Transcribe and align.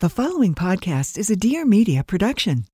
The 0.00 0.10
following 0.10 0.54
podcast 0.54 1.16
is 1.16 1.30
a 1.30 1.36
Dear 1.36 1.64
Media 1.64 2.04
production. 2.04 2.66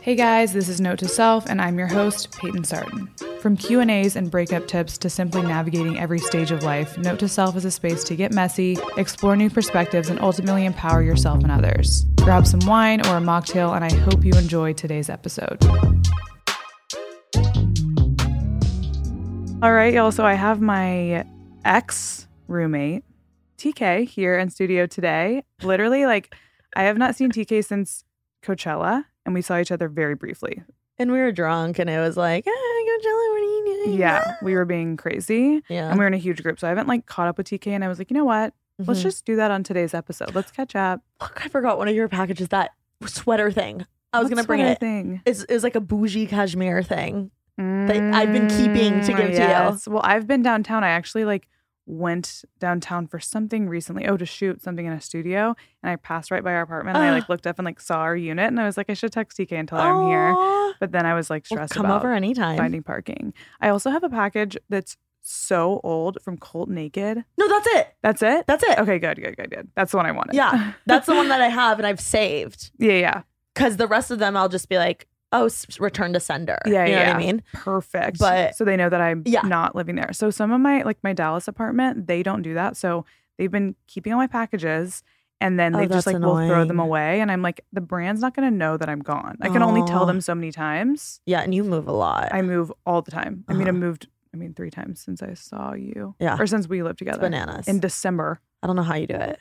Hey 0.00 0.14
guys, 0.14 0.52
this 0.52 0.68
is 0.68 0.80
Note 0.80 1.00
to 1.00 1.08
Self, 1.08 1.46
and 1.46 1.60
I'm 1.60 1.76
your 1.76 1.88
host, 1.88 2.30
Payton 2.38 2.62
Sartain. 2.62 3.08
From 3.40 3.56
Q 3.56 3.80
and 3.80 3.90
A's 3.90 4.14
and 4.14 4.30
breakup 4.30 4.68
tips 4.68 4.96
to 4.98 5.10
simply 5.10 5.42
navigating 5.42 5.98
every 5.98 6.20
stage 6.20 6.52
of 6.52 6.62
life, 6.62 6.96
Note 6.96 7.18
to 7.18 7.28
Self 7.28 7.56
is 7.56 7.64
a 7.64 7.72
space 7.72 8.04
to 8.04 8.14
get 8.14 8.32
messy, 8.32 8.78
explore 8.96 9.34
new 9.34 9.50
perspectives, 9.50 10.08
and 10.10 10.20
ultimately 10.20 10.64
empower 10.64 11.02
yourself 11.02 11.42
and 11.42 11.50
others. 11.50 12.04
Grab 12.18 12.46
some 12.46 12.60
wine 12.60 13.04
or 13.08 13.16
a 13.16 13.20
mocktail, 13.20 13.74
and 13.74 13.84
I 13.84 13.92
hope 13.92 14.24
you 14.24 14.34
enjoy 14.34 14.74
today's 14.74 15.10
episode. 15.10 15.58
All 19.60 19.72
right, 19.72 19.92
y'all. 19.92 20.12
So 20.12 20.24
I 20.24 20.34
have 20.34 20.60
my 20.60 21.24
ex 21.64 22.28
roommate, 22.46 23.02
TK, 23.58 24.08
here 24.08 24.38
in 24.38 24.50
studio 24.50 24.86
today. 24.86 25.42
Literally, 25.62 26.06
like, 26.06 26.34
I 26.76 26.84
have 26.84 26.96
not 26.96 27.14
seen 27.16 27.30
TK 27.30 27.64
since 27.64 28.04
Coachella, 28.42 29.04
and 29.26 29.34
we 29.34 29.42
saw 29.42 29.58
each 29.58 29.72
other 29.72 29.88
very 29.88 30.14
briefly. 30.14 30.62
And 30.98 31.12
we 31.12 31.18
were 31.18 31.32
drunk, 31.32 31.78
and 31.78 31.88
it 31.90 31.98
was 32.00 32.16
like, 32.16 32.44
ah, 32.46 32.50
Coachella, 32.50 33.30
what 33.30 33.36
are 33.36 33.38
you 33.40 33.82
doing? 33.84 33.98
Yeah, 33.98 34.36
we 34.42 34.54
were 34.54 34.64
being 34.64 34.96
crazy, 34.96 35.62
Yeah. 35.68 35.90
and 35.90 35.98
we 35.98 36.02
were 36.04 36.08
in 36.08 36.14
a 36.14 36.18
huge 36.18 36.42
group. 36.42 36.58
So 36.58 36.66
I 36.66 36.70
haven't 36.70 36.88
like 36.88 37.06
caught 37.06 37.28
up 37.28 37.38
with 37.38 37.48
TK, 37.48 37.68
and 37.72 37.84
I 37.84 37.88
was 37.88 37.98
like, 37.98 38.10
you 38.10 38.16
know 38.16 38.24
what? 38.24 38.54
Let's 38.78 39.00
Mhm. 39.00 39.04
just 39.04 39.24
do 39.24 39.36
that 39.36 39.50
on 39.50 39.62
today's 39.64 39.92
episode. 39.94 40.34
Let's 40.34 40.50
catch 40.52 40.76
up. 40.76 41.00
Look, 41.20 41.44
I 41.44 41.48
forgot 41.48 41.78
one 41.78 41.88
of 41.88 41.94
your 41.96 42.08
packages, 42.08 42.48
that 42.48 42.70
sweater 43.06 43.50
thing. 43.50 43.84
I 44.12 44.20
was 44.20 44.28
going 44.30 44.40
to 44.40 44.46
bring 44.46 44.60
it. 44.60 44.78
Thing. 44.80 45.20
It's, 45.26 45.44
it's 45.48 45.62
like 45.64 45.74
a 45.74 45.80
bougie 45.80 46.26
cashmere 46.26 46.82
thing. 46.82 47.30
that 47.58 48.14
I've 48.14 48.32
been 48.32 48.46
keeping 48.46 49.00
to 49.02 49.12
Mm, 49.12 49.16
give 49.16 49.30
to 49.36 49.80
you. 49.88 49.92
Well, 49.92 50.00
I've 50.04 50.28
been 50.28 50.42
downtown. 50.42 50.84
I 50.84 50.90
actually 50.90 51.24
like 51.24 51.48
went 51.88 52.44
downtown 52.58 53.06
for 53.06 53.18
something 53.18 53.68
recently. 53.68 54.06
Oh, 54.06 54.16
to 54.16 54.26
shoot 54.26 54.62
something 54.62 54.84
in 54.86 54.92
a 54.92 55.00
studio, 55.00 55.56
and 55.82 55.90
I 55.90 55.96
passed 55.96 56.30
right 56.30 56.44
by 56.44 56.52
our 56.52 56.62
apartment. 56.62 56.96
and 56.96 57.04
I 57.04 57.10
like 57.12 57.28
looked 57.28 57.46
up 57.46 57.58
and 57.58 57.64
like 57.66 57.80
saw 57.80 57.98
our 58.00 58.16
unit, 58.16 58.46
and 58.48 58.60
I 58.60 58.66
was 58.66 58.76
like, 58.76 58.90
I 58.90 58.94
should 58.94 59.12
text 59.12 59.38
TK 59.38 59.52
and 59.52 59.66
tell 59.68 59.80
her 59.80 59.88
I'm 59.88 60.06
here. 60.08 60.74
But 60.80 60.92
then 60.92 61.06
I 61.06 61.14
was 61.14 61.30
like 61.30 61.46
Well, 61.50 61.56
stressed 61.58 61.72
come 61.74 61.86
about 61.86 62.02
over 62.04 62.12
anytime. 62.12 62.56
finding 62.58 62.82
parking. 62.82 63.32
I 63.60 63.70
also 63.70 63.90
have 63.90 64.04
a 64.04 64.08
package 64.10 64.56
that's 64.68 64.96
so 65.20 65.80
old 65.82 66.18
from 66.22 66.38
Colt 66.38 66.68
Naked. 66.68 67.24
No, 67.36 67.48
that's 67.48 67.66
it. 67.68 67.88
That's 68.02 68.22
it. 68.22 68.46
That's 68.46 68.62
it. 68.62 68.78
Okay, 68.78 68.98
good, 68.98 69.20
good, 69.20 69.36
good, 69.36 69.50
good. 69.50 69.68
That's 69.74 69.90
the 69.90 69.96
one 69.96 70.06
I 70.06 70.12
wanted. 70.12 70.34
Yeah, 70.34 70.72
that's 70.86 71.06
the 71.06 71.14
one 71.14 71.28
that 71.28 71.40
I 71.40 71.48
have 71.62 71.78
and 71.78 71.86
I've 71.86 72.00
saved. 72.00 72.70
yeah, 72.78 72.92
yeah, 72.92 73.22
Because 73.54 73.76
the 73.78 73.86
rest 73.86 74.10
of 74.10 74.18
them, 74.20 74.36
I'll 74.36 74.48
just 74.48 74.68
be 74.68 74.76
like, 74.78 75.06
oh, 75.32 75.46
s- 75.46 75.78
return 75.80 76.12
to 76.14 76.20
sender. 76.20 76.58
yeah, 76.66 76.84
You 76.86 76.92
know 76.92 77.00
yeah. 77.00 77.06
what 77.08 77.16
I 77.16 77.18
mean? 77.18 77.42
Perfect. 77.52 78.18
But- 78.18 78.54
so 78.54 78.64
they 78.64 78.76
know 78.76 78.88
that 78.88 79.00
I'm 79.00 79.22
Yeah. 79.26 79.42
not 79.42 79.74
living 79.76 79.96
there. 79.96 80.12
So 80.12 80.30
some 80.30 80.52
of 80.52 80.60
my 80.60 80.82
like 80.82 80.98
my 81.02 81.12
Dallas 81.12 81.48
apartment, 81.48 82.06
they 82.06 82.22
don't 82.22 82.42
do 82.42 82.54
that. 82.54 82.76
So 82.76 83.04
they've 83.36 83.50
been 83.50 83.74
keeping 83.86 84.12
all 84.12 84.18
my 84.18 84.26
packages. 84.26 85.02
And 85.40 85.56
then 85.56 85.72
Oh, 85.76 85.78
they 85.78 85.86
just 85.86 86.04
like 86.04 86.18
will 86.18 86.48
throw 86.48 86.64
them 86.64 86.80
away, 86.80 87.20
and 87.20 87.30
I'm 87.30 87.42
like, 87.42 87.64
the 87.72 87.80
brand's 87.80 88.20
not 88.20 88.34
gonna 88.34 88.50
know 88.50 88.76
that 88.76 88.88
I'm 88.88 88.98
gone. 88.98 89.36
I 89.40 89.48
can 89.50 89.62
only 89.62 89.84
tell 89.84 90.04
them 90.04 90.20
so 90.20 90.34
many 90.34 90.50
times. 90.50 91.20
Yeah, 91.26 91.42
and 91.42 91.54
you 91.54 91.62
move 91.62 91.86
a 91.86 91.92
lot. 91.92 92.30
I 92.34 92.42
move 92.42 92.72
all 92.84 93.02
the 93.02 93.12
time. 93.12 93.44
I 93.46 93.52
mean, 93.52 93.68
I 93.68 93.70
Uh-huh. 93.70 93.78
moved. 93.78 94.08
I 94.34 94.36
mean, 94.36 94.52
three 94.54 94.70
times 94.70 95.00
since 95.00 95.22
I 95.22 95.34
saw 95.34 95.74
you. 95.74 96.16
Yeah. 96.18 96.36
or 96.40 96.48
since 96.48 96.68
we 96.68 96.82
lived 96.82 96.94
It's 97.00 97.06
together 97.06 97.20
bananas. 97.20 97.68
in 97.68 97.78
December. 97.78 98.40
I 98.64 98.66
don't 98.66 98.74
know 98.74 98.82
how 98.82 98.96
you 98.96 99.06
do 99.06 99.14
it. 99.14 99.38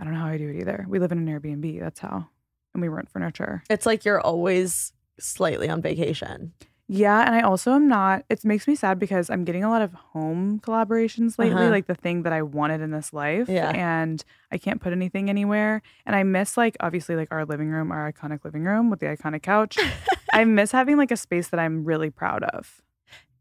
I 0.00 0.04
don't 0.04 0.12
know 0.12 0.18
how 0.18 0.26
I 0.26 0.38
do 0.38 0.48
it 0.48 0.56
either. 0.56 0.84
We 0.88 0.98
live 0.98 1.12
in 1.12 1.18
an 1.18 1.26
Airbnb. 1.40 1.78
That's 1.78 2.00
how. 2.00 2.26
And 2.74 2.82
we 2.82 2.88
rent 2.88 3.08
furniture. 3.08 3.62
It's 3.70 3.86
like 3.86 4.04
you're 4.04 4.20
always 4.20 4.92
slightly 5.20 5.68
on 5.68 5.82
vacation. 5.82 6.52
Yeah. 6.90 7.20
And 7.26 7.34
I 7.34 7.42
also 7.42 7.72
am 7.72 7.86
not, 7.86 8.24
it 8.30 8.42
makes 8.46 8.66
me 8.66 8.74
sad 8.74 8.98
because 8.98 9.28
I'm 9.28 9.44
getting 9.44 9.62
a 9.62 9.68
lot 9.68 9.82
of 9.82 9.92
home 9.92 10.58
collaborations 10.60 11.38
lately, 11.38 11.60
Uh-huh. 11.64 11.70
like 11.70 11.86
the 11.86 11.94
thing 11.94 12.22
that 12.22 12.32
I 12.32 12.40
wanted 12.40 12.80
in 12.80 12.92
this 12.92 13.12
life. 13.12 13.46
Yeah. 13.48 13.68
And 13.74 14.24
I 14.50 14.56
can't 14.56 14.80
put 14.80 14.92
anything 14.94 15.28
anywhere. 15.28 15.82
And 16.06 16.16
I 16.16 16.22
miss, 16.22 16.56
like, 16.56 16.78
obviously, 16.80 17.14
like 17.14 17.28
our 17.30 17.44
living 17.44 17.68
room, 17.68 17.92
our 17.92 18.10
iconic 18.10 18.42
living 18.42 18.64
room 18.64 18.88
with 18.88 19.00
the 19.00 19.06
iconic 19.06 19.42
couch. 19.42 19.76
I 20.32 20.44
miss 20.44 20.72
having 20.72 20.96
like 20.96 21.10
a 21.10 21.16
space 21.18 21.48
that 21.48 21.60
I'm 21.60 21.84
really 21.84 22.08
proud 22.08 22.42
of. 22.44 22.80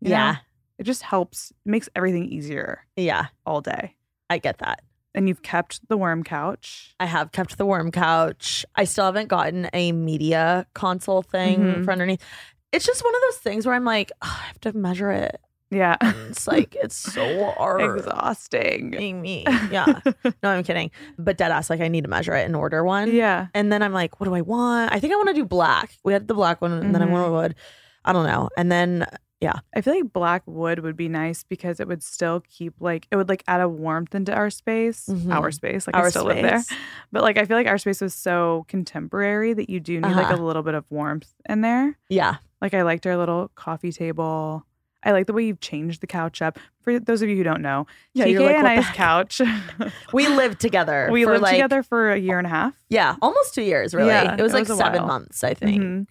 you 0.02 0.10
know? 0.10 0.16
Yeah. 0.16 0.36
It 0.78 0.84
just 0.84 1.02
helps, 1.04 1.54
makes 1.66 1.88
everything 1.96 2.26
easier 2.26 2.86
Yeah, 2.98 3.28
all 3.46 3.62
day. 3.62 3.96
I 4.30 4.40
get 4.40 4.58
that. 4.60 4.82
And 5.16 5.28
you've 5.28 5.41
kept 5.41 5.88
the 5.90 5.97
worm 5.97 6.23
couch. 6.23 6.94
I 7.00 7.06
have 7.07 7.31
kept 7.31 7.57
the 7.57 7.66
worm 7.66 7.91
couch. 7.91 8.66
I 8.75 8.84
still 8.84 9.06
haven't 9.06 9.28
gotten 9.29 9.68
a 9.73 9.91
media 9.91 10.68
console 10.73 11.22
thing 11.23 11.59
Mhm. 11.59 11.85
for 11.85 11.91
underneath. 11.91 12.22
It's 12.72 12.85
just 12.85 13.03
one 13.03 13.16
of 13.16 13.22
those 13.29 13.38
things 13.38 13.66
where 13.66 13.73
I'm 13.73 13.85
like, 13.85 14.12
"Oh, 14.22 14.38
I 14.44 14.45
have 14.47 14.59
to 14.62 14.73
measure 14.78 15.09
it. 15.12 15.40
Yeah. 15.72 15.95
It's 16.29 16.47
like 16.47 16.75
it's 16.75 16.95
so 16.95 17.45
hard. 17.57 18.00
Exhausting. 18.00 18.91
Me, 18.91 19.44
yeah. 19.72 20.00
No, 20.44 20.50
I'm 20.50 20.63
kidding. 20.63 20.91
But 21.18 21.38
dead 21.38 21.51
ass, 21.51 21.69
like 21.69 21.81
I 21.81 21.88
need 21.88 22.03
to 22.03 22.09
measure 22.09 22.34
it 22.35 22.45
and 22.45 22.56
order 22.56 22.84
one. 22.84 23.12
Yeah. 23.12 23.47
And 23.53 23.72
then 23.72 23.81
I'm 23.81 23.94
like, 23.94 24.19
what 24.19 24.25
do 24.28 24.35
I 24.35 24.41
want? 24.41 24.94
I 24.94 25.00
think 25.00 25.13
I 25.13 25.16
want 25.16 25.29
to 25.29 25.34
do 25.34 25.45
black. 25.45 25.97
We 26.03 26.13
had 26.13 26.28
the 26.28 26.34
black 26.34 26.62
one, 26.62 26.72
and 26.74 26.94
then 26.94 27.01
I 27.01 27.06
Mhm. 27.06 27.12
want 27.12 27.31
wood. 27.31 27.56
I 28.06 28.13
don't 28.13 28.25
know. 28.25 28.50
And 28.57 28.72
then 28.72 29.07
I 29.74 29.81
feel 29.81 29.94
like 29.94 30.12
black 30.14 30.42
wood 30.46 30.80
would 30.80 30.98
be 30.98 31.08
nice 31.09 31.44
because 31.44 31.80
it 31.80 31.88
would 31.88 32.02
still 32.03 32.42
keep 32.50 32.74
like 32.80 33.08
it 33.12 33.16
would 33.16 33.30
like 33.30 33.44
add 33.48 33.62
a 33.62 33.70
warmth 33.70 34.16
into 34.16 34.34
our 34.34 34.50
space, 34.50 35.08
Mhm. 35.08 35.34
our 35.34 35.52
space. 35.52 35.86
Like 35.88 35.96
I 35.96 36.00
our 36.00 36.09
still 36.09 36.25
live 36.25 36.42
there, 36.42 36.64
but 37.12 37.22
like 37.24 37.38
I 37.38 37.46
feel 37.46 37.56
like 37.58 37.68
our 37.68 37.78
space 37.78 38.02
was 38.02 38.14
so 38.16 38.66
contemporary 38.68 39.53
that 39.53 39.70
you 39.70 39.80
do 39.80 39.96
need 40.02 40.08
like 40.16 40.25
Uh-huh. 40.31 40.36
a 40.36 40.44
little 40.44 40.64
bit 40.64 40.74
of 40.74 40.86
warmth 40.90 41.31
in 41.48 41.62
there. 41.62 41.98
Yeah. 42.09 42.38
Like 42.62 42.74
I 42.74 42.81
liked 42.81 43.06
our 43.06 43.16
little 43.18 43.52
coffee 43.56 43.92
table. 43.92 44.64
I 45.03 45.12
like 45.12 45.28
the 45.28 45.34
way 45.34 45.46
you've 45.46 45.59
changed 45.62 46.02
the 46.02 46.08
couch 46.08 46.42
up. 46.42 46.58
For 46.81 47.00
those 47.00 47.22
of 47.22 47.30
you 47.30 47.36
who 47.38 47.44
don't 47.44 47.62
know, 47.62 47.86
Yeah, 48.14 48.25
TK 48.25 48.31
you're 48.31 48.42
like, 48.44 48.56
and 48.58 48.68
I's 48.68 48.88
couch. 48.90 49.40
We 50.14 50.28
lived 50.28 50.59
together. 50.59 51.09
we 51.12 51.25
lived 51.25 51.44
like, 51.44 51.54
together 51.54 51.84
for 51.84 52.12
a 52.12 52.18
year 52.18 52.40
and 52.40 52.48
a 52.48 52.50
half. 52.50 52.74
Yeah, 52.90 53.16
almost 53.22 53.54
two 53.54 53.62
years, 53.62 53.94
really. 53.94 54.09
Yeah, 54.09 54.36
it 54.36 54.42
was 54.42 54.54
it 54.54 54.56
like 54.56 54.68
was 54.68 54.78
seven 54.80 55.02
while. 55.02 55.08
months, 55.08 55.44
I 55.44 55.54
think. 55.54 55.81
Mhm. 55.84 56.08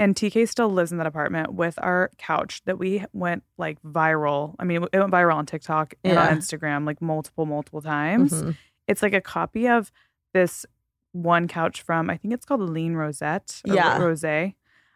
And 0.00 0.16
TK 0.16 0.48
still 0.48 0.68
lives 0.70 0.90
in 0.92 0.98
that 0.98 1.06
apartment 1.06 1.52
with 1.54 1.78
our 1.82 2.10
couch 2.18 2.62
that 2.64 2.78
we 2.78 3.04
went 3.12 3.44
like 3.58 3.80
viral. 3.82 4.56
I 4.58 4.64
mean, 4.64 4.82
it 4.92 4.98
went 4.98 5.12
viral 5.12 5.34
on 5.34 5.44
TikTok 5.46 5.94
and 6.02 6.14
Yeah. 6.14 6.28
on 6.28 6.38
Instagram 6.38 6.86
like 6.86 7.00
multiple, 7.02 7.44
multiple 7.46 7.82
times. 7.82 8.32
Mhm. 8.32 8.56
It's 8.88 9.02
like 9.02 9.12
a 9.12 9.20
copy 9.20 9.68
of 9.68 9.92
this 10.32 10.64
one 11.12 11.46
couch 11.48 11.82
from, 11.82 12.08
I 12.08 12.16
think 12.16 12.32
it's 12.34 12.46
called 12.46 12.60
Ligne 12.62 12.94
Roset 12.94 13.60
or 13.70 13.74
Yeah. 13.74 13.98
Rose. 13.98 14.24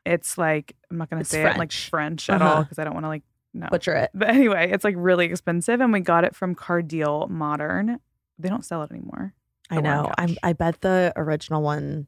It's 0.07 0.39
like, 0.39 0.75
I'm 0.91 0.97
not 0.99 1.11
going 1.11 1.23
to 1.23 1.29
say 1.29 1.43
it 1.43 1.59
like 1.59 1.71
French. 1.73 1.91
French 1.91 2.31
at 2.31 2.41
all 2.43 2.49
Uh-huh. 2.53 2.63
because 2.63 2.79
I 2.79 2.85
don't 2.85 2.95
want 2.95 3.05
to 3.05 3.09
like, 3.09 3.23
no. 3.53 3.69
Butcher 3.71 3.95
it. 3.95 4.11
But 4.15 4.31
anyway, 4.31 4.71
it's 4.71 4.85
like 4.85 4.95
really 4.99 5.27
expensive 5.27 5.81
and 5.81 5.93
we 5.93 6.01
got 6.01 6.25
it 6.25 6.35
from 6.35 6.55
Kardiel 6.55 7.29
Modern. 7.29 8.01
They 8.39 8.49
don't 8.49 8.65
sell 8.65 8.83
it 8.83 8.91
anymore. 8.91 9.35
I 9.71 9.81
know. 9.81 10.11
I'm. 10.19 10.37
I 10.43 10.53
bet 10.55 10.81
the 10.83 11.13
original 11.17 11.63
one 11.63 12.07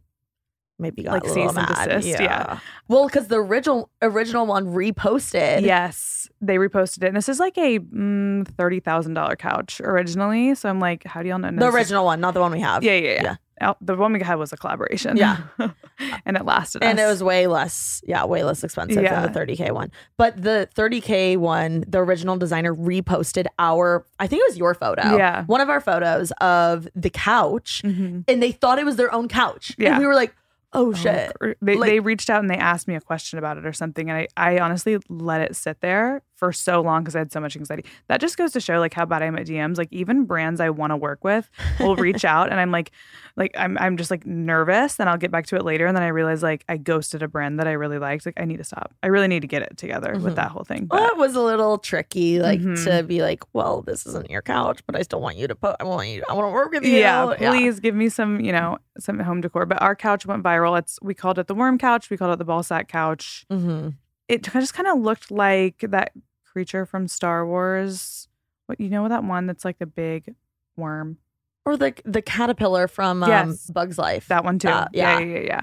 maybe 0.78 1.02
got 1.02 1.12
Like 1.12 1.24
a 1.24 1.26
little 1.28 1.48
and 1.48 1.56
mad. 1.56 1.88
desist, 1.88 2.20
yeah. 2.20 2.58
Well, 2.88 3.06
because 3.06 3.28
the 3.28 3.36
original 3.36 3.90
original 4.02 4.46
one 4.46 4.66
reposted. 4.66 5.62
Yes, 5.62 6.28
they 6.40 6.56
reposted 6.56 7.02
it. 7.04 7.06
And 7.08 7.16
this 7.16 7.28
is 7.28 7.38
like 7.40 7.56
a 7.58 7.78
mm, 7.78 8.44
$30,000 8.44 9.38
couch 9.38 9.80
originally. 9.82 10.54
So 10.54 10.68
I'm 10.68 10.80
like, 10.80 11.04
how 11.04 11.22
do 11.22 11.28
y'all 11.28 11.38
know? 11.38 11.50
The 11.50 11.70
original 11.70 12.04
one, 12.04 12.20
not 12.20 12.34
the 12.34 12.40
one 12.40 12.52
we 12.52 12.60
have. 12.60 12.82
Yeah, 12.82 12.92
yeah, 12.96 13.22
yeah. 13.22 13.36
Yeah. 13.58 13.72
The 13.80 13.94
one 13.96 14.12
we 14.12 14.20
had 14.20 14.34
was 14.34 14.52
a 14.52 14.56
collaboration. 14.58 15.16
Yeah. 15.16 15.38
and 16.26 16.36
it 16.36 16.44
lasted 16.44 16.82
and 16.84 16.98
us. 16.98 17.04
it 17.06 17.08
was 17.08 17.22
way 17.24 17.46
less, 17.46 18.02
yeah, 18.06 18.22
way 18.26 18.44
less 18.44 18.62
expensive 18.62 19.02
Yeah. 19.02 19.22
than 19.22 19.32
the 19.32 19.40
30k 19.40 19.70
one. 19.72 19.90
But 20.18 20.42
the 20.42 20.68
30k 20.76 21.38
one, 21.38 21.82
the 21.88 21.98
original 22.00 22.36
designer 22.36 22.74
reposted 22.74 23.46
our, 23.58 24.04
I 24.20 24.26
think 24.26 24.40
it 24.40 24.48
was 24.50 24.58
your 24.58 24.74
photo, 24.74 25.16
Yeah. 25.16 25.44
one 25.44 25.62
of 25.62 25.70
our 25.70 25.80
photos 25.80 26.32
of 26.32 26.86
the 26.94 27.08
couch, 27.08 27.80
Mhm. 27.82 28.24
and 28.28 28.42
they 28.42 28.52
thought 28.52 28.78
it 28.78 28.84
was 28.84 28.96
their 28.96 29.10
own 29.10 29.26
couch. 29.26 29.74
Yeah. 29.78 29.92
and 29.92 30.00
we 30.00 30.06
were 30.06 30.14
like, 30.14 30.34
oh 30.76 30.88
Oh, 30.90 30.92
shit. 30.92 31.32
They, 31.62 31.76
Like- 31.76 31.88
they 31.90 32.00
reached 32.00 32.30
out 32.30 32.40
and 32.40 32.50
they 32.50 32.56
asked 32.56 32.86
me 32.86 32.94
a 32.94 33.00
question 33.00 33.38
about 33.38 33.56
it 33.58 33.66
or 33.66 33.72
something. 33.72 34.08
And 34.10 34.18
I, 34.18 34.28
I 34.36 34.58
honestly 34.60 34.98
let 35.08 35.40
it 35.40 35.56
sit 35.56 35.80
there 35.80 36.22
for 36.36 36.52
so 36.52 36.82
long 36.82 37.02
because 37.02 37.16
I 37.16 37.20
had 37.20 37.32
so 37.32 37.40
much 37.40 37.56
anxiety. 37.56 37.84
That 38.08 38.20
just 38.20 38.36
goes 38.36 38.52
to 38.52 38.60
show 38.60 38.78
like 38.78 38.92
how 38.94 39.06
bad 39.06 39.22
I 39.22 39.26
am 39.26 39.36
at 39.38 39.46
DMs. 39.46 39.78
Like 39.78 39.88
even 39.90 40.24
brands 40.26 40.60
I 40.60 40.68
want 40.70 40.90
to 40.90 40.96
work 40.96 41.24
with 41.24 41.48
will 41.80 41.96
reach 42.06 42.24
out 42.26 42.50
and 42.50 42.60
I'm 42.60 42.70
like, 42.70 42.90
like 43.36 43.52
I'm, 43.58 43.78
I'm 43.78 43.96
just 43.96 44.10
like 44.10 44.26
nervous. 44.26 44.96
Then 44.96 45.08
I'll 45.08 45.16
get 45.16 45.30
back 45.30 45.46
to 45.46 45.56
it 45.56 45.64
later. 45.64 45.86
And 45.86 45.96
then 45.96 46.02
I 46.02 46.08
realize 46.08 46.42
like 46.42 46.62
I 46.68 46.76
ghosted 46.76 47.22
a 47.22 47.28
brand 47.28 47.58
that 47.58 47.66
I 47.66 47.72
really 47.72 47.98
liked. 47.98 48.26
Like 48.26 48.38
I 48.38 48.44
need 48.44 48.58
to 48.58 48.64
stop. 48.64 48.92
I 49.02 49.06
really 49.06 49.28
need 49.28 49.40
to 49.40 49.46
get 49.48 49.62
it 49.62 49.76
together 49.78 50.14
Mhm. 50.14 50.22
with 50.22 50.36
that 50.36 50.50
whole 50.50 50.64
thing. 50.64 50.88
Well, 50.90 51.06
it 51.08 51.16
was 51.16 51.34
a 51.36 51.40
little 51.42 51.78
tricky, 51.78 52.38
like 52.38 52.60
Mhm. 52.60 52.84
to 52.84 53.02
be 53.02 53.22
like, 53.22 53.42
well, 53.54 53.80
this 53.82 54.04
isn't 54.06 54.30
your 54.30 54.42
couch, 54.42 54.80
but 54.86 54.94
I 54.94 55.02
still 55.02 55.20
want 55.22 55.38
you 55.38 55.48
to 55.48 55.54
put. 55.54 55.76
I 55.80 55.84
want 55.84 56.08
you. 56.08 56.22
I 56.28 56.34
want 56.34 56.46
to 56.48 56.52
work 56.52 56.70
with 56.72 56.84
you. 56.84 56.98
yeah, 56.98 57.34
please 57.38 57.80
give 57.80 57.94
me 57.94 58.10
some, 58.10 58.40
you 58.40 58.52
know, 58.52 58.76
some 58.98 59.18
home 59.20 59.40
decor. 59.40 59.64
But 59.64 59.80
our 59.80 59.96
couch 59.96 60.26
went 60.26 60.42
viral. 60.42 60.78
It's 60.78 60.98
we 61.00 61.14
called 61.14 61.38
it 61.38 61.46
the 61.46 61.54
worm 61.54 61.78
couch. 61.78 62.10
We 62.10 62.18
called 62.18 62.32
it 62.34 62.38
the 62.38 62.44
ball 62.44 62.62
sack 62.62 62.88
couch. 62.88 63.46
hmm 63.50 63.88
it 64.28 64.42
just 64.42 64.74
kind 64.74 64.88
of 64.88 64.98
looked 64.98 65.30
like 65.30 65.84
that 65.88 66.10
creature 66.56 66.86
from 66.86 67.06
Star 67.06 67.46
Wars. 67.46 68.28
What 68.64 68.80
you 68.80 68.88
know 68.88 69.06
that 69.08 69.22
one 69.22 69.44
that's 69.46 69.62
like 69.62 69.78
the 69.78 69.84
big 69.84 70.34
worm? 70.74 71.18
Or 71.66 71.76
the 71.76 71.92
the 72.06 72.22
caterpillar 72.22 72.88
from 72.88 73.22
um, 73.22 73.28
Yes. 73.28 73.68
Bugs 73.68 73.98
Life. 73.98 74.28
That 74.28 74.42
one 74.42 74.58
too. 74.58 74.68
Uh, 74.70 74.86
yeah, 74.94 75.18
yeah. 75.18 75.24
yeah, 75.34 75.40
yeah. 75.40 75.60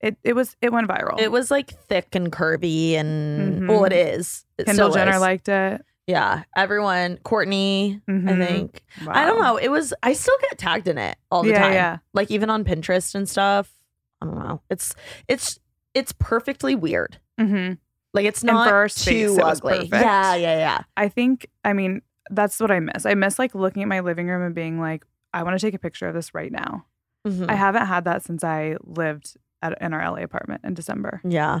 It 0.00 0.16
it 0.22 0.34
was 0.34 0.54
it 0.60 0.70
went 0.70 0.86
viral. 0.86 1.18
It 1.18 1.32
was 1.32 1.50
like 1.50 1.70
thick 1.70 2.14
and 2.14 2.30
curvy, 2.30 2.92
and 2.92 3.62
Mhm. 3.62 3.68
well, 3.68 3.86
it 3.86 3.94
is. 3.94 4.44
It 4.58 4.66
Kendall 4.66 4.90
Jenner 4.92 5.14
is. 5.14 5.20
liked 5.22 5.48
it. 5.48 5.80
Yeah, 6.06 6.42
everyone. 6.54 7.16
Courtney, 7.22 8.02
I 8.06 8.10
Mhm. 8.12 8.46
think. 8.46 8.84
I 9.08 9.24
don't 9.24 9.40
know. 9.40 9.56
It 9.56 9.68
was. 9.70 9.94
I 10.02 10.12
still 10.12 10.36
get 10.42 10.58
tagged 10.58 10.88
in 10.88 10.98
it 10.98 11.16
all 11.30 11.42
the 11.42 11.52
Yeah, 11.52 11.62
time. 11.62 11.72
yeah. 11.72 11.96
Like 12.12 12.30
even 12.30 12.50
on 12.50 12.64
Pinterest 12.64 13.14
and 13.14 13.26
stuff. 13.26 13.72
I 14.20 14.26
don't 14.26 14.38
know. 14.38 14.60
It's 14.68 14.94
it's 15.26 15.58
it's 15.94 16.12
perfectly 16.12 16.74
weird. 16.74 17.18
Mhm. 17.40 17.78
Like 18.14 18.24
it's 18.26 18.42
not 18.44 18.68
for 18.68 18.74
our 18.74 18.88
space, 18.88 19.34
too 19.36 19.42
ugly. 19.42 19.88
Yeah, 19.92 20.34
yeah, 20.36 20.56
yeah. 20.56 20.82
I 20.96 21.08
think 21.08 21.46
I 21.64 21.72
mean 21.74 22.00
that's 22.30 22.58
what 22.60 22.70
I 22.70 22.80
miss. 22.80 23.04
I 23.04 23.14
miss 23.14 23.38
like 23.38 23.54
looking 23.54 23.82
at 23.82 23.88
my 23.88 24.00
living 24.00 24.28
room 24.28 24.42
and 24.42 24.54
being 24.54 24.80
like, 24.80 25.04
I 25.34 25.42
want 25.42 25.58
to 25.58 25.66
take 25.66 25.74
a 25.74 25.78
picture 25.78 26.06
of 26.08 26.14
this 26.14 26.32
right 26.34 26.50
now. 26.52 26.86
Mhm. 27.26 27.50
I 27.50 27.54
haven't 27.54 27.86
had 27.86 28.04
that 28.04 28.22
since 28.22 28.42
I 28.44 28.76
lived 28.82 29.36
at 29.62 29.76
in 29.82 29.92
our 29.92 30.00
LA 30.00 30.22
apartment 30.22 30.62
in 30.64 30.74
December. 30.74 31.20
yeah. 31.24 31.60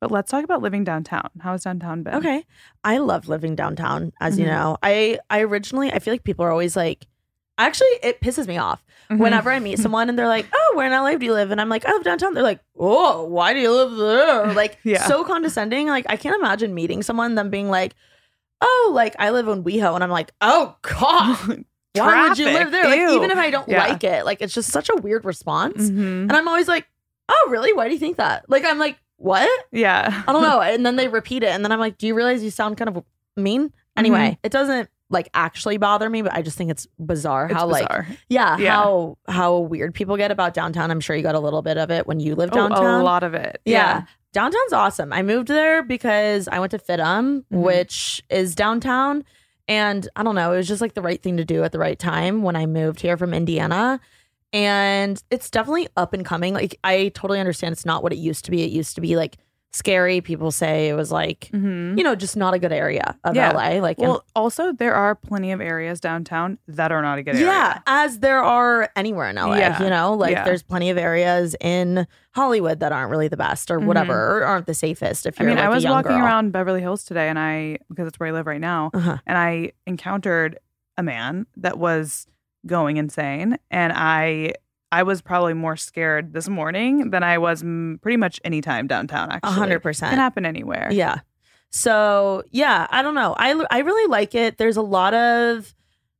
But 0.00 0.10
let's 0.10 0.30
talk 0.30 0.44
about 0.44 0.60
living 0.60 0.84
downtown. 0.84 1.30
How 1.40 1.52
has 1.52 1.62
downtown 1.64 2.02
been? 2.02 2.14
Okay. 2.16 2.44
I 2.82 2.98
love 2.98 3.26
living 3.26 3.54
downtown, 3.56 4.12
as 4.20 4.38
you 4.38 4.44
Mhm. 4.44 4.48
know. 4.50 4.76
I 4.82 5.18
I 5.30 5.40
originally 5.40 5.90
I 5.90 5.98
feel 5.98 6.12
like 6.12 6.24
people 6.24 6.44
are 6.44 6.50
always 6.50 6.76
like 6.76 7.06
actually 7.58 7.88
it 8.02 8.20
pisses 8.20 8.46
me 8.46 8.58
off 8.58 8.82
Mhm. 9.10 9.18
whenever 9.18 9.50
I 9.50 9.58
meet 9.60 9.78
someone 9.84 10.08
and 10.08 10.18
they're 10.18 10.28
like, 10.28 10.46
Oh, 10.52 10.72
where 10.74 10.86
in 10.86 10.92
LA 10.92 11.16
do 11.16 11.26
you 11.26 11.32
live? 11.32 11.50
And 11.50 11.60
I'm 11.60 11.68
like, 11.68 11.84
I 11.86 11.92
live 11.92 12.04
downtown. 12.04 12.34
They're 12.34 12.42
like, 12.42 12.60
Oh, 12.78 13.24
why 13.24 13.52
do 13.54 13.60
you 13.60 13.70
live 13.72 13.96
there? 13.96 14.52
Like 14.54 14.78
Yeah. 14.84 15.06
so 15.06 15.24
condescending. 15.24 15.86
Like 15.88 16.06
I 16.08 16.16
can't 16.16 16.36
imagine 16.36 16.74
meeting 16.74 17.02
someone 17.02 17.34
them 17.34 17.50
being 17.50 17.68
like, 17.70 17.94
Oh, 18.60 18.90
like 18.94 19.14
I 19.18 19.30
live 19.30 19.46
in 19.48 19.62
WeHo 19.62 19.94
and 19.94 20.02
I'm 20.02 20.10
like, 20.10 20.32
Oh 20.40 20.76
God. 20.82 21.64
Why 21.96 22.28
would 22.28 22.38
you 22.38 22.46
live 22.46 22.72
there? 22.72 22.84
Like, 22.86 22.98
Ew. 22.98 23.14
even 23.16 23.30
if 23.30 23.38
I 23.38 23.50
don't 23.50 23.68
Yeah. 23.68 23.86
like 23.86 24.02
it, 24.02 24.24
like 24.24 24.40
it's 24.42 24.52
just 24.54 24.70
such 24.72 24.88
a 24.90 24.96
weird 24.96 25.24
response. 25.24 25.90
Mhm. 25.90 26.22
And 26.22 26.32
I'm 26.32 26.48
always 26.48 26.66
like, 26.68 26.86
Oh, 27.28 27.48
really? 27.50 27.72
Why 27.72 27.86
do 27.88 27.94
you 27.94 28.00
think 28.00 28.16
that? 28.16 28.44
Like 28.48 28.64
I'm 28.64 28.78
like, 28.78 28.96
What? 29.16 29.48
Yeah. 29.70 30.22
I 30.26 30.32
don't 30.32 30.42
know. 30.42 30.60
And 30.60 30.84
then 30.84 30.96
they 30.96 31.08
repeat 31.08 31.42
it. 31.44 31.50
And 31.50 31.64
then 31.64 31.70
I'm 31.72 31.78
like, 31.78 31.98
do 31.98 32.06
you 32.06 32.14
realize 32.14 32.42
you 32.42 32.50
sound 32.50 32.76
kind 32.78 32.88
of 32.96 33.04
mean? 33.36 33.72
Anyway, 33.96 34.18
Mm-hmm. 34.30 34.40
it 34.46 34.50
doesn't 34.50 34.88
like 35.10 35.28
actually 35.34 35.76
bother 35.76 36.08
me, 36.08 36.22
but 36.22 36.32
I 36.32 36.42
just 36.42 36.56
think 36.58 36.70
it's 36.70 36.86
bizarre 36.98 37.44
It's 37.46 37.54
how 37.54 37.66
like 37.66 37.86
yeah, 38.28 38.56
Yeah. 38.58 38.74
how 38.74 39.18
how 39.28 39.58
weird 39.58 39.94
people 39.94 40.16
get 40.16 40.30
about 40.30 40.54
downtown. 40.54 40.90
I'm 40.90 41.00
sure 41.00 41.14
you 41.14 41.22
got 41.22 41.34
a 41.34 41.40
little 41.40 41.62
bit 41.62 41.76
of 41.78 41.90
it 41.90 42.06
when 42.06 42.20
you 42.20 42.34
lived 42.34 42.54
Oh, 42.54 42.68
downtown. 42.68 43.00
a 43.00 43.04
lot 43.04 43.22
of 43.22 43.34
it. 43.34 43.60
Yeah. 43.64 44.02
Downtown's 44.32 44.72
awesome. 44.72 45.12
I 45.12 45.22
moved 45.22 45.48
there 45.48 45.82
because 45.82 46.48
I 46.48 46.58
went 46.58 46.72
to 46.72 46.78
FIDM, 46.78 47.44
Mhm. 47.52 47.62
which 47.62 48.22
is 48.30 48.54
downtown. 48.54 49.24
And 49.68 50.08
I 50.16 50.22
don't 50.22 50.34
know, 50.34 50.52
it 50.52 50.56
was 50.56 50.68
just 50.68 50.80
like 50.80 50.94
the 50.94 51.02
right 51.02 51.22
thing 51.22 51.36
to 51.36 51.44
do 51.44 51.62
at 51.62 51.72
the 51.72 51.78
right 51.78 51.98
time 51.98 52.42
when 52.42 52.56
I 52.56 52.66
moved 52.66 53.00
here 53.00 53.16
from 53.16 53.32
Indiana. 53.32 54.00
And 54.52 55.22
it's 55.30 55.50
definitely 55.50 55.88
up 55.96 56.12
and 56.14 56.24
coming. 56.24 56.54
Like, 56.54 56.78
I 56.84 57.08
totally 57.14 57.40
understand 57.40 57.72
it's 57.72 57.86
not 57.86 58.02
what 58.02 58.12
it 58.12 58.18
used 58.18 58.44
to 58.44 58.50
be. 58.50 58.62
It 58.62 58.70
used 58.70 58.94
to 58.94 59.00
be 59.00 59.16
like 59.16 59.36
scary. 59.74 60.20
People 60.20 60.50
say 60.52 60.88
it 60.88 60.94
was 60.94 61.10
like, 61.12 61.48
hmm 61.50 61.96
you 61.98 62.04
know, 62.04 62.14
just 62.14 62.36
not 62.36 62.54
a 62.54 62.58
good 62.58 62.72
area 62.72 63.16
of 63.24 63.34
Yeah. 63.34 63.50
LA. 63.52 63.80
Like, 63.80 63.98
and- 63.98 64.08
Well, 64.08 64.24
also 64.34 64.72
there 64.72 64.94
are 64.94 65.14
plenty 65.14 65.52
of 65.52 65.60
areas 65.60 66.00
downtown 66.00 66.58
that 66.68 66.92
are 66.92 67.02
not 67.02 67.18
a 67.18 67.22
good 67.22 67.34
area. 67.34 67.46
yeah, 67.46 67.78
as 67.86 68.20
there 68.20 68.42
are 68.42 68.88
anywhere 68.96 69.28
in 69.28 69.36
LA, 69.36 69.56
Yeah. 69.58 69.82
you 69.82 69.90
know, 69.90 70.14
like 70.14 70.32
Yeah. 70.32 70.44
there's 70.44 70.62
plenty 70.62 70.90
of 70.90 70.96
areas 70.98 71.56
in 71.60 72.06
Hollywood 72.34 72.80
that 72.80 72.92
aren't 72.92 73.10
really 73.10 73.28
the 73.28 73.36
best 73.36 73.70
or 73.70 73.78
Mhm. 73.80 73.84
whatever, 73.86 74.38
or 74.38 74.44
aren't 74.44 74.66
the 74.66 74.74
safest 74.74 75.26
if 75.26 75.38
you're 75.38 75.48
mean, 75.48 75.56
like 75.58 75.66
I 75.66 75.68
was 75.68 75.84
walking 75.84 76.12
girl. 76.12 76.24
around 76.24 76.52
Beverly 76.52 76.80
Hills 76.80 77.04
today, 77.04 77.28
and 77.28 77.38
I 77.38 77.78
because 77.88 78.06
it's 78.08 78.18
where 78.18 78.28
I 78.28 78.32
live 78.32 78.46
right 78.46 78.60
now, 78.60 78.90
Uh-huh. 78.94 79.18
and 79.26 79.36
I 79.38 79.72
encountered 79.86 80.58
a 80.96 81.02
man 81.02 81.46
that 81.56 81.78
was 81.78 82.26
going 82.66 82.96
insane, 82.96 83.58
and 83.70 83.92
I 83.94 84.52
I 84.98 85.02
was 85.02 85.20
probably 85.22 85.54
more 85.54 85.76
scared 85.76 86.32
this 86.32 86.48
morning 86.48 87.10
than 87.10 87.22
I 87.22 87.38
was 87.38 87.62
mm, 87.62 88.00
pretty 88.02 88.16
much 88.16 88.40
any 88.44 88.60
time 88.60 88.86
downtown. 88.86 89.30
Actually, 89.30 89.52
hundred 89.54 89.80
can 89.80 89.88
percent. 89.90 90.14
happen 90.16 90.46
anywhere. 90.46 90.88
Yeah. 90.92 91.20
So 91.70 92.42
yeah, 92.50 92.86
I 92.90 93.02
don't 93.02 93.14
know. 93.14 93.34
I 93.36 93.64
I 93.70 93.78
really 93.80 94.08
like 94.08 94.34
it. 94.34 94.58
There's 94.58 94.76
a 94.76 94.82
lot 94.82 95.14
of 95.14 95.74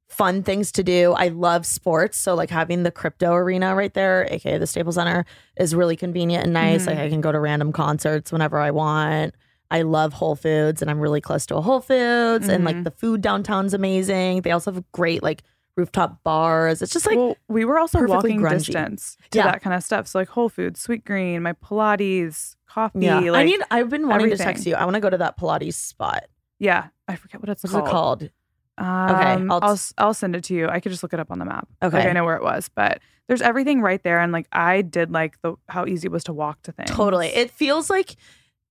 fun 0.09 0.43
things 0.43 0.71
to 0.73 0.83
do. 0.83 1.13
I 1.13 1.29
love 1.29 1.65
sports, 1.67 2.19
so 2.19 2.35
like 2.35 2.51
having 2.51 2.83
the 2.83 2.91
crypto 2.91 3.33
arena 3.35 3.75
right 3.75 3.93
there, 3.95 4.27
aka 4.31 4.59
the 4.59 4.67
Staples 4.67 4.97
Center, 4.97 5.25
is 5.57 5.75
really 5.75 5.97
convenient 5.97 6.45
and 6.45 6.53
nice. 6.53 6.83
Mhm. 6.85 6.87
Like 6.89 6.99
I 6.99 7.09
can 7.09 7.21
go 7.21 7.33
to 7.33 7.39
random 7.41 7.73
concerts 7.73 8.33
whenever 8.33 8.59
I 8.59 8.71
want. 8.73 9.35
I 9.71 9.83
love 9.83 10.13
Whole 10.13 10.37
Foods, 10.37 10.83
and 10.83 10.91
I'm 10.91 11.01
really 11.01 11.21
close 11.21 11.47
to 11.47 11.57
a 11.57 11.61
Whole 11.61 11.81
Foods, 11.81 12.49
and 12.49 12.65
like 12.65 12.77
Mhm. 12.77 12.85
the 12.85 12.91
food 12.93 13.23
downtown's 13.23 13.75
amazing. 13.75 14.43
They 14.43 14.51
also 14.51 14.73
have 14.73 14.85
great 14.93 15.23
like 15.23 15.43
rooftop 15.77 16.23
bars. 16.23 16.83
It's 16.83 16.93
just 16.93 17.07
like 17.07 17.17
well, 17.17 17.37
we 17.49 17.65
were 17.65 17.79
also 17.79 18.05
walking 18.07 18.41
grungy. 18.41 18.59
distance 18.59 19.17
to 19.31 19.39
Yeah. 19.39 19.45
that 19.47 19.63
kind 19.63 19.75
of 19.75 19.83
stuff. 19.83 20.07
So 20.07 20.19
like 20.19 20.29
Whole 20.29 20.49
Foods, 20.49 20.87
Sweetgreen, 20.87 21.43
my 21.43 21.53
Pilates, 21.55 22.57
coffee. 22.69 23.01
yeah. 23.01 23.19
Like, 23.21 23.41
I 23.41 23.45
need. 23.45 23.61
I've 23.71 23.89
been 23.89 24.07
wanting 24.09 24.31
to 24.31 24.37
text 24.37 24.67
you. 24.67 24.75
I 24.75 24.85
want 24.85 24.95
to 24.95 25.01
go 25.01 25.11
to 25.11 25.19
that 25.19 25.39
Pilates 25.39 25.75
spot. 25.75 26.25
yeah, 26.59 26.89
I 27.09 27.17
forget 27.17 27.41
what 27.41 27.49
it's 27.49 27.63
What's 27.65 27.73
called. 27.73 27.89
it 27.89 27.91
called? 27.91 28.31
Um, 28.77 29.51
I'll 29.53 29.61
I'll 29.63 29.71
t- 29.71 29.75
s- 29.75 29.95
I'll 29.99 30.15
send 30.15 30.35
it 30.35 30.43
to 30.45 30.55
you. 30.55 30.69
I 30.69 30.81
could 30.81 30.91
just 30.91 31.03
look 31.05 31.13
it 31.13 31.21
up 31.21 31.31
on 31.31 31.39
the 31.39 31.45
map. 31.45 31.69
Okay. 31.83 31.97
like 31.99 32.09
I 32.09 32.13
know 32.13 32.25
where 32.25 32.35
it 32.37 32.43
was, 32.43 32.69
but 32.75 33.01
there's 33.29 33.41
everything 33.43 33.81
right 33.81 34.03
there, 34.03 34.19
and 34.21 34.33
like 34.33 34.49
I 34.53 34.83
did 34.83 35.13
like 35.13 35.41
the 35.43 35.55
how 35.69 35.87
easy 35.87 36.07
it 36.07 36.11
was 36.13 36.25
to 36.25 36.33
walk 36.33 36.61
to 36.63 36.73
things. 36.73 36.91
Totally. 36.91 37.29
It 37.29 37.51
feels 37.53 37.89
like 37.89 38.17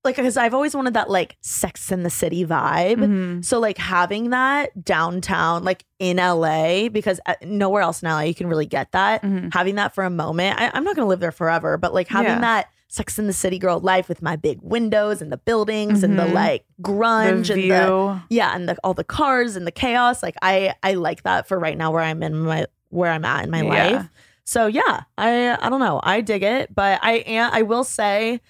like 0.04 0.18
because 0.18 0.36
I've 0.38 0.54
always 0.54 0.76
wanted 0.76 0.94
that 0.96 1.10
like 1.10 1.38
Sex 1.42 1.92
in 1.92 2.04
the 2.04 2.10
City 2.10 2.46
vibe. 2.46 2.98
Mhm. 2.98 3.46
So 3.46 3.60
like 3.60 3.78
having 3.78 4.32
that 4.32 4.84
downtown, 4.84 5.64
like 5.64 5.86
in 6.00 6.18
LA, 6.18 6.90
because 6.90 7.20
uh, 7.26 7.36
nowhere 7.44 7.82
else 7.82 8.02
in 8.04 8.10
LA 8.10 8.22
you 8.24 8.36
can 8.36 8.48
really 8.48 8.66
get 8.66 8.92
that. 8.92 9.22
Mhm. 9.24 9.54
Having 9.54 9.76
that 9.76 9.96
for 9.96 10.04
a 10.04 10.10
moment, 10.10 10.60
I, 10.60 10.72
I'm 10.74 10.84
not 10.84 10.96
gonna 10.96 11.08
live 11.08 11.20
there 11.22 11.32
forever, 11.32 11.78
but 11.78 11.94
like 11.94 12.08
having 12.08 12.32
Yeah. 12.34 12.40
that 12.42 12.68
Sex 12.90 13.18
in 13.18 13.26
the 13.28 13.34
City 13.34 13.58
girl 13.58 13.80
life 13.80 14.08
with 14.08 14.22
my 14.22 14.36
big 14.36 14.60
windows 14.62 15.22
and 15.22 15.32
the 15.32 15.38
buildings 15.38 16.04
and 16.04 16.20
the 16.20 16.24
Mhm. 16.26 16.34
like 16.34 16.66
grunge 16.82 17.48
the 17.48 17.54
and 17.54 17.72
the 17.72 18.22
yeah 18.30 18.54
and 18.56 18.70
the, 18.70 18.78
all 18.84 18.94
the 18.94 19.04
cars 19.04 19.56
and 19.56 19.66
the 19.66 19.72
chaos. 19.72 20.22
Like 20.22 20.36
I 20.42 20.76
I 20.84 20.94
like 20.94 21.24
that 21.24 21.48
for 21.48 21.58
right 21.58 21.78
now 21.78 21.92
where 21.92 22.02
I'm 22.04 22.22
in 22.22 22.38
my 22.38 22.68
where 22.90 23.12
I'm 23.12 23.26
at 23.26 23.46
in 23.46 23.50
my 23.52 23.62
Yeah. 23.64 23.70
life. 23.98 24.10
So 24.46 24.68
yeah, 24.68 25.02
I 25.18 25.58
I 25.60 25.70
don't 25.70 25.80
know. 25.80 26.02
I 26.04 26.22
dig 26.22 26.44
it, 26.44 26.76
but 26.76 27.00
I 27.02 27.14
am 27.26 27.50
I 27.54 27.62
will 27.64 27.84
say 27.86 28.42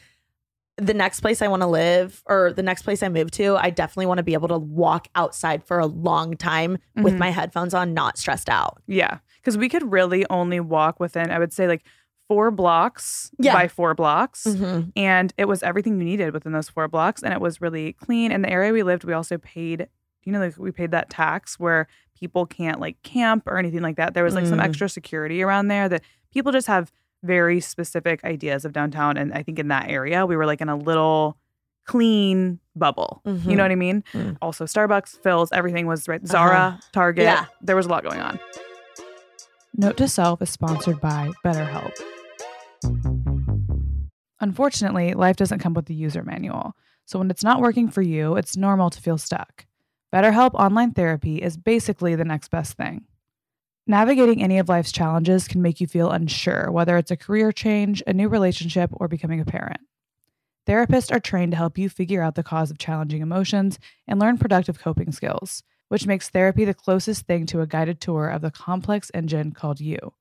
the 0.77 0.93
next 0.93 1.19
place 1.19 1.41
I 1.41 1.47
want 1.47 1.61
to 1.61 1.67
live 1.67 2.23
or 2.25 2.51
the 2.51 2.63
next 2.63 2.81
place 2.81 3.03
I 3.03 3.09
move 3.09 3.29
to, 3.31 3.55
I 3.57 3.69
definitely 3.69 4.07
want 4.07 4.17
to 4.17 4.23
be 4.23 4.33
able 4.33 4.47
to 4.47 4.57
walk 4.57 5.07
outside 5.15 5.63
for 5.63 5.77
a 5.79 5.85
long 5.85 6.35
time 6.35 6.77
with 6.95 7.13
Mhm. 7.13 7.19
my 7.19 7.29
headphones 7.29 7.73
on, 7.75 7.93
not 7.93 8.17
stressed 8.17 8.49
out. 8.49 8.81
Yeah, 8.87 9.19
because 9.37 9.55
we 9.57 9.69
could 9.69 9.91
really 9.91 10.25
only 10.31 10.59
walk 10.59 10.99
within 10.99 11.29
I 11.29 11.37
would 11.39 11.53
say 11.53 11.67
like 11.67 11.83
four 12.27 12.49
blocks 12.49 13.29
Yeah. 13.37 13.53
by 13.53 13.67
four 13.67 13.93
blocks. 13.93 14.45
Mm-hmm. 14.47 14.89
and 14.95 15.33
it 15.37 15.45
was 15.47 15.61
everything 15.61 15.99
you 15.99 16.05
needed 16.05 16.33
within 16.33 16.53
those 16.53 16.69
four 16.69 16.87
blocks 16.87 17.21
and 17.21 17.33
it 17.33 17.41
was 17.41 17.61
really 17.61 17.93
clean 17.93 18.31
and 18.31 18.43
the 18.43 18.49
area 18.49 18.71
we 18.73 18.81
lived 18.81 19.03
we 19.03 19.13
also 19.13 19.37
paid 19.37 19.87
you 20.23 20.31
know 20.31 20.39
like 20.39 20.57
we 20.57 20.71
paid 20.71 20.91
that 20.91 21.09
tax 21.09 21.59
where 21.59 21.85
people 22.17 22.45
can't 22.45 22.79
like 22.79 22.99
camp 23.03 23.43
or 23.45 23.57
anything 23.57 23.81
like 23.81 23.97
that 23.97 24.13
there 24.13 24.23
was 24.23 24.33
like 24.35 24.45
some 24.47 24.57
Mm. 24.59 24.63
extra 24.63 24.87
security 24.89 25.43
around 25.43 25.67
there 25.67 25.87
that 25.89 26.01
people 26.31 26.51
just 26.53 26.67
have 26.67 26.91
very 27.23 27.59
specific 27.59 28.23
ideas 28.23 28.65
of 28.65 28.73
downtown 28.73 29.17
and 29.17 29.33
i 29.33 29.41
think 29.41 29.57
in 29.59 29.69
that 29.69 29.89
area 29.89 30.25
we 30.25 30.35
were 30.35 30.45
like 30.45 30.61
in 30.61 30.69
a 30.69 30.75
little 30.75 31.37
clean 31.85 32.59
bubble 32.75 33.21
you 33.25 33.31
Mhm. 33.33 33.55
know 33.57 33.63
what 33.63 33.71
i 33.71 33.75
mean 33.75 34.03
Mm. 34.13 34.37
also 34.41 34.65
starbucks 34.65 35.17
phil's 35.23 35.49
everything 35.51 35.87
was 35.87 36.07
right 36.07 36.25
zara 36.27 36.55
Uh-huh. 36.55 36.77
target 36.91 37.23
Yeah. 37.23 37.45
there 37.61 37.75
was 37.75 37.85
a 37.85 37.89
lot 37.89 38.03
going 38.03 38.19
on 38.19 38.39
note 39.75 39.97
to 39.97 40.07
self 40.07 40.41
is 40.41 40.49
sponsored 40.49 40.99
by 41.01 41.29
betterhelp 41.43 41.91
Unfortunately, 44.41 45.13
life 45.13 45.37
doesn't 45.37 45.59
come 45.59 45.73
with 45.73 45.89
a 45.89 45.93
user 45.93 46.21
manual. 46.23 46.73
So 47.05 47.17
when 47.19 47.31
it's 47.31 47.43
not 47.45 47.61
working 47.61 47.87
for 47.89 48.01
you, 48.01 48.35
it's 48.35 48.57
normal 48.57 48.89
to 48.89 48.99
feel 49.01 49.17
stuck. 49.17 49.65
BetterHelp 50.13 50.53
Online 50.55 50.91
Therapy 50.91 51.37
is 51.41 51.55
basically 51.55 52.15
the 52.15 52.25
next 52.25 52.49
best 52.51 52.75
thing. 52.75 53.05
Navigating 53.85 54.41
any 54.41 54.59
of 54.59 54.69
life's 54.69 54.93
challenges 54.93 55.47
can 55.47 55.61
make 55.61 55.81
you 55.81 55.87
feel 55.87 56.09
unsure, 56.09 56.71
whether 56.71 56.97
it's 56.97 57.11
a 57.11 57.17
career 57.17 57.51
change, 57.51 58.01
a 58.07 58.13
new 58.13 58.29
relationship, 58.29 58.89
or 58.93 59.09
becoming 59.09 59.41
a 59.41 59.45
parent. 59.45 59.81
Therapists 60.65 61.13
are 61.13 61.19
trained 61.19 61.51
to 61.51 61.57
help 61.57 61.77
you 61.77 61.89
figure 61.89 62.21
out 62.21 62.35
the 62.35 62.43
cause 62.43 62.71
of 62.71 62.77
challenging 62.77 63.21
emotions 63.21 63.79
and 64.07 64.19
learn 64.19 64.37
productive 64.37 64.79
coping 64.79 65.11
skills, 65.11 65.63
which 65.89 66.07
makes 66.07 66.29
therapy 66.29 66.63
the 66.63 66.73
closest 66.73 67.25
thing 67.25 67.45
to 67.47 67.59
a 67.59 67.67
guided 67.67 67.99
tour 67.99 68.29
of 68.29 68.41
the 68.41 68.51
complex 68.51 69.11
engine 69.13 69.51
called 69.51 69.81
you. 69.81 70.13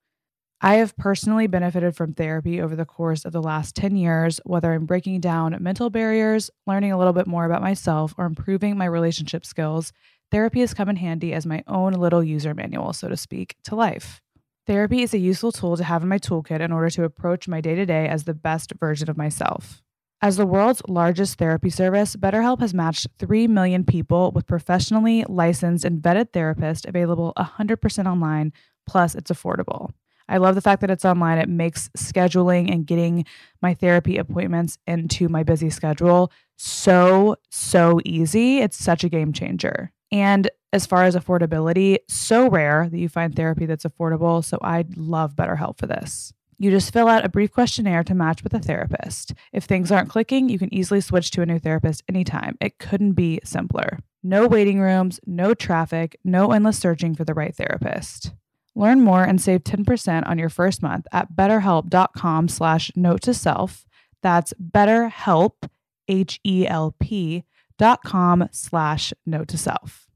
I 0.61 0.75
have 0.75 0.97
personally 0.97 1.47
benefited 1.47 1.95
from 1.97 2.14
therapy 2.14 2.61
over 2.61 2.75
the 2.75 2.85
course 2.85 3.25
of 3.25 3.33
the 3.33 3.42
last 3.42 3.76
10 3.76 3.95
years, 3.95 4.40
whether 4.45 4.73
I'm 4.73 4.87
breaking 4.87 5.21
down 5.21 5.57
mental 5.61 5.90
barriers, 5.90 6.50
learning 6.66 6.90
a 6.90 6.99
little 6.99 7.12
bit 7.12 7.26
more 7.28 7.45
about 7.45 7.62
myself, 7.62 8.14
or 8.19 8.26
improving 8.26 8.76
my 8.76 8.85
relationship 8.87 9.47
skills. 9.47 9.92
Therapy 10.33 10.61
has 10.61 10.73
come 10.73 10.89
in 10.89 10.97
handy 10.97 11.35
as 11.35 11.45
my 11.45 11.62
own 11.67 11.93
little 11.93 12.25
user 12.25 12.55
manual, 12.55 12.95
so 12.95 13.07
to 13.07 13.19
speak, 13.19 13.55
to 13.65 13.75
life. 13.75 14.23
Therapy 14.67 15.03
is 15.03 15.12
a 15.12 15.19
useful 15.19 15.53
tool 15.53 15.77
to 15.77 15.85
have 15.85 16.03
in 16.03 16.09
my 16.09 16.19
toolkit 16.19 16.61
in 16.61 16.73
order 16.73 16.89
to 16.89 17.05
approach 17.05 17.47
my 17.49 17.61
day 17.61 17.75
to 17.75 17.85
day 17.85 18.09
as 18.09 18.25
the 18.25 18.33
best 18.33 18.73
version 18.81 19.11
of 19.11 19.19
myself. 19.19 19.83
As 20.23 20.39
the 20.39 20.47
world's 20.47 20.81
largest 20.89 21.37
therapy 21.37 21.69
service, 21.69 22.17
BetterHelp 22.17 22.61
has 22.61 22.73
matched 22.73 23.09
3 23.19 23.47
million 23.47 23.85
people 23.85 24.31
with 24.31 24.47
professionally 24.47 25.23
licensed 25.29 25.85
and 25.85 26.01
vetted 26.01 26.31
therapists 26.31 26.89
available 26.89 27.35
100% 27.37 28.07
online, 28.07 28.55
plus 28.87 29.15
it's 29.15 29.31
affordable. 29.31 29.91
I 30.31 30.39
love 30.39 30.55
the 30.55 30.62
fact 30.62 30.81
that 30.81 30.91
it's 30.91 31.05
online. 31.05 31.37
It 31.37 31.49
makes 31.51 31.91
scheduling 31.99 32.73
and 32.73 32.87
getting 32.87 33.27
my 33.61 33.75
therapy 33.75 34.17
appointments 34.17 34.79
into 34.87 35.29
my 35.29 35.43
busy 35.43 35.69
schedule 35.69 36.33
so, 36.57 37.37
so 37.51 38.01
easy. 38.07 38.61
It's 38.61 38.83
such 38.83 39.05
a 39.05 39.11
game 39.11 39.35
changer. 39.35 39.93
And 40.12 40.50
as 40.75 40.87
far 40.87 41.04
as 41.04 41.16
affordability, 41.16 41.99
so 42.09 42.49
rare 42.49 42.88
that 42.88 42.99
you 42.99 43.09
find 43.09 43.35
therapy 43.35 43.66
that's 43.66 43.85
affordable. 43.85 44.45
So 44.45 44.59
I 44.62 44.85
love 44.95 45.35
BetterHelp 45.35 45.78
for 45.78 45.87
this. 45.87 46.33
You 46.59 46.71
just 46.71 46.92
fill 46.92 47.09
out 47.09 47.25
a 47.25 47.31
brief 47.31 47.50
questionnaire 47.50 48.04
to 48.04 48.14
match 48.14 48.45
with 48.45 48.54
a 48.54 48.61
therapist. 48.61 49.33
If 49.52 49.64
things 49.64 49.90
aren't 49.90 50.11
clicking, 50.11 50.49
you 50.49 50.59
can 50.59 50.73
easily 50.73 51.00
switch 51.00 51.31
to 51.33 51.42
a 51.42 51.47
new 51.47 51.59
therapist 51.59 52.04
anytime. 52.09 52.57
It 52.61 52.78
couldn't 52.78 53.14
be 53.14 53.40
simpler. 53.42 53.99
No 54.23 54.47
waiting 54.47 54.78
rooms, 54.78 55.19
no 55.26 55.54
traffic, 55.54 56.16
no 56.23 56.52
endless 56.52 56.78
searching 56.78 57.16
for 57.16 57.25
the 57.25 57.35
right 57.35 57.54
therapist. 57.54 58.33
Learn 58.76 59.00
more 59.00 59.25
and 59.25 59.40
save 59.40 59.64
10% 59.64 60.26
on 60.26 60.38
your 60.38 60.49
first 60.49 60.83
month 60.83 61.07
at 61.11 61.33
betterhelp.com 61.35 62.49
slash 62.49 62.92
note 62.95 63.23
to 63.23 63.35
self. 63.35 63.85
That's 64.23 64.54
betterhelp, 64.54 65.69
H-E-L-P 66.07 67.45
dot 67.79 68.02
com 68.05 68.49
slash 68.52 69.12
note 69.26 69.49
to 69.49 69.59
self. 69.59 70.07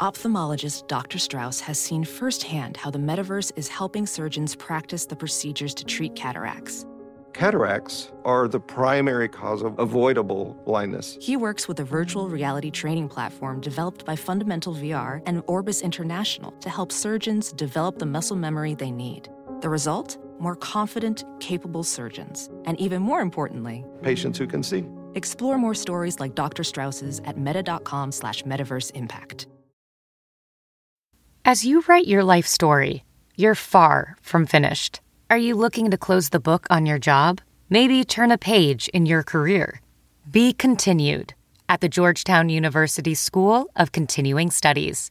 Ophthalmologist 0.00 0.88
Dr. 0.88 1.18
Strauss 1.18 1.60
has 1.60 1.78
seen 1.78 2.04
firsthand 2.04 2.78
how 2.78 2.90
the 2.90 2.98
metaverse 2.98 3.52
is 3.56 3.68
helping 3.68 4.06
surgeons 4.06 4.56
practice 4.56 5.04
the 5.04 5.14
procedures 5.14 5.74
to 5.74 5.84
treat 5.84 6.14
cataracts. 6.16 6.86
Cataracts 7.34 8.10
are 8.24 8.48
the 8.48 8.58
primary 8.58 9.28
cause 9.28 9.62
of 9.62 9.78
avoidable 9.78 10.60
blindness. 10.64 11.18
He 11.20 11.36
works 11.36 11.68
with 11.68 11.78
a 11.80 11.84
virtual 11.84 12.30
reality 12.30 12.70
training 12.70 13.08
platform 13.08 13.60
developed 13.60 14.06
by 14.06 14.16
Fundamental 14.16 14.74
VR 14.74 15.22
and 15.26 15.42
Orbis 15.46 15.82
International 15.82 16.52
to 16.60 16.70
help 16.70 16.90
surgeons 16.90 17.52
develop 17.52 17.98
the 17.98 18.06
muscle 18.06 18.36
memory 18.36 18.74
they 18.74 18.90
need. 18.90 19.28
The 19.60 19.68
result? 19.68 20.16
More 20.40 20.56
confident, 20.56 21.22
capable 21.38 21.84
surgeons. 21.84 22.48
And 22.64 22.80
even 22.80 23.02
more 23.02 23.20
importantly, 23.20 23.84
Patients 24.02 24.38
who 24.38 24.46
can 24.46 24.62
see. 24.62 24.84
explore 25.14 25.58
more 25.58 25.74
stories 25.74 26.18
like 26.18 26.34
Dr. 26.34 26.64
Strauss's 26.64 27.20
at 27.24 27.36
meta.com 27.38 28.10
slash 28.10 28.42
metaverse 28.44 28.90
impact. 28.94 29.46
As 31.44 31.64
you 31.64 31.82
write 31.88 32.06
your 32.06 32.24
life 32.24 32.46
story, 32.46 33.04
you're 33.36 33.54
far 33.54 34.16
from 34.20 34.46
finished. 34.46 35.00
Are 35.30 35.38
you 35.38 35.54
looking 35.54 35.90
to 35.90 35.96
close 35.98 36.30
the 36.30 36.40
book 36.40 36.66
on 36.70 36.86
your 36.86 36.98
job? 36.98 37.40
Maybe 37.68 38.04
turn 38.04 38.30
a 38.30 38.38
page 38.38 38.88
in 38.88 39.06
your 39.06 39.22
career? 39.22 39.80
Be 40.30 40.52
continued 40.52 41.34
at 41.68 41.80
the 41.80 41.88
Georgetown 41.88 42.48
University 42.48 43.14
School 43.14 43.66
of 43.76 43.92
Continuing 43.92 44.50
Studies. 44.50 45.10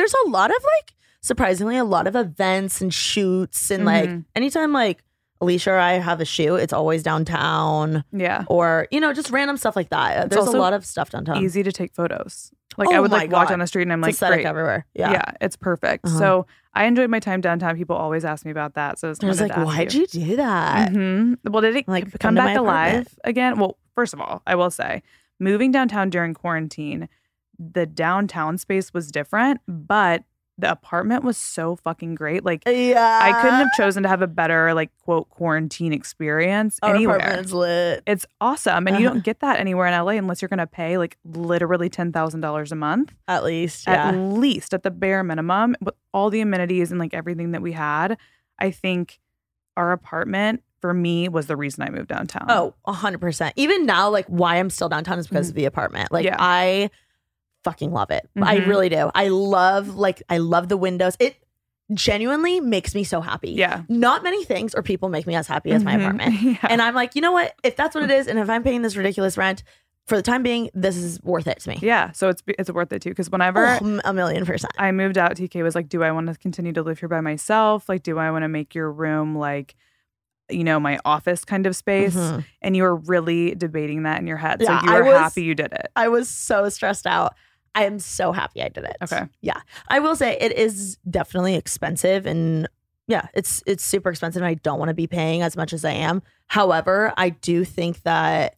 There's 0.00 0.14
a 0.26 0.28
lot 0.30 0.50
of 0.50 0.56
like 0.78 0.94
surprisingly 1.20 1.76
a 1.76 1.84
lot 1.84 2.06
of 2.06 2.16
events 2.16 2.80
and 2.80 2.92
shoots 2.94 3.70
and 3.70 3.84
like 3.84 4.08
Mhm. 4.08 4.24
anytime 4.34 4.72
like 4.72 5.02
Alicia 5.42 5.72
or 5.72 5.78
I 5.78 5.92
have 5.94 6.20
a 6.20 6.24
shoot, 6.24 6.56
it's 6.56 6.72
always 6.72 7.02
downtown 7.02 8.04
Yeah. 8.12 8.44
or 8.48 8.88
you 8.90 9.00
know 9.00 9.12
just 9.12 9.30
random 9.30 9.56
stuff 9.58 9.76
like 9.76 9.90
that. 9.90 10.26
It's 10.26 10.34
There's 10.34 10.48
a 10.48 10.52
lot 10.56 10.72
of 10.72 10.84
stuff 10.86 11.10
downtown. 11.10 11.42
Easy 11.44 11.62
to 11.62 11.72
take 11.72 11.92
photos. 11.94 12.50
Like 12.78 12.88
Oh 12.88 12.94
I 12.94 13.00
would 13.00 13.10
like 13.10 13.30
walk 13.30 13.48
down 13.50 13.58
the 13.58 13.66
street 13.66 13.82
and 13.82 13.92
I'm 13.92 14.02
It's 14.04 14.22
like, 14.22 14.32
great. 14.32 14.46
everywhere. 14.46 14.86
Yeah. 14.94 15.12
Yeah, 15.12 15.24
it's 15.40 15.56
perfect. 15.56 16.06
Uh-huh. 16.06 16.18
So 16.18 16.46
I 16.72 16.84
enjoyed 16.84 17.10
my 17.10 17.20
time 17.20 17.40
downtown. 17.40 17.76
People 17.76 17.96
always 17.96 18.24
ask 18.24 18.44
me 18.46 18.50
about 18.52 18.74
that. 18.74 18.98
So 18.98 19.08
I, 19.08 19.14
I 19.22 19.26
was 19.26 19.40
like, 19.40 19.54
why'd 19.56 19.92
you 19.92 20.06
do 20.06 20.36
that? 20.36 20.90
hmm 20.92 21.34
Well, 21.44 21.60
did 21.62 21.74
it 21.76 21.86
Like, 21.88 22.04
like 22.04 22.18
come 22.18 22.18
come 22.20 22.34
back 22.36 22.56
alive 22.56 23.08
again? 23.24 23.58
Well, 23.58 23.76
first 23.94 24.14
of 24.14 24.20
all, 24.20 24.40
I 24.46 24.54
will 24.54 24.70
say, 24.70 25.02
moving 25.40 25.72
downtown 25.72 26.10
during 26.10 26.32
quarantine, 26.32 27.08
the 27.62 27.84
downtown 27.86 28.56
space 28.58 28.92
was 28.94 29.10
different, 29.12 29.60
but 29.68 30.24
the 30.58 30.70
apartment 30.70 31.24
was 31.24 31.36
so 31.38 31.74
fucking 31.76 32.14
great. 32.14 32.44
Like 32.44 32.62
Yeah. 32.66 33.20
I 33.22 33.32
couldn't 33.40 33.58
have 33.60 33.68
chosen 33.78 34.02
to 34.02 34.08
have 34.10 34.20
a 34.22 34.26
better 34.26 34.74
like 34.74 34.90
quote 35.04 35.28
quarantine 35.30 35.92
experience 35.94 36.78
Our 36.82 36.94
anywhere. 36.96 37.16
apartment's 37.16 37.52
lit. 37.52 38.02
It's 38.06 38.26
awesome, 38.42 38.86
and 38.86 38.98
you 38.98 39.06
Uh-huh. 39.06 39.14
don't 39.14 39.24
get 39.30 39.40
that 39.40 39.58
anywhere 39.58 39.86
in 39.86 39.94
LA 39.94 40.12
unless 40.12 40.42
you're 40.42 40.48
going 40.50 40.58
to 40.58 40.66
pay 40.66 40.98
like 40.98 41.16
literally 41.24 41.88
ten 41.88 42.12
thousand 42.12 42.40
dollars 42.42 42.72
a 42.72 42.76
month 42.76 43.14
At 43.26 43.42
least. 43.44 43.88
at 43.88 44.12
least 44.14 44.74
at 44.74 44.82
the 44.82 44.90
bare 44.90 45.22
minimum 45.24 45.76
with 45.80 45.94
all 46.12 46.28
the 46.28 46.40
amenities 46.42 46.90
and 46.90 46.98
like 47.00 47.14
everything 47.14 47.52
that 47.52 47.62
we 47.62 47.72
had 47.72 48.18
i 48.58 48.70
think 48.70 49.18
our 49.78 49.92
apartment 49.92 50.62
for 50.80 50.92
me 50.92 51.28
was 51.28 51.46
the 51.46 51.56
reason 51.56 51.82
i 51.84 51.88
moved 51.90 52.08
downtown 52.08 52.44
Oh, 52.50 52.74
a 52.84 52.92
hundred 52.92 53.20
percent. 53.20 53.54
Even 53.56 53.86
now, 53.86 54.10
like 54.10 54.26
why 54.26 54.56
I'm 54.56 54.68
still 54.70 54.88
downtown 54.90 55.18
is 55.18 55.26
because 55.28 55.48
of 55.50 55.54
the 55.54 55.64
apartment. 55.66 56.10
Like 56.12 56.24
Yeah. 56.26 56.36
I 56.38 56.90
fucking 57.64 57.92
love 57.92 58.10
it. 58.10 58.28
I 58.40 58.58
Mhm. 58.60 58.66
really 58.66 58.88
do. 58.88 59.10
I 59.14 59.28
love 59.28 59.96
like 59.96 60.22
I 60.28 60.38
love 60.38 60.68
the 60.68 60.76
windows. 60.76 61.16
It 61.20 61.36
genuinely 61.92 62.60
makes 62.60 62.94
me 62.94 63.02
so 63.04 63.20
happy. 63.20 63.50
yeah 63.50 63.82
Not 63.88 64.22
many 64.22 64.44
things 64.44 64.74
or 64.74 64.82
people 64.82 65.08
make 65.08 65.26
me 65.26 65.34
as 65.34 65.46
happy 65.48 65.72
as 65.72 65.82
my 65.82 65.94
Mhm. 65.94 66.00
apartment. 66.00 66.42
yeah. 66.42 66.56
And 66.70 66.80
I'm 66.80 66.94
like, 66.94 67.14
you 67.16 67.20
know 67.20 67.32
what? 67.32 67.54
If 67.64 67.74
that's 67.76 67.94
what 67.96 68.04
it 68.04 68.10
is, 68.12 68.28
and 68.28 68.38
if 68.38 68.48
I'm 68.48 68.62
paying 68.62 68.82
this 68.82 68.96
ridiculous 68.96 69.36
rent, 69.36 69.64
for 70.06 70.16
the 70.16 70.22
time 70.22 70.42
being, 70.42 70.70
this 70.74 70.96
is 70.96 71.20
worth 71.22 71.46
it 71.46 71.60
to 71.60 71.68
me. 71.68 71.78
yeah 71.82 72.10
so 72.12 72.28
it's 72.28 72.42
it's 72.58 72.70
worth 72.70 72.92
it 72.92 73.00
too 73.02 73.10
because 73.10 73.30
whenever 73.30 73.78
Oh, 73.80 74.00
a 74.04 74.12
million 74.12 74.44
percent. 74.44 74.72
i 74.78 74.90
moved 74.90 75.16
out 75.18 75.36
tk 75.36 75.62
was 75.62 75.76
like 75.76 75.88
do 75.88 76.02
i 76.02 76.10
want 76.10 76.26
to 76.26 76.34
continue 76.34 76.72
to 76.72 76.82
live 76.82 76.98
here 76.98 77.08
by 77.08 77.20
myself 77.20 77.88
like 77.88 78.02
do 78.02 78.18
i 78.18 78.28
want 78.30 78.42
to 78.42 78.48
make 78.48 78.74
your 78.74 78.90
room 78.90 79.36
like 79.36 79.76
you 80.50 80.64
know 80.64 80.80
my 80.80 80.98
office 81.04 81.44
kind 81.44 81.64
of 81.64 81.76
space 81.76 82.16
Mhm. 82.16 82.44
and 82.60 82.74
you 82.76 82.82
were 82.82 82.96
really 82.96 83.54
debating 83.54 84.02
that 84.02 84.18
in 84.20 84.26
your 84.26 84.38
head 84.38 84.60
Yeah, 84.60 84.80
so 84.80 84.86
you 84.86 84.92
I 84.92 85.00
were 85.00 85.06
was- 85.12 85.18
happy 85.18 85.42
you 85.44 85.54
did 85.54 85.72
it 85.72 85.88
I 85.94 86.08
was 86.08 86.28
so 86.28 86.68
stressed 86.70 87.06
out. 87.06 87.34
I 87.74 87.84
am 87.84 87.98
so 87.98 88.32
happy 88.32 88.62
I 88.62 88.68
did 88.68 88.84
it. 88.84 88.96
Okay. 89.02 89.22
Yeah. 89.40 89.60
I 89.88 90.00
will 90.00 90.16
say 90.16 90.36
it 90.40 90.52
is 90.52 90.98
definitely 91.08 91.54
expensive 91.54 92.26
and 92.26 92.68
yeah, 93.06 93.26
it's 93.34 93.62
it's 93.66 93.84
super 93.84 94.10
expensive 94.10 94.42
and 94.42 94.48
I 94.48 94.54
don't 94.54 94.78
want 94.78 94.88
to 94.90 94.94
be 94.94 95.06
paying 95.06 95.42
as 95.42 95.56
much 95.56 95.72
as 95.72 95.84
I 95.84 95.92
am. 95.92 96.22
However, 96.46 97.12
I 97.16 97.30
do 97.30 97.64
think 97.64 98.02
that 98.02 98.56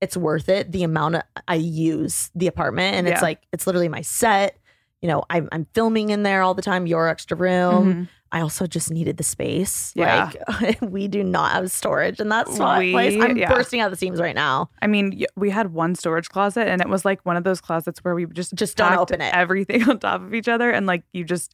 it's 0.00 0.16
worth 0.16 0.48
it 0.48 0.72
the 0.72 0.82
amount 0.82 1.14
of, 1.16 1.22
I 1.46 1.54
use 1.56 2.30
the 2.34 2.48
apartment. 2.48 2.96
And 2.96 3.06
Yeah. 3.06 3.12
it's 3.14 3.22
like, 3.22 3.42
it's 3.52 3.66
literally 3.66 3.88
my 3.88 4.02
set. 4.02 4.58
You 5.00 5.08
know, 5.08 5.22
I'm, 5.30 5.48
I'm 5.52 5.66
filming 5.74 6.10
in 6.10 6.22
there 6.24 6.42
all 6.42 6.54
the 6.54 6.62
time, 6.62 6.86
your 6.86 7.08
extra 7.08 7.36
room. 7.36 7.94
Mhm. 7.94 8.08
I 8.32 8.40
also 8.40 8.66
just 8.66 8.90
needed 8.90 9.18
the 9.18 9.22
space. 9.24 9.92
Yeah. 9.94 10.30
Like, 10.60 10.78
we 10.80 11.06
do 11.06 11.22
not 11.22 11.52
have 11.52 11.70
storage 11.70 12.18
in 12.18 12.30
that 12.30 12.48
spot 12.48 12.78
We- 12.78 12.92
place. 12.92 13.22
I'm 13.22 13.36
yeah. 13.36 13.52
bursting 13.52 13.80
out 13.80 13.90
the 13.90 13.96
seams 13.96 14.18
right 14.20 14.34
now. 14.34 14.70
I 14.80 14.86
mean, 14.86 15.24
we 15.36 15.50
had 15.50 15.72
one 15.74 15.94
storage 15.94 16.28
closet, 16.30 16.66
and 16.66 16.80
it 16.80 16.88
was 16.88 17.04
like 17.04 17.20
one 17.26 17.36
of 17.36 17.44
those 17.44 17.60
closets 17.60 18.02
where 18.02 18.14
we 18.14 18.24
just 18.26 18.54
Just 18.54 18.76
don't 18.78 18.96
open 18.96 19.20
it. 19.20 19.34
everything 19.34 19.82
on 19.88 19.98
top 20.00 20.22
of 20.22 20.32
each 20.34 20.48
other, 20.48 20.70
and 20.70 20.86
like 20.86 21.02
you 21.12 21.24
just 21.24 21.52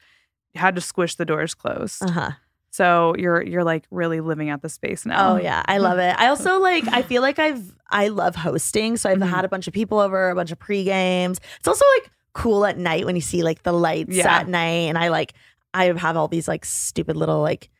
had 0.55 0.75
to 0.77 0.81
squish 0.81 1.17
the 1.17 1.25
doors 1.25 1.55
closed. 1.55 2.03
Uh 2.03 2.11
huh. 2.11 2.31
So 2.71 3.15
you're 3.19 3.43
you're 3.43 3.65
like 3.65 3.87
really 3.91 4.21
living 4.21 4.51
out 4.51 4.63
the 4.63 4.69
space 4.69 5.05
now. 5.05 5.33
Oh 5.35 5.37
yeah, 5.37 5.63
I 5.67 5.79
love 5.79 5.99
it. 5.99 6.15
I 6.17 6.29
also 6.33 6.61
like 6.61 6.87
I 6.89 7.03
feel 7.03 7.23
like 7.23 7.39
I've 7.41 7.77
I 7.91 8.07
love 8.09 8.37
hosting, 8.37 8.97
so 8.97 9.11
I've 9.11 9.19
Mhm. 9.19 9.29
had 9.29 9.45
a 9.45 9.49
bunch 9.49 9.67
of 9.67 9.73
people 9.75 9.99
over, 9.99 10.31
a 10.31 10.35
bunch 10.37 10.53
of 10.53 10.59
pre 10.61 10.85
games. 10.85 11.41
It's 11.59 11.67
also 11.67 11.85
like 11.97 12.11
cool 12.35 12.65
at 12.67 12.79
night 12.79 13.05
when 13.05 13.17
you 13.17 13.23
see 13.23 13.43
like 13.43 13.65
the 13.65 13.73
lights 13.73 14.15
Yeah. 14.15 14.33
at 14.33 14.49
night, 14.49 14.87
and 14.91 14.97
I 14.99 15.09
like 15.09 15.33
I 15.79 15.93
have 15.97 16.17
all 16.17 16.29
these 16.29 16.49
like 16.49 16.65
stupid 16.65 17.17
little 17.17 17.41
like 17.41 17.71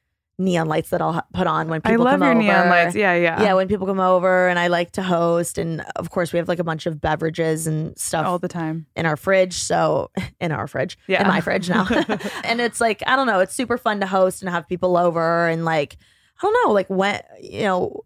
neon 0.41 0.69
lights 0.69 0.91
that 0.91 1.03
I'll 1.03 1.21
put 1.33 1.49
on 1.49 1.67
when 1.69 1.81
I 1.85 1.91
people 1.91 2.05
love 2.05 2.13
come 2.21 2.23
your 2.23 2.31
over. 2.31 2.41
neon 2.41 2.69
lights. 2.69 2.95
Yeah, 2.95 3.13
yeah, 3.15 3.43
Yeah, 3.43 3.55
when 3.55 3.67
people 3.67 3.89
come 3.89 3.99
over, 3.99 4.47
and 4.47 4.57
I 4.57 4.69
like 4.69 4.93
to 4.93 5.03
host, 5.03 5.59
and 5.59 5.85
of 5.97 6.11
course 6.11 6.33
we 6.33 6.39
have 6.39 6.47
like 6.47 6.61
a 6.61 6.65
bunch 6.65 6.87
of 6.87 7.01
beverages 7.01 7.67
and 7.67 7.99
stuff 7.99 8.25
all 8.25 8.39
the 8.39 8.47
time. 8.47 8.87
in 8.95 9.05
our 9.05 9.17
fridge. 9.17 9.55
So 9.55 10.13
in 10.41 10.53
our 10.53 10.69
fridge, 10.69 10.97
Yeah. 11.09 11.23
in 11.23 11.27
my 11.29 11.41
fridge 11.41 11.69
now. 11.69 11.89
and 12.45 12.61
it's 12.61 12.81
like, 12.81 13.03
I 13.07 13.17
don't 13.17 13.27
know, 13.27 13.41
it's 13.41 13.53
super 13.55 13.77
fun 13.77 13.99
to 13.99 14.07
host 14.07 14.41
and 14.43 14.49
have 14.51 14.69
people 14.69 14.97
over 14.97 15.49
and 15.49 15.65
like, 15.65 15.97
I 16.41 16.47
don't 16.47 16.57
know, 16.69 16.73
like 16.73 16.89
when, 16.89 17.21
you 17.41 17.63
know, 17.65 18.05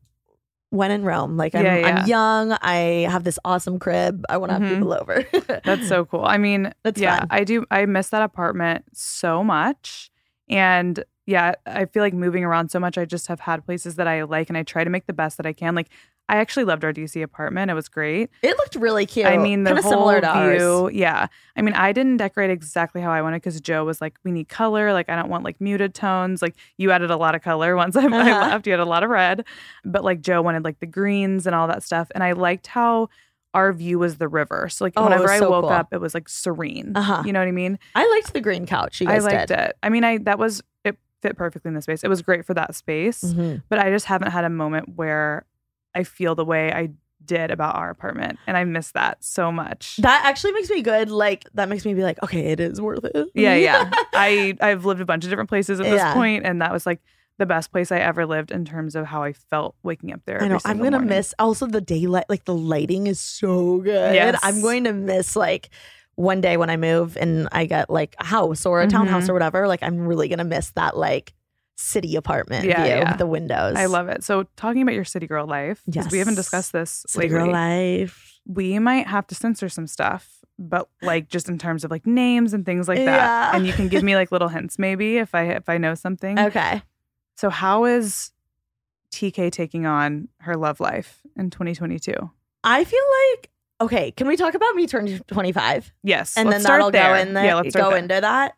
when 0.72 0.90
in 0.90 1.04
Rome, 1.04 1.36
like 1.36 1.54
I'm, 1.54 1.64
Yeah, 1.64 1.76
yeah. 1.76 1.86
I'm 2.00 2.06
young, 2.06 2.52
I 2.62 3.06
have 3.10 3.24
this 3.24 3.38
awesome 3.44 3.78
crib. 3.78 4.24
I 4.28 4.38
want 4.38 4.50
to 4.50 4.56
Mhm. 4.58 4.60
have 4.62 4.68
people 4.78 4.92
over. 4.94 5.24
That's 5.64 5.86
so 5.86 6.06
cool. 6.06 6.24
I 6.24 6.38
mean, 6.38 6.72
That's 6.82 7.00
yeah, 7.00 7.18
fun. 7.20 7.28
I 7.30 7.44
do. 7.44 7.66
I 7.70 7.84
miss 7.86 8.08
that 8.08 8.22
apartment 8.22 8.84
so 8.94 9.44
much, 9.44 10.10
and 10.48 11.04
yeah, 11.32 11.54
I 11.66 11.84
feel 11.86 12.02
like 12.02 12.14
moving 12.14 12.44
around 12.44 12.70
so 12.70 12.78
much. 12.78 12.96
I 12.98 13.04
just 13.04 13.26
have 13.26 13.40
had 13.40 13.64
places 13.64 13.96
that 13.96 14.06
I 14.06 14.22
like, 14.22 14.48
and 14.50 14.56
I 14.56 14.62
try 14.62 14.84
to 14.84 14.90
make 14.90 15.06
the 15.06 15.12
best 15.12 15.36
that 15.38 15.46
I 15.46 15.52
can. 15.52 15.74
Like, 15.74 15.88
I 16.28 16.36
actually 16.36 16.64
loved 16.64 16.84
our 16.84 16.92
DC 16.92 17.20
apartment. 17.22 17.70
It 17.70 17.74
was 17.74 17.88
great. 17.88 18.30
It 18.42 18.56
looked 18.58 18.76
really 18.76 19.06
cute. 19.06 19.26
I 19.26 19.36
mean, 19.38 19.64
the 19.64 19.70
Kinda 19.70 19.82
whole 19.82 19.90
similar 19.92 20.20
to 20.20 20.26
ours. 20.28 20.56
view. 20.58 20.90
Yeah. 20.92 21.26
I 21.56 21.62
mean, 21.62 21.74
I 21.74 21.92
didn't 21.92 22.18
decorate 22.18 22.50
exactly 22.50 23.00
how 23.02 23.10
I 23.10 23.20
wanted 23.22 23.36
because 23.42 23.60
Joe 23.60 23.84
was 23.84 24.00
like, 24.00 24.14
"We 24.24 24.30
need 24.30 24.48
color. 24.48 24.92
Like, 24.92 25.08
I 25.10 25.16
don't 25.16 25.28
want 25.28 25.42
like 25.44 25.60
muted 25.60 25.94
tones. 25.94 26.40
Like, 26.40 26.54
you 26.78 26.90
added 26.92 27.10
a 27.10 27.16
lot 27.16 27.34
of 27.34 27.42
color 27.42 27.74
once 27.76 27.96
I, 27.96 28.02
I 28.04 28.06
Uh-huh. 28.06 28.40
left. 28.50 28.66
You 28.66 28.72
had 28.72 28.80
a 28.80 28.84
lot 28.84 29.02
of 29.02 29.10
red, 29.10 29.44
but 29.84 30.04
like 30.04 30.20
Joe 30.20 30.40
wanted 30.42 30.64
like 30.64 30.78
the 30.80 30.86
greens 30.86 31.46
and 31.46 31.54
all 31.56 31.66
that 31.68 31.82
stuff. 31.82 32.08
And 32.14 32.22
I 32.22 32.32
liked 32.32 32.66
how 32.68 33.08
our 33.54 33.72
view 33.74 33.98
was 33.98 34.16
the 34.16 34.28
river. 34.28 34.68
So 34.70 34.84
like, 34.84 34.94
Oh, 34.96 35.04
whenever 35.04 35.24
was 35.24 35.30
I 35.32 35.40
woke 35.46 35.64
cool. 35.64 35.70
up, 35.70 35.92
it 35.92 36.00
was 36.00 36.14
like 36.14 36.26
serene. 36.28 36.92
Uh-huh. 36.94 37.22
You 37.26 37.32
know 37.34 37.40
what 37.40 37.48
I 37.48 37.52
mean? 37.52 37.78
I 37.94 38.08
liked 38.08 38.32
the 38.32 38.40
green 38.40 38.64
couch 38.64 39.00
you 39.02 39.08
I 39.08 39.18
liked 39.18 39.48
did. 39.48 39.58
it. 39.58 39.76
I 39.82 39.88
mean, 39.90 40.04
I 40.04 40.18
that 40.18 40.38
was 40.38 40.62
fit 41.22 41.36
perfectly 41.36 41.68
in 41.68 41.74
the 41.74 41.82
space. 41.82 42.02
It 42.04 42.08
was 42.08 42.20
great 42.20 42.44
for 42.44 42.52
that 42.54 42.74
space, 42.74 43.22
Mhm. 43.22 43.62
but 43.68 43.78
I 43.78 43.90
just 43.90 44.06
haven't 44.06 44.32
had 44.32 44.44
a 44.44 44.50
moment 44.50 44.96
where 44.96 45.46
I 45.94 46.02
feel 46.04 46.34
the 46.34 46.44
way 46.44 46.72
I 46.72 46.90
did 47.24 47.52
about 47.52 47.76
our 47.76 47.88
apartment, 47.88 48.38
and 48.48 48.56
I 48.56 48.64
miss 48.64 48.90
that 48.92 49.22
so 49.22 49.52
much. 49.52 49.96
That 49.98 50.22
actually 50.24 50.52
makes 50.52 50.68
me 50.68 50.82
good. 50.82 51.08
Like 51.10 51.44
that 51.54 51.68
makes 51.68 51.84
me 51.84 51.94
be 51.94 52.02
like, 52.02 52.20
okay, 52.22 52.46
it 52.46 52.58
is 52.60 52.80
worth 52.80 53.04
it. 53.04 53.28
yeah, 53.34 53.54
yeah. 53.68 53.90
I 54.12 54.56
I've 54.60 54.84
lived 54.84 55.00
a 55.00 55.04
bunch 55.04 55.22
of 55.24 55.30
different 55.30 55.48
places 55.48 55.78
at 55.80 55.84
this 55.84 56.00
Yeah. 56.00 56.14
point, 56.14 56.44
and 56.44 56.60
that 56.60 56.72
was 56.72 56.84
like 56.84 57.00
the 57.38 57.46
best 57.46 57.70
place 57.72 57.90
I 57.92 57.98
ever 57.98 58.26
lived 58.26 58.50
in 58.50 58.64
terms 58.64 58.94
of 58.96 59.06
how 59.06 59.22
I 59.22 59.32
felt 59.32 59.74
waking 59.82 60.12
up 60.12 60.20
there. 60.26 60.42
I 60.42 60.48
know. 60.48 60.58
I'm 60.64 60.78
gonna 60.78 60.90
morning. 60.92 61.08
miss 61.10 61.32
also 61.38 61.66
the 61.66 61.80
daylight. 61.80 62.24
Like 62.28 62.44
the 62.44 62.54
lighting 62.54 63.06
is 63.06 63.20
so 63.20 63.78
good. 63.78 64.14
Yes. 64.14 64.38
I'm 64.42 64.60
going 64.60 64.84
to 64.84 64.92
miss 64.92 65.36
like 65.36 65.70
one 66.16 66.40
day 66.40 66.56
when 66.56 66.68
I 66.70 66.76
move 66.76 67.16
and 67.20 67.48
I 67.52 67.64
get 67.66 67.88
like 67.90 68.14
a 68.20 68.24
house 68.24 68.66
or 68.66 68.80
a 68.82 68.86
townhouse 68.86 69.24
Mhm. 69.24 69.30
or 69.30 69.32
whatever. 69.34 69.66
Like 69.68 69.82
I'm 69.82 69.98
really 70.06 70.28
gonna 70.28 70.44
miss 70.44 70.70
that 70.72 70.96
like 70.96 71.32
city 71.76 72.16
apartment 72.16 72.66
Yeah, 72.66 72.82
view 72.84 72.92
yeah. 72.94 73.10
with 73.10 73.18
the 73.18 73.26
windows. 73.26 73.76
I 73.76 73.86
love 73.86 74.08
it. 74.08 74.22
So 74.22 74.44
talking 74.56 74.82
about 74.82 74.94
your 74.94 75.04
city 75.04 75.26
girl 75.26 75.46
life, 75.46 75.82
because 75.86 76.10
we 76.12 76.18
haven't 76.18 76.34
discussed 76.36 76.72
this 76.72 77.04
city 77.08 77.28
lately. 77.28 77.38
girl 77.38 77.52
life. 77.52 78.38
we 78.46 78.78
might 78.78 79.06
have 79.06 79.26
to 79.28 79.34
censor 79.34 79.68
some 79.68 79.86
stuff, 79.86 80.44
but 80.58 80.88
like 81.00 81.28
just 81.28 81.48
in 81.48 81.58
terms 81.58 81.82
of 81.82 81.90
like 81.90 82.06
names 82.06 82.52
and 82.52 82.66
things 82.66 82.88
like 82.88 82.98
that. 82.98 83.04
Yeah. 83.06 83.56
And 83.56 83.66
you 83.66 83.72
can 83.72 83.88
give 83.88 84.02
me 84.02 84.14
like 84.16 84.30
little 84.30 84.48
hints 84.48 84.78
maybe 84.78 85.16
if 85.16 85.34
I 85.34 85.44
if 85.44 85.68
I 85.68 85.78
know 85.78 85.94
something. 86.06 86.38
Okay. 86.38 86.82
So 87.36 87.48
how 87.50 87.84
is 87.86 88.32
TK 89.12 89.50
taking 89.50 89.86
on 89.86 90.28
her 90.40 90.56
love 90.56 90.78
life 90.78 91.22
in 91.36 91.50
2022? 91.50 92.12
I 92.64 92.84
feel 92.84 93.04
like 93.32 93.50
okay. 93.84 94.10
Can 94.12 94.26
we 94.26 94.36
talk 94.36 94.54
about 94.54 94.74
me 94.74 94.86
turning 94.86 95.18
25 95.28 95.92
Yes. 96.02 96.36
and 96.36 96.48
let's 96.48 96.56
then 96.56 96.60
start 96.62 96.78
that'll 96.78 96.90
there. 96.90 97.14
go 97.16 97.20
in 97.20 97.34
there. 97.34 97.44
Yeah, 97.44 97.54
let's 97.56 97.74
go 97.74 97.90
there. 97.90 97.98
into 97.98 98.20
that. 98.20 98.56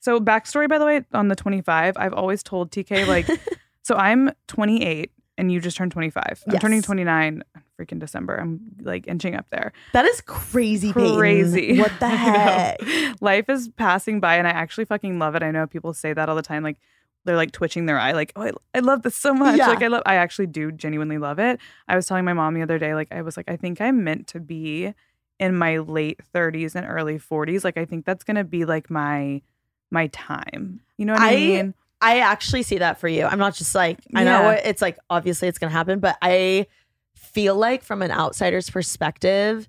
So 0.00 0.20
backstory 0.20 0.68
by 0.68 0.78
the 0.78 0.84
way, 0.86 1.04
on 1.12 1.28
the 1.28 1.36
25, 1.36 1.96
I've 1.96 2.12
always 2.12 2.42
told 2.42 2.70
TK 2.70 3.06
like 3.06 3.26
so 3.82 3.94
I'm 3.96 4.30
28 4.48 5.10
and 5.38 5.52
you 5.52 5.60
just 5.60 5.76
turned 5.76 5.92
25. 5.92 6.22
I'm 6.46 6.52
Yes. 6.52 6.62
turning 6.62 6.82
29 6.82 7.42
freaking 7.78 7.98
December. 7.98 8.36
I'm 8.36 8.60
like 8.80 9.06
inching 9.06 9.34
up 9.34 9.46
there. 9.50 9.72
That 9.92 10.06
is 10.06 10.20
crazy. 10.22 10.92
Payton. 10.94 11.16
crazy. 11.18 11.78
What 11.78 11.92
the 12.00 12.08
heck? 12.24 12.80
Life 13.20 13.50
is 13.50 13.68
passing 13.76 14.18
by, 14.18 14.36
and 14.36 14.46
I 14.48 14.50
actually 14.52 14.86
fucking 14.86 15.18
love 15.18 15.34
it. 15.34 15.42
I 15.42 15.50
know 15.50 15.66
people 15.66 15.92
say 15.92 16.14
that 16.14 16.28
all 16.30 16.36
the 16.36 16.40
time, 16.42 16.62
like 16.62 16.78
they're 17.26 17.36
like 17.36 17.52
twitching 17.52 17.84
their 17.86 17.98
eye, 17.98 18.12
like, 18.12 18.32
"Oh, 18.36 18.42
I, 18.42 18.52
I 18.74 18.78
love 18.78 19.02
this 19.02 19.14
so 19.16 19.34
much." 19.34 19.58
Yeah. 19.58 19.68
Like 19.68 19.82
I 19.82 19.88
love, 19.88 20.02
I 20.06 20.14
actually 20.16 20.46
do 20.46 20.72
genuinely 20.72 21.18
love 21.18 21.38
it. 21.38 21.60
I 21.88 21.96
was 21.96 22.06
telling 22.06 22.24
my 22.24 22.32
mom 22.32 22.54
the 22.54 22.62
other 22.62 22.78
day, 22.78 22.94
like 22.94 23.08
I 23.12 23.22
was 23.22 23.36
like, 23.36 23.50
I 23.50 23.56
think 23.56 23.80
I'm 23.80 24.02
meant 24.04 24.26
to 24.28 24.40
be 24.40 24.94
in 25.38 25.54
my 25.54 25.76
late 25.78 26.20
30s 26.34 26.74
and 26.74 26.86
early 26.88 27.18
40s. 27.18 27.62
Like 27.62 27.76
I 27.76 27.84
think 27.84 28.06
that's 28.06 28.24
gonna 28.24 28.44
be 28.44 28.64
like 28.64 28.88
my 28.88 29.42
my 29.90 30.06
time. 30.08 30.80
You 30.96 31.04
know 31.06 31.12
what 31.12 31.22
I, 31.22 31.32
I- 31.32 31.36
mean? 31.36 31.74
I 32.00 32.20
actually 32.20 32.62
see 32.62 32.78
that 32.78 32.98
for 33.00 33.08
you. 33.08 33.24
I'm 33.24 33.38
not 33.38 33.54
just 33.54 33.74
like 33.74 33.98
I 34.14 34.22
know 34.24 34.50
it's 34.50 34.82
like 34.82 34.98
obviously 35.10 35.48
it's 35.48 35.58
gonna 35.58 35.72
happen, 35.72 35.98
but 35.98 36.16
I 36.22 36.66
feel 37.14 37.54
like 37.56 37.82
from 37.82 38.02
an 38.02 38.10
outsider's 38.10 38.68
perspective, 38.68 39.68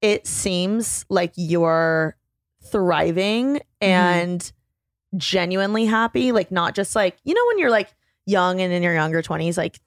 it 0.00 0.26
seems 0.26 1.04
like 1.10 1.32
you're 1.36 2.16
thriving 2.70 3.60
Mm-hmm. 3.82 3.90
and 3.90 4.52
genuinely 5.16 5.86
happy. 5.86 6.32
Like 6.32 6.50
not 6.50 6.74
just 6.74 6.94
like 6.96 7.16
you 7.24 7.34
know 7.34 7.42
when 7.48 7.58
you're 7.58 7.70
like 7.70 7.94
young 8.26 8.60
and 8.60 8.72
in 8.72 8.82
your 8.82 8.94
younger 8.94 9.22
20s, 9.22 9.56
like 9.56 9.80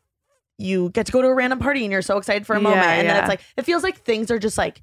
you 0.58 0.90
get 0.90 1.06
to 1.08 1.12
go 1.12 1.22
to 1.22 1.28
a 1.28 1.34
random 1.34 1.60
party 1.60 1.84
and 1.84 1.92
you're 1.92 2.02
so 2.02 2.18
excited 2.18 2.46
for 2.46 2.56
a 2.56 2.62
moment, 2.62 2.82
Yeah, 2.84 2.92
and 2.94 3.10
then 3.10 3.18
it's 3.18 3.30
like 3.30 3.42
it 3.58 3.64
feels 3.64 3.84
like 3.84 3.98
things 4.04 4.30
are 4.32 4.40
just 4.40 4.58
like 4.58 4.82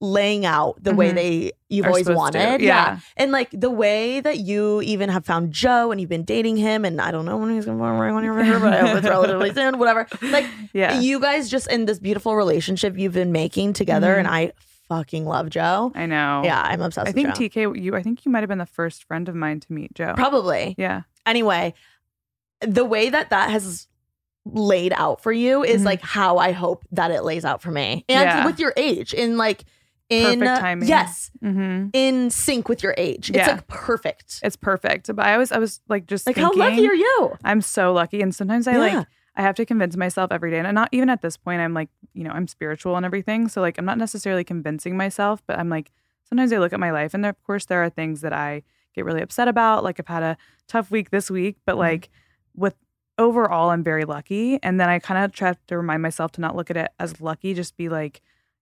laying 0.00 0.44
out 0.44 0.82
the 0.82 0.92
way 0.92 1.10
Mhm. 1.12 1.14
they 1.14 1.52
you've 1.68 1.86
Are 1.86 1.90
always 1.90 2.08
wanted. 2.10 2.60
Yeah. 2.60 2.98
And 3.16 3.30
like 3.30 3.50
the 3.52 3.70
way 3.70 4.18
that 4.18 4.38
you 4.38 4.82
even 4.82 5.08
have 5.10 5.24
found 5.24 5.52
Joe 5.52 5.92
and 5.92 6.00
you've 6.00 6.10
been 6.10 6.24
dating 6.24 6.56
him, 6.56 6.84
and 6.84 7.00
I 7.00 7.12
don't 7.12 7.24
know 7.24 7.36
when 7.36 7.54
he's 7.54 7.66
gonna 7.66 7.78
bring 7.78 8.12
on 8.12 8.24
your 8.24 8.34
finger, 8.34 8.58
but 8.58 8.72
I 8.74 8.78
hope 8.80 8.96
it's 8.98 9.06
relatively 9.08 9.54
soon, 9.54 9.78
whatever. 9.78 10.08
Like 10.20 10.46
Yeah. 10.72 10.98
you 10.98 11.20
guys 11.20 11.48
just 11.48 11.70
in 11.70 11.84
this 11.86 12.00
beautiful 12.00 12.34
relationship 12.34 12.98
you've 12.98 13.12
been 13.14 13.30
making 13.30 13.74
together, 13.74 14.14
Mhm. 14.16 14.18
and 14.18 14.28
I 14.28 14.52
fucking 14.98 15.24
love 15.26 15.50
Joe. 15.50 15.92
I 15.94 16.06
know. 16.06 16.42
Yeah, 16.44 16.60
I'm 16.62 16.80
obsessed 16.82 17.08
I 17.08 17.12
think 17.12 17.34
Joe. 17.34 17.48
TK, 17.48 17.82
you. 17.82 17.94
I 17.96 18.02
think 18.02 18.24
you 18.24 18.30
might 18.32 18.40
have 18.40 18.48
been 18.48 18.58
the 18.58 18.66
first 18.66 19.04
friend 19.04 19.28
of 19.28 19.34
mine 19.34 19.60
to 19.60 19.72
meet 19.72 19.94
Joe. 19.94 20.14
Probably. 20.16 20.74
Yeah. 20.78 21.02
Anyway, 21.26 21.74
the 22.60 22.84
way 22.84 23.10
that 23.10 23.30
that 23.30 23.50
has 23.50 23.88
laid 24.44 24.92
out 24.96 25.22
for 25.22 25.32
you 25.32 25.62
is 25.64 25.82
Mhm. 25.82 25.86
like 25.86 26.00
how 26.02 26.38
I 26.38 26.52
hope 26.52 26.84
that 26.92 27.10
it 27.10 27.22
lays 27.22 27.44
out 27.44 27.62
for 27.62 27.70
me, 27.70 28.04
and 28.08 28.24
Yeah. 28.24 28.44
with 28.46 28.58
your 28.58 28.72
age, 28.76 29.14
in 29.14 29.36
like 29.36 29.64
in 30.08 30.40
Perfect 30.40 30.60
timing. 30.60 30.88
yes, 30.88 31.30
Mm-hmm. 31.42 31.88
in 31.94 32.28
sync 32.30 32.68
with 32.68 32.82
your 32.82 32.94
age. 32.98 33.30
It's 33.30 33.46
like 33.48 33.66
perfect. 33.66 34.40
It's 34.42 34.56
perfect. 34.56 35.06
But 35.14 35.24
I 35.24 35.38
was, 35.38 35.52
I 35.52 35.58
was 35.58 35.80
like, 35.88 36.06
just 36.06 36.26
Like 36.26 36.36
how 36.36 36.52
lucky 36.52 36.86
are 36.86 36.92
you? 36.94 37.34
I'm 37.44 37.62
so 37.62 37.94
lucky. 37.94 38.20
And 38.20 38.34
sometimes 38.34 38.66
I 38.68 38.72
Yeah. 38.72 38.78
like, 38.78 39.06
I 39.34 39.42
have 39.42 39.54
to 39.56 39.64
convince 39.64 39.96
myself 39.96 40.30
every 40.30 40.50
day. 40.50 40.58
And 40.58 40.74
not 40.74 40.88
even 40.92 41.08
at 41.08 41.22
this 41.22 41.36
point, 41.36 41.60
I'm 41.60 41.72
like, 41.74 41.88
you 42.12 42.22
know, 42.24 42.30
I'm 42.32 42.46
spiritual 42.46 42.96
and 42.96 43.06
everything. 43.06 43.48
So 43.48 43.60
like, 43.60 43.78
I'm 43.78 43.84
not 43.84 43.98
necessarily 43.98 44.44
convincing 44.44 44.96
myself, 44.96 45.42
but 45.46 45.58
I'm 45.58 45.68
like, 45.70 45.90
sometimes 46.28 46.52
I 46.52 46.58
look 46.58 46.72
at 46.72 46.80
my 46.80 46.90
life 46.90 47.14
and 47.14 47.24
there, 47.24 47.30
of 47.30 47.42
course, 47.44 47.64
there 47.64 47.82
are 47.82 47.88
things 47.90 48.20
that 48.20 48.32
I 48.34 48.62
get 48.94 49.04
really 49.06 49.22
upset 49.22 49.48
about. 49.48 49.84
Like 49.84 49.98
I've 49.98 50.06
had 50.08 50.22
a 50.22 50.36
tough 50.68 50.90
week 50.90 51.10
this 51.10 51.30
week, 51.30 51.56
but 51.64 51.72
Mm-hmm. 51.72 51.80
like 51.80 52.10
with 52.54 52.74
overall, 53.18 53.70
I'm 53.70 53.82
very 53.82 54.04
lucky. 54.04 54.58
And 54.62 54.78
then 54.78 54.88
I 54.90 54.98
kind 54.98 55.24
of 55.24 55.32
try 55.32 55.54
to 55.68 55.76
remind 55.78 56.02
myself 56.02 56.32
to 56.32 56.40
not 56.42 56.54
look 56.54 56.70
at 56.70 56.76
it 56.76 56.90
as 56.98 57.20
lucky, 57.20 57.54
just 57.54 57.76
be 57.76 57.88
like, 57.88 58.20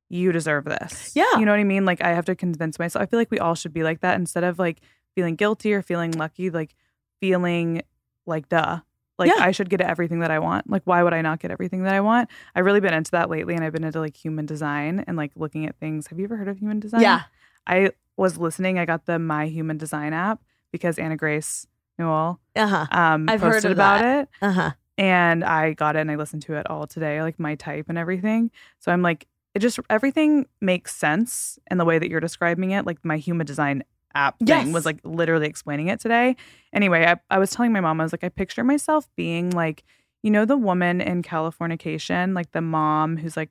you 0.09 0.31
deserve 0.33 0.65
this. 0.65 1.13
Yeah. 1.15 1.25
You 1.39 1.45
know 1.45 1.53
what 1.53 1.61
I 1.61 1.65
mean? 1.65 1.85
Like 1.85 2.03
I 2.03 2.11
have 2.11 2.25
to 2.27 2.35
convince 2.37 2.79
myself. 2.79 3.03
I 3.03 3.07
feel 3.07 3.19
like 3.19 3.31
we 3.31 3.39
all 3.39 3.55
should 3.55 3.73
be 3.73 3.83
like 3.83 4.01
that 4.01 4.17
instead 4.17 4.45
of 4.45 4.59
like 4.59 4.81
feeling 5.15 5.35
guilty 5.35 5.73
or 5.73 5.83
feeling 5.83 6.13
lucky, 6.13 6.51
like 6.51 6.75
feeling 7.21 7.83
like 8.27 8.49
duh. 8.49 8.81
Like 9.21 9.29
Yeah. 9.37 9.45
I 9.45 9.53
should 9.53 9.71
get 9.71 9.81
everything 9.81 10.19
that 10.21 10.33
I 10.33 10.41
want. 10.41 10.69
Like 10.69 10.83
why 10.85 11.03
would 11.05 11.13
I 11.15 11.21
not 11.23 11.39
get 11.39 11.53
everything 11.53 11.85
that 11.85 11.95
I 11.95 12.01
want? 12.01 12.29
I've 12.57 12.65
really 12.65 12.81
been 12.81 12.95
into 12.95 13.13
that 13.13 13.31
lately 13.31 13.55
and 13.55 13.63
I've 13.63 13.73
been 13.73 13.85
into 13.85 14.01
like 14.01 14.17
human 14.17 14.47
design 14.47 15.05
and 15.07 15.17
like 15.17 15.31
looking 15.37 15.67
at 15.67 15.77
things. 15.77 16.09
Have 16.09 16.19
you 16.19 16.25
ever 16.25 16.37
heard 16.37 16.49
of 16.49 16.59
human 16.59 16.81
design? 16.81 17.03
Yeah. 17.03 17.23
I 17.67 17.93
was 18.17 18.37
listening. 18.39 18.79
I 18.79 18.85
got 18.87 19.07
the 19.07 19.19
My 19.21 19.47
Human 19.47 19.77
Design 19.79 20.13
app 20.13 20.41
because 20.73 20.99
Anna 20.99 21.17
Grace 21.17 21.67
Newell 21.99 22.41
Uh 22.57 22.67
huh. 22.67 22.87
um 22.91 23.29
I've 23.29 23.41
heard 23.41 23.53
posted 23.53 23.71
of 23.73 23.77
about 23.77 24.01
that. 24.01 24.23
it. 24.23 24.29
Uh 24.43 24.53
huh. 24.53 24.71
And 24.99 25.45
I 25.45 25.73
got 25.75 25.97
it 25.97 26.01
and 26.01 26.11
I 26.11 26.17
listened 26.17 26.43
to 26.43 26.55
it 26.55 26.69
all 26.69 26.87
today, 26.87 27.23
like 27.23 27.39
my 27.39 27.55
type 27.55 27.87
and 27.89 27.97
everything. 27.97 28.51
So 28.81 28.91
I'm 28.93 29.03
like, 29.03 29.27
it 29.55 29.61
just 29.61 29.79
everything 29.89 30.47
makes 30.61 30.95
sense 30.95 31.59
in 31.71 31.79
the 31.79 31.85
way 31.85 31.99
that 31.99 32.09
you're 32.11 32.21
describing 32.21 32.71
it. 32.73 32.85
Like 32.87 32.99
my 33.05 33.17
human 33.17 33.47
design 33.47 33.83
app 34.15 34.39
thing 34.39 34.49
Yes. 34.49 34.69
was 34.69 34.85
like 34.87 34.99
literally 35.05 35.47
explaining 35.47 35.89
it 35.89 36.01
today. 36.01 36.37
Anyway, 36.73 37.05
I, 37.07 37.17
I 37.31 37.39
was 37.39 37.51
telling 37.51 37.73
my 37.73 37.81
mom, 37.81 38.01
I 38.01 38.05
was 38.05 38.13
like, 38.13 38.25
I 38.25 38.29
picture 38.29 38.65
myself 38.65 39.09
being 39.17 39.51
like, 39.51 39.85
you 40.23 40.31
know, 40.31 40.45
the 40.45 40.57
woman 40.57 41.01
in 41.01 41.23
Californication, 41.23 42.35
like 42.35 42.53
the 42.53 42.61
mom 42.61 43.17
who's 43.17 43.37
like, 43.37 43.51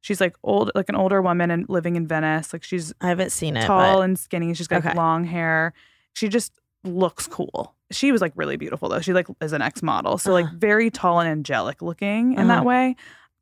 she's 0.00 0.20
like 0.20 0.36
old, 0.42 0.70
like 0.74 0.88
an 0.88 0.94
older 0.96 1.20
woman 1.22 1.50
and 1.50 1.66
living 1.68 1.96
in 1.96 2.06
Venice. 2.06 2.52
Like 2.52 2.62
she's 2.62 2.92
I 3.00 3.08
haven't 3.08 3.30
seen 3.30 3.56
it. 3.56 3.64
tall 3.66 3.98
but- 3.98 4.02
and 4.04 4.18
skinny. 4.18 4.54
She's 4.54 4.68
got 4.68 4.84
Okay. 4.84 4.94
long 4.96 5.24
hair. 5.24 5.72
She 6.14 6.28
just 6.28 6.52
looks 6.84 7.26
cool. 7.26 7.74
She 7.90 8.12
was 8.12 8.20
like 8.20 8.32
really 8.36 8.56
beautiful 8.56 8.88
though. 8.88 9.00
She 9.00 9.12
like 9.12 9.26
is 9.40 9.52
an 9.52 9.62
ex 9.62 9.82
model, 9.82 10.18
so 10.18 10.32
like 10.32 10.44
Uh-huh. 10.46 10.54
very 10.58 10.90
tall 10.90 11.20
and 11.20 11.28
angelic 11.28 11.80
looking 11.82 12.34
in 12.34 12.48
that 12.48 12.58
Uh-huh. 12.58 12.64
way. 12.64 12.96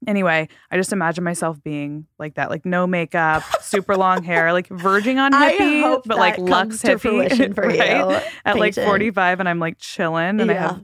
Anyway, 0.06 0.48
I 0.70 0.76
just 0.76 0.92
imagine 0.92 1.24
myself 1.24 1.62
being 1.62 2.06
like 2.18 2.35
that, 2.35 2.50
like 2.50 2.66
no 2.66 2.87
makeup, 2.87 3.42
super 3.62 3.96
long 3.96 4.22
hair, 4.22 4.52
like 4.52 4.68
verging 4.68 5.18
on 5.18 5.32
I 5.35 5.52
hippie, 5.52 5.82
hope 5.82 6.02
but 6.06 6.18
like 6.18 6.37
that 6.37 6.42
Lux 6.42 6.50
comes 6.68 6.82
to 6.82 6.87
hippie, 6.96 7.00
fruition 7.00 7.54
for 7.54 7.70
you, 7.72 7.80
right? 7.80 8.26
At 8.44 8.56
like 8.59 8.74
Payton. 8.74 8.85
45, 8.88 9.40
and 9.40 9.48
I'm 9.48 9.59
like 9.59 9.78
chilling, 9.78 10.40
and 10.40 10.50
I 10.50 10.54
Yeah. 10.54 10.61
have 10.72 10.82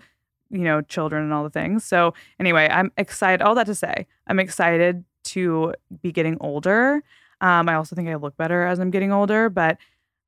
you 0.51 0.61
know 0.65 0.81
children 0.83 1.23
and 1.25 1.33
all 1.33 1.45
the 1.45 1.51
things. 1.51 1.85
So 1.85 2.15
anyway, 2.41 2.69
I'm 2.71 2.91
excited. 2.97 3.43
All 3.43 3.55
that 3.55 3.67
to 3.67 3.75
say, 3.75 4.07
I'm 4.27 4.39
excited 4.41 5.05
to 5.25 5.75
be 6.03 6.11
getting 6.11 6.37
older. 6.41 7.03
Um, 7.41 7.69
I 7.69 7.75
also 7.75 7.95
think 7.95 8.09
I 8.09 8.15
look 8.17 8.37
better 8.37 8.65
as 8.67 8.79
I'm 8.81 8.91
getting 8.91 9.13
older, 9.13 9.49
but 9.51 9.77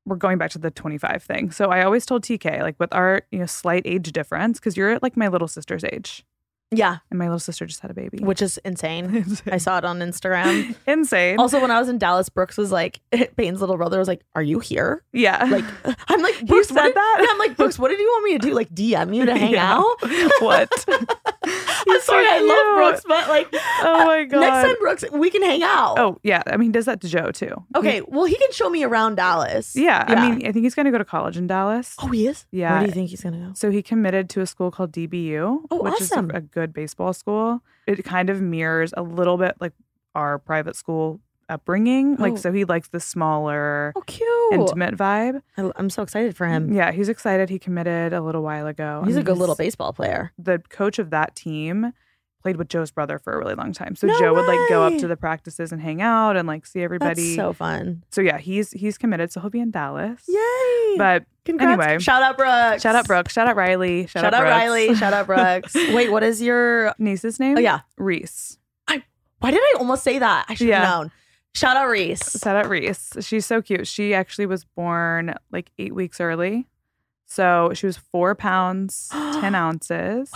we're 0.05 0.15
going 0.15 0.37
back 0.37 0.51
to 0.51 0.59
the 0.59 0.69
25 0.69 1.23
thing. 1.23 1.49
So 1.51 1.69
I 1.71 1.83
always 1.83 2.05
told 2.05 2.23
TK, 2.23 2.61
like 2.61 2.75
with 2.79 2.93
our 2.93 3.21
you 3.31 3.39
know 3.39 3.45
slight 3.47 3.81
age 3.85 4.11
difference, 4.11 4.59
because 4.59 4.77
you're 4.77 4.91
at 4.91 5.01
like 5.03 5.17
my 5.17 5.27
little 5.27 5.47
sister's 5.47 5.83
age, 5.83 6.23
Yeah, 6.71 6.97
and 7.11 7.19
my 7.19 7.25
little 7.25 7.39
sister 7.39 7.65
just 7.65 7.79
had 7.81 7.91
a 7.91 7.93
baby, 7.93 8.17
which 8.21 8.41
is 8.41 8.57
insane. 8.65 9.25
I 9.51 9.57
saw 9.57 9.77
it 9.77 9.85
on 9.85 9.99
Instagram. 9.99 10.75
insane. 10.87 11.39
Also, 11.39 11.61
when 11.61 11.69
I 11.71 11.79
was 11.79 11.87
in 11.89 11.97
Dallas, 11.99 12.27
Brooks 12.27 12.57
was 12.57 12.71
like, 12.71 12.99
Payne's 13.37 13.61
little 13.61 13.77
brother 13.77 13.99
was 13.99 14.07
like, 14.07 14.21
"Are 14.35 14.41
you 14.41 14.59
here?" 14.59 15.03
yeah, 15.13 15.43
Like, 15.45 15.63
I'm 16.09 16.21
like, 16.21 16.45
Brooks, 16.45 16.69
said 16.69 16.81
did- 16.83 16.95
that? 16.95 17.17
Yeah, 17.21 17.27
I'm 17.29 17.37
like, 17.37 17.55
Brooks, 17.55 17.77
what 17.77 17.89
did 17.89 17.99
you 17.99 18.07
want 18.07 18.25
me 18.25 18.37
to 18.39 18.47
do? 18.49 18.53
Like, 18.55 18.69
DM 18.73 19.15
you 19.15 19.25
to 19.25 19.37
hang 19.37 19.53
Yeah. 19.53 19.77
out? 19.77 19.85
what? 20.41 20.69
I'm 21.47 22.01
sorry, 22.01 22.25
I 22.27 22.39
love 22.39 22.75
Brooks, 22.77 23.03
but 23.07 23.29
like, 23.29 23.47
Oh 23.53 24.01
uh, 24.01 24.05
my 24.05 24.23
god. 24.25 24.39
next 24.41 24.67
time, 24.67 24.75
Brooks, 24.79 25.05
we 25.13 25.29
can 25.29 25.43
hang 25.43 25.61
out. 25.63 25.99
Oh 25.99 26.19
yeah, 26.23 26.41
I 26.47 26.57
mean, 26.57 26.69
he 26.69 26.71
does 26.73 26.85
that 26.85 26.99
to 27.01 27.07
Joe 27.07 27.31
too. 27.31 27.63
okay. 27.75 28.01
Well, 28.07 28.25
he 28.25 28.35
can 28.37 28.51
show 28.51 28.69
me 28.69 28.83
around 28.83 29.15
Dallas. 29.15 29.75
Yeah, 29.75 30.03
I 30.07 30.29
mean, 30.29 30.47
I 30.47 30.51
think 30.51 30.63
he's 30.63 30.73
going 30.75 30.85
to 30.85 30.91
go 30.91 30.97
to 30.97 31.05
college 31.05 31.37
in 31.37 31.45
Dallas. 31.47 31.95
oh, 31.99 32.07
he 32.07 32.27
is. 32.27 32.45
Yeah. 32.51 32.71
Where 32.71 32.79
do 32.81 32.85
you 32.87 32.91
think 32.93 33.09
he's 33.11 33.21
gonna 33.21 33.37
go? 33.37 33.53
So 33.53 33.69
he 33.69 33.81
committed 33.83 34.29
to 34.31 34.41
a 34.41 34.47
school 34.47 34.71
called 34.71 34.91
DBU, 34.91 35.59
Oh, 35.69 35.83
which 35.83 35.93
awesome. 35.93 36.31
is 36.31 36.35
a, 36.35 36.37
a 36.37 36.41
good 36.55 36.73
baseball 36.73 37.13
school. 37.13 37.61
It 37.85 38.03
kind 38.03 38.29
of 38.31 38.41
mirrors 38.41 38.93
a 38.97 39.03
little 39.03 39.37
bit 39.37 39.55
like 39.59 39.73
our 40.15 40.39
private 40.39 40.75
school 40.75 41.19
upbringing. 41.49 42.15
Like, 42.15 42.33
Oh. 42.33 42.37
so 42.37 42.51
he 42.51 42.65
likes 42.65 42.87
the 42.87 42.99
smaller, 42.99 43.93
Oh, 43.95 44.01
cute. 44.07 44.53
intimate 44.53 44.95
vibe. 44.95 45.41
I'm 45.57 45.91
so 45.91 46.01
excited 46.01 46.35
for 46.35 46.47
him. 46.47 46.73
Yeah, 46.73 46.91
he's 46.91 47.09
excited. 47.09 47.49
He 47.51 47.59
committed 47.59 48.13
a 48.13 48.21
little 48.21 48.41
while 48.41 48.65
ago. 48.65 49.03
He's 49.05 49.15
a 49.17 49.21
good 49.23 49.37
little 49.37 49.53
baseball 49.55 49.93
player. 49.93 50.31
The 50.39 50.59
coach 50.69 50.97
of 50.97 51.11
that 51.11 51.35
team 51.35 51.93
played 52.45 52.57
with 52.57 52.69
Joe's 52.69 52.91
brother 52.91 53.17
for 53.17 53.33
a 53.33 53.39
really 53.39 53.55
long 53.55 53.73
time. 53.73 53.95
So 53.95 54.05
No 54.05 54.19
Joe 54.19 54.31
would 54.35 54.45
like 54.45 54.59
go 54.69 54.83
up 54.83 54.95
to 54.99 55.07
the 55.07 55.17
practices 55.17 55.71
and 55.71 55.81
hang 55.81 55.99
out 55.99 56.37
and 56.37 56.47
like 56.47 56.67
see 56.67 56.83
everybody. 56.83 57.23
That's 57.23 57.35
so 57.35 57.53
fun. 57.53 58.03
so 58.11 58.21
yeah, 58.21 58.37
he's 58.37 58.69
he's 58.71 58.99
committed. 58.99 59.31
So 59.31 59.41
he'll 59.41 59.49
be 59.49 59.59
in 59.59 59.71
Dallas. 59.71 60.21
Yay. 60.27 60.95
But 60.99 61.25
Congrats. 61.43 61.81
anyway. 61.81 61.97
shout 61.99 62.21
out 62.21 62.37
Brooks. 62.37 62.83
shout 62.83 62.93
out 62.95 63.07
Brooke. 63.07 63.29
Shout 63.29 63.47
out 63.47 63.55
Riley. 63.55 64.05
Shout, 64.05 64.21
Shout, 64.21 64.33
out, 64.35 64.41
Brooks. 64.41 64.51
Riley. 64.51 64.93
Shout 64.95 65.13
out 65.13 65.25
Brooks. 65.25 65.73
Wait, 65.93 66.11
what 66.11 66.21
is 66.21 66.39
your? 66.39 66.93
Niece's 66.99 67.39
name? 67.39 67.57
Oh 67.57 67.61
yeah. 67.61 67.79
Reese. 67.97 68.59
I 68.87 69.01
why 69.39 69.49
did 69.49 69.59
I 69.61 69.73
almost 69.79 70.03
say 70.03 70.19
that? 70.19 70.45
I 70.47 70.53
should 70.53 70.69
have 70.69 70.83
Yeah. 70.83 70.89
known. 70.89 71.11
Shout 71.55 71.77
out 71.77 71.87
Reese. 71.89 72.39
Shout 72.39 72.55
out 72.55 72.69
Reese. 72.69 73.13
She's 73.21 73.47
so 73.47 73.63
cute. 73.63 73.87
She 73.87 74.13
actually 74.13 74.45
was 74.45 74.65
born 74.65 75.33
like 75.51 75.71
eight 75.79 75.95
weeks 75.95 76.21
early. 76.21 76.67
So 77.25 77.71
she 77.73 77.87
was 77.87 77.97
four 77.97 78.35
pounds, 78.35 79.09
10 79.11 79.55
ounces. 79.55 80.31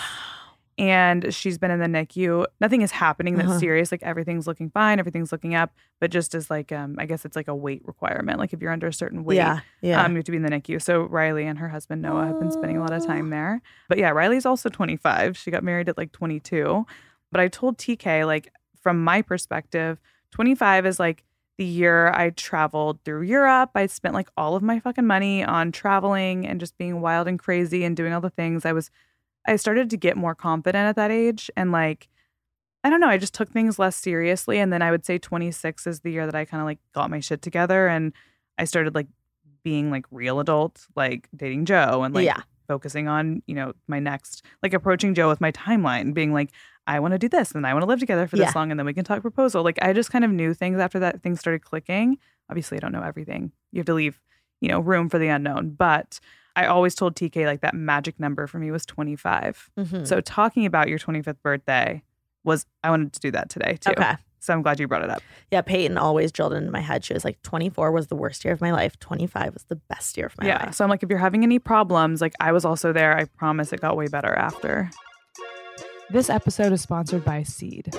And 0.79 1.33
she's 1.33 1.57
been 1.57 1.71
in 1.71 1.79
the 1.79 1.85
NICU. 1.87 2.45
Nothing 2.61 2.81
is 2.81 2.91
happening 2.91 3.35
that's 3.35 3.49
Uh-huh. 3.49 3.59
serious. 3.59 3.91
Like 3.91 4.01
everything's 4.03 4.47
looking 4.47 4.69
fine, 4.69 4.97
everything's 4.99 5.31
looking 5.31 5.53
up. 5.53 5.71
But 5.99 6.09
just 6.09 6.33
as 6.33 6.49
like, 6.49 6.71
um, 6.71 6.95
I 6.97 7.05
guess 7.05 7.25
it's 7.25 7.35
like 7.35 7.47
a 7.49 7.55
weight 7.55 7.81
requirement. 7.85 8.39
Like 8.39 8.53
if 8.53 8.61
you're 8.61 8.71
under 8.71 8.87
a 8.87 8.93
certain 8.93 9.23
weight, 9.25 9.35
Yeah, 9.35 9.59
yeah. 9.81 10.03
um, 10.03 10.11
you 10.13 10.17
have 10.17 10.25
to 10.25 10.31
be 10.31 10.37
in 10.37 10.43
the 10.43 10.49
NICU. 10.49 10.81
So 10.81 11.01
Riley 11.03 11.45
and 11.45 11.59
her 11.59 11.67
husband 11.69 12.01
Noah 12.01 12.27
have 12.27 12.39
been 12.39 12.51
spending 12.51 12.77
a 12.77 12.81
lot 12.81 12.93
of 12.93 13.05
time 13.05 13.29
there. 13.29 13.61
But 13.89 13.97
yeah, 13.97 14.09
Riley's 14.11 14.45
also 14.45 14.69
25. 14.69 15.37
She 15.37 15.51
got 15.51 15.63
married 15.63 15.89
at 15.89 15.97
like 15.97 16.11
22. 16.13 16.85
But 17.31 17.41
I 17.41 17.47
told 17.49 17.77
TK, 17.77 18.25
like, 18.25 18.51
from 18.81 19.03
my 19.03 19.21
perspective, 19.21 19.99
25 20.31 20.85
is 20.85 20.99
like 20.99 21.23
the 21.57 21.65
year 21.65 22.07
I 22.11 22.29
traveled 22.29 23.03
through 23.03 23.23
Europe. 23.23 23.71
I 23.75 23.85
spent 23.87 24.13
like 24.13 24.29
all 24.37 24.55
of 24.55 24.63
my 24.63 24.79
fucking 24.79 25.05
money 25.05 25.43
on 25.43 25.73
traveling 25.73 26.47
and 26.47 26.59
just 26.59 26.77
being 26.77 27.01
wild 27.01 27.27
and 27.27 27.37
crazy 27.37 27.83
and 27.83 27.97
doing 27.97 28.13
all 28.13 28.21
the 28.21 28.29
things. 28.29 28.65
I 28.65 28.71
was, 28.71 28.89
I 29.47 29.55
started 29.55 29.89
to 29.91 29.97
get 29.97 30.17
more 30.17 30.35
confident 30.35 30.85
at 30.87 30.95
that 30.95 31.11
age. 31.11 31.49
And 31.55 31.71
like, 31.71 32.07
I 32.83 32.89
don't 32.89 32.99
know, 32.99 33.07
I 33.09 33.17
just 33.17 33.33
took 33.33 33.49
things 33.49 33.79
less 33.79 33.95
seriously. 33.95 34.59
And 34.59 34.71
then 34.71 34.81
I 34.81 34.91
would 34.91 35.05
say 35.05 35.17
26 35.17 35.87
is 35.87 35.99
the 36.01 36.11
year 36.11 36.25
that 36.25 36.35
I 36.35 36.45
kind 36.45 36.61
of 36.61 36.65
like 36.65 36.79
got 36.93 37.09
my 37.09 37.19
shit 37.19 37.41
together 37.41 37.87
and 37.87 38.13
I 38.57 38.65
started 38.65 38.95
like 38.95 39.07
being 39.63 39.91
like 39.91 40.05
real 40.11 40.39
adult, 40.39 40.85
like 40.95 41.27
dating 41.35 41.65
Joe 41.65 42.03
and 42.03 42.13
like 42.15 42.25
Yeah. 42.25 42.41
focusing 42.67 43.07
on, 43.07 43.41
you 43.47 43.55
know, 43.55 43.73
my 43.87 43.99
next, 43.99 44.45
like 44.63 44.73
approaching 44.73 45.13
Joe 45.13 45.27
with 45.27 45.41
my 45.41 45.51
timeline, 45.51 46.13
being 46.13 46.31
like, 46.33 46.51
I 46.87 46.99
want 46.99 47.13
to 47.13 47.17
do 47.19 47.27
this 47.29 47.51
and 47.51 47.67
I 47.67 47.73
want 47.73 47.83
to 47.83 47.87
live 47.87 47.99
together 47.99 48.27
for 48.27 48.37
this 48.37 48.47
Yeah. 48.47 48.59
long 48.59 48.71
and 48.71 48.79
then 48.79 48.85
we 48.85 48.93
can 48.93 49.03
talk 49.03 49.21
proposal. 49.21 49.63
Like 49.63 49.79
I 49.81 49.91
just 49.93 50.11
kind 50.11 50.23
of 50.23 50.31
knew 50.31 50.53
things 50.53 50.79
after 50.79 50.99
that 50.99 51.21
things 51.21 51.39
started 51.39 51.61
clicking. 51.63 52.17
Obviously, 52.49 52.77
I 52.77 52.79
don't 52.79 52.91
know 52.93 53.03
everything. 53.03 53.51
You 53.71 53.79
have 53.79 53.85
to 53.87 53.93
leave, 53.93 54.19
you 54.61 54.69
know, 54.69 54.79
room 54.79 55.09
for 55.09 55.19
the 55.19 55.27
unknown. 55.27 55.71
But 55.71 56.19
I 56.59 56.65
always 56.65 56.93
told 56.93 57.15
TK 57.15 57.45
like 57.45 57.61
that 57.61 57.73
magic 57.73 58.19
number 58.19 58.45
for 58.45 58.59
me 58.59 58.69
was 58.69 58.85
25. 58.85 59.71
Mhm. 59.77 60.05
So 60.05 60.19
talking 60.19 60.65
about 60.65 60.89
your 60.89 60.99
25th 60.99 61.41
birthday 61.41 62.03
was 62.43 62.65
I 62.83 62.89
wanted 62.89 63.13
to 63.13 63.19
do 63.21 63.31
that 63.31 63.49
today 63.49 63.77
too. 63.79 63.91
Okay. 63.91 64.15
So 64.39 64.53
I'm 64.53 64.61
glad 64.61 64.77
you 64.77 64.87
brought 64.87 65.03
it 65.03 65.09
up. 65.09 65.21
Yeah, 65.51 65.61
Payton 65.61 65.97
always 65.97 66.33
drilled 66.33 66.53
into 66.53 66.69
my 66.69 66.81
head. 66.81 67.05
She 67.05 67.13
was 67.13 67.23
like, 67.23 67.41
24 67.43 67.91
was 67.93 68.07
the 68.07 68.15
worst 68.15 68.43
year 68.43 68.53
of 68.53 68.59
my 68.59 68.71
life. 68.71 68.99
25 68.99 69.53
was 69.53 69.63
the 69.65 69.75
best 69.75 70.17
year 70.17 70.25
of 70.25 70.37
my 70.37 70.47
yeah. 70.47 70.65
life. 70.65 70.75
So 70.75 70.83
I'm 70.83 70.89
like, 70.89 71.01
if 71.01 71.09
you're 71.09 71.17
having 71.17 71.43
any 71.43 71.59
problems, 71.59 72.19
like 72.19 72.33
I 72.41 72.51
was 72.51 72.65
also 72.65 72.91
there. 72.91 73.17
I 73.17 73.23
promise 73.23 73.71
it 73.71 73.79
got 73.79 73.95
way 73.95 74.07
better 74.07 74.33
after. 74.33 74.91
This 76.09 76.29
episode 76.29 76.73
is 76.73 76.81
sponsored 76.81 77.23
by 77.23 77.43
Seed. 77.43 77.93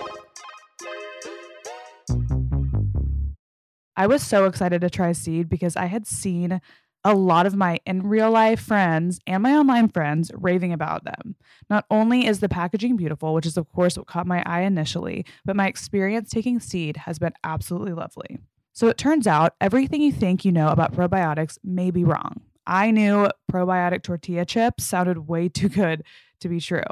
I 3.97 4.07
was 4.07 4.23
so 4.23 4.45
excited 4.45 4.83
to 4.83 4.91
try 4.91 5.13
Seed 5.13 5.49
because 5.49 5.77
I 5.77 5.87
had 5.87 6.07
seen 6.07 6.61
a 7.05 7.15
lot 7.15 7.47
of 7.47 7.57
my 7.57 7.79
in 7.87 8.07
real 8.07 8.31
life 8.31 8.61
friends 8.61 9.21
and 9.27 9.43
my 9.43 9.57
online 9.57 9.89
friends 9.89 10.31
raving 10.35 10.73
about 10.73 11.05
them. 11.05 11.35
Not 11.69 11.87
only 11.91 12.27
is 12.27 12.41
the 12.41 12.49
packaging 12.49 12.97
beautiful, 12.97 13.33
which 13.33 13.47
is, 13.47 13.57
of 13.57 13.69
course, 13.71 13.97
what 13.97 14.07
caught 14.07 14.27
my 14.27 14.43
eye 14.45 14.63
initially, 14.63 15.25
but 15.45 15.57
my 15.57 15.67
experience 15.67 16.31
taking 16.31 16.61
Seed 16.61 16.99
has 16.99 17.19
been 17.19 17.33
absolutely 17.43 17.93
lovely. 17.93 18.39
So 18.73 18.89
it 18.89 18.99
turns 18.99 19.27
out 19.27 19.55
everything 19.61 20.03
you 20.03 20.13
think 20.13 20.45
you 20.45 20.53
know 20.53 20.69
about 20.69 20.93
probiotics 20.93 21.59
may 21.65 21.91
be 21.91 22.05
wrong. 22.05 22.43
I 22.67 22.91
knew 22.91 23.29
probiotic 23.51 24.03
tortilla 24.03 24.45
chips 24.45 24.85
sounded 24.85 25.27
way 25.27 25.49
too 25.49 25.69
good 25.69 26.05
to 26.41 26.49
be 26.49 26.61
true. 26.61 26.83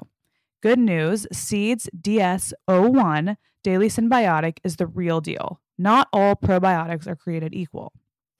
Good 0.60 0.78
news 0.78 1.26
Seeds 1.32 1.88
DS01 2.00 3.36
Daily 3.62 3.88
Synbiotic 3.88 4.58
is 4.64 4.76
the 4.76 4.86
real 4.86 5.20
deal. 5.20 5.60
Not 5.78 6.08
all 6.12 6.34
probiotics 6.34 7.06
are 7.06 7.14
created 7.14 7.54
equal. 7.54 7.92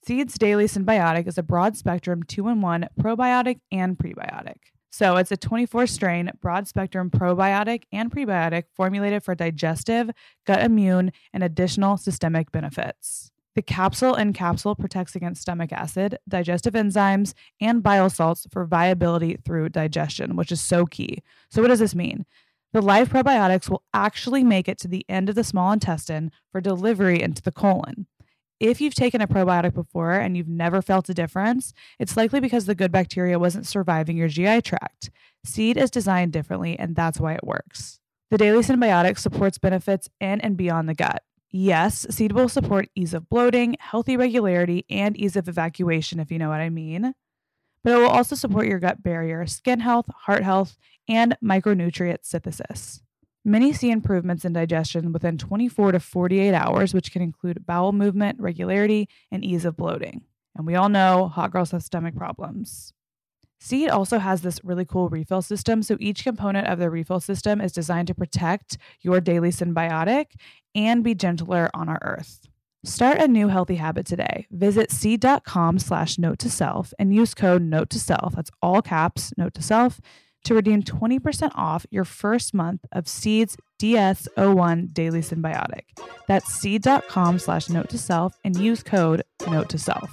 Seeds 0.09 0.39
Daily 0.39 0.65
Synbiotic 0.65 1.27
is 1.27 1.37
a 1.37 1.43
broad 1.43 1.77
spectrum 1.77 2.23
2 2.23 2.49
in 2.49 2.63
1 2.63 2.89
probiotic 2.99 3.61
and 3.71 3.99
prebiotic. 3.99 4.57
So 4.91 5.17
it's 5.17 5.31
a 5.31 5.37
24 5.37 5.87
strain 5.87 6.31
broad 6.41 6.67
spectrum 6.67 7.11
probiotic 7.11 7.83
and 7.93 8.11
prebiotic 8.11 8.63
formulated 8.75 9.23
for 9.23 9.35
digestive, 9.35 10.09
gut 10.47 10.63
immune, 10.63 11.13
and 11.35 11.45
additional 11.45 11.99
systemic 11.99 12.51
benefits. 12.51 13.33
The 13.55 13.61
capsule 13.61 14.15
and 14.15 14.35
capsule 14.35 14.75
protects 14.75 15.15
against 15.15 15.43
stomach 15.43 15.73
acid, 15.73 16.17
digestive 16.27 16.73
enzymes, 16.73 17.35
and 17.61 17.83
bile 17.83 18.09
salts 18.09 18.47
for 18.51 18.65
viability 18.65 19.37
through 19.45 19.69
digestion, 19.69 20.37
which 20.37 20.51
is 20.51 20.63
so 20.63 20.87
key. 20.87 21.19
So, 21.51 21.61
what 21.61 21.69
does 21.69 21.81
this 21.81 21.95
mean? 21.95 22.25
The 22.73 22.81
live 22.81 23.11
probiotics 23.11 23.69
will 23.69 23.83
actually 23.93 24.43
make 24.43 24.69
it 24.69 24.79
to 24.79 24.89
the 24.89 25.05
end 25.07 25.29
of 25.29 25.35
the 25.35 25.45
small 25.45 25.71
intestine 25.71 26.33
for 26.51 26.63
delivery 26.63 27.21
into 27.21 27.43
the 27.43 27.53
colon. 27.53 28.07
If 28.61 28.81
you've 28.81 28.95
taken 28.95 29.21
a 29.21 29.29
probiotic 29.29 29.75
before 29.75 30.15
and 30.15 30.37
you've 30.37 30.49
never 30.49 30.83
felt 30.83 31.09
a 31.09 31.15
difference, 31.15 31.73
it's 31.99 32.17
likely 32.17 32.41
because 32.41 32.67
the 32.67 32.75
good 32.75 32.91
bacteria 32.91 33.39
wasn't 33.39 33.67
surviving 33.67 34.17
your 34.17 34.29
GI 34.29 34.63
tract. 34.63 35.11
Seed 35.45 35.77
is 35.77 35.91
designed 35.91 36.33
differently, 36.33 36.77
and 36.79 36.97
that's 36.97 37.21
why 37.21 37.35
it 37.35 37.45
works. 37.45 38.01
The 38.31 38.39
Daily 38.39 38.63
Synbiotic 38.63 39.19
supports 39.19 39.59
benefits 39.59 40.09
in 40.21 40.41
and 40.41 40.57
beyond 40.57 40.89
the 40.89 40.95
gut. 40.95 41.23
Yes, 41.51 42.07
seed 42.11 42.33
will 42.33 42.49
support 42.49 42.91
ease 42.95 43.15
of 43.15 43.29
bloating, 43.31 43.77
healthy 43.81 44.17
regularity, 44.17 44.85
and 44.91 45.17
ease 45.17 45.37
of 45.37 45.49
evacuation, 45.49 46.21
if 46.21 46.31
you 46.31 46.39
know 46.39 46.51
what 46.51 46.61
I 46.61 46.69
mean. 46.69 47.15
but 47.85 47.93
it 47.95 47.97
will 47.97 48.09
also 48.09 48.35
support 48.35 48.67
your 48.67 48.79
gut 48.81 49.03
barrier, 49.03 49.47
skin 49.47 49.81
health, 49.81 50.07
heart 50.27 50.43
health, 50.43 50.77
and 51.09 51.37
micronutrient 51.43 52.19
synthesis. 52.23 53.03
Many 53.49 53.73
see 53.73 53.91
improvements 53.91 54.45
in 54.45 54.53
digestion 54.53 55.11
within 55.11 55.39
24 55.39 55.93
to 55.93 56.01
48 56.01 56.53
hours, 56.53 56.93
which 56.93 57.11
can 57.11 57.23
include 57.23 57.65
bowel 57.65 57.93
movement, 57.93 58.39
regularity, 58.39 59.09
and 59.31 59.43
ease 59.43 59.65
of 59.65 59.75
bloating. 59.75 60.21
And 60.55 60.67
we 60.67 60.75
all 60.75 60.91
know 60.91 61.29
hot 61.29 61.51
girls 61.51 61.71
have 61.71 61.83
stomach 61.83 62.15
problems. 62.15 62.93
Seed 63.59 63.89
also 63.89 64.19
has 64.19 64.43
this 64.43 64.61
really 64.63 64.85
cool 64.85 65.09
refill 65.09 65.41
system. 65.41 65.83
So 65.83 65.97
each 65.99 66.25
component 66.25 66.67
of 66.67 66.79
the 66.79 66.91
refill 66.91 67.21
system 67.21 67.63
is 67.63 67.73
designed 67.73 68.09
to 68.09 68.15
protect 68.15 68.77
your 69.01 69.19
daily 69.19 69.49
synbiotic 69.49 70.27
and 70.75 71.03
be 71.03 71.15
gentler 71.15 71.71
on 71.73 71.89
our 71.89 72.01
earth. 72.03 72.47
Start 72.85 73.17
a 73.17 73.27
new 73.27 73.49
healthy 73.49 73.77
habit 73.77 74.05
today. 74.05 74.47
Visit 74.51 74.91
seed.com 74.91 75.79
slash 75.79 76.19
note 76.19 76.39
to 76.41 76.51
self 76.51 76.93
and 76.99 77.15
use 77.15 77.33
code 77.33 77.63
note 77.63 77.89
to 77.91 77.99
self. 77.99 78.35
That's 78.37 78.51
all 78.61 78.83
caps, 78.83 79.33
note 79.39 79.55
to 79.55 79.63
self, 79.63 80.03
to 80.45 80.55
redeem 80.55 80.83
20% 80.83 81.53
off 81.55 81.87
your 81.91 82.05
first 82.05 82.55
month 82.55 82.81
of 82.93 83.09
Seed's 83.09 83.57
DS01 83.81 84.93
Daily 84.93 85.21
Synbiotic. 85.21 85.83
That's 86.27 86.53
seed.com 86.55 87.39
slash 87.39 87.69
note 87.69 87.89
to 87.91 87.99
self 87.99 88.39
and 88.45 88.57
use 88.57 88.83
code 88.83 89.23
note 89.47 89.69
to 89.71 89.79
self. 89.79 90.11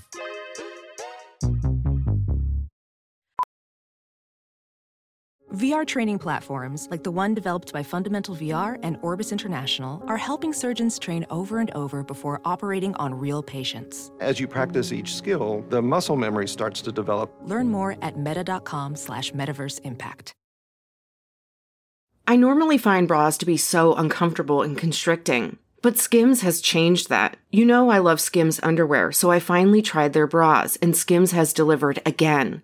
VR 5.55 5.87
training 5.87 6.19
platforms, 6.19 6.87
like 6.91 7.03
the 7.03 7.11
one 7.11 7.33
developed 7.33 7.71
by 7.71 7.81
Fundamental 7.81 8.35
VR 8.35 8.77
and 8.83 8.97
Orbis 9.01 9.31
International, 9.31 10.03
are 10.07 10.17
helping 10.17 10.51
surgeons 10.51 10.99
train 10.99 11.25
over 11.29 11.59
and 11.59 11.71
over 11.71 12.03
before 12.03 12.41
operating 12.43 12.93
on 12.95 13.13
real 13.13 13.41
patients. 13.41 14.11
As 14.19 14.39
you 14.39 14.47
practice 14.47 14.91
each 14.91 15.15
skill, 15.15 15.65
the 15.69 15.81
muscle 15.81 16.17
memory 16.17 16.47
starts 16.47 16.81
to 16.81 16.91
develop. 16.91 17.33
Learn 17.43 17.69
more 17.69 17.95
at 18.01 18.19
meta.com 18.19 18.95
slash 18.95 19.31
metaverse 19.31 19.79
impact. 19.85 20.33
I 22.27 22.35
normally 22.35 22.77
find 22.77 23.07
bras 23.07 23.37
to 23.37 23.45
be 23.45 23.55
so 23.55 23.93
uncomfortable 23.93 24.63
and 24.63 24.77
constricting, 24.77 25.57
but 25.83 25.97
Skims 25.97 26.41
has 26.41 26.59
changed 26.59 27.09
that. 27.09 27.37
You 27.51 27.65
know 27.65 27.89
I 27.89 27.99
love 27.99 28.19
Skims 28.19 28.59
underwear, 28.63 29.11
so 29.11 29.29
I 29.29 29.39
finally 29.39 29.83
tried 29.83 30.13
their 30.13 30.25
bras, 30.25 30.75
and 30.77 30.97
Skims 30.97 31.31
has 31.31 31.53
delivered 31.53 32.01
again. 32.03 32.63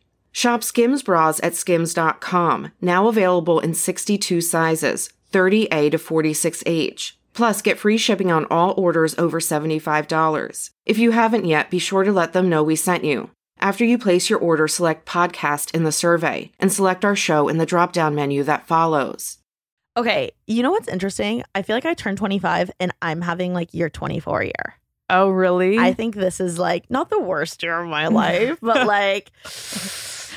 Shop 0.31 0.63
Skims 0.63 1.03
bras 1.03 1.39
at 1.43 1.55
skims.com, 1.55 2.71
now 2.81 3.07
available 3.07 3.59
in 3.59 3.73
62 3.73 4.41
sizes, 4.41 5.09
30A 5.33 5.91
to 5.91 5.97
46H. 5.97 7.13
Plus, 7.33 7.61
get 7.61 7.79
free 7.79 7.97
shipping 7.97 8.31
on 8.31 8.45
all 8.45 8.73
orders 8.77 9.17
over 9.17 9.39
$75. 9.39 10.69
If 10.85 10.97
you 10.97 11.11
haven't 11.11 11.45
yet, 11.45 11.69
be 11.69 11.79
sure 11.79 12.03
to 12.03 12.11
let 12.11 12.33
them 12.33 12.49
know 12.49 12.63
we 12.63 12.75
sent 12.75 13.03
you. 13.03 13.29
After 13.59 13.85
you 13.85 13.97
place 13.97 14.29
your 14.29 14.39
order, 14.39 14.67
select 14.67 15.05
podcast 15.05 15.73
in 15.75 15.83
the 15.83 15.91
survey 15.91 16.51
and 16.59 16.71
select 16.71 17.05
our 17.05 17.15
show 17.15 17.47
in 17.47 17.57
the 17.57 17.65
drop 17.65 17.93
down 17.93 18.15
menu 18.15 18.43
that 18.43 18.67
follows. 18.67 19.37
Okay, 19.95 20.31
you 20.47 20.63
know 20.63 20.71
what's 20.71 20.87
interesting? 20.87 21.43
I 21.53 21.61
feel 21.61 21.75
like 21.75 21.85
I 21.85 21.93
turned 21.93 22.17
25 22.17 22.71
and 22.79 22.93
I'm 23.01 23.21
having 23.21 23.53
like 23.53 23.73
year 23.73 23.89
24 23.89 24.43
year. 24.43 24.75
Oh, 25.09 25.29
really? 25.29 25.77
I 25.77 25.93
think 25.93 26.15
this 26.15 26.39
is 26.39 26.57
like 26.57 26.89
not 26.89 27.09
the 27.09 27.19
worst 27.19 27.61
year 27.61 27.81
of 27.81 27.89
my 27.89 28.07
life, 28.07 28.57
but 28.61 28.87
like 28.87 29.31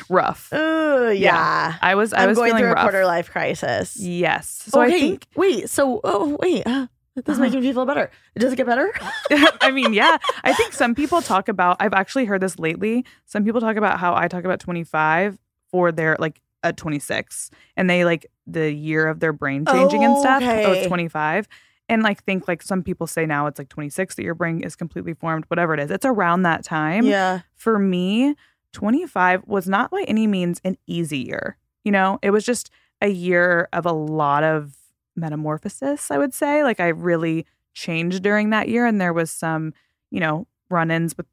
rough. 0.09 0.53
Uh, 0.53 1.13
yeah. 1.15 1.75
I 1.81 1.95
was 1.95 2.13
I 2.13 2.23
I'm 2.23 2.29
was 2.31 2.39
going 2.39 2.57
through 2.57 2.69
rough. 2.73 2.79
a 2.79 2.83
quarter 2.83 3.05
life 3.07 3.31
crisis. 3.31 3.97
Yes. 3.99 4.65
So 4.69 4.83
okay, 4.83 4.97
I 4.97 5.01
think 5.01 5.27
wait. 5.37 5.69
So, 5.71 6.01
oh, 6.05 6.37
wait. 6.41 6.67
Uh, 6.67 6.87
this 7.17 7.35
is 7.35 7.39
making 7.41 7.61
me 7.61 7.73
feel 7.73 7.87
better. 7.87 8.11
Does 8.37 8.53
it 8.53 8.57
get 8.57 8.67
better? 8.67 8.93
I 9.61 9.71
mean, 9.71 9.93
yeah. 9.95 10.17
I 10.43 10.53
think 10.53 10.73
some 10.73 10.95
people 10.97 11.23
talk 11.23 11.49
about 11.49 11.77
I've 11.79 11.95
actually 11.95 12.25
heard 12.25 12.41
this 12.41 12.59
lately. 12.59 13.05
Some 13.25 13.45
people 13.45 13.61
talk 13.61 13.77
about 13.77 14.01
how 14.01 14.15
I 14.17 14.27
talk 14.27 14.45
about 14.45 14.59
25 14.59 15.39
for 15.71 15.93
their 15.93 16.17
like 16.19 16.41
at 16.65 16.77
26 16.77 17.51
and 17.77 17.89
they 17.89 18.05
like 18.05 18.27
the 18.47 18.73
year 18.73 19.07
of 19.07 19.21
their 19.21 19.33
brain 19.33 19.65
changing 19.67 20.03
and 20.05 20.19
stuff. 20.19 20.43
Oh, 20.43 20.47
Okay. 20.47 20.79
it's 20.81 20.87
25. 20.89 21.47
And 21.89 22.03
like 22.03 22.25
think 22.25 22.49
like 22.49 22.63
some 22.63 22.83
people 22.83 23.07
say 23.07 23.27
now 23.27 23.47
it's 23.47 23.59
like 23.61 23.69
26 23.69 24.15
that 24.17 24.23
your 24.25 24.35
brain 24.35 24.61
is 24.63 24.75
completely 24.75 25.15
formed, 25.15 25.45
whatever 25.49 25.75
it 25.75 25.81
is. 25.81 25.91
It's 25.91 26.07
around 26.07 26.43
that 26.43 26.65
time. 26.65 27.05
yeah. 27.05 27.41
For 27.55 27.79
me, 27.79 28.35
25 28.75 29.45
was 29.47 29.67
not 29.67 29.91
by 29.91 30.05
any 30.07 30.27
means 30.27 30.61
an 30.65 30.77
easy 30.87 31.19
year. 31.19 31.57
You 31.85 31.93
know, 31.93 32.19
it 32.23 32.31
was 32.31 32.45
just 32.45 32.71
a 33.01 33.09
year 33.09 33.69
of 33.73 33.87
a 33.87 33.93
lot 33.93 34.45
of 34.45 34.75
metamorphosis, 35.17 36.11
I 36.11 36.19
would 36.19 36.35
say. 36.35 36.63
Like 36.63 36.81
I 36.81 36.89
really 36.89 37.47
changed 37.73 38.23
during 38.23 38.51
that 38.51 38.69
year 38.69 38.85
and 38.87 39.01
there 39.01 39.13
was 39.13 39.31
some, 39.31 39.73
you 40.11 40.21
know, 40.21 40.47
run-ins 40.71 41.17
with 41.17 41.27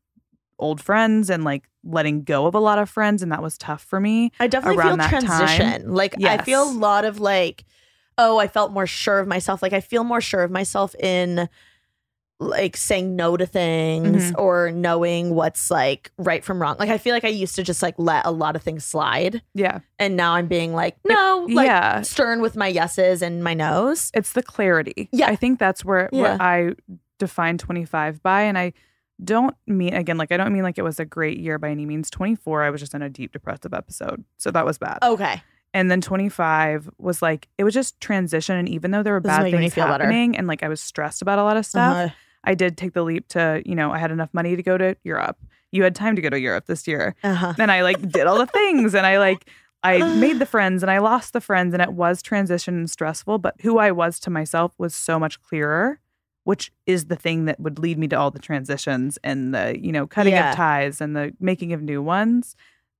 old 0.59 0.79
friends 0.79 1.29
and 1.29 1.43
like 1.43 1.67
letting 1.83 2.23
go 2.23 2.45
of 2.45 2.53
a 2.53 2.59
lot 2.59 2.77
of 2.77 2.89
friends 2.89 3.23
and 3.23 3.31
that 3.31 3.41
was 3.41 3.57
tough 3.57 3.83
for 3.83 3.99
me. 3.99 4.31
I 4.39 4.47
definitely 4.47 4.83
feel 4.83 4.97
that 4.97 5.09
time. 5.09 5.25
transition. 5.25 5.93
Like 5.93 6.23
I 6.23 6.37
feel 6.37 6.63
a 6.63 6.71
lot 6.71 7.05
of 7.05 7.19
like, 7.19 7.65
oh, 8.17 8.37
I 8.37 8.47
felt 8.47 8.71
more 8.71 8.87
sure 8.87 9.19
of 9.19 9.27
myself. 9.27 9.61
Like 9.61 9.73
I 9.73 9.81
feel 9.81 10.03
more 10.03 10.21
sure 10.21 10.43
of 10.43 10.51
myself 10.51 10.93
in 10.95 11.49
like 12.41 12.75
saying 12.75 13.15
no 13.15 13.37
to 13.37 13.45
things 13.45 14.31
Mhm. 14.31 14.35
or 14.39 14.71
knowing 14.71 15.35
what's 15.35 15.69
like 15.69 16.11
right 16.17 16.43
from 16.43 16.61
wrong. 16.61 16.75
Like 16.79 16.89
I 16.89 16.97
feel 16.97 17.13
like 17.13 17.23
I 17.23 17.27
used 17.29 17.55
to 17.55 17.63
just 17.63 17.81
like 17.83 17.93
let 17.97 18.25
a 18.25 18.31
lot 18.31 18.55
of 18.55 18.63
things 18.63 18.83
slide. 18.83 19.41
Yeah. 19.53 19.79
And 19.99 20.17
now 20.17 20.33
I'm 20.33 20.47
being 20.47 20.73
like, 20.73 20.97
no, 21.07 21.45
like 21.49 21.67
yeah. 21.67 22.01
stern 22.01 22.41
with 22.41 22.55
my 22.55 22.67
yeses 22.67 23.21
and 23.21 23.43
my 23.43 23.53
nos. 23.53 24.09
It's 24.15 24.33
the 24.33 24.41
clarity. 24.43 25.07
Yeah. 25.11 25.27
I 25.27 25.35
think 25.35 25.59
that's 25.59 25.85
where, 25.85 26.09
Yeah. 26.11 26.21
where 26.21 26.41
I 26.41 26.73
define 27.19 27.59
25 27.59 28.23
by. 28.23 28.41
And 28.41 28.57
I 28.57 28.73
don't 29.23 29.55
mean, 29.67 29.93
again, 29.93 30.17
like, 30.17 30.31
I 30.31 30.37
don't 30.37 30.51
mean 30.51 30.63
like 30.63 30.79
it 30.79 30.83
was 30.83 30.99
a 30.99 31.05
great 31.05 31.37
year 31.37 31.59
by 31.59 31.69
any 31.69 31.85
means. 31.85 32.09
24, 32.09 32.63
I 32.63 32.71
was 32.71 32.81
just 32.81 32.95
in 32.95 33.03
a 33.03 33.09
deep 33.09 33.33
depressive 33.33 33.71
episode. 33.71 34.23
So 34.37 34.49
that 34.49 34.65
was 34.65 34.79
bad. 34.79 34.97
Okay. 35.03 35.43
And 35.75 35.89
then 35.91 36.01
25 36.01 36.89
was 36.97 37.21
like, 37.21 37.47
it 37.59 37.63
was 37.63 37.73
just 37.75 38.01
transition. 38.01 38.57
And 38.57 38.67
even 38.67 38.89
though 38.91 39.03
there 39.03 39.13
were 39.13 39.19
This 39.21 39.29
bad 39.29 39.43
things 39.51 39.73
feel 39.75 39.85
better. 39.85 40.03
happening 40.05 40.35
and 40.35 40.47
like 40.47 40.63
I 40.63 40.67
was 40.69 40.81
stressed 40.81 41.21
about 41.21 41.37
a 41.39 41.43
lot 41.43 41.55
of 41.55 41.65
stuff, 41.67 41.95
Uh-huh. 41.95 42.09
I 42.43 42.55
did 42.55 42.77
take 42.77 42.93
the 42.93 43.03
leap 43.03 43.27
to, 43.29 43.61
you 43.65 43.75
know, 43.75 43.91
I 43.91 43.97
had 43.99 44.11
enough 44.11 44.29
money 44.33 44.55
to 44.55 44.63
go 44.63 44.77
to 44.77 44.95
Europe. 45.03 45.37
You 45.71 45.83
had 45.83 45.95
time 45.95 46.15
to 46.15 46.21
go 46.21 46.29
to 46.29 46.39
Europe 46.39 46.65
this 46.65 46.87
year. 46.87 47.15
Uh-huh. 47.23 47.53
And 47.57 47.71
I 47.71 47.81
like 47.83 48.01
did 48.09 48.27
all 48.27 48.37
the 48.37 48.45
things 48.47 48.93
and 48.95 49.05
I 49.05 49.19
like 49.19 49.47
I 49.83 49.97
made 50.19 50.39
the 50.39 50.45
friends 50.45 50.83
and 50.83 50.91
I 50.91 50.97
lost 50.99 51.33
the 51.33 51.41
friends 51.41 51.73
and 51.73 51.81
it 51.81 51.93
was 51.93 52.21
transition 52.21 52.75
and 52.75 52.89
stressful, 52.89 53.37
but 53.39 53.55
who 53.61 53.77
I 53.77 53.91
was 53.91 54.19
to 54.21 54.29
myself 54.29 54.73
was 54.77 54.93
so 54.95 55.17
much 55.19 55.41
clearer, 55.41 55.99
which 56.43 56.71
is 56.85 57.05
the 57.05 57.15
thing 57.15 57.45
that 57.45 57.59
would 57.59 57.79
lead 57.79 57.97
me 57.97 58.07
to 58.09 58.15
all 58.17 58.31
the 58.31 58.39
transitions 58.39 59.17
and 59.23 59.53
the, 59.55 59.77
you 59.79 59.91
know, 59.91 60.07
cutting 60.07 60.33
Yeah. 60.33 60.49
of 60.51 60.55
ties 60.55 60.99
and 61.01 61.15
the 61.15 61.33
making 61.39 61.73
of 61.73 61.81
new 61.81 62.01
ones, 62.01 62.55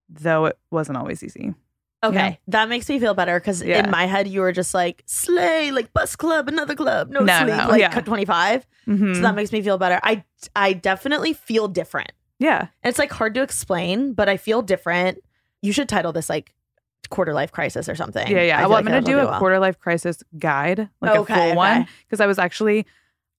though 0.10 0.46
it 0.46 0.58
wasn't 0.70 0.98
always 0.98 1.24
easy. 1.24 1.54
Okay, 2.04 2.16
Yeah. 2.16 2.36
that 2.48 2.68
makes 2.70 2.90
me 2.90 3.00
feel 3.00 3.14
better 3.14 3.40
because 3.40 3.62
Yeah. 3.62 3.84
in 3.84 3.92
my 3.92 4.06
head 4.08 4.28
you 4.28 4.42
were 4.42 4.52
just 4.52 4.74
like 4.74 5.04
slay, 5.06 5.72
like 5.72 5.94
bus 5.94 6.16
club, 6.16 6.48
another 6.48 6.74
club, 6.76 7.10
no, 7.10 7.20
No, 7.20 7.38
sleep, 7.38 7.56
no, 7.56 7.68
like 7.70 7.80
yeah. 7.80 7.90
cut 7.92 8.06
twenty 8.06 8.26
five. 8.26 8.66
Mhm. 8.88 9.16
So 9.16 9.22
that 9.22 9.36
makes 9.36 9.52
me 9.52 9.62
feel 9.62 9.78
better. 9.78 10.00
I 10.04 10.24
I 10.56 10.74
definitely 10.74 11.34
feel 11.34 11.68
different. 11.68 12.12
yeah. 12.40 12.68
And 12.82 12.90
it's 12.90 12.98
like 12.98 13.12
hard 13.12 13.36
to 13.36 13.44
explain, 13.44 14.14
but 14.14 14.28
I 14.28 14.38
feel 14.38 14.64
different. 14.64 15.20
You 15.62 15.72
should 15.72 15.88
title 15.88 16.12
this 16.12 16.28
like 16.28 16.56
quarter 17.12 17.34
life 17.36 17.52
crisis 17.52 17.88
or 17.88 17.94
something. 17.96 18.28
Yeah, 18.28 18.42
yeah. 18.42 18.62
Well, 18.62 18.70
like 18.70 18.80
I'm 18.80 18.86
gonna 18.86 19.02
that'll 19.02 19.20
do 19.22 19.28
a 19.28 19.30
well. 19.30 19.38
quarter 19.40 19.60
life 19.60 19.78
crisis 19.78 20.24
guide, 20.40 20.90
like 21.02 21.12
Okay, 21.20 21.34
a 21.34 21.36
full 21.38 21.46
okay. 21.50 21.56
one, 21.56 21.88
because 22.08 22.20
I 22.20 22.26
was 22.26 22.40
actually 22.40 22.88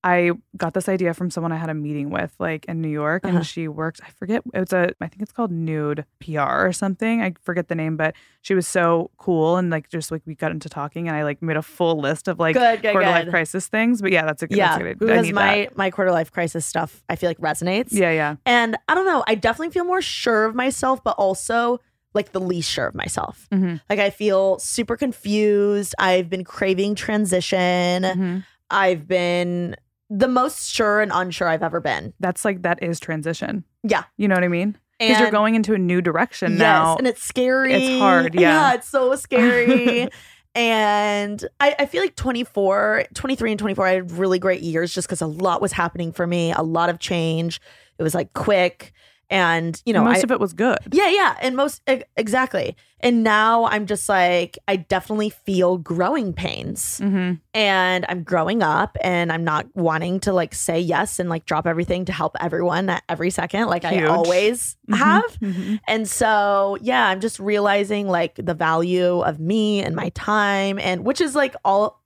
I 0.04 0.32
got 0.56 0.74
this 0.74 0.88
idea 0.88 1.14
from 1.14 1.30
someone 1.30 1.52
I 1.52 1.56
had 1.56 1.70
a 1.70 1.74
meeting 1.74 2.10
with, 2.10 2.34
like 2.40 2.64
in 2.64 2.80
New 2.80 2.88
York, 2.88 3.22
and 3.24 3.34
Uh-huh. 3.36 3.44
she 3.44 3.68
worked. 3.68 4.00
I 4.04 4.10
forget 4.10 4.42
it's 4.52 4.72
a. 4.72 4.90
I 5.00 5.06
think 5.06 5.22
it's 5.22 5.30
called 5.32 5.52
Nude 5.52 6.04
PR 6.18 6.40
or 6.66 6.72
something. 6.72 7.22
I 7.22 7.34
forget 7.42 7.68
the 7.68 7.76
name, 7.76 7.96
but 7.96 8.14
she 8.40 8.54
was 8.54 8.66
so 8.66 9.12
cool 9.16 9.58
and 9.58 9.70
like 9.70 9.88
just 9.88 10.10
like 10.10 10.22
we 10.26 10.34
got 10.34 10.50
into 10.50 10.68
talking, 10.68 11.06
and 11.06 11.16
I 11.16 11.22
like 11.22 11.40
made 11.40 11.56
a 11.56 11.62
full 11.62 12.00
list 12.00 12.26
of 12.26 12.40
like 12.40 12.54
Good, 12.56 12.82
good, 12.82 12.92
quarter 12.92 13.06
life 13.06 13.28
crisis 13.30 13.68
things. 13.68 14.02
But 14.02 14.10
yeah, 14.10 14.24
that's 14.24 14.42
a 14.42 14.48
good. 14.48 14.58
Yeah, 14.58 14.78
that's 14.78 14.80
a 14.80 14.94
good, 14.94 15.08
I 15.10 15.12
because 15.14 15.26
need 15.26 15.34
my 15.34 15.56
that. 15.68 15.76
my 15.76 15.90
quarter 15.90 16.10
life 16.10 16.32
crisis 16.32 16.66
stuff 16.66 17.04
I 17.08 17.14
feel 17.14 17.30
like 17.30 17.38
resonates. 17.38 17.92
Yeah, 17.92 18.10
yeah. 18.10 18.36
And 18.44 18.76
I 18.88 18.94
don't 18.96 19.06
know, 19.06 19.22
I 19.28 19.36
definitely 19.36 19.70
feel 19.72 19.84
more 19.84 20.02
sure 20.02 20.46
of 20.46 20.54
myself, 20.56 21.04
but 21.04 21.14
also 21.16 21.78
like 22.14 22.32
the 22.32 22.40
least 22.40 22.68
sure 22.70 22.86
of 22.88 22.94
myself. 22.96 23.46
Mhm. 23.52 23.80
Like 23.88 24.00
I 24.00 24.10
feel 24.10 24.58
super 24.58 24.96
confused. 24.96 25.94
I've 25.98 26.28
been 26.28 26.42
craving 26.44 26.96
transition. 26.96 28.02
Mhm. 28.02 28.44
I've 28.70 29.06
been 29.06 29.76
the 30.14 30.28
most 30.28 30.70
sure 30.70 31.00
and 31.00 31.10
unsure 31.14 31.48
I've 31.48 31.62
ever 31.62 31.80
been. 31.80 32.12
That's 32.20 32.44
like 32.44 32.62
that 32.62 32.82
is 32.82 33.00
transition. 33.00 33.64
Yeah. 33.82 34.04
You 34.18 34.28
know 34.28 34.34
what 34.34 34.44
I 34.44 34.48
mean? 34.48 34.76
Because 34.98 35.18
you're 35.18 35.30
going 35.30 35.56
into 35.56 35.74
a 35.74 35.78
new 35.78 36.00
direction 36.00 36.52
yes, 36.52 36.60
now. 36.60 36.96
and 36.96 37.08
it's 37.08 37.24
scary. 37.24 37.72
It's 37.72 38.00
hard, 38.00 38.34
yeah. 38.38 38.74
it's 38.74 38.88
so 38.88 39.16
scary. 39.16 40.08
and 40.54 41.44
I, 41.58 41.74
I 41.76 41.86
feel 41.86 42.02
like 42.02 42.14
24, 42.14 43.06
23 43.12 43.50
and 43.50 43.58
24, 43.58 43.86
I 43.86 43.92
had 43.94 44.12
really 44.12 44.38
great 44.38 44.60
years 44.60 44.94
just 44.94 45.08
because 45.08 45.20
a 45.20 45.26
lot 45.26 45.60
was 45.60 45.72
happening 45.72 46.12
for 46.12 46.24
me, 46.24 46.52
a 46.52 46.62
lot 46.62 46.88
of 46.88 47.00
change. 47.00 47.60
It 47.98 48.04
was 48.04 48.14
like 48.14 48.32
quick. 48.34 48.92
And, 49.32 49.80
you 49.86 49.92
know, 49.94 50.04
most 50.04 50.18
I, 50.18 50.20
of 50.20 50.30
it 50.30 50.38
was 50.38 50.52
good. 50.52 50.78
yeah, 50.92 51.08
yeah. 51.08 51.36
And 51.40 51.56
most, 51.56 51.80
exactly. 52.16 52.76
And 53.00 53.24
now 53.24 53.64
I'm 53.64 53.86
just 53.86 54.08
like, 54.08 54.58
I 54.68 54.76
definitely 54.76 55.30
feel 55.30 55.78
growing 55.78 56.32
pains 56.34 57.00
Mm-hmm. 57.02 57.34
and 57.54 58.06
I'm 58.08 58.22
growing 58.22 58.62
up 58.62 58.96
and 59.00 59.32
I'm 59.32 59.42
not 59.42 59.66
wanting 59.74 60.20
to 60.20 60.32
like 60.34 60.54
say 60.54 60.78
yes 60.78 61.18
and 61.18 61.28
like 61.30 61.46
drop 61.46 61.66
everything 61.66 62.04
to 62.04 62.12
help 62.12 62.36
everyone 62.40 62.90
at 62.90 63.02
every 63.08 63.30
second, 63.30 63.68
like 63.68 63.84
I 63.86 63.94
Huge. 63.94 64.04
always 64.08 64.76
Mhm. 64.90 64.96
have. 64.98 65.38
Mhm. 65.40 65.80
And 65.88 66.06
so, 66.06 66.76
yeah, 66.82 67.08
I'm 67.08 67.20
just 67.20 67.40
realizing 67.40 68.06
like 68.08 68.34
the 68.36 68.54
value 68.54 69.20
of 69.22 69.40
me 69.40 69.80
and 69.82 69.96
my 69.96 70.10
time, 70.10 70.78
and 70.78 71.04
which 71.06 71.20
is 71.22 71.34
like 71.34 71.56
all 71.64 72.01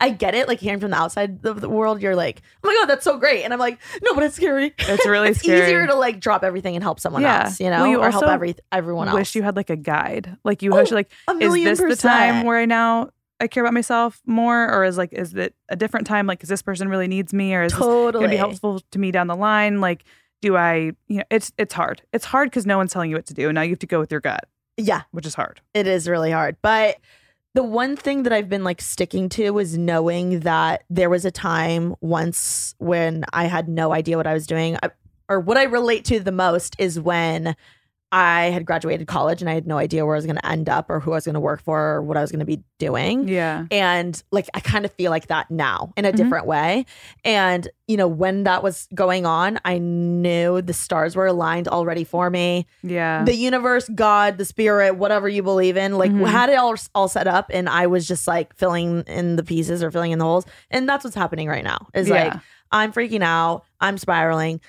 I 0.00 0.10
get 0.10 0.34
it. 0.34 0.48
Like 0.48 0.60
hearing 0.60 0.80
from 0.80 0.90
the 0.90 0.96
outside 0.96 1.44
of 1.46 1.60
the 1.60 1.68
world, 1.68 2.02
you're 2.02 2.16
like, 2.16 2.42
oh 2.62 2.68
my 2.68 2.74
God, 2.74 2.86
that's 2.86 3.04
so 3.04 3.16
great. 3.18 3.44
And 3.44 3.52
I'm 3.52 3.58
like, 3.58 3.78
no, 4.02 4.14
but 4.14 4.24
it's 4.24 4.36
scary. 4.36 4.74
It's 4.78 5.06
really 5.06 5.28
scary. 5.28 5.28
it's 5.30 5.38
scary. 5.40 5.62
easier 5.62 5.86
to 5.86 5.94
like 5.94 6.20
drop 6.20 6.44
everything 6.44 6.74
and 6.76 6.82
help 6.82 7.00
someone 7.00 7.22
Yeah. 7.22 7.44
else, 7.44 7.60
you 7.60 7.70
know, 7.70 7.82
Well, 7.82 7.90
you 7.90 8.00
or 8.02 8.10
help 8.10 8.24
every 8.24 8.54
everyone 8.72 9.08
else. 9.08 9.14
I 9.16 9.18
wish 9.20 9.34
you 9.34 9.42
had 9.42 9.56
like 9.56 9.70
a 9.70 9.76
guide. 9.76 10.36
Like 10.44 10.62
you 10.62 10.72
Oh, 10.72 10.76
wish 10.76 10.90
like 10.90 11.10
a 11.28 11.32
is 11.38 11.78
this 11.78 11.78
the 11.80 11.96
time 11.96 12.44
where 12.44 12.58
I 12.58 12.64
now 12.66 13.10
I 13.40 13.46
care 13.48 13.62
about 13.62 13.74
myself 13.74 14.20
more, 14.26 14.70
or 14.72 14.84
is 14.84 14.96
like 14.96 15.12
is 15.12 15.34
it 15.34 15.54
a 15.68 15.76
different 15.76 16.06
time? 16.06 16.26
Like, 16.26 16.42
is 16.42 16.48
this 16.48 16.62
person 16.62 16.88
really 16.88 17.06
needs 17.08 17.34
me, 17.34 17.54
or 17.54 17.64
is 17.64 17.72
this 17.72 17.78
gonna 17.80 18.28
be 18.28 18.36
helpful 18.36 18.80
to 18.92 18.98
me 18.98 19.10
down 19.10 19.26
the 19.26 19.36
line? 19.36 19.82
Like, 19.82 20.04
do 20.40 20.56
I? 20.56 20.92
You 21.08 21.18
know, 21.18 21.22
it's 21.30 21.52
it's 21.58 21.74
hard. 21.74 22.00
It's 22.14 22.24
hard 22.24 22.48
because 22.48 22.64
no 22.64 22.78
one's 22.78 22.92
telling 22.94 23.10
you 23.10 23.16
what 23.16 23.26
to 23.26 23.34
do. 23.34 23.52
Now 23.52 23.60
you 23.60 23.70
have 23.70 23.78
to 23.80 23.86
go 23.86 24.00
with 24.00 24.10
your 24.10 24.20
gut, 24.22 24.48
yeah, 24.78 25.02
which 25.10 25.26
is 25.26 25.34
hard. 25.34 25.60
It 25.74 25.86
is 25.86 26.08
really 26.08 26.30
hard. 26.30 26.56
But 26.62 26.96
the 27.56 27.62
one 27.62 27.96
thing 27.96 28.24
that 28.24 28.34
I've 28.34 28.50
been 28.50 28.64
like 28.64 28.82
sticking 28.82 29.30
to 29.30 29.58
is 29.58 29.78
knowing 29.78 30.40
that 30.40 30.84
there 30.90 31.08
was 31.08 31.24
a 31.24 31.30
time 31.30 31.96
once 32.02 32.74
when 32.76 33.24
I 33.32 33.46
had 33.46 33.66
no 33.66 33.94
idea 33.94 34.18
what 34.18 34.26
I 34.26 34.34
was 34.34 34.46
doing. 34.46 34.76
I, 34.82 34.90
or 35.30 35.40
what 35.40 35.56
I 35.56 35.62
relate 35.62 36.04
to 36.06 36.20
the 36.20 36.32
most 36.32 36.76
is 36.78 37.00
when 37.00 37.56
I 38.18 38.44
had 38.44 38.64
graduated 38.64 39.06
college 39.06 39.42
and 39.42 39.50
I 39.50 39.52
had 39.52 39.66
no 39.66 39.76
idea 39.76 40.06
where 40.06 40.14
I 40.14 40.18
was 40.18 40.24
going 40.24 40.38
to 40.38 40.46
end 40.46 40.70
up 40.70 40.88
or 40.88 41.00
who 41.00 41.12
I 41.12 41.16
was 41.16 41.26
going 41.26 41.34
to 41.34 41.40
work 41.40 41.60
for 41.62 41.78
or 41.96 42.02
what 42.02 42.16
I 42.16 42.22
was 42.22 42.30
going 42.32 42.40
to 42.40 42.46
be 42.46 42.62
doing. 42.78 43.28
Yeah. 43.28 43.66
And 43.70 44.22
like, 44.30 44.48
I 44.54 44.60
kind 44.60 44.86
of 44.86 44.92
feel 44.92 45.10
like 45.10 45.26
that 45.26 45.50
now 45.50 45.92
in 45.98 46.06
a 46.06 46.12
Mhm. 46.12 46.16
different 46.16 46.46
way. 46.46 46.86
And, 47.26 47.68
you 47.86 47.98
know, 47.98 48.08
when 48.08 48.44
that 48.44 48.62
was 48.62 48.88
going 48.94 49.26
on, 49.26 49.60
I 49.66 49.76
knew 49.76 50.62
the 50.62 50.72
stars 50.72 51.14
were 51.14 51.26
aligned 51.26 51.68
already 51.68 52.04
for 52.04 52.30
me 52.30 52.66
Yeah. 52.82 53.22
the 53.24 53.34
universe, 53.36 53.86
God, 53.94 54.38
the 54.38 54.46
spirit, 54.46 54.96
whatever 54.96 55.28
you 55.28 55.42
believe 55.42 55.76
in, 55.76 55.98
like 55.98 56.10
Mhm. 56.10 56.26
had 56.26 56.48
it 56.48 56.54
all 56.54 56.74
all 56.94 57.08
set 57.08 57.26
up, 57.26 57.50
and 57.52 57.68
I 57.68 57.86
was 57.86 58.08
just 58.08 58.26
like 58.26 58.56
filling 58.56 59.02
in 59.06 59.36
the 59.36 59.44
pieces 59.44 59.82
or 59.82 59.90
filling 59.90 60.12
in 60.12 60.18
the 60.18 60.24
holes, 60.24 60.46
and 60.70 60.88
that's 60.88 61.04
what's 61.04 61.16
happening 61.16 61.48
right 61.48 61.64
now. 61.64 61.86
Is 61.92 62.08
like 62.08 62.32
I'm 62.72 62.92
freaking 62.94 63.22
out, 63.22 63.64
I'm 63.78 63.98
spiraling. 63.98 64.60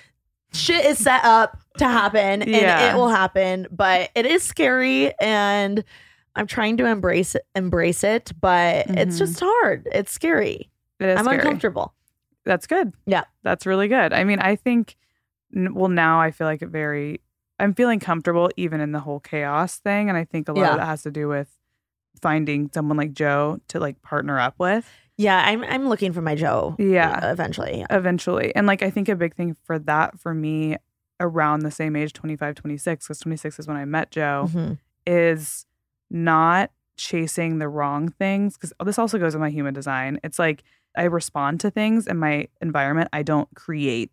Shit 0.52 0.84
is 0.86 0.98
set 0.98 1.24
up 1.24 1.58
to 1.78 1.88
happen, 1.88 2.42
and 2.42 2.50
Yeah. 2.50 2.92
it 2.92 2.96
will 2.96 3.08
happen, 3.08 3.66
but 3.70 4.10
it 4.14 4.26
is 4.26 4.42
scary, 4.42 5.12
and 5.20 5.82
I'm 6.36 6.46
trying 6.46 6.76
to 6.78 6.86
embrace 6.86 7.34
it, 7.34 7.42
embrace 7.54 8.04
it, 8.04 8.32
but 8.40 8.86
it's 8.88 9.16
Mhm. 9.16 9.18
just 9.18 9.40
hard. 9.40 9.88
It's 9.92 10.12
scary. 10.12 10.70
It 11.00 11.06
is 11.08 11.18
I'm 11.18 11.24
scary. 11.24 11.38
uncomfortable. 11.38 11.94
That's 12.44 12.66
good. 12.66 12.92
Yeah. 13.06 13.24
That's 13.42 13.66
really 13.66 13.88
good. 13.88 14.12
I 14.12 14.24
mean, 14.24 14.38
I 14.38 14.54
think, 14.56 14.96
well, 15.52 15.88
now 15.88 16.20
I 16.20 16.30
feel 16.30 16.46
like 16.46 16.62
it 16.62 16.68
very, 16.68 17.20
I'm 17.58 17.74
feeling 17.74 17.98
comfortable 18.00 18.50
even 18.56 18.80
in 18.80 18.92
the 18.92 19.00
whole 19.00 19.20
chaos 19.20 19.78
thing. 19.78 20.08
And 20.08 20.16
I 20.16 20.24
think 20.24 20.48
a 20.48 20.52
lot 20.52 20.60
Yeah. 20.60 20.74
of 20.74 20.78
it 20.80 20.84
has 20.84 21.02
to 21.02 21.10
do 21.10 21.28
with 21.28 21.48
finding 22.22 22.70
someone 22.72 22.96
like 22.96 23.12
Joe 23.12 23.58
to 23.68 23.80
like 23.80 24.00
partner 24.02 24.38
up 24.38 24.54
with. 24.58 24.88
Yeah, 25.16 25.42
I'm 25.44 25.64
I'm 25.64 25.88
looking 25.88 26.12
for 26.12 26.22
my 26.22 26.36
Joe. 26.36 26.76
Yeah. 26.78 27.30
eventually. 27.32 27.84
Eventually. 27.90 28.54
And 28.54 28.66
like, 28.68 28.82
I 28.82 28.90
think 28.90 29.08
a 29.08 29.16
big 29.16 29.34
thing 29.34 29.56
for 29.64 29.78
that 29.80 30.18
for 30.20 30.32
me 30.32 30.76
around 31.20 31.60
the 31.60 31.70
same 31.70 31.96
age, 31.96 32.12
25, 32.12 32.54
26, 32.54 33.06
because 33.06 33.18
26 33.20 33.58
is 33.58 33.66
when 33.66 33.76
I 33.76 33.84
met 33.84 34.10
Joe, 34.10 34.48
Mhm. 34.52 34.78
is 35.06 35.66
not 36.10 36.70
chasing 36.96 37.58
the 37.58 37.68
wrong 37.68 38.08
things. 38.08 38.56
Because 38.56 38.72
this 38.84 38.98
also 38.98 39.18
goes 39.18 39.34
with 39.34 39.40
my 39.40 39.50
human 39.50 39.74
design. 39.74 40.18
It's 40.24 40.38
like 40.38 40.62
I 40.96 41.04
respond 41.04 41.60
to 41.60 41.70
things 41.70 42.06
in 42.06 42.18
my 42.18 42.48
environment, 42.60 43.08
I 43.12 43.22
don't 43.22 43.48
create 43.54 44.10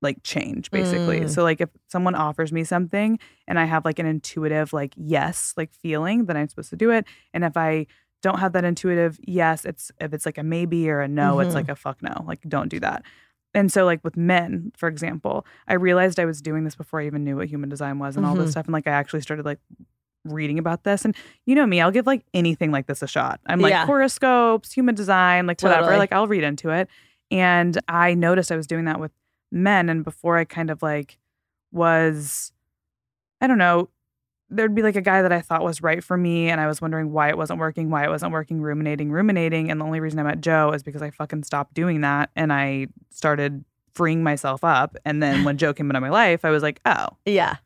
like 0.00 0.22
change 0.22 0.70
basically. 0.70 1.20
Mm. 1.20 1.30
So 1.30 1.42
like 1.42 1.60
if 1.60 1.70
someone 1.88 2.14
offers 2.14 2.52
me 2.52 2.62
something 2.64 3.18
and 3.48 3.58
I 3.58 3.64
have 3.64 3.84
like 3.84 3.98
an 3.98 4.06
intuitive 4.06 4.72
like 4.72 4.94
yes 4.96 5.54
like 5.56 5.72
feeling 5.72 6.26
that 6.26 6.36
I'm 6.36 6.48
supposed 6.48 6.70
to 6.70 6.76
do 6.76 6.90
it 6.90 7.04
and 7.34 7.44
if 7.44 7.56
I 7.56 7.86
don't 8.22 8.38
have 8.38 8.52
that 8.52 8.64
intuitive 8.64 9.18
yes 9.26 9.64
it's 9.64 9.90
if 10.00 10.12
it's 10.12 10.24
like 10.24 10.38
a 10.38 10.44
maybe 10.44 10.88
or 10.88 11.00
a 11.00 11.08
no 11.08 11.40
it's 11.40 11.50
Mhm. 11.50 11.54
like 11.54 11.68
a 11.68 11.74
fuck 11.74 12.00
no 12.02 12.24
like 12.28 12.40
don't 12.48 12.68
do 12.68 12.78
that. 12.80 13.02
And 13.54 13.72
so 13.72 13.84
like 13.84 14.02
with 14.04 14.16
men 14.16 14.72
for 14.76 14.88
example, 14.88 15.46
I 15.66 15.74
realized 15.74 16.20
I 16.20 16.24
was 16.26 16.40
doing 16.42 16.64
this 16.64 16.74
before 16.76 17.00
I 17.00 17.06
even 17.06 17.24
knew 17.24 17.36
what 17.36 17.48
human 17.48 17.68
design 17.68 17.98
was 17.98 18.16
and 18.16 18.24
all 18.26 18.34
Mhm. 18.34 18.38
this 18.40 18.50
stuff 18.52 18.66
and 18.66 18.72
like 18.72 18.86
I 18.86 18.90
actually 18.90 19.20
started 19.22 19.44
like 19.46 19.58
reading 20.24 20.58
about 20.58 20.84
this 20.84 21.04
and 21.04 21.16
you 21.46 21.54
know 21.54 21.64
me 21.66 21.80
I'll 21.80 21.90
give 21.90 22.06
like 22.06 22.24
anything 22.34 22.70
like 22.70 22.86
this 22.86 23.02
a 23.02 23.06
shot. 23.06 23.40
I'm 23.46 23.60
like 23.60 23.70
Yeah. 23.70 23.86
horoscopes, 23.86 24.72
human 24.72 24.94
design, 24.94 25.46
like 25.46 25.60
whatever, 25.62 25.96
like 25.96 26.12
I'll 26.12 26.26
read 26.28 26.44
into 26.44 26.70
it. 26.70 26.88
And 27.30 27.78
I 27.88 28.14
noticed 28.14 28.50
I 28.52 28.56
was 28.56 28.66
doing 28.66 28.84
that 28.86 29.00
with 29.00 29.12
men 29.50 29.88
and 29.88 30.04
before 30.04 30.36
I 30.36 30.44
kind 30.44 30.70
of 30.70 30.82
like 30.82 31.18
was 31.72 32.52
I 33.40 33.46
don't 33.46 33.58
know, 33.58 33.88
there'd 34.50 34.74
be 34.74 34.82
like 34.82 34.96
a 34.96 35.00
guy 35.02 35.20
that 35.22 35.32
I 35.32 35.40
thought 35.40 35.62
was 35.62 35.82
right 35.82 36.02
for 36.02 36.16
me 36.16 36.48
and 36.48 36.60
I 36.60 36.66
was 36.66 36.80
wondering 36.80 37.12
why 37.12 37.28
it 37.28 37.36
wasn't 37.36 37.58
working, 37.58 37.90
why 37.90 38.04
it 38.04 38.08
wasn't 38.08 38.32
working, 38.32 38.60
ruminating, 38.62 39.10
ruminating, 39.12 39.70
and 39.70 39.80
the 39.80 39.84
only 39.84 40.00
reason 40.00 40.18
I 40.18 40.22
met 40.22 40.40
Joe 40.40 40.72
is 40.72 40.82
because 40.82 41.02
I 41.02 41.10
fucking 41.10 41.42
stopped 41.44 41.74
doing 41.74 42.00
that 42.00 42.30
and 42.34 42.52
I 42.52 42.86
started 43.10 43.64
freeing 43.92 44.22
myself 44.22 44.64
up 44.64 44.96
and 45.04 45.22
then 45.22 45.44
when 45.44 45.58
Joe 45.58 45.74
came 45.74 45.90
into 45.90 46.00
my 46.00 46.08
life, 46.08 46.44
I 46.44 46.50
was 46.50 46.62
like, 46.62 46.80
"Oh, 46.86 47.08
Yeah. 47.26 47.56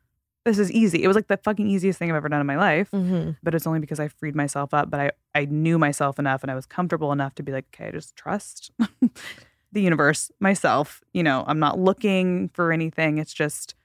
this 0.45 0.57
is 0.59 0.71
easy." 0.71 1.03
It 1.03 1.07
was 1.07 1.15
like 1.15 1.27
the 1.27 1.37
fucking 1.37 1.67
easiest 1.67 1.99
thing 1.99 2.09
I've 2.09 2.17
ever 2.17 2.27
done 2.29 2.41
in 2.41 2.47
my 2.47 2.57
life 2.57 2.89
hmm 2.89 3.31
but 3.43 3.53
it's 3.53 3.67
only 3.67 3.79
because 3.79 3.99
I 3.99 4.07
freed 4.07 4.35
myself 4.35 4.73
up. 4.73 4.89
But 4.89 4.99
I, 5.01 5.11
I 5.35 5.45
knew 5.45 5.77
myself 5.77 6.17
enough 6.17 6.43
and 6.43 6.51
I 6.51 6.55
was 6.55 6.65
comfortable 6.65 7.11
enough 7.11 7.35
to 7.35 7.43
be 7.43 7.51
like, 7.51 7.65
okay, 7.73 7.87
I 7.87 7.91
just 7.91 8.15
trust 8.15 8.71
the 9.71 9.81
universe, 9.81 10.31
myself. 10.39 11.01
You 11.13 11.23
know, 11.23 11.43
I'm 11.47 11.59
not 11.59 11.77
looking 11.77 12.49
for 12.53 12.71
anything. 12.71 13.17
It's 13.17 13.33
just 13.33 13.75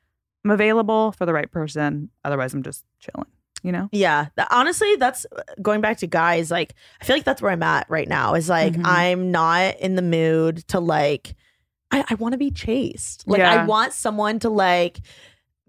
I'm 0.45 0.51
available 0.51 1.13
for 1.13 1.27
the 1.27 1.33
right 1.33 1.51
person. 1.51 2.11
Otherwise, 2.25 2.55
I'm 2.55 2.63
just 2.63 2.85
chilling. 3.01 3.27
You 3.65 3.73
know? 3.73 3.89
Yeah. 3.91 4.27
Honestly, 4.51 4.95
that's 4.97 5.27
uh, 5.37 5.43
going 5.61 5.81
back 5.81 5.99
to 5.99 6.07
guys. 6.07 6.49
Like, 6.49 6.75
I 7.01 7.05
feel 7.05 7.17
like 7.17 7.25
that's 7.25 7.43
where 7.43 7.51
I'm 7.51 7.63
at 7.65 7.91
right 7.91 8.07
now. 8.09 8.35
Is 8.35 8.49
like, 8.49 8.75
Mhm. 8.75 8.83
I'm 8.85 9.31
not 9.33 9.77
in 9.81 9.97
the 9.97 10.03
mood 10.03 10.59
to 10.69 10.79
like, 10.79 11.35
I, 11.91 12.05
I 12.09 12.15
want 12.15 12.33
to 12.35 12.39
be 12.39 12.53
chased. 12.53 13.27
Like, 13.27 13.39
Yeah. 13.41 13.53
I 13.63 13.65
want 13.67 13.95
someone 13.95 14.39
to 14.41 14.49
like 14.49 15.01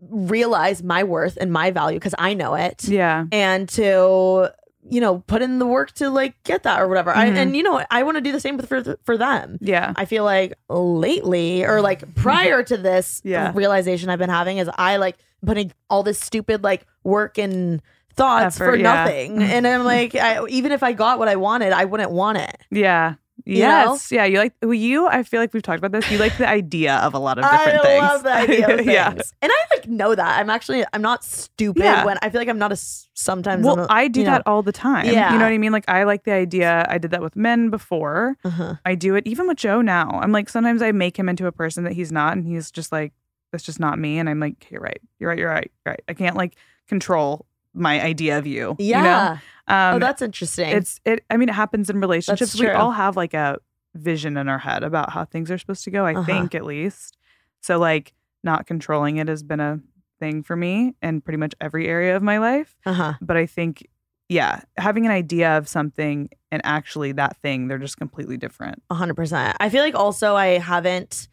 realize 0.01 0.83
my 0.83 1.03
worth 1.03 1.37
and 1.41 1.51
my 1.51 1.71
value 1.71 1.97
because 1.97 2.15
I 2.19 2.33
know 2.35 2.53
it. 2.55 2.87
Yeah. 2.87 3.25
And 3.31 3.67
to, 3.69 4.53
you 4.89 4.99
know, 5.01 5.19
put 5.27 5.41
in 5.41 5.59
the 5.59 5.65
work 5.67 5.91
to 5.93 6.09
like 6.09 6.41
get 6.43 6.63
that 6.63 6.81
or 6.81 6.87
whatever. 6.87 7.11
I, 7.15 7.29
Mhm. 7.29 7.35
and, 7.35 7.55
you 7.55 7.63
know, 7.63 7.83
I 7.91 8.03
want 8.03 8.15
to 8.17 8.21
do 8.21 8.31
the 8.31 8.39
same 8.39 8.57
for, 8.59 8.97
for 9.03 9.17
them. 9.17 9.57
Yeah. 9.61 9.93
I 9.95 10.05
feel 10.05 10.23
like 10.23 10.53
lately 10.69 11.63
or 11.63 11.81
like 11.81 12.15
prior 12.15 12.63
to 12.63 12.77
this 12.77 13.21
Yeah. 13.23 13.51
realization 13.55 14.09
I've 14.09 14.19
been 14.19 14.29
having 14.29 14.57
is 14.57 14.69
I 14.77 14.97
like 14.97 15.17
putting 15.45 15.71
all 15.89 16.03
this 16.03 16.19
stupid 16.19 16.63
like 16.63 16.85
work 17.03 17.37
and 17.37 17.81
thoughts 18.15 18.57
Effort, 18.57 18.71
for 18.71 18.75
yeah. 18.75 18.83
nothing. 18.83 19.41
and 19.43 19.65
I'm 19.65 19.83
like, 19.85 20.15
I, 20.15 20.45
even 20.47 20.71
if 20.71 20.83
I 20.83 20.93
got 20.93 21.19
what 21.19 21.27
I 21.27 21.35
wanted, 21.37 21.71
I 21.71 21.85
wouldn't 21.85 22.11
want 22.11 22.37
it. 22.39 22.57
Yeah. 22.71 23.13
You 23.49 23.63
know? 23.63 23.93
Yes. 23.93 24.11
Yeah. 24.11 24.25
You 24.25 24.37
like 24.37 24.53
well, 24.61 24.73
you, 24.73 25.07
I 25.07 25.23
feel 25.23 25.39
like 25.41 25.53
we've 25.53 25.63
talked 25.63 25.79
about 25.79 25.91
this. 25.91 26.09
You 26.11 26.17
like 26.19 26.37
the 26.37 26.47
idea 26.47 26.97
of 26.97 27.13
a 27.13 27.19
lot 27.19 27.37
of 27.39 27.45
I 27.45 27.57
different 27.65 27.83
things. 27.83 28.03
I 28.03 28.07
love 28.13 28.23
the 28.23 28.33
idea 28.33 28.69
of 28.69 28.75
things. 28.77 28.87
yeah. 28.91 29.09
And 29.41 29.51
I 29.51 29.55
like 29.75 29.87
know 29.87 30.13
that. 30.13 30.39
I'm 30.39 30.49
actually 30.49 30.83
I'm 30.93 31.01
not 31.01 31.23
stupid 31.23 31.83
Yeah. 31.83 32.05
when 32.05 32.17
I 32.21 32.29
feel 32.29 32.39
like 32.41 32.47
I'm 32.49 32.59
not 32.59 32.71
a 32.71 32.75
sometimes 33.13 33.65
Well, 33.65 33.79
a- 33.79 33.87
I 33.89 34.07
do 34.07 34.19
you 34.19 34.25
know. 34.25 34.33
that 34.33 34.43
all 34.45 34.61
the 34.61 34.71
time. 34.71 35.05
Yeah. 35.07 35.33
You 35.33 35.39
know 35.39 35.45
what 35.45 35.53
I 35.53 35.57
mean? 35.57 35.71
Like 35.71 35.85
I 35.89 36.03
like 36.03 36.23
the 36.25 36.33
idea. 36.33 36.85
I 36.89 36.97
did 36.97 37.11
that 37.11 37.21
with 37.21 37.35
men 37.35 37.69
before. 37.69 38.37
Uh-huh. 38.43 38.75
I 38.85 38.95
do 38.95 39.15
it 39.15 39.25
even 39.25 39.47
with 39.47 39.57
Joe 39.57 39.81
now. 39.81 40.19
I'm 40.21 40.31
like 40.31 40.47
sometimes 40.49 40.81
I 40.81 40.91
make 40.91 41.17
him 41.17 41.27
into 41.27 41.47
a 41.47 41.51
person 41.51 41.83
that 41.85 41.93
he's 41.93 42.11
not 42.11 42.33
and 42.37 42.45
he's 42.45 42.69
just 42.71 42.91
like 42.91 43.13
that's 43.51 43.63
just 43.63 43.79
not 43.79 43.97
me 43.97 44.19
and 44.19 44.29
I'm 44.29 44.39
like 44.39 44.69
you're 44.69 44.81
right. 44.81 45.01
You're 45.19 45.29
right. 45.29 45.39
You're 45.39 45.49
right. 45.49 45.71
You're 45.85 45.91
right. 45.93 46.03
I 46.07 46.13
can't 46.13 46.35
like 46.35 46.55
control 46.87 47.45
my 47.73 48.01
idea 48.01 48.37
of 48.37 48.47
you. 48.47 48.75
Yeah. 48.79 48.97
You 48.97 49.03
know? 49.03 49.39
Um 49.67 49.95
oh, 49.95 49.99
that's 49.99 50.21
interesting. 50.21 50.69
it's 50.69 50.99
it 51.05 51.23
I 51.29 51.37
mean 51.37 51.49
it 51.49 51.55
happens 51.55 51.89
in 51.89 51.99
relationships. 52.01 52.59
We 52.59 52.69
all 52.69 52.91
have 52.91 53.15
like 53.15 53.33
a 53.33 53.57
vision 53.95 54.37
in 54.37 54.47
our 54.47 54.57
head 54.59 54.83
about 54.83 55.11
how 55.11 55.25
things 55.25 55.49
are 55.51 55.57
supposed 55.57 55.83
to 55.83 55.91
go, 55.91 56.05
I 56.05 56.13
Uh-huh. 56.13 56.23
think 56.25 56.55
at 56.55 56.65
least. 56.65 57.17
So 57.61 57.77
like 57.77 58.13
not 58.43 58.65
controlling 58.67 59.17
it 59.17 59.27
has 59.27 59.43
been 59.43 59.59
a 59.59 59.79
thing 60.19 60.43
for 60.43 60.55
me 60.55 60.95
in 61.01 61.21
pretty 61.21 61.37
much 61.37 61.53
every 61.61 61.87
area 61.87 62.15
of 62.15 62.21
my 62.23 62.39
life 62.39 62.75
uh-huh. 62.85 63.13
but 63.21 63.37
I 63.37 63.45
think, 63.45 63.87
yeah, 64.27 64.61
having 64.77 65.05
an 65.05 65.11
idea 65.11 65.57
of 65.57 65.67
something 65.67 66.29
and 66.51 66.61
actually 66.65 67.11
that 67.13 67.37
thing, 67.37 67.67
they're 67.67 67.77
just 67.77 67.97
completely 67.97 68.37
different. 68.37 68.81
A 68.89 68.95
hundred 68.95 69.15
percent. 69.15 69.55
I 69.59 69.69
feel 69.69 69.81
like 69.83 69.95
also 69.95 70.35
I 70.35 70.57
haven't 70.59 71.27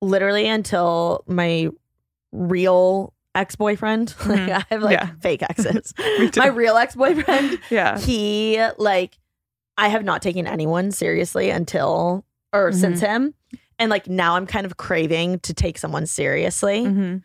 literally 0.00 0.46
until 0.48 1.24
my 1.26 1.68
real 2.32 3.12
ex 3.34 3.56
boyfriend. 3.56 4.14
Like 4.26 4.50
I 4.50 4.64
have 4.70 4.82
like 4.82 4.98
Mm-hmm. 4.98 5.08
Yeah. 5.08 5.20
fake 5.20 5.42
exes. 5.48 5.94
My 6.36 6.46
real 6.48 6.76
ex 6.76 6.94
boyfriend. 6.94 7.58
Yeah. 7.70 7.98
He 7.98 8.62
like 8.78 9.18
I 9.78 9.88
have 9.88 10.04
not 10.04 10.20
taken 10.22 10.46
anyone 10.46 10.90
seriously 10.92 11.50
until 11.50 12.24
or 12.52 12.70
Mhm. 12.70 12.74
since 12.74 13.00
him. 13.00 13.34
And 13.78 13.90
like 13.90 14.06
now 14.08 14.36
I'm 14.36 14.46
kind 14.46 14.66
of 14.66 14.76
craving 14.76 15.40
to 15.40 15.54
take 15.54 15.78
someone 15.78 16.06
seriously. 16.06 16.84
hmm 16.84 17.16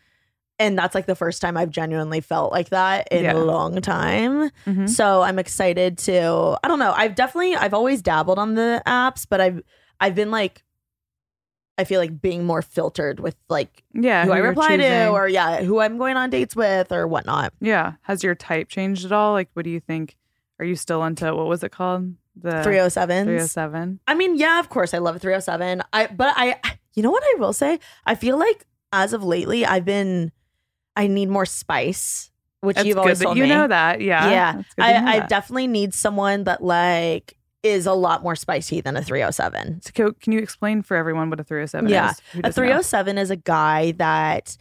And 0.60 0.78
that's 0.78 0.95
like 0.95 1.05
the 1.05 1.16
first 1.16 1.41
time 1.41 1.55
I've 1.58 1.70
genuinely 1.70 2.22
felt 2.22 2.51
like 2.51 2.70
that 2.70 3.10
in 3.12 3.26
Yeah. 3.26 3.34
a 3.34 3.38
long 3.38 3.80
time. 3.82 4.49
Mhm. 4.66 4.89
So 4.89 5.22
I'm 5.22 5.38
excited 5.39 5.97
to 5.99 6.58
I 6.64 6.68
don't 6.68 6.80
know. 6.80 6.93
I've 6.95 7.16
definitely 7.16 7.55
I've 7.55 7.74
always 7.74 8.01
dabbled 8.01 8.39
on 8.39 8.55
the 8.55 8.82
apps, 8.88 9.26
but 9.30 9.41
I've 9.41 9.62
I've 9.99 10.16
been 10.16 10.32
like 10.32 10.64
I 11.78 11.84
feel 11.84 11.99
like 11.99 12.21
being 12.21 12.43
more 12.45 12.61
filtered 12.61 13.19
with 13.19 13.36
like 13.49 13.84
Yeah. 13.93 14.25
who 14.25 14.32
I 14.32 14.38
you're 14.38 14.47
reply 14.49 14.78
to 14.78 15.09
or 15.09 15.28
yeah, 15.28 15.61
who 15.61 15.80
I'm 15.80 15.97
going 15.97 16.17
on 16.17 16.30
dates 16.30 16.55
with 16.55 16.91
or 16.91 17.07
whatnot. 17.07 17.53
Yeah. 17.61 17.93
Has 18.01 18.23
your 18.23 18.34
type 18.36 18.67
changed 18.69 19.05
at 19.05 19.11
all? 19.11 19.34
Like, 19.34 19.49
what 19.53 19.63
do 19.63 19.69
you 19.69 19.80
think? 19.80 20.15
Are 20.59 20.65
you 20.65 20.75
still 20.75 21.03
into 21.03 21.36
what 21.36 21.45
was 21.47 21.63
it 21.63 21.71
called? 21.71 22.13
The 22.36 22.63
307. 22.63 23.25
307. 23.25 23.99
I 24.07 24.15
mean, 24.15 24.38
yeah, 24.38 24.59
of 24.59 24.69
course 24.69 24.93
I 24.93 24.97
love 24.97 25.15
a 25.15 25.19
307. 25.19 25.84
I 25.93 26.07
but 26.07 26.34
I 26.36 26.59
you 26.95 27.03
know 27.03 27.11
what 27.11 27.23
I 27.23 27.36
will 27.39 27.53
say? 27.53 27.80
I 28.05 28.15
feel 28.15 28.38
like 28.39 28.65
as 28.91 29.13
of 29.13 29.23
lately 29.23 29.65
I've 29.65 29.86
been 29.86 30.32
I 30.95 31.05
need 31.05 31.30
more 31.30 31.45
spice, 31.45 32.32
which 32.61 32.84
you've 32.84 32.97
always 32.97 33.19
told 33.21 33.38
you 33.38 33.43
me. 33.43 33.49
know 33.49 33.67
that. 33.67 34.01
Yeah. 34.01 34.32
Yeah. 34.32 34.59
It's 34.61 34.73
good 34.73 34.84
to 34.84 35.01
know 35.01 35.07
I, 35.11 35.15
I 35.17 35.28
definitely 35.28 35.67
need 35.67 35.93
someone 35.93 36.45
that 36.45 36.63
like 36.63 37.36
is 37.64 37.86
a 37.86 37.93
lot 37.93 38.24
more 38.24 38.36
spicy 38.36 38.82
than 38.82 38.95
a 38.95 39.01
307. 39.03 39.82
So 39.82 39.91
can, 39.93 40.14
can 40.22 40.34
you 40.34 40.39
explain 40.39 40.82
for 40.84 40.95
everyone 40.95 41.30
what 41.30 41.39
a 41.39 41.43
307 41.43 41.89
Yeah. 41.89 42.12
is? 42.12 42.22
Who 42.34 42.39
A 42.39 42.41
doesn't 42.43 42.62
know? 42.64 42.68
307 42.68 43.18
is 43.18 43.32
a 43.32 43.36
guy 43.36 43.91
that 43.93 44.55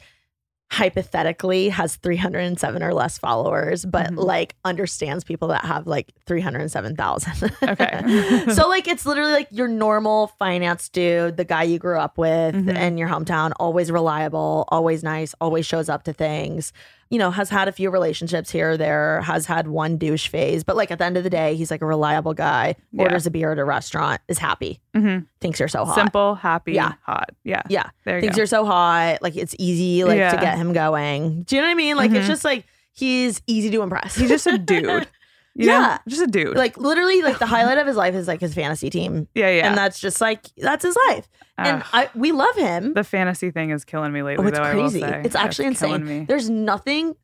hypothetically 0.68 1.68
has 1.68 1.94
307 1.96 2.82
or 2.82 2.92
less 2.92 3.18
followers, 3.18 3.84
but 3.84 4.08
Mhm. 4.10 4.16
like 4.24 4.56
understands 4.64 5.22
people 5.22 5.46
that 5.48 5.64
have 5.64 5.86
like 5.86 6.12
307,000. 6.26 7.52
Okay. 7.62 8.44
so 8.52 8.68
like 8.68 8.88
it's 8.88 9.06
literally 9.06 9.30
like 9.32 9.46
your 9.52 9.68
normal 9.68 10.26
finance 10.40 10.88
dude, 10.88 11.36
the 11.36 11.44
guy 11.44 11.62
you 11.62 11.78
grew 11.78 11.98
up 11.98 12.18
with 12.18 12.54
Mhm. 12.56 12.76
in 12.76 12.98
your 12.98 13.08
hometown, 13.08 13.52
always 13.60 13.92
reliable, 13.92 14.64
always 14.68 15.04
nice, 15.04 15.34
always 15.40 15.64
shows 15.66 15.88
up 15.88 16.02
to 16.02 16.12
things. 16.12 16.72
You 17.08 17.18
know, 17.18 17.30
has 17.30 17.50
had 17.50 17.68
a 17.68 17.72
few 17.72 17.90
relationships 17.90 18.50
here 18.50 18.70
or 18.72 18.76
there, 18.76 19.20
has 19.22 19.46
had 19.46 19.68
one 19.68 19.96
douche 19.96 20.26
phase, 20.26 20.64
but 20.64 20.74
like 20.74 20.90
at 20.90 20.98
the 20.98 21.04
end 21.04 21.16
of 21.16 21.22
the 21.22 21.30
day, 21.30 21.54
he's 21.54 21.70
like 21.70 21.80
a 21.82 21.86
reliable 21.86 22.34
guy. 22.34 22.74
Yeah. 22.90 23.02
Orders 23.04 23.26
a 23.26 23.30
beer 23.30 23.52
at 23.52 23.58
a 23.60 23.64
restaurant, 23.64 24.20
is 24.26 24.38
happy, 24.38 24.80
Mhm. 24.94 25.26
thinks 25.40 25.60
you're 25.60 25.68
so 25.68 25.84
hot. 25.84 25.94
Simple, 25.94 26.34
happy, 26.34 26.72
Yeah. 26.72 26.94
hot. 27.02 27.30
Yeah. 27.44 27.62
Yeah. 27.68 27.90
There 28.04 28.16
you 28.16 28.22
Thinks 28.22 28.36
go. 28.36 28.40
you're 28.40 28.46
so 28.48 28.64
hot. 28.64 29.18
Like 29.22 29.36
it's 29.36 29.54
easy 29.58 30.02
like 30.02 30.18
Yeah. 30.18 30.32
to 30.32 30.36
get 30.40 30.56
him 30.58 30.72
going. 30.72 31.42
Do 31.44 31.54
you 31.54 31.62
know 31.62 31.68
what 31.68 31.72
I 31.72 31.74
mean? 31.76 31.96
Like 31.96 32.10
it's 32.10 32.24
Mhm. 32.26 32.28
just 32.28 32.44
like 32.44 32.64
he's 32.92 33.40
easy 33.46 33.70
to 33.70 33.82
impress. 33.82 34.16
He's 34.16 34.28
just 34.28 34.46
a 34.48 34.58
dude. 34.58 35.06
You 35.58 35.66
know? 35.68 35.72
Yeah. 35.72 35.98
Just 36.06 36.22
a 36.22 36.26
dude. 36.26 36.56
like 36.56 36.76
literally 36.76 37.22
like 37.22 37.38
the 37.38 37.46
highlight 37.46 37.78
of 37.82 37.86
his 37.86 37.96
life 37.96 38.14
is 38.14 38.28
like 38.28 38.40
his 38.40 38.54
fantasy 38.54 38.90
team. 38.90 39.26
yeah, 39.34 39.48
yeah. 39.50 39.66
And 39.68 39.76
that's 39.76 39.98
just 39.98 40.20
like 40.20 40.44
that's 40.58 40.84
his 40.84 40.96
life. 41.08 41.28
and 41.56 41.82
I 41.92 42.10
we 42.14 42.32
love 42.32 42.54
him. 42.56 42.92
the 42.94 43.04
fantasy 43.04 43.50
thing 43.50 43.70
is 43.70 43.84
killing 43.84 44.12
me 44.12 44.22
lately, 44.22 44.44
Oh, 44.44 44.48
it's 44.48 44.58
though. 44.58 44.70
Crazy. 44.70 45.02
It's 45.02 45.34
actually 45.34 45.74
killing 45.74 46.02
insane. 46.02 46.20
Me. 46.20 46.24
There's 46.26 46.50
nothing 46.50 47.16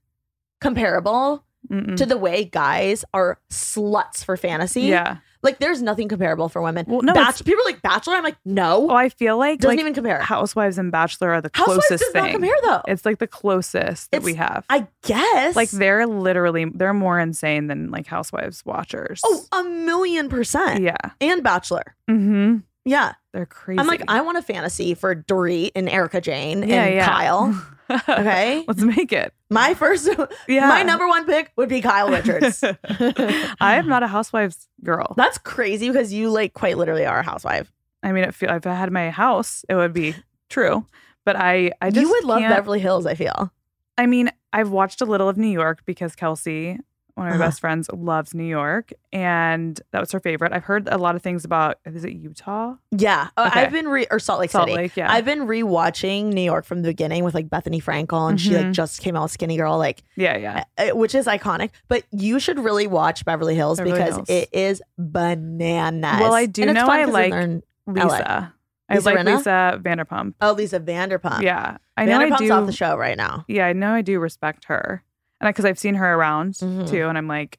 comparable 0.60 1.44
Mm-mm. 1.70 1.96
to 1.96 2.06
the 2.06 2.16
way 2.18 2.44
guys 2.44 3.04
are 3.14 3.38
sluts 3.50 4.24
for 4.24 4.36
fantasy. 4.36 4.82
yeah. 4.82 5.18
Like 5.42 5.58
there's 5.58 5.82
nothing 5.82 6.08
comparable 6.08 6.48
for 6.48 6.62
women. 6.62 6.84
Well, 6.88 7.02
no, 7.02 7.14
Bach- 7.14 7.36
people 7.44 7.62
are 7.62 7.64
like 7.64 7.82
Bachelor. 7.82 8.14
I'm 8.14 8.22
like, 8.22 8.36
no. 8.44 8.90
Oh, 8.90 8.94
I 8.94 9.08
feel 9.08 9.36
like 9.36 9.58
doesn't 9.60 9.70
like, 9.76 9.80
even 9.80 9.92
compare. 9.94 10.20
Housewives 10.20 10.78
and 10.78 10.92
Bachelor 10.92 11.32
are 11.32 11.40
the 11.40 11.50
Housewives 11.52 11.86
closest 11.88 12.04
does 12.04 12.12
thing. 12.12 12.22
not 12.24 12.30
compare 12.32 12.54
though. 12.62 12.82
It's 12.86 13.04
like 13.04 13.18
the 13.18 13.26
closest 13.26 14.10
that 14.12 14.18
It's- 14.18 14.24
we 14.24 14.34
have. 14.34 14.64
I 14.70 14.86
guess. 15.02 15.56
like 15.56 15.70
they're 15.70 16.06
literally 16.06 16.66
they're 16.66 16.94
more 16.94 17.18
insane 17.18 17.66
than 17.66 17.90
like 17.90 18.06
Housewives 18.06 18.64
watchers. 18.64 19.20
Oh, 19.24 19.44
a 19.52 19.64
million 19.64 20.28
percent. 20.28 20.82
yeah. 20.82 20.96
And 21.20 21.42
Bachelor. 21.42 21.94
Mm-hmm. 22.08 22.58
Yeah. 22.84 23.12
They're 23.32 23.46
crazy. 23.46 23.78
I'm 23.80 23.86
like, 23.86 24.02
I 24.08 24.20
want 24.20 24.38
a 24.38 24.42
fantasy 24.42 24.94
for 24.94 25.14
Dorit 25.14 25.70
and 25.74 25.88
Erika 25.88 26.20
Jayne 26.20 26.68
Yeah, 26.68 26.84
and 26.84 26.94
yeah. 26.94 27.06
Kyle. 27.06 27.66
Okay. 28.08 28.64
Let's 28.68 28.82
make 28.82 29.12
it. 29.12 29.32
My 29.50 29.74
first, 29.74 30.08
Yeah. 30.48 30.68
my 30.68 30.82
number 30.82 31.06
one 31.06 31.24
pick 31.26 31.52
would 31.56 31.68
be 31.68 31.80
Kyle 31.80 32.08
Richards. 32.10 32.62
I 32.88 33.76
am 33.76 33.88
not 33.88 34.02
a 34.02 34.06
Housewives 34.06 34.68
girl. 34.82 35.14
That's 35.16 35.38
crazy 35.38 35.88
because 35.88 36.12
you 36.12 36.30
like 36.30 36.52
quite 36.54 36.78
literally 36.78 37.04
are 37.06 37.18
a 37.20 37.22
housewife. 37.22 37.72
I 38.02 38.12
mean, 38.12 38.24
if, 38.24 38.42
if 38.42 38.66
I 38.66 38.74
had 38.74 38.90
my 38.92 39.10
house, 39.10 39.64
it 39.68 39.74
would 39.74 39.92
be 39.92 40.14
true. 40.48 40.86
But 41.24 41.36
I, 41.36 41.72
I 41.80 41.90
just 41.90 42.00
you 42.02 42.10
would 42.10 42.24
love 42.24 42.40
Beverly 42.40 42.80
Hills, 42.80 43.06
I 43.06 43.14
feel. 43.14 43.52
I 43.96 44.06
mean, 44.06 44.30
I've 44.52 44.70
watched 44.70 45.00
a 45.00 45.04
little 45.04 45.28
of 45.28 45.36
New 45.36 45.46
York 45.46 45.82
because 45.86 46.16
Kelsey, 46.16 46.78
one 47.14 47.26
of 47.26 47.30
my 47.32 47.36
Uh-huh. 47.36 47.46
best 47.46 47.60
friends, 47.60 47.90
loves 47.92 48.34
New 48.34 48.44
York, 48.44 48.90
and 49.12 49.78
that 49.90 50.00
was 50.00 50.10
her 50.12 50.20
favorite. 50.20 50.52
I've 50.52 50.64
heard 50.64 50.88
a 50.90 50.96
lot 50.98 51.14
of 51.14 51.22
things 51.22 51.44
about. 51.44 51.78
Is 51.84 52.04
it 52.04 52.12
Utah? 52.12 52.74
Yeah. 52.90 53.28
Uh, 53.36 53.48
Okay. 53.50 53.60
I've 53.62 53.72
been 53.72 53.88
re 53.88 54.06
or 54.10 54.18
Salt 54.18 54.40
Lake 54.40 54.50
Salt 54.50 54.68
City. 54.68 54.76
Lake, 54.76 54.96
yeah. 54.96 55.12
I've 55.12 55.24
been 55.24 55.40
rewatching 55.46 56.32
New 56.32 56.40
York 56.42 56.64
from 56.64 56.82
the 56.82 56.88
beginning 56.88 57.22
with 57.24 57.34
like 57.34 57.48
Bethenny 57.48 57.82
Frankel 57.82 58.28
and 58.30 58.40
she 58.40 58.56
like 58.56 58.66
Mhm. 58.66 58.72
just 58.72 59.00
came 59.02 59.14
out 59.16 59.24
with 59.24 59.32
Skinny 59.32 59.56
Girl, 59.56 59.76
like 59.78 60.02
Yeah, 60.16 60.36
yeah. 60.36 60.64
uh, 60.78 60.96
which 60.96 61.14
is 61.14 61.26
iconic. 61.26 61.70
But 61.88 62.04
you 62.10 62.38
should 62.40 62.58
really 62.58 62.86
watch 62.86 63.24
Beverly 63.24 63.54
Hills 63.54 63.78
Beverly 63.78 63.92
because 63.98 64.14
Hills. 64.16 64.30
it 64.30 64.48
is 64.52 64.82
bananas. 64.98 66.20
Well, 66.20 66.34
I 66.34 66.46
do 66.46 66.64
know 66.72 66.86
I 66.86 67.04
like 67.04 67.32
they're 67.32 67.60
LA. 68.06 68.08
Lisa. 68.08 68.54
I 68.88 68.94
Lisa 68.96 69.08
like 69.10 69.18
Rinna? 69.18 69.36
Lisa 69.36 69.80
Vanderpump. 69.82 70.34
Oh, 70.40 70.52
Lisa 70.52 70.78
Vanderpump. 70.80 71.42
Yeah, 71.42 71.78
I 71.96 72.04
know 72.04 72.18
I 72.18 72.24
Vanderpump's 72.28 72.38
do. 72.40 72.52
off 72.52 72.66
the 72.66 72.72
show 72.72 72.96
right 72.96 73.16
now. 73.16 73.44
Yeah, 73.48 73.66
I 73.66 73.72
know 73.72 73.92
I 73.92 74.02
do 74.02 74.18
respect 74.20 74.64
her, 74.66 75.02
and 75.42 75.52
because 75.54 75.64
I've 75.66 75.78
seen 75.78 75.94
her 75.96 76.14
around 76.14 76.54
Mhm. 76.54 76.88
too, 76.88 77.06
and 77.08 77.18
I'm 77.18 77.28
like, 77.28 77.58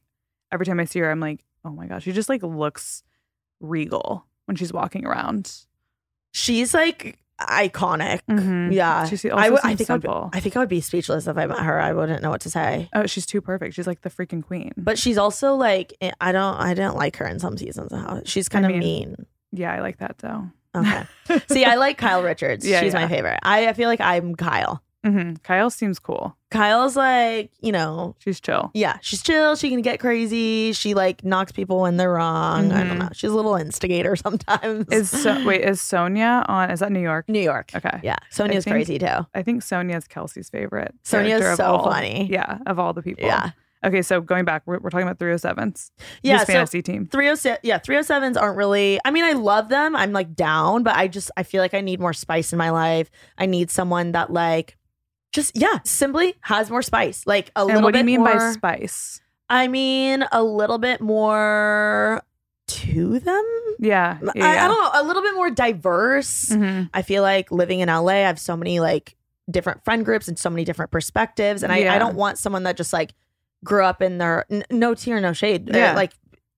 every 0.52 0.66
time 0.66 0.80
I 0.80 0.86
see 0.86 1.00
her, 1.00 1.12
I'm 1.12 1.20
like, 1.20 1.44
oh 1.66 1.70
my 1.70 1.86
gosh, 1.88 2.04
she 2.04 2.12
just 2.12 2.30
like 2.30 2.42
looks 2.44 3.04
regal 3.60 4.26
when 4.46 4.56
she's 4.58 4.74
walking 4.74 5.06
around. 5.06 5.52
She's 6.32 6.74
like 6.74 7.20
iconic. 7.42 8.22
Mhm. 8.30 8.72
Yeah, 8.74 9.06
She 9.06 9.16
se- 9.18 9.30
I 9.32 9.50
also 9.50 9.52
would- 9.54 9.62
I 9.64 9.76
think 9.76 9.90
I 9.90 9.96
would. 9.98 10.30
I 10.34 10.40
think 10.40 10.56
I 10.56 10.60
would 10.60 10.70
be 10.70 10.82
speechless 10.82 11.28
if 11.28 11.38
I 11.38 11.46
met 11.46 11.60
her. 11.60 11.80
I 11.80 11.94
wouldn't 11.94 12.22
know 12.22 12.30
what 12.30 12.42
to 12.42 12.50
say. 12.50 12.90
Oh, 12.94 13.06
she's 13.06 13.26
too 13.26 13.42
perfect. 13.42 13.76
She's 13.76 13.88
like 13.88 14.02
the 14.02 14.10
freaking 14.10 14.44
queen. 14.44 14.72
But 14.78 14.98
she's 15.00 15.18
also 15.18 15.56
like 15.56 15.94
eh, 16.02 16.12
I 16.22 16.32
don't 16.32 16.56
I 16.56 16.74
didn't 16.74 16.96
like 16.96 17.18
her 17.18 17.28
in 17.28 17.40
some 17.40 17.58
seasons. 17.58 17.92
of 17.92 18.00
how 18.00 18.22
She's 18.26 18.50
kind 18.50 18.66
of 18.66 18.72
mean, 18.72 18.80
mean. 18.80 19.16
yeah, 19.52 19.74
I 19.74 19.80
like 19.82 19.98
that 19.98 20.18
though. 20.20 20.50
Okay. 20.76 21.04
See, 21.50 21.66
I 21.66 21.76
like 21.76 21.98
Kyle 21.98 22.24
Richards. 22.24 22.66
Yeah, 22.68 22.82
she's 22.82 22.94
my 22.94 23.08
favorite. 23.08 23.40
I, 23.44 23.68
I 23.68 23.74
feel 23.74 23.88
like 23.90 24.02
I'm 24.02 24.36
Kyle. 24.36 24.83
Hmm 25.06 25.34
Kyle 25.44 25.70
seems 25.70 26.00
cool. 26.00 26.36
Kyle's 26.50 26.96
like, 26.96 27.52
you 27.62 27.72
know, 27.72 28.16
She's 28.20 28.40
chill. 28.40 28.72
yeah, 28.74 28.98
she's 29.02 29.22
chill. 29.24 29.56
She 29.56 29.70
can 29.70 29.82
get 29.82 30.00
crazy. 30.00 30.72
She 30.74 30.94
like 30.94 31.24
knocks 31.24 31.52
people 31.52 31.82
when 31.82 31.98
they're 31.98 32.12
wrong. 32.14 32.72
I 32.72 32.84
don't 32.84 32.98
Mhm. 32.98 33.00
know. 33.00 33.10
She's 33.14 33.32
a 33.32 33.36
little 33.36 33.56
instigator 33.56 34.16
sometimes. 34.28 34.88
Is 34.92 35.10
so, 35.10 35.44
wait 35.46 35.62
is 35.62 35.80
Sonja 35.82 36.48
on? 36.48 36.70
Is 36.72 36.80
that 36.80 36.92
New 36.92 37.02
York? 37.02 37.28
New 37.28 37.42
York. 37.42 37.72
Okay. 37.76 38.00
Yeah. 38.04 38.18
Sonja's 38.32 38.64
think- 38.64 38.74
crazy 38.76 39.00
too. 39.00 39.26
I 39.34 39.42
think 39.44 39.62
Sonja's 39.64 40.08
Kelsey's 40.08 40.50
favorite. 40.50 40.94
Sonja's 41.04 41.58
so 41.58 41.66
all- 41.66 41.92
funny. 41.92 42.28
Yeah, 42.32 42.60
of 42.68 42.80
all 42.80 42.94
the 42.94 43.02
people. 43.02 43.26
Yeah. 43.26 43.52
Okay, 43.86 44.02
so 44.02 44.22
going 44.22 44.46
back, 44.46 44.62
we're, 44.66 44.80
we're 44.80 44.90
talking 44.92 45.06
about 45.06 45.20
307s. 45.20 45.92
Yeah, 46.22 46.38
His 46.38 46.48
so- 46.48 46.54
fantasy 46.54 46.82
team. 46.82 47.06
307 47.12 47.60
yeah 47.64 47.80
307s 47.80 48.40
aren't 48.42 48.56
really 48.56 48.98
i 49.04 49.12
mean 49.12 49.26
i 49.26 49.34
love 49.34 49.68
them 49.68 49.94
i'm 49.98 50.14
like 50.14 50.34
down 50.36 50.84
but 50.84 50.96
i 50.96 51.08
just 51.10 51.30
i 51.36 51.44
feel 51.44 51.62
like 51.62 51.74
i 51.74 51.82
need 51.82 52.00
more 52.00 52.14
spice 52.14 52.54
in 52.54 52.58
my 52.58 52.70
life 52.70 53.10
i 53.38 53.46
need 53.46 53.70
someone 53.70 54.14
that 54.14 54.32
like 54.32 54.78
just 55.34 55.56
yeah 55.58 55.80
simply 55.84 56.36
has 56.42 56.70
more 56.70 56.82
spice 56.82 57.26
like 57.28 57.52
a 57.56 57.66
little 57.66 57.80
bit 57.80 57.82
more. 57.82 57.88
What 57.88 57.92
do 57.94 57.98
you 58.00 58.04
mean 58.06 58.20
more, 58.22 58.34
by 58.38 58.52
spice? 58.54 59.20
i 59.50 59.68
mean 59.68 60.24
a 60.32 60.42
little 60.42 60.78
bit 60.78 61.02
more 61.02 62.24
to 62.68 63.20
them 63.20 63.44
Yeah, 63.80 64.18
yeah, 64.36 64.46
I, 64.46 64.66
I 64.66 64.68
don't 64.68 64.82
know 64.82 65.02
a 65.02 65.04
little 65.04 65.22
bit 65.22 65.34
more 65.36 65.50
diverse 65.52 66.50
Mhm. 66.50 66.90
i 66.94 67.02
feel 67.02 67.22
like 67.24 67.52
living 67.52 67.82
in 67.82 67.90
la 67.90 68.06
i 68.08 68.16
have 68.16 68.40
so 68.40 68.56
many 68.56 68.80
like 68.80 69.16
different 69.52 69.84
friend 69.84 70.06
groups 70.06 70.28
and 70.30 70.40
so 70.40 70.50
many 70.50 70.64
different 70.64 70.90
perspectives 70.92 71.64
and 71.64 71.72
I, 71.74 71.80
Yeah. 71.80 71.94
I 71.94 72.00
don't 72.00 72.16
want 72.16 72.38
someone 72.38 72.64
that 72.64 72.78
just 72.78 72.94
like 72.94 73.14
grew 73.66 73.84
up 73.84 74.02
in 74.02 74.18
their 74.18 74.46
n- 74.50 74.64
no 74.72 74.94
tear, 74.96 75.20
no 75.20 75.34
shade 75.34 75.74
uh, 75.76 75.78
Yeah. 75.78 75.94
like 75.96 76.14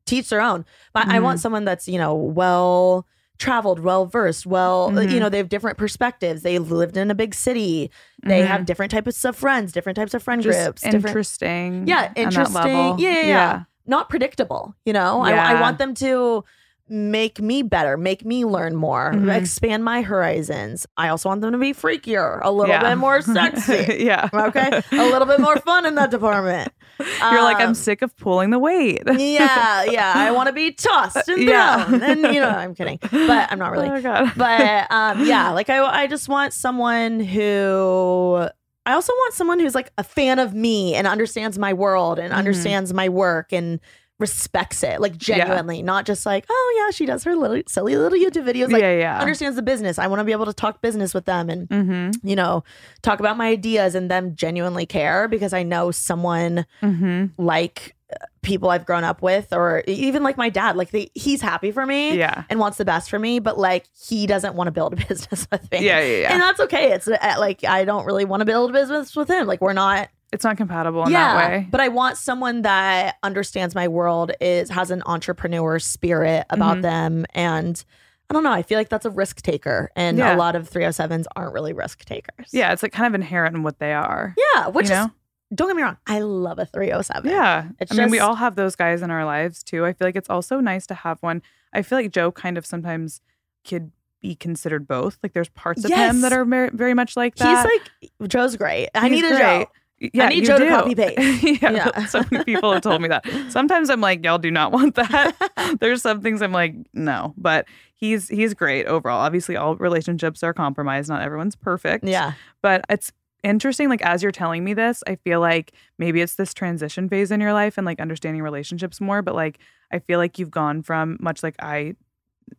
teach 0.06 0.30
their 0.30 0.42
own 0.42 0.66
but 0.94 1.08
i 1.08 1.20
want 1.20 1.40
Mhm. 1.40 1.42
someone 1.42 1.66
that's 1.66 1.88
you 1.88 1.98
know 1.98 2.14
well 2.14 3.08
traveled 3.38 3.80
well 3.80 4.06
versed 4.06 4.46
well 4.46 4.98
uh, 4.98 5.02
you 5.02 5.20
know 5.20 5.30
they 5.30 5.38
have 5.38 5.50
different 5.50 5.78
perspectives 5.78 6.42
they've 6.42 6.72
lived 6.72 6.96
in 6.98 7.12
a 7.12 7.16
big 7.16 7.34
city 7.36 7.92
they 8.24 8.42
Mhm. 8.42 8.48
have 8.48 8.66
different 8.66 8.92
types 8.92 9.26
of 9.26 9.36
friends 9.36 9.72
different 9.72 9.96
types 9.98 10.14
of 10.14 10.24
friend 10.24 10.42
Just 10.42 10.58
groups 10.64 10.84
interesting. 10.86 11.88
yeah 11.88 12.12
interesting 12.16 12.56
level. 12.74 13.00
yeah, 13.00 13.10
yeah, 13.12 13.28
yeah. 13.28 13.64
not 13.86 14.10
predictable 14.10 14.76
you 14.86 14.94
know 14.94 15.22
I, 15.22 15.32
I 15.32 15.62
want 15.62 15.78
them 15.80 15.94
to 15.96 16.44
make 16.88 17.42
me 17.42 17.64
better 17.64 17.98
make 17.98 18.24
me 18.24 18.46
learn 18.46 18.76
more 18.76 19.12
Mhm. 19.12 19.36
expand 19.36 19.84
my 19.84 20.04
horizons 20.04 20.86
i 20.98 21.08
also 21.10 21.30
want 21.30 21.42
them 21.42 21.52
to 21.52 21.58
be 21.58 21.74
freakier 21.74 22.40
a 22.44 22.52
little 22.52 22.76
Yeah. 22.76 22.90
bit 22.90 22.98
more 23.00 23.22
sexy 23.38 24.04
yeah. 24.06 24.30
okay 24.32 24.82
a 24.92 25.06
little 25.10 25.26
bit 25.28 25.40
more 25.40 25.58
fun 25.58 25.88
in 25.88 25.96
that 25.96 26.12
department 26.12 26.70
You're 27.00 27.42
like, 27.44 27.60
I'm 27.60 27.70
Um, 27.70 27.74
sick 27.76 28.02
of 28.02 28.16
pulling 28.18 28.50
the 28.52 28.60
weight. 28.60 29.02
yeah 29.18 29.84
yeah 29.84 30.14
i 30.16 30.32
want 30.32 30.48
to 30.48 30.54
be 30.54 30.72
tossed 30.86 31.28
and 31.28 31.40
Yeah. 31.42 31.78
down 31.86 32.02
and 32.04 32.22
you 32.22 32.40
know 32.42 32.50
i'm 32.50 32.74
kidding 32.76 33.00
but 33.02 33.52
i'm 33.52 33.60
not 33.60 33.72
really 33.74 33.90
Oh, 33.90 34.32
but 34.36 34.92
um 34.92 35.26
yeah 35.28 35.50
like 35.52 35.70
i 35.70 35.84
i 35.84 36.08
just 36.08 36.28
want 36.30 36.54
someone 36.54 37.20
who 37.20 38.48
I 38.88 38.94
also 38.94 39.14
want 39.14 39.34
someone 39.34 39.60
who's 39.60 39.74
like 39.74 39.92
a 39.98 40.04
fan 40.04 40.38
of 40.38 40.54
me 40.54 40.94
and 40.94 41.08
understands 41.08 41.58
my 41.58 41.74
world 41.74 42.20
and 42.20 42.32
Mhm. 42.32 42.38
understands 42.38 42.94
my 42.94 43.10
work 43.10 43.52
and 43.52 43.80
respects 44.20 44.82
it, 44.84 45.02
like 45.02 45.18
genuinely, 45.18 45.82
not 45.82 46.06
just 46.06 46.26
like, 46.26 46.46
oh 46.50 46.74
yeah, 46.86 46.92
she 46.92 47.06
does 47.06 47.24
her 47.26 47.36
little 47.36 47.62
silly 47.68 47.96
little 47.98 48.18
YouTube 48.18 48.46
videos. 48.46 48.72
Like, 48.72 48.82
Yeah, 48.82 48.98
yeah. 48.98 49.20
understands 49.20 49.56
the 49.56 49.62
business. 49.62 50.00
I 50.00 50.08
want 50.08 50.20
to 50.22 50.24
be 50.24 50.32
able 50.32 50.46
to 50.46 50.54
talk 50.54 50.82
business 50.82 51.14
with 51.14 51.26
them 51.26 51.50
and 51.50 51.68
Mm-hmm. 51.68 52.28
you 52.28 52.36
know 52.36 52.64
talk 53.02 53.20
about 53.20 53.36
my 53.38 53.48
ideas 53.48 53.94
and 53.96 54.10
them 54.10 54.36
genuinely 54.36 54.86
care 54.86 55.28
because 55.28 55.52
I 55.54 55.64
know 55.64 55.92
someone 55.92 56.66
Mm-hmm. 56.82 57.42
like 57.44 57.94
uh, 58.14 58.24
people 58.44 58.70
I've 58.70 58.86
grown 58.86 59.04
up 59.04 59.22
with, 59.24 59.52
or 59.52 59.84
even 59.88 60.22
like 60.22 60.38
my 60.38 60.50
dad. 60.50 60.78
Like 60.78 60.92
they, 60.92 61.10
he's 61.16 61.42
happy 61.42 61.72
for 61.72 61.86
me, 61.86 62.16
Yeah. 62.18 62.44
and 62.50 62.60
wants 62.60 62.78
the 62.78 62.86
best 62.86 63.10
for 63.10 63.18
me, 63.18 63.40
but 63.40 63.58
like 63.58 63.86
he 64.08 64.28
doesn't 64.28 64.54
want 64.56 64.68
to 64.68 64.72
build 64.72 64.94
a 64.94 64.96
business 65.08 65.48
with 65.52 65.70
me. 65.72 65.84
Yeah, 65.86 66.00
yeah, 66.02 66.20
yeah. 66.22 66.34
and 66.34 66.42
that's 66.42 66.60
okay. 66.62 66.92
It's 66.94 67.08
uh, 67.08 67.18
like 67.40 67.64
I 67.64 67.84
don't 67.84 68.06
really 68.06 68.24
want 68.24 68.42
to 68.42 68.46
build 68.46 68.70
a 68.70 68.74
business 68.74 69.16
with 69.16 69.30
him. 69.30 69.48
Like 69.48 69.60
we're 69.60 69.74
not. 69.74 70.10
It's 70.36 70.44
not 70.44 70.58
compatible 70.58 71.04
in 71.06 71.12
that 71.14 71.38
way. 71.50 71.68
But 71.72 71.82
I 71.82 71.88
want 71.88 72.18
someone 72.18 72.62
that 72.62 73.16
understands 73.24 73.74
my 73.74 73.88
world, 73.88 74.32
is 74.40 74.70
has 74.70 74.92
an 74.92 75.02
entrepreneur 75.08 75.80
spirit 75.80 76.46
about 76.52 76.78
Mhm. 76.78 76.82
them, 76.84 77.26
and 77.34 77.84
I 78.30 78.34
don't 78.34 78.44
know. 78.44 78.52
I 78.52 78.62
feel 78.64 78.78
like 78.78 78.90
that's 78.90 79.06
a 79.06 79.10
risk 79.10 79.42
taker, 79.42 79.90
and 79.96 80.18
Yeah. 80.18 80.36
a 80.36 80.38
lot 80.38 80.56
of 80.56 80.68
307s 80.70 81.26
aren't 81.36 81.54
really 81.54 81.74
risk 81.74 82.06
takers. 82.06 82.50
Yeah, 82.52 82.72
it's 82.74 82.84
like 82.84 82.92
kind 82.92 83.08
of 83.08 83.16
inherent 83.16 83.56
in 83.56 83.64
what 83.64 83.80
they 83.80 83.94
are. 83.94 84.36
yeah. 84.56 84.68
Which 84.68 84.90
you 84.90 84.96
is 84.96 85.08
don't 85.54 85.68
get 85.70 85.76
me 85.78 85.84
wrong, 85.84 85.98
I 86.08 86.20
love 86.20 86.58
a 86.60 86.66
307. 86.66 87.30
Yeah. 87.32 87.66
It's 87.80 87.92
I 87.92 87.96
mean, 87.96 88.10
we 88.10 88.20
all 88.20 88.36
have 88.36 88.56
those 88.56 88.76
guys 88.76 89.02
in 89.02 89.12
our 89.12 89.24
lives 89.26 89.64
too. 89.64 89.86
I 89.86 89.94
feel 89.94 90.08
like 90.08 90.16
it's 90.16 90.30
also 90.30 90.60
nice 90.60 90.86
to 90.88 90.96
have 90.96 91.20
one. 91.22 91.42
I 91.72 91.82
feel 91.82 91.98
like 92.00 92.12
Joe 92.12 92.32
kind 92.32 92.58
of 92.58 92.66
sometimes 92.66 93.22
could 93.66 93.92
be 94.22 94.34
considered 94.36 94.88
both. 94.88 95.20
Like 95.22 95.34
there's 95.34 95.50
parts 95.50 95.86
of 95.86 95.92
him 95.92 96.22
that 96.22 96.34
are 96.34 96.46
very 96.74 96.96
much 96.96 97.16
like 97.16 97.36
that. 97.36 97.68
He's 97.68 98.12
like 98.22 98.30
Joe's 98.30 98.56
great. 98.58 98.90
I 98.96 99.08
He's 99.08 99.22
need 99.22 99.26
a 99.26 99.36
great. 99.38 99.40
Joe. 99.40 99.66
Yeah, 100.14 100.26
I 100.26 100.30
need 100.30 100.42
you 100.42 100.48
Joe 100.48 100.58
to 100.60 100.66
do. 100.66 100.70
copy 100.70 100.96
paste. 101.16 101.62
yeah, 101.62 101.72
Yeah. 101.72 102.06
so 102.08 102.24
many 102.32 102.44
people 102.44 102.74
have 102.74 102.82
told 102.82 103.02
me 103.02 103.08
that. 103.10 103.26
Sometimes 103.50 103.90
I'm 103.90 104.02
like, 104.02 104.24
y'all 104.24 104.38
do 104.38 104.52
not 104.52 104.72
want 104.72 104.96
that. 104.96 105.78
There's 105.80 106.02
some 106.02 106.22
things 106.22 106.42
I'm 106.42 106.52
like, 106.52 106.76
no. 106.94 107.34
But 107.38 107.68
he's 107.96 108.28
he's 108.28 108.54
great 108.54 108.86
overall. 108.86 109.20
Obviously, 109.22 109.56
all 109.56 109.76
relationships 109.76 110.44
are 110.44 110.54
compromised. 110.54 111.10
Not 111.10 111.22
everyone's 111.22 111.56
perfect. 111.56 112.06
Yeah. 112.06 112.34
But 112.62 112.86
it's 112.90 113.12
interesting. 113.44 113.90
Like 113.90 114.02
as 114.02 114.24
you're 114.24 114.32
telling 114.32 114.64
me 114.64 114.74
this, 114.74 115.04
I 115.08 115.16
feel 115.16 115.40
like 115.40 115.74
maybe 116.00 116.22
it's 116.22 116.36
this 116.36 116.54
transition 116.54 117.08
phase 117.10 117.32
in 117.32 117.40
your 117.42 117.54
life 117.54 117.78
and 117.78 117.86
like 117.86 118.00
understanding 118.00 118.42
relationships 118.42 119.00
more. 119.00 119.22
But 119.22 119.36
like 119.36 119.60
I 119.92 120.00
feel 120.00 120.20
like 120.20 120.40
you've 120.40 120.52
gone 120.52 120.82
from 120.82 121.18
much 121.20 121.44
like 121.44 121.56
I 121.60 121.96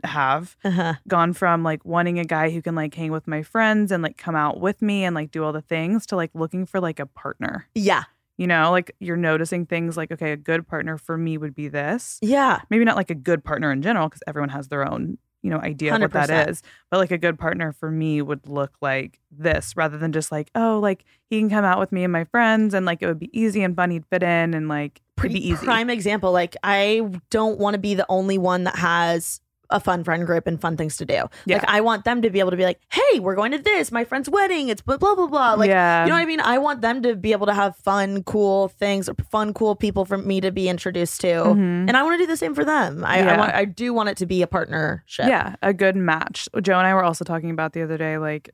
have 0.04 0.56
Uh-huh. 0.64 0.94
gone 1.08 1.32
from 1.32 1.62
like 1.62 1.84
wanting 1.84 2.18
a 2.18 2.24
guy 2.24 2.50
who 2.50 2.60
can 2.62 2.74
like 2.74 2.94
hang 2.94 3.12
with 3.12 3.26
my 3.26 3.42
friends 3.42 3.92
and 3.92 4.02
like 4.02 4.16
come 4.16 4.34
out 4.36 4.60
with 4.60 4.82
me 4.82 5.04
and 5.04 5.14
like 5.14 5.30
do 5.30 5.44
all 5.44 5.52
the 5.52 5.60
things 5.62 6.06
to 6.06 6.16
like 6.16 6.30
looking 6.34 6.66
for 6.66 6.80
like 6.80 6.98
a 6.98 7.06
partner. 7.06 7.66
Yeah. 7.74 8.04
You 8.38 8.46
know, 8.46 8.70
like 8.70 8.94
you're 9.00 9.16
noticing 9.16 9.64
things 9.64 9.96
like, 9.96 10.12
okay, 10.12 10.32
a 10.32 10.36
good 10.36 10.66
partner 10.66 10.98
for 10.98 11.16
me 11.16 11.38
would 11.38 11.54
be 11.54 11.68
this. 11.68 12.18
Yeah. 12.20 12.60
Maybe 12.68 12.84
not 12.84 12.96
like 12.96 13.10
a 13.10 13.14
good 13.14 13.42
partner 13.44 13.72
in 13.72 13.80
general, 13.80 14.08
because 14.08 14.22
everyone 14.26 14.50
has 14.50 14.68
their 14.68 14.86
own, 14.86 15.16
you 15.42 15.48
know, 15.48 15.58
idea 15.58 15.94
of 15.94 16.02
what 16.02 16.12
that 16.12 16.48
is. 16.50 16.62
But 16.90 16.98
like 16.98 17.10
a 17.12 17.16
good 17.18 17.38
partner 17.38 17.72
for 17.72 17.90
me 17.90 18.20
would 18.20 18.46
look 18.46 18.72
like 18.82 19.20
this 19.30 19.74
rather 19.74 19.96
than 19.96 20.12
just 20.12 20.30
like, 20.30 20.50
oh, 20.54 20.78
like 20.80 21.04
he 21.30 21.38
can 21.38 21.48
come 21.48 21.64
out 21.64 21.78
with 21.78 21.92
me 21.92 22.04
and 22.04 22.12
my 22.12 22.24
friends 22.24 22.74
and 22.74 22.84
like 22.84 23.00
it 23.00 23.06
would 23.06 23.18
be 23.18 23.30
easy 23.32 23.62
and 23.62 23.74
fun. 23.74 23.90
He'd 23.90 24.04
fit 24.04 24.22
in 24.22 24.52
and 24.52 24.68
like 24.68 25.00
it'd 25.18 25.32
easy. 25.32 25.64
Prime 25.64 25.88
example. 25.88 26.30
Like 26.30 26.56
I 26.62 27.08
don't 27.30 27.58
want 27.58 27.72
to 27.72 27.78
be 27.78 27.94
the 27.94 28.04
only 28.10 28.36
one 28.36 28.64
that 28.64 28.76
has 28.76 29.40
a 29.70 29.80
fun 29.80 30.04
friend 30.04 30.26
group 30.26 30.46
and 30.46 30.60
fun 30.60 30.76
things 30.76 30.96
to 30.98 31.04
do. 31.04 31.24
Yeah. 31.46 31.56
Like 31.58 31.64
I 31.68 31.80
want 31.80 32.04
them 32.04 32.22
to 32.22 32.30
be 32.30 32.40
able 32.40 32.50
to 32.52 32.56
be 32.56 32.64
like, 32.64 32.80
hey, 32.90 33.18
we're 33.20 33.34
going 33.34 33.52
to 33.52 33.58
this, 33.58 33.90
my 33.92 34.04
friend's 34.04 34.28
wedding. 34.28 34.68
It's 34.68 34.82
blah 34.82 34.96
blah 34.96 35.14
blah 35.14 35.26
blah. 35.26 35.54
Like 35.54 35.68
Yeah. 35.68 36.04
you 36.04 36.08
know 36.10 36.14
what 36.16 36.22
I 36.22 36.26
mean? 36.26 36.40
I 36.40 36.58
want 36.58 36.80
them 36.82 37.02
to 37.02 37.14
be 37.16 37.32
able 37.32 37.46
to 37.46 37.54
have 37.54 37.76
fun, 37.76 38.22
cool 38.24 38.68
things, 38.68 39.08
or 39.08 39.14
fun, 39.30 39.52
cool 39.54 39.74
people 39.74 40.04
for 40.04 40.18
me 40.18 40.40
to 40.40 40.50
be 40.52 40.68
introduced 40.68 41.20
to. 41.22 41.26
Mhm. 41.26 41.88
And 41.88 41.96
I 41.96 42.02
want 42.02 42.14
to 42.14 42.18
do 42.18 42.26
the 42.26 42.36
same 42.36 42.54
for 42.54 42.64
them. 42.64 43.04
I, 43.04 43.20
I 43.20 43.36
want 43.36 43.54
I 43.54 43.64
do 43.64 43.92
want 43.92 44.08
it 44.08 44.16
to 44.18 44.26
be 44.26 44.42
a 44.42 44.46
partnership. 44.46 45.26
Yeah, 45.28 45.56
a 45.62 45.72
good 45.74 45.96
match. 45.96 46.48
Joe 46.62 46.78
and 46.78 46.86
I 46.86 46.94
were 46.94 47.04
also 47.04 47.24
talking 47.24 47.50
about 47.50 47.72
the 47.72 47.82
other 47.82 47.96
day, 47.98 48.18
like 48.18 48.50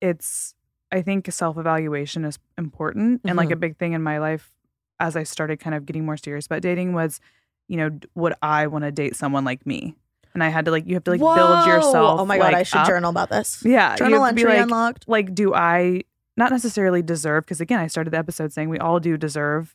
it's 0.00 0.54
I 0.90 1.02
think 1.02 1.30
self 1.30 1.58
evaluation 1.58 2.24
is 2.24 2.38
important. 2.56 3.20
And 3.24 3.36
like 3.36 3.50
Mhm. 3.50 3.52
a 3.52 3.56
big 3.56 3.76
thing 3.76 3.92
in 3.92 4.02
my 4.02 4.18
life 4.18 4.50
as 5.00 5.16
I 5.16 5.22
started 5.22 5.60
kind 5.60 5.74
of 5.76 5.84
getting 5.86 6.04
more 6.06 6.16
serious 6.16 6.46
about 6.46 6.62
dating 6.62 6.92
was, 6.94 7.20
you 7.68 7.76
know, 7.76 7.90
would 8.14 8.34
I 8.42 8.66
want 8.68 8.84
to 8.84 8.90
date 8.90 9.14
someone 9.14 9.44
like 9.44 9.66
me? 9.66 9.94
And 10.34 10.44
I 10.44 10.48
had 10.48 10.66
to 10.66 10.70
like 10.70 10.86
you 10.86 10.94
have 10.94 11.04
to 11.04 11.10
like 11.10 11.20
build 11.20 11.66
yourself. 11.66 12.20
Oh 12.20 12.24
my 12.24 12.38
god, 12.38 12.52
like, 12.52 12.56
I 12.56 12.62
should 12.62 12.78
up. 12.78 12.86
journal 12.86 13.10
about 13.10 13.30
this. 13.30 13.62
Yeah, 13.64 13.96
Journal 13.96 14.24
have 14.24 14.30
to 14.30 14.34
be 14.34 14.42
entry 14.42 14.56
like, 14.56 14.62
unlocked. 14.62 15.08
Like, 15.08 15.34
do 15.34 15.54
I 15.54 16.02
not 16.36 16.50
necessarily 16.52 17.02
deserve? 17.02 17.44
Because 17.44 17.60
again, 17.60 17.80
I 17.80 17.86
started 17.86 18.12
the 18.12 18.18
episode 18.18 18.52
saying 18.52 18.68
we 18.68 18.78
all 18.78 19.00
do 19.00 19.16
deserve 19.16 19.74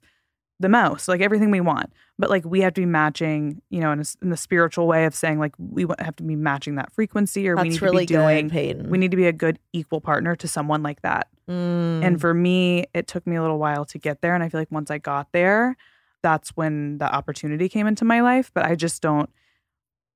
the 0.59 0.69
most, 0.69 1.07
like 1.07 1.21
everything 1.21 1.51
we 1.51 1.61
want. 1.61 1.91
But 2.17 2.29
like 2.29 2.45
we 2.45 2.61
have 2.61 2.73
to 2.75 2.81
be 2.81 2.85
matching, 2.85 3.61
you 3.69 3.81
know, 3.81 3.91
in, 3.91 3.99
a 3.99 4.05
in 4.21 4.29
the 4.29 4.37
spiritual 4.37 4.87
way 4.87 5.05
of 5.05 5.15
saying 5.15 5.39
like 5.39 5.53
we 5.57 5.85
have 5.99 6.15
to 6.17 6.23
be 6.23 6.35
matching 6.35 6.75
that 6.75 6.91
frequency, 6.91 7.47
or 7.47 7.55
we 7.55 7.69
need 7.69 7.81
really 7.81 8.05
to 8.05 8.13
be 8.13 8.17
doing. 8.17 8.47
good, 8.47 8.53
Payton. 8.53 8.89
We 8.89 8.97
need 8.97 9.11
to 9.11 9.17
be 9.17 9.27
a 9.27 9.33
good 9.33 9.59
equal 9.73 10.01
partner 10.01 10.35
to 10.35 10.47
someone 10.47 10.83
like 10.83 11.01
that. 11.01 11.27
Mm. 11.49 12.03
And 12.03 12.21
for 12.21 12.33
me, 12.33 12.85
it 12.93 13.07
took 13.07 13.27
me 13.27 13.35
a 13.35 13.41
little 13.41 13.59
while 13.59 13.85
to 13.85 13.97
get 13.97 14.21
there, 14.21 14.33
and 14.33 14.43
I 14.43 14.49
feel 14.49 14.61
like 14.61 14.71
once 14.71 14.89
I 14.89 14.97
got 14.99 15.31
there, 15.33 15.75
that's 16.21 16.49
when 16.51 16.97
the 16.99 17.13
opportunity 17.13 17.67
came 17.67 17.87
into 17.87 18.05
my 18.05 18.21
life. 18.21 18.51
But 18.53 18.65
I 18.65 18.75
just 18.75 19.01
don't. 19.01 19.29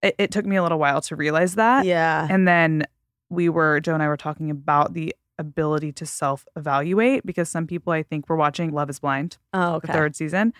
It, 0.01 0.15
it 0.17 0.31
took 0.31 0.45
me 0.45 0.55
a 0.55 0.63
little 0.63 0.79
while 0.79 1.01
to 1.01 1.15
realize 1.15 1.55
that. 1.55 1.85
Yeah. 1.85 2.27
And 2.29 2.47
then 2.47 2.83
we 3.29 3.49
were, 3.49 3.79
Joe 3.79 3.93
and 3.93 4.03
I 4.03 4.07
were 4.07 4.17
talking 4.17 4.49
about 4.51 4.93
the 4.93 5.15
ability 5.39 5.91
to 5.93 6.05
self 6.05 6.45
evaluate 6.55 7.25
because 7.25 7.49
some 7.49 7.67
people, 7.67 7.93
I 7.93 8.03
think, 8.03 8.29
were 8.29 8.35
watching 8.35 8.71
Love 8.71 8.89
is 8.89 8.99
Blind, 8.99 9.37
Oh, 9.53 9.75
okay. 9.75 9.87
the 9.87 9.93
third 9.93 10.15
season. 10.15 10.53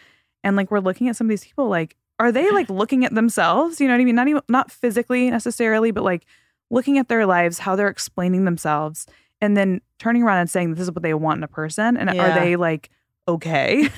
And 0.44 0.56
like, 0.56 0.70
we're 0.72 0.80
looking 0.80 1.08
at 1.10 1.16
some 1.16 1.28
of 1.28 1.30
these 1.30 1.44
people, 1.46 1.68
like, 1.68 1.96
are 2.20 2.32
they 2.32 2.50
like 2.52 2.70
looking 2.70 3.06
at 3.06 3.14
themselves? 3.14 3.80
You 3.80 3.88
know 3.88 3.94
what 3.94 4.02
I 4.02 4.06
mean? 4.06 4.16
Not 4.16 4.28
even, 4.28 4.42
not 4.50 4.72
physically 4.72 5.30
necessarily, 5.30 5.92
but 5.92 6.04
like 6.04 6.26
looking 6.72 6.98
at 6.98 7.10
their 7.10 7.26
lives, 7.26 7.60
how 7.60 7.76
they're 7.76 7.88
explaining 7.90 8.46
themselves, 8.46 9.06
and 9.40 9.56
then 9.56 9.82
turning 10.00 10.24
around 10.24 10.40
and 10.40 10.50
saying, 10.50 10.72
this 10.74 10.82
is 10.82 10.92
what 10.92 11.04
they 11.04 11.14
want 11.14 11.38
in 11.38 11.44
a 11.44 11.48
person. 11.48 11.96
And 11.96 12.12
Yeah. 12.14 12.32
are 12.32 12.34
they 12.40 12.56
like, 12.56 12.90
okay? 13.28 13.88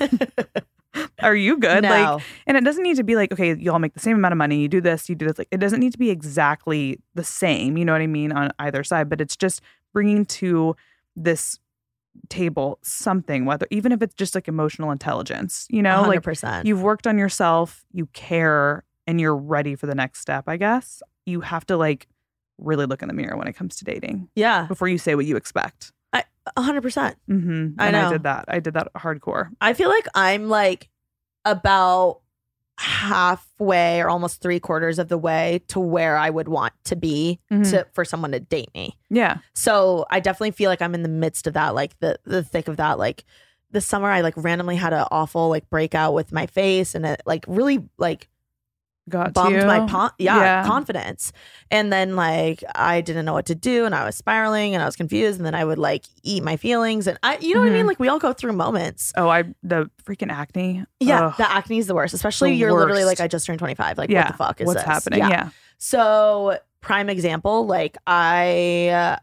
are 1.22 1.34
you 1.34 1.58
good? 1.58 1.82
No. 1.82 1.88
Like, 1.88 2.22
and 2.46 2.56
it 2.56 2.64
doesn't 2.64 2.82
need 2.82 2.96
to 2.96 3.04
be 3.04 3.16
like, 3.16 3.32
okay, 3.32 3.54
you 3.56 3.72
all 3.72 3.78
make 3.78 3.94
the 3.94 4.00
same 4.00 4.16
amount 4.16 4.32
of 4.32 4.38
money, 4.38 4.60
you 4.60 4.68
do 4.68 4.80
this, 4.80 5.08
you 5.08 5.14
do 5.14 5.26
this. 5.26 5.38
Like, 5.38 5.48
it 5.50 5.58
doesn't 5.58 5.80
need 5.80 5.92
to 5.92 5.98
be 5.98 6.10
exactly 6.10 7.00
the 7.14 7.24
same, 7.24 7.76
you 7.76 7.84
know 7.84 7.92
what 7.92 8.02
I 8.02 8.06
mean, 8.06 8.32
on 8.32 8.52
either 8.58 8.82
side, 8.84 9.08
but 9.08 9.20
it's 9.20 9.36
just 9.36 9.60
bringing 9.92 10.24
to 10.26 10.76
this 11.16 11.58
table 12.28 12.78
something, 12.82 13.44
whether 13.44 13.66
even 13.70 13.92
if 13.92 14.02
it's 14.02 14.14
just 14.14 14.34
like 14.34 14.48
emotional 14.48 14.90
intelligence, 14.90 15.66
you 15.70 15.82
know, 15.82 16.02
like 16.02 16.22
100%. 16.22 16.64
you've 16.64 16.82
worked 16.82 17.06
on 17.06 17.18
yourself, 17.18 17.84
you 17.92 18.06
care, 18.06 18.84
and 19.06 19.20
you're 19.20 19.36
ready 19.36 19.74
for 19.74 19.86
the 19.86 19.94
next 19.94 20.20
step, 20.20 20.44
I 20.46 20.56
guess. 20.56 21.02
You 21.26 21.40
have 21.40 21.66
to 21.66 21.76
like 21.76 22.08
really 22.58 22.86
look 22.86 23.02
in 23.02 23.08
the 23.08 23.14
mirror 23.14 23.36
when 23.36 23.48
it 23.48 23.54
comes 23.54 23.76
to 23.76 23.84
dating 23.84 24.28
yeah. 24.34 24.66
before 24.66 24.88
you 24.88 24.98
say 24.98 25.14
what 25.14 25.26
you 25.26 25.36
expect. 25.36 25.92
I 26.56 26.62
100%. 26.62 27.14
Mm-hmm. 27.28 27.80
I 27.80 27.86
and 27.88 27.96
I 27.96 28.10
did 28.10 28.22
that. 28.24 28.44
I 28.48 28.60
did 28.60 28.74
that 28.74 28.92
hardcore. 28.94 29.50
I 29.60 29.72
feel 29.74 29.88
like 29.88 30.06
I'm 30.14 30.48
like 30.48 30.88
about 31.44 32.20
halfway 32.78 34.00
or 34.00 34.08
almost 34.08 34.40
three 34.40 34.58
quarters 34.58 34.98
of 34.98 35.08
the 35.08 35.18
way 35.18 35.60
to 35.68 35.78
where 35.78 36.16
I 36.16 36.30
would 36.30 36.48
want 36.48 36.72
to 36.84 36.96
be 36.96 37.38
Mhm. 37.50 37.68
to 37.70 37.86
for 37.92 38.04
someone 38.04 38.32
to 38.32 38.40
date 38.40 38.70
me. 38.74 38.96
Yeah. 39.10 39.38
So 39.54 40.06
I 40.10 40.20
definitely 40.20 40.52
feel 40.52 40.70
like 40.70 40.80
I'm 40.80 40.94
in 40.94 41.02
the 41.02 41.08
midst 41.10 41.46
of 41.46 41.52
that, 41.54 41.74
like 41.74 41.98
the 42.00 42.18
the 42.24 42.42
thick 42.42 42.68
of 42.68 42.78
that. 42.78 42.98
Like 42.98 43.24
this 43.70 43.86
summer, 43.86 44.10
I 44.10 44.22
like 44.22 44.34
randomly 44.36 44.76
had 44.76 44.92
an 44.94 45.04
awful 45.10 45.48
like 45.50 45.68
breakout 45.68 46.14
with 46.14 46.32
my 46.32 46.46
face, 46.46 46.94
and 46.94 47.04
it 47.04 47.20
like 47.26 47.44
really 47.48 47.84
like 47.98 48.28
Got 49.10 49.24
to 49.26 49.30
bummed 49.32 49.66
my 49.66 49.86
po- 49.86 50.14
yeah, 50.18 50.36
Yeah. 50.38 50.64
confidence. 50.66 51.32
And 51.70 51.92
then 51.92 52.16
like 52.16 52.64
I 52.74 53.00
didn't 53.02 53.24
know 53.26 53.32
what 53.34 53.46
to 53.46 53.54
do, 53.54 53.84
and 53.84 53.94
I 53.94 54.04
was 54.06 54.16
spiraling, 54.16 54.74
and 54.74 54.82
I 54.82 54.86
was 54.86 54.96
confused, 54.96 55.38
and 55.38 55.44
then 55.46 55.54
I 55.54 55.64
would 55.64 55.78
like 55.78 56.04
eat 56.22 56.42
my 56.42 56.56
feelings, 56.56 57.06
and 57.06 57.18
I, 57.22 57.36
you 57.38 57.54
know 57.54 57.60
what 57.60 57.68
I 57.68 57.72
mean? 57.72 57.84
Mhm. 57.84 57.88
Like 57.88 58.00
we 58.00 58.08
all 58.08 58.18
go 58.18 58.32
through 58.32 58.52
moments. 58.54 59.12
Oh, 59.16 59.28
I 59.28 59.44
the 59.62 59.90
freaking 60.04 60.30
acne. 60.32 60.84
Yeah, 61.00 61.26
Ugh. 61.26 61.34
the 61.36 61.50
acne 61.50 61.78
is 61.78 61.86
the 61.86 61.94
worst. 61.94 62.14
Especially 62.14 62.50
The 62.52 62.56
you're 62.56 62.72
literally 62.72 63.04
like, 63.04 63.20
I 63.20 63.28
just 63.28 63.44
turned 63.46 63.58
25. 63.58 63.98
Like, 63.98 64.08
yeah. 64.10 64.20
what 64.20 64.28
the 64.28 64.32
fuck 64.38 64.60
is 64.60 64.66
What's 64.66 64.80
this? 64.80 64.86
happening? 64.88 65.18
Yeah. 65.20 65.50
So, 65.78 66.58
prime 66.80 67.08
example, 67.10 67.66
like 67.66 67.96
I 68.06 68.88
uh, 68.88 69.16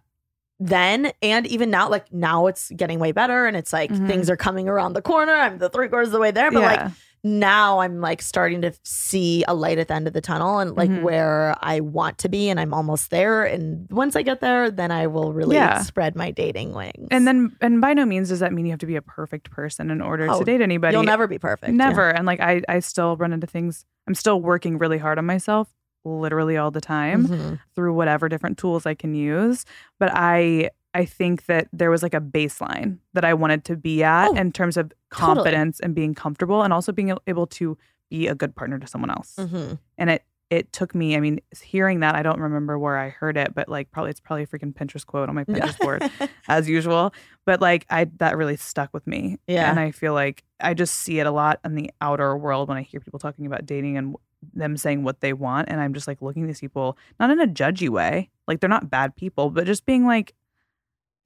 then 0.60 1.12
and 1.22 1.46
even 1.48 1.70
now, 1.70 1.88
like 1.90 2.12
now 2.12 2.48
it's 2.48 2.72
getting 2.72 2.98
way 3.00 3.12
better 3.12 3.46
and 3.46 3.56
it's 3.56 3.72
like 3.72 3.92
Mhm. 3.92 4.08
things 4.08 4.30
are 4.30 4.36
coming 4.38 4.68
around 4.68 4.94
the 4.94 5.02
corner. 5.04 5.34
I'm 5.34 5.60
the 5.60 5.70
three 5.70 5.88
quarters 5.88 6.08
of 6.08 6.14
the 6.14 6.20
way 6.20 6.32
there, 6.32 6.50
but 6.52 6.62
Yeah. 6.62 6.66
like 6.84 6.92
now 7.28 7.80
I'm 7.80 8.02
like 8.02 8.22
starting 8.22 8.62
to 8.62 8.74
see 8.84 9.44
a 9.48 9.54
light 9.54 9.78
at 9.78 9.88
the 9.90 9.94
end 9.94 10.08
of 10.08 10.14
the 10.14 10.22
tunnel 10.22 10.60
and 10.60 10.76
like 10.76 10.90
Mhm. 10.90 11.02
where 11.02 11.56
I 11.62 11.80
want 11.82 12.18
to 12.20 12.30
be 12.30 12.50
and 12.50 12.60
I'm 12.60 12.74
almost 12.74 13.10
there. 13.12 13.44
And 13.44 13.88
once 13.92 14.16
I 14.16 14.22
get 14.22 14.40
there, 14.42 14.72
then 14.72 14.92
I 14.92 15.08
will 15.08 15.34
really 15.34 15.56
Yeah. 15.56 15.82
spread 15.82 16.16
my 16.16 16.32
dating 16.32 16.74
wings. 16.74 17.08
And 17.12 17.28
then, 17.28 17.56
and 17.62 17.82
by 17.82 17.94
no 17.94 18.06
means 18.06 18.30
does 18.30 18.40
that 18.40 18.54
mean 18.54 18.66
you 18.66 18.72
have 18.72 18.80
to 18.80 18.86
be 18.86 18.96
a 18.96 19.02
perfect 19.02 19.52
person 19.52 19.92
in 19.92 20.02
order 20.02 20.28
Oh, 20.30 20.40
to 20.40 20.46
date 20.46 20.62
anybody. 20.62 20.94
you'll 20.94 21.04
never 21.04 21.28
be 21.28 21.40
perfect. 21.40 21.72
yeah. 21.72 21.76
Never. 21.78 22.10
And 22.10 22.26
like, 22.26 22.40
I, 22.40 22.62
I 22.70 22.80
still 22.80 23.18
run 23.18 23.34
into 23.34 23.48
things. 23.48 23.86
I'm 24.08 24.16
still 24.16 24.42
working 24.42 24.78
really 24.78 24.98
hard 24.98 25.18
on 25.18 25.26
myself, 25.26 25.68
literally 26.06 26.56
all 26.58 26.72
the 26.72 26.80
time 26.82 27.28
Mhm. 27.28 27.60
through 27.76 27.94
whatever 27.94 28.30
different 28.30 28.58
tools 28.58 28.86
I 28.86 28.94
can 28.94 29.14
use. 29.14 29.66
But 30.00 30.12
I 30.14 30.70
I 30.94 31.06
think 31.06 31.46
that 31.46 31.68
there 31.72 31.92
was 31.92 32.02
like 32.02 32.14
a 32.14 32.22
baseline 32.22 32.98
that 33.14 33.24
I 33.26 33.34
wanted 33.34 33.64
to 33.66 33.76
be 33.76 34.04
at 34.04 34.30
Oh, 34.30 34.36
in 34.36 34.52
terms 34.52 34.78
of 34.78 34.92
totally. 35.14 35.36
confidence 35.36 35.80
and 35.80 35.94
being 35.94 36.16
comfortable 36.16 36.64
and 36.64 36.74
also 36.74 36.92
being 36.92 37.16
able 37.28 37.48
to 37.48 37.78
be 38.10 38.28
a 38.28 38.34
good 38.36 38.56
partner 38.56 38.80
to 38.80 38.88
someone 38.88 39.10
else. 39.12 39.36
hmm 39.38 39.74
And 39.98 40.10
it 40.10 40.24
it 40.50 40.72
took 40.72 40.96
me, 40.96 41.18
I 41.18 41.20
mean, 41.20 41.42
hearing 41.62 42.00
that, 42.00 42.16
I 42.16 42.24
don't 42.24 42.40
remember 42.40 42.80
where 42.80 42.98
I 42.98 43.10
heard 43.10 43.36
it, 43.36 43.54
but 43.54 43.68
like 43.68 43.92
probably 43.92 44.12
it's 44.12 44.22
probably 44.22 44.44
a 44.44 44.48
freaking 44.48 44.74
Pinterest 44.74 45.06
quote 45.06 45.28
on 45.28 45.36
my 45.36 45.44
Pinterest 45.44 45.78
board 45.78 46.10
as 46.48 46.70
usual. 46.70 47.14
But 47.46 47.60
like 47.60 47.86
I 47.90 48.06
that 48.20 48.38
really 48.38 48.56
stuck 48.56 48.94
with 48.94 49.06
me. 49.06 49.40
Yeah. 49.46 49.70
And 49.70 49.78
I 49.78 49.92
feel 49.92 50.14
like 50.14 50.46
I 50.62 50.74
just 50.74 50.94
see 50.96 51.20
it 51.20 51.28
a 51.28 51.32
lot 51.32 51.60
in 51.66 51.76
the 51.76 51.92
outer 52.00 52.38
world 52.38 52.70
when 52.70 52.78
I 52.78 52.84
hear 52.84 53.02
people 53.02 53.20
talking 53.20 53.46
about 53.46 53.66
dating 53.66 53.98
and 53.98 54.16
them 54.54 54.78
saying 54.78 55.04
what 55.04 55.20
they 55.20 55.34
want. 55.34 55.68
And 55.70 55.82
I'm 55.82 55.94
just 55.94 56.08
like 56.08 56.22
looking 56.22 56.44
at 56.44 56.48
these 56.48 56.62
people, 56.62 56.98
not 57.20 57.30
in 57.30 57.42
a 57.42 57.48
judgy 57.48 57.90
way. 57.90 58.30
Like 58.48 58.62
they're 58.62 58.70
not 58.70 58.90
bad 58.90 59.18
people, 59.18 59.50
but 59.50 59.66
just 59.66 59.86
being 59.86 60.06
like, 60.06 60.34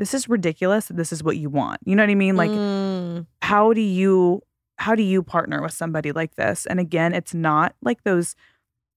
this 0.02 0.16
is 0.16 0.28
ridiculous. 0.28 0.88
This 0.88 1.14
is 1.14 1.24
what 1.24 1.38
you 1.38 1.48
want. 1.50 1.80
You 1.86 1.96
know 1.96 2.02
what 2.02 2.10
I 2.10 2.16
mean? 2.16 2.36
Like 2.36 2.52
Mm, 2.52 3.28
how 3.44 3.72
do 3.72 3.82
you 3.82 4.42
how 4.80 4.96
do 4.96 5.04
you 5.04 5.22
partner 5.22 5.62
with 5.62 5.74
somebody 5.74 6.12
like 6.12 6.34
this 6.36 6.66
and 6.66 6.80
again 6.80 7.14
it's 7.14 7.36
not 7.36 7.76
like 7.84 8.02
those 8.04 8.36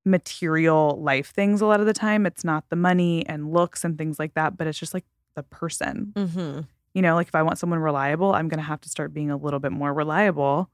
material 0.07 0.98
life 1.02 1.30
things 1.30 1.61
a 1.61 1.66
lot 1.66 1.80
of 1.80 1.86
the 1.86 1.92
time 1.92 2.26
it's 2.26 2.44
not 2.44 2.64
the 2.68 2.76
money 2.76 3.26
and 3.26 3.52
looks 3.52 3.84
and 3.84 3.96
things 3.96 4.18
like 4.18 4.34
that 4.34 4.57
but 4.57 4.66
it's 4.66 4.78
just 4.78 4.92
like 4.94 5.05
the 5.34 5.42
person 5.42 6.12
mhm. 6.16 6.66
you 6.94 7.00
know 7.02 7.14
like 7.14 7.28
if 7.28 7.34
i 7.34 7.42
want 7.42 7.59
someone 7.59 7.78
reliable 7.78 8.34
i'm 8.34 8.48
going 8.48 8.59
to 8.59 8.64
have 8.64 8.80
to 8.80 8.88
start 8.88 9.12
being 9.14 9.30
a 9.30 9.36
little 9.36 9.61
bit 9.61 9.72
more 9.72 9.92
reliable 9.94 10.70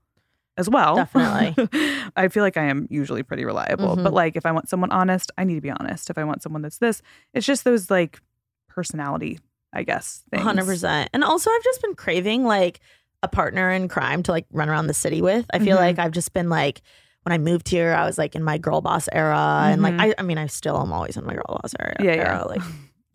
as 0.57 0.69
well 0.69 0.97
Definitely. 0.97 1.69
i 2.17 2.27
feel 2.29 2.43
like 2.43 2.57
i 2.57 2.65
am 2.65 2.87
usually 2.91 3.23
pretty 3.23 3.45
reliable 3.45 3.95
but 3.97 4.13
Mhm. 4.13 4.15
like 4.15 4.37
if 4.37 4.45
i 4.45 4.51
want 4.53 4.69
someone 4.69 4.91
honest 4.91 5.31
i 5.39 5.45
need 5.45 5.55
to 5.55 5.61
be 5.61 5.71
honest 5.71 6.11
if 6.11 6.19
i 6.19 6.25
want 6.25 6.43
someone 6.43 6.63
that's 6.63 6.79
this 6.79 7.03
it's 7.35 7.47
just 7.47 7.65
those 7.65 7.89
like 7.91 8.21
personality 8.69 9.39
i 9.73 9.83
guess 9.83 10.23
hundred 10.35 10.67
percent. 10.67 11.11
And 11.13 11.23
also, 11.25 11.51
I've 11.51 11.63
just 11.65 11.83
been 11.83 11.95
craving 11.95 12.45
like 12.45 12.81
a 13.23 13.29
partner 13.29 13.71
in 13.71 13.87
crime 13.89 14.23
to 14.25 14.33
like 14.33 14.47
run 14.51 14.69
around 14.69 14.87
the 14.87 14.95
city 14.95 15.21
with. 15.23 15.47
I 15.53 15.59
feel 15.59 15.77
Mhm. 15.77 15.81
like 15.81 15.99
I've 15.99 16.13
just 16.13 16.33
been 16.33 16.49
like 16.49 16.81
when 17.25 17.33
I 17.35 17.39
moved 17.39 17.69
here, 17.69 17.93
I 17.93 18.07
was 18.07 18.17
like 18.17 18.35
in 18.35 18.43
my 18.43 18.57
girl 18.57 18.81
boss 18.81 19.07
era, 19.13 19.61
and 19.71 19.83
like 19.83 19.95
Mhm. 19.95 20.01
I, 20.01 20.15
I 20.19 20.23
mean, 20.23 20.39
I 20.39 20.47
still 20.47 20.81
am 20.81 20.93
always 20.93 21.17
in 21.19 21.25
my 21.27 21.35
girl 21.35 21.59
boss 21.63 21.75
era. 21.79 21.95
Yeah, 22.01 22.15
yeah. 22.15 22.43
Like. 22.43 22.63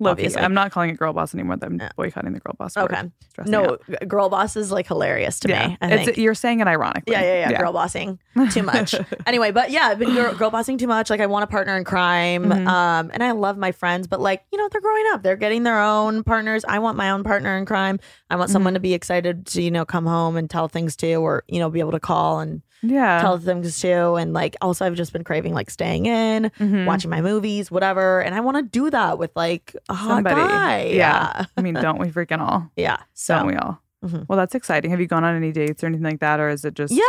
Obviously. 0.04 0.42
i'm 0.42 0.54
not 0.54 0.72
calling 0.72 0.90
it 0.90 0.98
girl 0.98 1.14
boss 1.14 1.34
anymore 1.34 1.58
i'm 1.62 1.80
Yeah. 1.80 1.90
boycotting 1.96 2.34
the 2.34 2.40
girl 2.40 2.56
boss 2.58 2.76
okay, 2.78 3.10
no, 3.48 3.78
girl 4.08 4.30
boss 4.30 4.56
is 4.56 4.72
like 4.72 4.88
hilarious 4.88 5.40
to 5.42 5.50
yeah. 5.50 5.68
me. 5.68 5.78
I 5.82 5.86
It's- 5.88 6.06
think. 6.06 6.18
you're 6.18 6.34
saying 6.36 6.60
it 6.62 6.68
ironically. 6.68 7.12
Yeah, 7.14 7.22
yeah, 7.22 7.50
yeah, 7.52 7.60
Girl 7.60 7.74
bossing 7.74 8.18
too 8.52 8.64
much. 8.64 8.96
anyway, 9.26 9.52
but 9.52 9.72
yeah, 9.72 9.88
I've 9.88 10.00
been 10.00 10.14
girl, 10.14 10.34
girl 10.34 10.50
bossing 10.52 10.78
too 10.78 10.88
much. 10.88 11.10
Like 11.10 11.20
I 11.20 11.26
want 11.26 11.44
a 11.44 11.48
partner 11.48 11.76
in 11.78 11.84
crime. 11.84 12.46
Mhm. 12.46 12.68
Um, 12.68 13.12
and 13.14 13.22
I 13.24 13.32
love 13.32 13.58
my 13.58 13.72
friends, 13.74 14.08
but 14.08 14.22
like, 14.22 14.44
you 14.52 14.58
know, 14.58 14.70
they're 14.72 14.80
growing 14.82 15.04
up. 15.14 15.22
They're 15.24 15.36
getting 15.36 15.64
their 15.64 15.80
own 15.82 16.24
partners. 16.24 16.64
I 16.68 16.80
want 16.80 16.96
my 16.98 17.10
own 17.12 17.24
partner 17.24 17.58
in 17.58 17.66
crime. 17.66 18.00
I 18.30 18.36
want 18.38 18.50
someone 18.52 18.72
Mm-hmm. 18.72 18.76
to 18.76 18.80
be 18.82 18.94
excited 18.94 19.46
to, 19.48 19.62
you 19.62 19.72
know, 19.72 19.84
come 19.86 20.06
home 20.06 20.38
and 20.38 20.50
tell 20.50 20.68
things 20.70 20.96
to 20.98 21.14
or, 21.16 21.44
you 21.48 21.60
know, 21.60 21.70
be 21.70 21.80
able 21.82 21.92
to 21.92 22.00
call 22.00 22.40
and 22.40 22.62
yeah. 22.82 23.22
tell 23.22 23.38
things 23.38 23.80
to. 23.82 24.14
And 24.14 24.34
like 24.34 24.56
also 24.62 24.86
I've 24.86 24.96
just 24.96 25.14
been 25.14 25.24
craving 25.24 25.54
like 25.54 25.70
staying 25.70 26.06
in, 26.06 26.52
Mhm. 26.60 26.86
watching 26.86 27.10
my 27.10 27.22
movies, 27.22 27.70
whatever. 27.72 28.22
And 28.22 28.36
I 28.36 28.40
want 28.42 28.58
to 28.58 28.64
do 28.64 28.90
that 28.90 29.18
with 29.18 29.32
like 29.36 29.76
a 29.90 29.94
hot 29.94 30.08
Somebody. 30.18 30.36
guy. 30.42 30.84
Yeah. 30.94 31.46
I 31.58 31.62
mean, 31.62 31.74
don't 31.76 32.00
we 32.00 32.08
freaking 32.08 32.40
all? 32.40 32.70
Yeah. 32.76 32.98
So 33.14 33.38
Don't 33.38 33.48
we 33.48 33.56
all? 33.56 33.82
Mhm. 34.04 34.26
Well, 34.28 34.38
that's 34.38 34.56
exciting. 34.56 34.92
Have 34.92 35.00
you 35.02 35.08
gone 35.08 35.24
on 35.24 35.36
any 35.36 35.52
dates 35.52 35.84
or 35.84 35.88
anything 35.88 36.04
like 36.06 36.20
that, 36.20 36.40
or 36.40 36.50
is 36.50 36.64
it 36.66 36.74
just? 36.76 36.94
Yeah. 36.94 37.02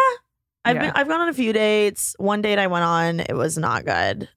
I've 0.65 0.77
Yeah. 0.77 0.83
been 0.83 0.93
I've 0.95 1.09
gone 1.09 1.21
on 1.21 1.29
a 1.29 1.35
few 1.35 1.53
dates. 1.53 2.15
One 2.19 2.43
date 2.43 2.59
I 2.59 2.67
went 2.69 2.85
on, 2.85 3.21
it 3.21 3.35
was 3.35 3.57
not 3.59 3.85
good. 3.85 4.29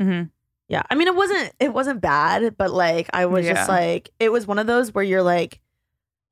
hmm 0.00 0.22
Yeah. 0.68 0.82
I 0.90 0.94
mean 0.94 1.06
it 1.08 1.14
wasn't 1.14 1.52
it 1.60 1.72
wasn't 1.72 2.00
bad, 2.00 2.56
but 2.56 2.70
like 2.72 3.08
I 3.12 3.26
was 3.26 3.44
Yeah. 3.46 3.54
just 3.54 3.68
like 3.68 4.10
it 4.18 4.30
was 4.32 4.46
one 4.46 4.58
of 4.58 4.66
those 4.66 4.94
where 4.94 5.04
you're 5.04 5.22
like, 5.22 5.60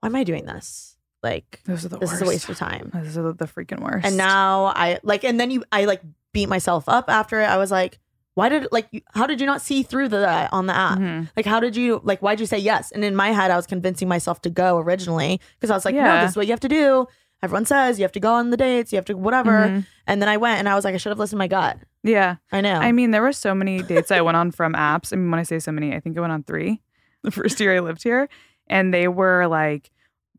why 0.01 0.09
am 0.09 0.17
I 0.17 0.25
doing 0.25 0.47
this? 0.47 0.96
Like 1.31 1.61
Those 1.65 1.85
are 1.85 1.89
the 1.89 1.99
this 1.99 2.11
worst. 2.11 2.23
is 2.23 2.29
a 2.29 2.31
waste 2.33 2.49
of 2.49 2.57
time. 2.57 2.91
Those 2.95 3.19
are 3.19 3.33
the, 3.33 3.47
freaking 3.47 3.81
worst. 3.81 4.07
And 4.07 4.17
now 4.17 4.67
I 4.67 4.99
like 5.03 5.25
and 5.25 5.39
then 5.41 5.51
you 5.51 5.65
I 5.73 5.85
like 5.87 6.03
beat 6.33 6.49
myself 6.49 6.85
up 6.89 7.07
after 7.09 7.41
it. 7.41 7.47
I 7.47 7.57
was 7.57 7.71
like, 7.71 7.99
why 8.35 8.49
did 8.49 8.69
like 8.71 8.87
how 9.15 9.27
did 9.27 9.41
you 9.41 9.47
not 9.47 9.61
see 9.63 9.83
through 9.83 10.09
the 10.09 10.25
on 10.53 10.67
the 10.67 10.77
app? 10.77 10.99
Mhm. 10.99 11.29
Like 11.37 11.47
how 11.47 11.59
did 11.61 11.75
you 11.75 12.01
like 12.05 12.21
why'd 12.21 12.39
you 12.41 12.47
say 12.47 12.59
yes? 12.59 12.93
And 12.93 13.03
in 13.05 13.17
my 13.17 13.31
head 13.33 13.51
I 13.51 13.57
was 13.57 13.67
convincing 13.67 14.09
myself 14.09 14.41
to 14.43 14.51
go 14.51 14.79
originally 14.79 15.41
because 15.59 15.71
I 15.71 15.75
was 15.75 15.85
like, 15.85 15.95
no, 15.95 16.21
this 16.21 16.31
is 16.33 16.37
what 16.37 16.47
you 16.47 16.53
have 16.53 16.61
to 16.61 16.69
do. 16.69 17.07
Everyone 17.43 17.67
says 17.67 17.99
you 17.99 18.05
have 18.05 18.13
to 18.13 18.21
go 18.21 18.33
on 18.35 18.51
the 18.51 18.57
dates, 18.57 18.93
you 18.93 18.97
have 18.97 19.05
to 19.07 19.15
whatever. 19.15 19.53
Mhm. 19.69 19.87
And 20.07 20.23
then 20.23 20.29
I 20.29 20.37
went 20.37 20.59
and 20.59 20.69
I 20.69 20.75
was 20.75 20.85
like, 20.85 20.95
I 20.95 20.99
should 20.99 21.11
have 21.11 21.19
listened 21.19 21.39
to 21.39 21.45
my 21.45 21.49
gut. 21.49 21.79
Yeah. 22.03 22.37
I 22.53 22.61
know. 22.61 22.75
I 22.89 22.93
mean, 22.93 23.11
there 23.11 23.23
were 23.23 23.33
so 23.33 23.55
many 23.55 23.83
dates 23.83 24.11
I 24.11 24.21
went 24.21 24.37
on 24.37 24.53
from 24.53 24.75
apps. 24.75 25.13
I 25.13 25.17
mean, 25.17 25.31
when 25.31 25.41
I 25.41 25.43
say 25.43 25.59
so 25.59 25.73
many, 25.73 25.95
I 25.95 26.01
think 26.01 26.17
I 26.17 26.21
went 26.21 26.33
on 26.33 26.45
three 26.45 26.81
the 27.23 27.31
first 27.33 27.59
year 27.61 27.75
I 27.75 27.81
lived 27.81 28.03
here. 28.05 28.29
And 28.69 28.93
they 28.95 29.09
were 29.09 29.47
like, 29.49 29.91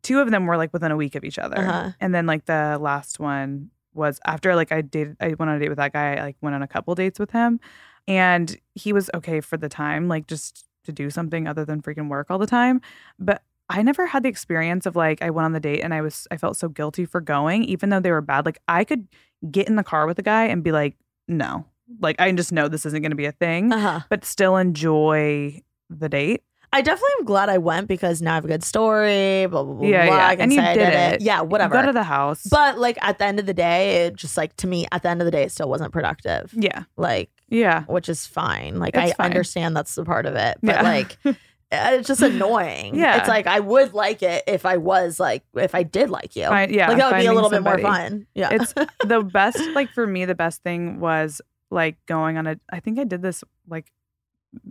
two 0.02 0.20
of 0.20 0.32
them 0.32 0.46
were 0.46 0.58
like 0.58 0.74
within 0.74 0.92
a 0.92 0.96
week 0.98 1.16
of 1.16 1.24
each 1.24 1.40
other. 1.40 1.58
Uh-huh. 1.58 1.92
And 2.00 2.14
then 2.14 2.26
like 2.26 2.46
the 2.46 2.78
last 2.80 3.20
one 3.20 3.70
was 3.94 4.20
after 4.26 4.56
like 4.56 4.72
I 4.72 4.82
dated, 4.82 5.18
I 5.20 5.28
went 5.30 5.50
on 5.50 5.58
a 5.58 5.60
date 5.60 5.70
with 5.70 5.78
that 5.78 5.94
guy. 5.94 6.16
I 6.16 6.22
like 6.22 6.38
went 6.42 6.56
on 6.56 6.62
a 6.62 6.68
couple 6.68 6.94
dates 6.96 7.20
with 7.20 7.32
him. 7.32 7.60
And 8.08 8.58
he 8.76 8.94
was 8.94 9.10
okay 9.14 9.42
for 9.42 9.58
the 9.58 9.68
time, 9.68 10.08
like 10.08 10.28
just 10.28 10.66
to 10.86 10.92
do 10.92 11.10
something 11.10 11.48
other 11.48 11.66
than 11.66 11.82
freaking 11.82 12.08
work 12.08 12.28
all 12.30 12.38
the 12.38 12.48
time. 12.48 12.82
But 13.20 13.44
I 13.70 13.82
never 13.82 14.06
had 14.06 14.24
the 14.24 14.30
experience 14.30 14.86
of 14.86 14.96
like 14.96 15.22
I 15.22 15.30
went 15.30 15.46
on 15.46 15.52
the 15.52 15.60
date 15.60 15.82
and 15.82 15.94
I 15.94 16.02
was 16.02 16.28
I 16.32 16.38
felt 16.38 16.56
so 16.56 16.70
guilty 16.70 17.06
for 17.06 17.20
going, 17.20 17.64
even 17.66 17.90
though 17.90 18.00
they 18.00 18.12
were 18.12 18.22
bad. 18.22 18.46
Like 18.46 18.60
I 18.68 18.84
could 18.84 19.08
get 19.52 19.68
in 19.68 19.76
the 19.76 19.84
car 19.84 20.08
with 20.08 20.18
a 20.20 20.24
guy 20.24 20.46
and 20.46 20.64
be 20.64 20.72
like, 20.72 20.96
no, 21.28 21.66
like 22.00 22.20
I 22.20 22.32
just 22.32 22.52
know 22.52 22.68
this 22.68 22.86
isn't 22.86 23.02
going 23.02 23.12
to 23.12 23.18
be 23.18 23.26
a 23.26 23.32
thing, 23.32 23.74
uh-huh. 23.74 24.02
but 24.10 24.24
still 24.24 24.56
enjoy 24.56 25.62
the 25.90 26.10
date. 26.10 26.44
I 26.74 26.82
definitely 26.82 27.10
am 27.20 27.26
glad 27.26 27.50
I 27.50 27.58
went 27.58 27.88
because 27.88 28.22
now 28.22 28.34
I 28.34 28.36
have 28.36 28.46
a 28.46 28.50
good 28.50 28.64
story. 28.64 29.46
Blah 29.48 29.64
blah 29.64 29.74
blah. 29.74 29.88
Yeah, 29.88 30.06
blah. 30.08 30.18
yeah. 30.18 30.28
I 30.28 30.36
can 30.36 30.44
And 30.44 30.54
you 30.54 30.60
say 30.60 30.66
I 30.68 30.74
did 30.74 30.88
it. 30.90 31.14
it. 31.14 31.22
Yeah, 31.22 31.42
whatever. 31.42 31.74
Go 31.76 31.86
to 31.86 31.94
the 31.94 32.04
house. 32.04 32.44
but 32.50 32.78
like 32.78 32.98
at 33.02 33.20
the 33.20 33.26
end 33.26 33.40
of 33.40 33.46
the 33.46 33.54
day, 33.54 34.06
it 34.06 34.16
just 34.16 34.36
like 34.38 34.56
to 34.58 34.68
me, 34.68 34.86
at 34.92 35.02
the 35.04 35.10
end 35.10 35.22
of 35.22 35.26
the 35.26 35.32
day, 35.32 35.44
it 35.44 35.52
still 35.52 35.70
wasn't 35.70 35.92
productive. 35.94 36.54
yeah, 36.54 36.84
Like, 36.98 37.30
yeah, 37.50 37.84
which 37.86 38.10
is 38.10 38.26
fine. 38.26 38.80
Like 38.80 38.96
It's 38.96 39.12
I 39.14 39.16
fine. 39.16 39.26
understand 39.28 39.76
that's 39.78 39.96
the 39.96 40.04
part 40.06 40.26
of 40.26 40.36
it, 40.36 40.58
but 40.62 40.76
Yeah. 40.76 40.82
like. 40.84 41.18
Uh, 41.70 41.90
it's 42.00 42.08
just 42.08 42.22
annoying. 42.22 42.96
Yeah. 42.96 43.18
It's 43.18 43.28
like 43.28 43.46
I 43.46 43.60
would 43.60 43.94
like 43.94 44.24
it 44.24 44.42
if 44.48 44.66
I 44.66 44.78
was 44.78 45.20
like 45.20 45.44
if 45.54 45.76
I 45.76 45.84
did 45.84 46.10
like 46.10 46.34
you. 46.38 46.44
Yeah, 46.44 46.88
Like 46.88 46.98
that 46.98 47.12
would 47.12 47.20
be 47.20 47.26
a 47.26 47.34
little 47.34 47.50
bit 47.50 47.62
more 47.62 47.78
fun. 47.78 48.26
Yeah. 48.34 48.48
it's 48.54 48.74
the 49.04 49.22
best. 49.22 49.60
Like 49.76 49.90
for 49.92 50.08
me, 50.08 50.24
the 50.24 50.34
best 50.34 50.64
thing 50.64 51.02
was 51.02 51.42
like 51.70 51.98
going 52.06 52.38
on 52.38 52.48
a. 52.48 52.58
I 52.72 52.80
think 52.80 52.98
I 53.00 53.04
did 53.04 53.22
this 53.22 53.44
like 53.68 53.92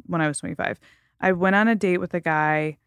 when 0.06 0.22
I 0.22 0.26
was 0.28 0.38
twenty 0.38 0.54
five. 0.54 0.78
I 1.20 1.32
went 1.32 1.56
on 1.56 1.68
a 1.68 1.74
date 1.74 1.98
with 1.98 2.14
a 2.14 2.20
guy 2.20 2.78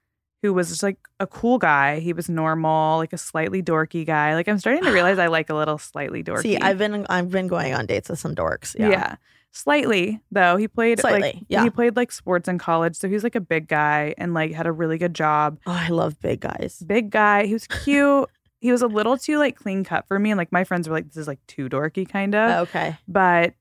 who 0.42 0.54
was 0.54 0.70
just 0.70 0.84
like 0.84 0.98
a 1.20 1.28
cool 1.28 1.58
guy. 1.58 2.00
He 2.00 2.14
was 2.14 2.30
normal, 2.30 2.98
like 2.98 3.14
a 3.14 3.18
slightly 3.18 3.62
dorky 3.62 4.06
guy. 4.06 4.36
Like 4.36 4.48
I'm 4.48 4.60
starting 4.60 4.84
to 4.84 4.92
realize 4.92 5.20
I 5.20 5.28
like 5.40 5.50
a 5.50 5.56
little 5.56 5.78
slightly 5.78 6.24
dorky. 6.24 6.44
See, 6.44 6.58
I've 6.58 6.78
been 6.78 7.06
I've 7.10 7.30
been 7.30 7.48
going 7.48 7.74
on 7.74 7.86
dates 7.86 8.10
with 8.10 8.20
some 8.20 8.36
dorks. 8.36 8.76
Yeah. 8.78 8.90
Yeah. 8.90 9.16
Slightly 9.52 10.22
though. 10.32 10.58
He 10.58 10.68
played 10.68 11.04
like 11.04 11.20
Slightly, 11.22 11.46
yeah. 11.50 11.64
he 11.64 11.70
played 11.70 11.96
like 11.96 12.12
sports 12.12 12.48
in 12.48 12.58
college. 12.58 12.96
So 12.96 13.10
he's 13.10 13.24
like 13.24 13.36
a 13.36 13.42
big 13.42 13.68
guy 13.68 14.14
and 14.18 14.34
like 14.34 14.54
had 14.54 14.68
a 14.68 14.72
really 14.72 14.98
good 14.98 15.14
job. 15.14 15.60
Oh, 15.66 15.72
I 15.72 15.90
love 15.90 16.20
big 16.22 16.40
guys. 16.42 16.84
Big 16.86 17.10
guy. 17.10 17.46
He 17.46 17.54
was 17.54 17.68
cute. 17.68 18.30
he 18.62 18.72
was 18.72 18.82
a 18.82 18.88
little 18.88 19.18
too 19.18 19.40
like 19.40 19.56
clean 19.56 19.84
cut 19.84 20.08
for 20.08 20.20
me. 20.20 20.32
And 20.32 20.38
like 20.38 20.52
my 20.52 20.64
friends 20.64 20.88
were 20.88 20.96
like, 20.96 21.08
this 21.08 21.18
is 21.18 21.28
like 21.28 21.40
too 21.48 21.68
dorky 21.68 22.08
kind 22.08 22.36
of. 22.36 22.68
Okay. 22.70 22.96
But 23.08 23.56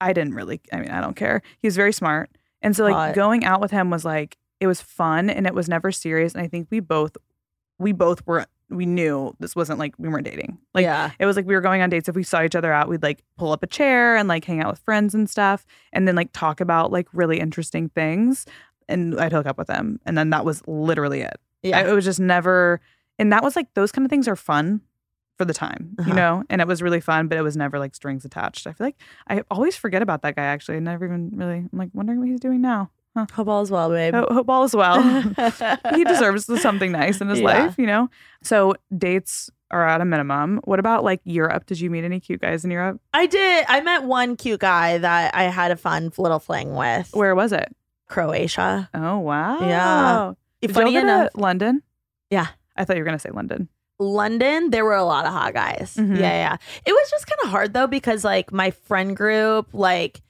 I 0.00 0.12
didn't 0.12 0.34
really 0.34 0.60
I 0.72 0.80
mean, 0.80 0.90
I 0.90 1.00
don't 1.00 1.16
care. 1.16 1.42
He 1.58 1.66
was 1.66 1.76
very 1.76 1.92
smart. 1.92 2.30
And 2.62 2.76
so 2.76 2.84
like 2.84 2.94
Hot. 2.94 3.14
going 3.14 3.44
out 3.44 3.60
with 3.60 3.70
him 3.70 3.90
was 3.90 4.04
like 4.04 4.36
it 4.60 4.66
was 4.66 4.80
fun 4.80 5.30
and 5.30 5.46
it 5.46 5.54
was 5.54 5.68
never 5.68 5.90
serious. 5.90 6.34
And 6.34 6.42
I 6.42 6.48
think 6.48 6.68
we 6.70 6.80
both 6.80 7.16
we 7.78 7.92
both 7.92 8.26
were 8.26 8.46
we 8.68 8.86
knew 8.86 9.34
this 9.40 9.56
wasn't 9.56 9.78
like 9.78 9.94
we 9.98 10.08
weren't 10.08 10.26
dating. 10.26 10.58
Like 10.74 10.84
yeah. 10.84 11.10
it 11.18 11.26
was 11.26 11.36
like 11.36 11.46
we 11.46 11.54
were 11.54 11.60
going 11.60 11.82
on 11.82 11.90
dates. 11.90 12.08
If 12.08 12.14
we 12.14 12.22
saw 12.22 12.42
each 12.42 12.54
other 12.54 12.72
out, 12.72 12.88
we'd 12.88 13.02
like 13.02 13.22
pull 13.36 13.52
up 13.52 13.62
a 13.62 13.66
chair 13.66 14.16
and 14.16 14.28
like 14.28 14.44
hang 14.44 14.60
out 14.60 14.70
with 14.70 14.78
friends 14.80 15.14
and 15.14 15.28
stuff, 15.28 15.66
and 15.92 16.06
then 16.06 16.14
like 16.14 16.30
talk 16.32 16.60
about 16.60 16.92
like 16.92 17.08
really 17.12 17.40
interesting 17.40 17.88
things. 17.88 18.46
And 18.88 19.20
I'd 19.20 19.32
hook 19.32 19.46
up 19.46 19.58
with 19.58 19.68
them, 19.68 20.00
and 20.04 20.16
then 20.16 20.30
that 20.30 20.44
was 20.44 20.66
literally 20.66 21.20
it. 21.20 21.40
Yeah. 21.62 21.78
I- 21.78 21.88
it 21.88 21.92
was 21.92 22.04
just 22.04 22.20
never. 22.20 22.80
And 23.18 23.32
that 23.32 23.42
was 23.42 23.54
like 23.54 23.72
those 23.74 23.92
kind 23.92 24.06
of 24.06 24.10
things 24.10 24.26
are 24.28 24.36
fun 24.36 24.80
for 25.40 25.46
the 25.46 25.54
time, 25.54 25.96
Uh-huh. 25.98 26.10
you 26.10 26.14
know. 26.14 26.44
And 26.50 26.60
it 26.60 26.68
was 26.68 26.82
really 26.82 27.00
fun, 27.00 27.26
but 27.26 27.38
it 27.38 27.42
was 27.42 27.56
never 27.56 27.78
like 27.78 27.94
strings 27.94 28.26
attached. 28.26 28.66
I 28.66 28.74
feel 28.74 28.86
like 28.88 28.96
I 29.26 29.42
always 29.50 29.74
forget 29.74 30.02
about 30.02 30.20
that 30.20 30.36
guy. 30.36 30.44
Actually, 30.44 30.76
I 30.76 30.80
never 30.80 31.06
even 31.06 31.30
really. 31.34 31.56
I'm 31.56 31.70
like 31.72 31.88
wondering 31.94 32.18
what 32.18 32.28
he's 32.28 32.40
doing 32.40 32.60
now. 32.60 32.90
Huh. 33.16 33.24
Hope 33.32 33.48
all 33.48 33.62
is 33.62 33.70
well, 33.70 33.88
babe. 33.88 34.14
Hope, 34.14 34.30
hope 34.30 34.48
all 34.50 34.64
is 34.64 34.74
well. 34.76 35.00
he 35.94 36.04
deserves 36.04 36.44
something 36.60 36.92
nice 36.92 37.22
in 37.22 37.28
his 37.28 37.40
Yeah. 37.40 37.46
life, 37.46 37.74
you 37.78 37.86
know? 37.86 38.10
So 38.42 38.74
dates 38.96 39.48
are 39.70 39.86
at 39.88 40.00
a 40.02 40.04
minimum. 40.04 40.60
What 40.64 40.78
about 40.78 41.02
like 41.02 41.20
Europe? 41.24 41.64
Did 41.66 41.80
you 41.80 41.88
meet 41.90 42.04
any 42.04 42.20
cute 42.20 42.40
guys 42.42 42.64
in 42.64 42.70
Europe? 42.70 43.00
I 43.14 43.26
did. 43.26 43.64
I 43.68 43.80
met 43.80 44.04
one 44.04 44.36
cute 44.36 44.60
guy 44.60 44.98
that 44.98 45.34
I 45.34 45.44
had 45.44 45.70
a 45.70 45.76
fun 45.76 46.12
little 46.18 46.38
fling 46.38 46.74
with. 46.76 47.08
Where 47.14 47.34
was 47.34 47.52
it? 47.52 47.74
Croatia. 48.08 48.90
Oh, 48.94 49.18
wow. 49.18 49.58
Yeah. 49.60 50.32
Did 50.60 50.74
Funny 50.74 50.92
you 50.92 51.00
go 51.00 51.06
to 51.06 51.12
enough, 51.12 51.30
London? 51.34 51.82
Yeah. 52.30 52.48
I 52.76 52.84
thought 52.84 52.96
you 52.96 53.00
were 53.02 53.06
going 53.06 53.16
to 53.18 53.22
say 53.22 53.30
London. 53.30 53.68
London, 54.00 54.70
there 54.70 54.84
were 54.84 54.94
a 54.96 55.04
lot 55.04 55.26
of 55.26 55.32
hot 55.32 55.52
guys. 55.54 55.94
Mhm. 55.96 56.16
Yeah, 56.18 56.32
yeah. 56.32 56.56
It 56.86 56.92
was 56.92 57.10
just 57.10 57.26
kind 57.26 57.38
of 57.44 57.50
hard 57.50 57.74
though 57.74 57.86
because 57.86 58.24
like 58.24 58.50
my 58.52 58.70
friend 58.70 59.14
group, 59.16 59.68
like, 59.72 60.22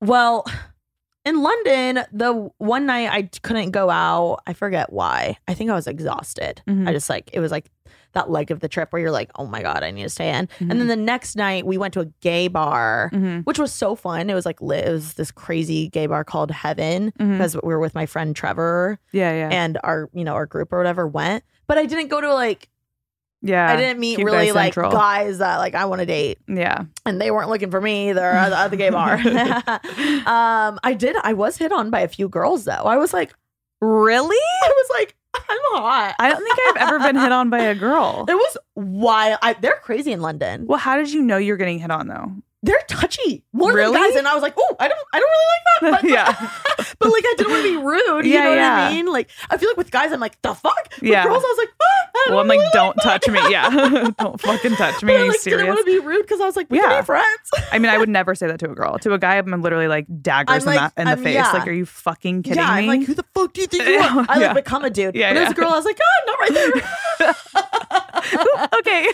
well, 0.00 0.44
in 1.24 1.42
London, 1.42 2.04
the 2.12 2.50
one 2.58 2.86
night 2.86 3.08
I 3.10 3.22
couldn't 3.42 3.70
go 3.72 3.90
out. 3.90 4.42
I 4.46 4.52
forget 4.52 4.92
why. 4.92 5.38
I 5.48 5.54
think 5.54 5.70
I 5.70 5.74
was 5.74 5.86
exhausted. 5.88 6.62
Mhm. 6.68 6.88
I 6.88 6.92
just 6.92 7.08
like 7.10 7.30
it 7.32 7.40
was 7.40 7.50
like 7.50 7.70
that 8.12 8.30
leg 8.30 8.50
of 8.50 8.60
the 8.60 8.68
trip 8.68 8.92
where 8.92 9.02
you're 9.02 9.10
like, 9.10 9.30
oh 9.36 9.44
my 9.46 9.60
god, 9.60 9.82
I 9.82 9.90
need 9.90 10.04
to 10.04 10.08
stay 10.08 10.30
in. 10.30 10.48
And 10.60 10.70
then 10.70 10.86
the 10.86 10.96
next 10.96 11.36
night 11.36 11.66
we 11.66 11.76
went 11.76 11.92
to 11.94 12.00
a 12.00 12.06
gay 12.20 12.48
bar, 12.48 13.10
Mhm. 13.12 13.44
which 13.44 13.58
was 13.58 13.72
so 13.72 13.94
fun. 13.94 14.30
It 14.30 14.34
was 14.34 14.46
like. 14.46 14.58
It 14.60 14.90
was 14.92 15.14
this 15.14 15.30
crazy 15.30 15.88
gay 15.88 16.06
bar 16.06 16.22
called 16.24 16.50
Heaven 16.50 17.12
because 17.18 17.54
we 17.56 17.60
were 17.68 17.80
with 17.80 17.94
my 17.94 18.06
friend 18.06 18.34
Trevor 18.36 18.98
Yeah, 19.12 19.32
yeah. 19.32 19.48
and 19.50 19.78
our 19.84 20.08
you 20.14 20.24
know 20.24 20.34
our 20.34 20.46
group 20.46 20.72
or 20.72 20.78
whatever 20.78 21.06
went. 21.06 21.44
But 21.66 21.76
I 21.78 21.86
didn't 21.86 22.08
go 22.08 22.20
to 22.20 22.32
like 22.32 22.68
yeah. 23.48 23.70
I 23.70 23.76
didn't 23.76 24.00
meet 24.00 24.16
Cute 24.16 24.26
really 24.26 24.46
Guy 24.46 24.52
like 24.52 24.74
Central. 24.74 24.92
guys 24.92 25.38
that 25.38 25.58
like 25.58 25.74
I 25.74 25.84
want 25.86 26.00
to 26.00 26.06
date 26.06 26.38
Yeah. 26.48 26.84
and 27.04 27.20
they 27.20 27.30
weren't 27.30 27.48
looking 27.50 27.70
for 27.70 27.80
me 27.80 28.10
either 28.10 28.22
at 28.24 28.48
the, 28.50 28.58
at 28.58 28.68
the 28.70 28.76
gay 28.76 28.90
bar. 28.90 29.14
um, 30.26 30.78
I 30.82 30.94
did. 30.98 31.16
I 31.22 31.32
was 31.32 31.56
hit 31.56 31.72
on 31.72 31.90
by 31.90 32.00
a 32.00 32.08
few 32.08 32.28
girls 32.28 32.64
though. 32.64 32.72
I 32.72 32.96
was 32.96 33.12
like, 33.12 33.34
Really? 33.80 34.36
I 34.64 34.68
was 34.74 34.86
like, 34.98 35.14
I'm 35.34 35.58
hot. 35.82 36.14
I 36.18 36.30
don't 36.30 36.42
think 36.42 36.58
I've 36.68 36.88
ever 36.88 36.98
been 36.98 37.16
hit 37.16 37.30
on 37.32 37.50
by 37.50 37.58
a 37.60 37.74
girl. 37.74 38.24
It 38.28 38.34
was 38.34 38.56
wild. 38.74 39.38
I, 39.42 39.52
they're 39.54 39.76
crazy 39.82 40.12
in 40.12 40.20
London. 40.22 40.66
Well, 40.66 40.78
how 40.78 40.96
did 40.96 41.12
you 41.12 41.22
know 41.22 41.36
you're 41.36 41.58
getting 41.58 41.78
hit 41.78 41.90
on 41.90 42.08
though? 42.08 42.32
They're 42.62 42.82
touchy 42.88 43.44
more 43.52 43.72
Really? 43.72 43.92
than 43.92 44.02
guys, 44.10 44.16
and 44.16 44.26
I 44.26 44.32
was 44.34 44.42
like, 44.42 44.54
oh, 44.56 44.76
I 44.80 44.88
don't, 44.88 44.98
I 45.12 45.20
don't 45.20 45.30
really 45.30 45.46
like 45.46 46.02
that. 46.02 46.02
But, 46.02 46.10
Yeah. 46.10 46.84
But 46.98 47.12
like, 47.12 47.24
I 47.26 47.34
didn't 47.36 47.52
want 47.52 47.64
to 47.64 47.80
be 47.80 47.84
rude. 47.84 48.26
You 48.26 48.32
Yeah, 48.32 48.42
know 48.44 48.48
what 48.50 48.56
yeah. 48.58 48.86
I 48.88 48.92
mean? 48.92 49.06
Like, 49.06 49.30
I 49.50 49.56
feel 49.56 49.68
like 49.70 49.76
with 49.76 49.90
guys, 49.90 50.12
I'm 50.12 50.20
like, 50.20 50.40
the 50.42 50.54
fuck. 50.54 50.88
With 51.00 51.10
Yeah. 51.10 51.24
girls, 51.24 51.42
I 51.44 51.48
was 51.48 51.58
like, 51.58 51.68
ah, 51.82 52.10
I 52.14 52.26
Well, 52.30 52.38
I'm 52.40 52.48
like, 52.48 52.72
don't 52.72 52.94
touch 53.02 53.28
me. 53.28 53.40
Yeah. 53.50 53.68
don't 54.18 54.40
fucking 54.40 54.76
touch 54.76 55.02
me. 55.02 55.12
But 55.12 55.16
Are 55.16 55.20
I 55.20 55.24
you 55.24 55.30
like, 55.30 55.42
didn't 55.42 55.66
want 55.66 55.78
to 55.80 55.84
be 55.84 55.98
rude 55.98 56.22
because 56.22 56.40
I 56.40 56.46
was 56.46 56.56
like, 56.56 56.70
we 56.70 56.78
Yeah. 56.78 56.88
can 56.88 57.02
be 57.02 57.06
friends. 57.06 57.50
I 57.72 57.78
mean, 57.78 57.90
I 57.90 57.98
would 57.98 58.08
never 58.08 58.34
say 58.34 58.46
that 58.46 58.58
to 58.60 58.70
a 58.70 58.74
girl. 58.74 58.98
To 58.98 59.12
a 59.12 59.18
guy, 59.18 59.36
I'm 59.36 59.62
literally 59.62 59.88
like 59.88 60.06
daggers 60.22 60.66
I'm 60.66 60.72
in, 60.72 60.76
like- 60.82 60.94
the, 60.94 61.00
in 61.02 61.06
the 61.06 61.10
I'm- 61.12 61.22
face. 61.22 61.34
yeah. 61.34 61.52
Like, 61.52 61.68
are 61.68 61.72
you 61.72 61.86
fucking 61.86 62.42
kidding 62.44 62.58
yeah, 62.58 62.74
me? 62.76 62.82
I'm 62.82 62.86
like, 62.86 63.04
who 63.06 63.14
the 63.14 63.24
fuck 63.34 63.52
do 63.52 63.60
you 63.60 63.66
think 63.66 63.86
you 63.86 63.98
are? 63.98 64.26
I 64.28 64.38
like 64.38 64.54
become 64.56 64.84
a 64.84 64.90
dude. 64.90 65.14
Yeah, 65.14 65.32
but 65.34 65.42
as 65.42 65.50
a 65.52 65.54
girl, 65.54 65.68
I 65.70 65.76
was 65.76 65.84
like, 65.84 65.98
oh, 66.02 66.24
not 66.26 66.38
right 66.40 66.54
there. 66.54 66.72
okay, 68.78 69.08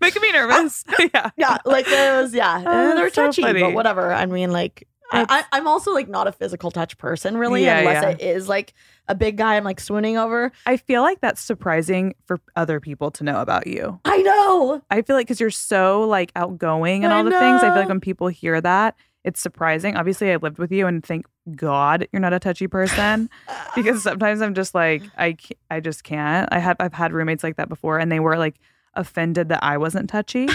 making 0.00 0.22
me 0.22 0.32
nervous. 0.32 0.84
yeah, 1.14 1.30
yeah, 1.36 1.58
like 1.64 1.86
those, 1.86 2.34
yeah, 2.34 2.62
Oh, 2.66 2.94
they're 2.94 3.10
so 3.10 3.26
touchy, 3.26 3.42
funny. 3.42 3.60
but 3.60 3.72
whatever. 3.72 4.12
I 4.12 4.26
mean, 4.26 4.52
like, 4.52 4.86
I, 5.28 5.44
I'm 5.52 5.66
also 5.66 5.92
like 5.92 6.08
not 6.08 6.26
a 6.26 6.32
physical 6.32 6.70
touch 6.70 6.98
person, 6.98 7.36
really, 7.36 7.64
Yeah, 7.64 7.78
unless 7.78 8.02
yeah. 8.02 8.10
it 8.10 8.20
is 8.20 8.48
like 8.48 8.74
a 9.08 9.14
big 9.14 9.36
guy 9.36 9.56
I'm 9.56 9.64
like 9.64 9.80
swooning 9.80 10.16
over. 10.16 10.50
I 10.66 10.76
feel 10.76 11.02
like 11.02 11.20
that's 11.20 11.40
surprising 11.40 12.14
for 12.26 12.40
other 12.56 12.80
people 12.80 13.10
to 13.12 13.24
know 13.24 13.40
about 13.40 13.66
you. 13.66 14.00
I 14.04 14.18
know. 14.22 14.82
I 14.90 15.02
feel 15.02 15.16
like 15.16 15.26
because 15.26 15.40
you're 15.40 15.50
so 15.50 16.02
like 16.02 16.32
outgoing 16.36 17.04
and 17.04 17.12
I 17.12 17.18
all 17.18 17.24
the 17.24 17.30
things, 17.30 17.62
I 17.62 17.68
feel 17.68 17.76
like 17.76 17.88
when 17.88 18.00
people 18.00 18.28
hear 18.28 18.60
that, 18.60 18.96
it's 19.24 19.40
surprising. 19.40 19.96
Obviously, 19.96 20.32
I 20.32 20.36
lived 20.36 20.58
with 20.58 20.70
you 20.72 20.86
and 20.86 21.04
thank 21.04 21.26
God 21.56 22.08
you're 22.12 22.20
not 22.20 22.32
a 22.32 22.38
touchy 22.38 22.66
person 22.66 23.28
because 23.74 24.02
sometimes 24.02 24.42
I'm 24.42 24.54
just 24.54 24.74
like 24.74 25.02
I 25.16 25.36
I 25.70 25.80
just 25.80 26.04
can't. 26.04 26.48
I 26.52 26.58
have 26.58 26.76
I've 26.80 26.94
had 26.94 27.12
roommates 27.12 27.42
like 27.42 27.56
that 27.56 27.68
before 27.68 27.98
and 27.98 28.10
they 28.12 28.20
were 28.20 28.36
like 28.38 28.56
offended 28.94 29.48
that 29.48 29.62
I 29.62 29.76
wasn't 29.78 30.08
touchy. 30.08 30.48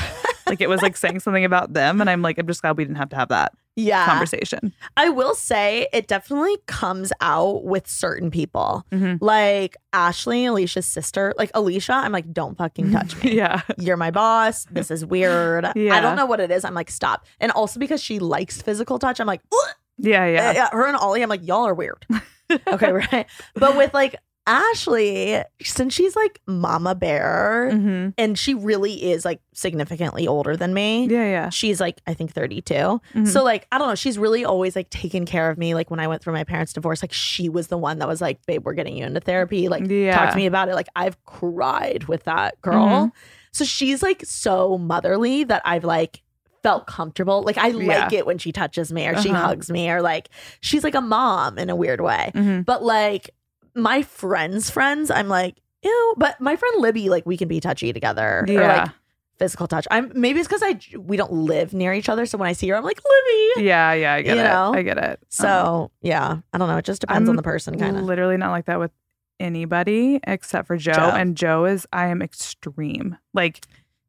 like 0.47 0.61
it 0.61 0.69
was 0.69 0.81
like 0.81 0.97
saying 0.97 1.19
something 1.19 1.45
about 1.45 1.73
them 1.73 2.01
and 2.01 2.09
I'm 2.09 2.21
like 2.23 2.37
I'm 2.39 2.47
just 2.47 2.61
glad 2.61 2.77
we 2.77 2.83
didn't 2.83 2.97
have 2.97 3.09
to 3.09 3.15
have 3.15 3.29
that 3.29 3.53
Yeah. 3.79 4.05
conversation. 4.05 4.73
I 4.97 5.09
will 5.09 5.35
say 5.35 5.87
it 5.93 6.07
definitely 6.07 6.57
comes 6.67 7.11
out 7.21 7.63
with 7.63 7.87
certain 7.87 8.29
people. 8.31 8.85
Mhm. 8.91 9.17
Like 9.21 9.77
Ashley, 9.93 10.45
Alicia's 10.45 10.85
sister. 10.85 11.33
Like 11.37 11.51
Alicia, 11.53 11.93
I'm 11.93 12.11
like, 12.11 12.31
don't 12.33 12.57
fucking 12.57 12.91
touch 12.97 13.21
me. 13.23 13.35
Yeah. 13.35 13.61
You're 13.77 13.97
my 13.97 14.11
boss. 14.11 14.65
This 14.71 14.91
is 14.91 15.05
weird. 15.05 15.65
yeah. 15.75 15.95
I 15.95 16.01
don't 16.01 16.15
know 16.15 16.25
what 16.25 16.39
it 16.39 16.51
is. 16.51 16.65
I'm 16.65 16.73
like, 16.73 16.89
stop. 16.91 17.25
And 17.39 17.51
also 17.51 17.79
because 17.79 18.01
she 18.03 18.19
likes 18.19 18.61
physical 18.61 18.99
touch, 18.99 19.19
I'm 19.19 19.27
like, 19.27 19.41
"Ugh." 19.51 19.75
Yeah, 19.97 20.25
yeah. 20.27 20.49
Uh, 20.49 20.53
yeah, 20.53 20.69
her 20.71 20.85
and 20.87 20.95
Ollie, 20.95 21.21
I'm 21.21 21.29
like, 21.29 21.45
y'all 21.45 21.67
are 21.67 21.73
weird. 21.73 22.05
okay, 22.67 22.91
right. 22.91 23.25
But 23.55 23.75
with 23.75 23.93
like 23.93 24.15
Ashley, 24.49 25.43
since 25.61 25.93
she's 25.93 26.15
like 26.15 26.41
mama 26.47 26.95
bear 26.95 27.69
Mhm. 27.71 28.13
and 28.17 28.37
she 28.37 28.53
really 28.55 29.11
is 29.11 29.23
like 29.25 29.39
significantly 29.53 30.27
older 30.27 30.57
than 30.57 30.73
me. 30.73 31.07
Yeah, 31.07 31.23
yeah. 31.25 31.49
She's 31.49 31.79
like, 31.79 32.01
I 32.07 32.13
think 32.13 32.33
32. 32.33 32.73
Mhm. 33.13 33.27
So 33.27 33.43
like, 33.43 33.67
I 33.71 33.77
don't 33.77 33.87
know. 33.89 33.95
She's 33.95 34.17
really 34.17 34.43
always 34.45 34.75
like 34.75 34.89
taken 34.89 35.25
care 35.25 35.49
of 35.49 35.57
me. 35.57 35.75
Like 35.75 35.91
when 35.91 35.99
I 35.99 36.07
went 36.07 36.21
through 36.23 36.33
my 36.33 36.43
parents' 36.43 36.73
divorce, 36.73 37.03
like 37.03 37.13
she 37.13 37.49
was 37.49 37.67
the 37.67 37.77
one 37.77 37.99
that 37.99 38.07
was 38.07 38.21
like, 38.21 38.45
babe, 38.45 38.65
we're 38.65 38.73
getting 38.73 38.97
you 38.97 39.05
into 39.05 39.19
therapy. 39.19 39.67
Like 39.69 39.81
talk 39.83 40.31
to 40.31 40.35
me 40.35 40.45
about 40.45 40.69
it. 40.69 40.75
Like 40.75 40.89
I've 40.95 41.23
cried 41.25 42.05
with 42.05 42.23
that 42.23 42.59
girl. 42.61 42.87
Mhm. 43.07 43.11
So 43.51 43.65
she's 43.65 44.01
like 44.03 44.23
so 44.25 44.77
motherly 44.77 45.43
that 45.43 45.61
I've 45.65 45.83
like 45.83 46.21
felt 46.61 46.87
comfortable. 46.87 47.41
Like 47.43 47.57
I 47.57 47.69
like 47.69 48.11
Yeah. 48.11 48.19
it 48.19 48.25
when 48.25 48.37
she 48.37 48.51
touches 48.51 48.91
me 48.91 49.07
or 49.07 49.15
she 49.21 49.29
Uh-huh. 49.29 49.47
hugs 49.47 49.71
me 49.71 49.89
or 49.89 50.01
like 50.01 50.29
she's 50.59 50.83
like 50.83 50.93
a 50.95 51.01
mom 51.01 51.57
in 51.57 51.69
a 51.69 51.75
weird 51.75 52.01
way. 52.01 52.31
Mhm. 52.35 52.65
But 52.65 52.83
like 52.83 53.29
my 53.75 54.01
friends' 54.03 54.69
friends, 54.69 55.09
I'm 55.11 55.27
like, 55.27 55.55
ew. 55.83 56.13
But 56.17 56.39
my 56.41 56.55
friend 56.55 56.81
Libby, 56.81 57.09
like 57.09 57.25
we 57.25 57.37
can 57.37 57.47
be 57.47 57.59
touchy 57.59 57.93
together. 57.93 58.45
Or 58.47 58.51
Yeah. 58.53 58.83
like 58.83 58.91
physical 59.37 59.67
touch. 59.67 59.87
I'm 59.89 60.11
maybe 60.15 60.39
it's 60.39 60.47
because 60.49 60.61
I 60.63 60.79
we 60.99 61.15
don't 61.15 61.31
live 61.31 61.73
near 61.73 61.93
each 61.93 62.09
other. 62.09 62.25
So 62.25 62.37
when 62.37 62.49
I 62.49 62.53
see 62.53 62.67
her, 62.69 62.75
I'm 62.75 62.83
like, 62.83 62.99
Libby. 63.03 63.65
Yeah, 63.67 63.93
yeah, 63.93 64.13
I 64.15 64.21
get 64.21 64.35
You 64.35 64.41
it. 64.41 64.45
know? 64.45 64.73
I 64.73 64.81
get 64.81 64.97
it. 64.97 65.19
So 65.29 65.47
Um, 65.83 65.89
yeah, 66.01 66.37
I 66.53 66.57
don't 66.57 66.67
know. 66.67 66.77
It 66.77 66.85
just 66.85 67.01
depends 67.01 67.29
on 67.29 67.33
I'm 67.33 67.37
the 67.37 67.43
person 67.43 67.77
kind 67.79 67.95
of. 67.97 68.03
Literally 68.03 68.35
not 68.37 68.51
like 68.51 68.65
that 68.65 68.79
with 68.79 68.91
anybody 69.39 70.19
except 70.27 70.67
for 70.67 70.77
Joe. 70.77 70.93
Joe. 70.93 71.09
And 71.11 71.37
Joe 71.37 71.65
is 71.65 71.87
I 71.93 72.07
am 72.07 72.21
extreme. 72.21 73.17
Like 73.33 73.61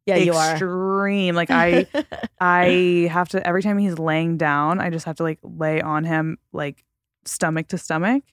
Yeah, 0.06 0.16
you 0.16 0.34
are. 0.34 0.50
extreme. 0.52 1.34
Like 1.36 1.50
I 1.52 1.86
I 2.40 3.08
have 3.12 3.28
to 3.30 3.46
every 3.46 3.62
time 3.62 3.78
he's 3.78 3.98
laying 3.98 4.36
down, 4.36 4.80
I 4.80 4.90
just 4.90 5.06
have 5.06 5.16
to 5.16 5.22
like 5.22 5.38
lay 5.42 5.80
on 5.80 6.04
him 6.04 6.38
like 6.52 6.84
stomach 7.24 7.68
to 7.68 7.78
stomach, 7.78 8.24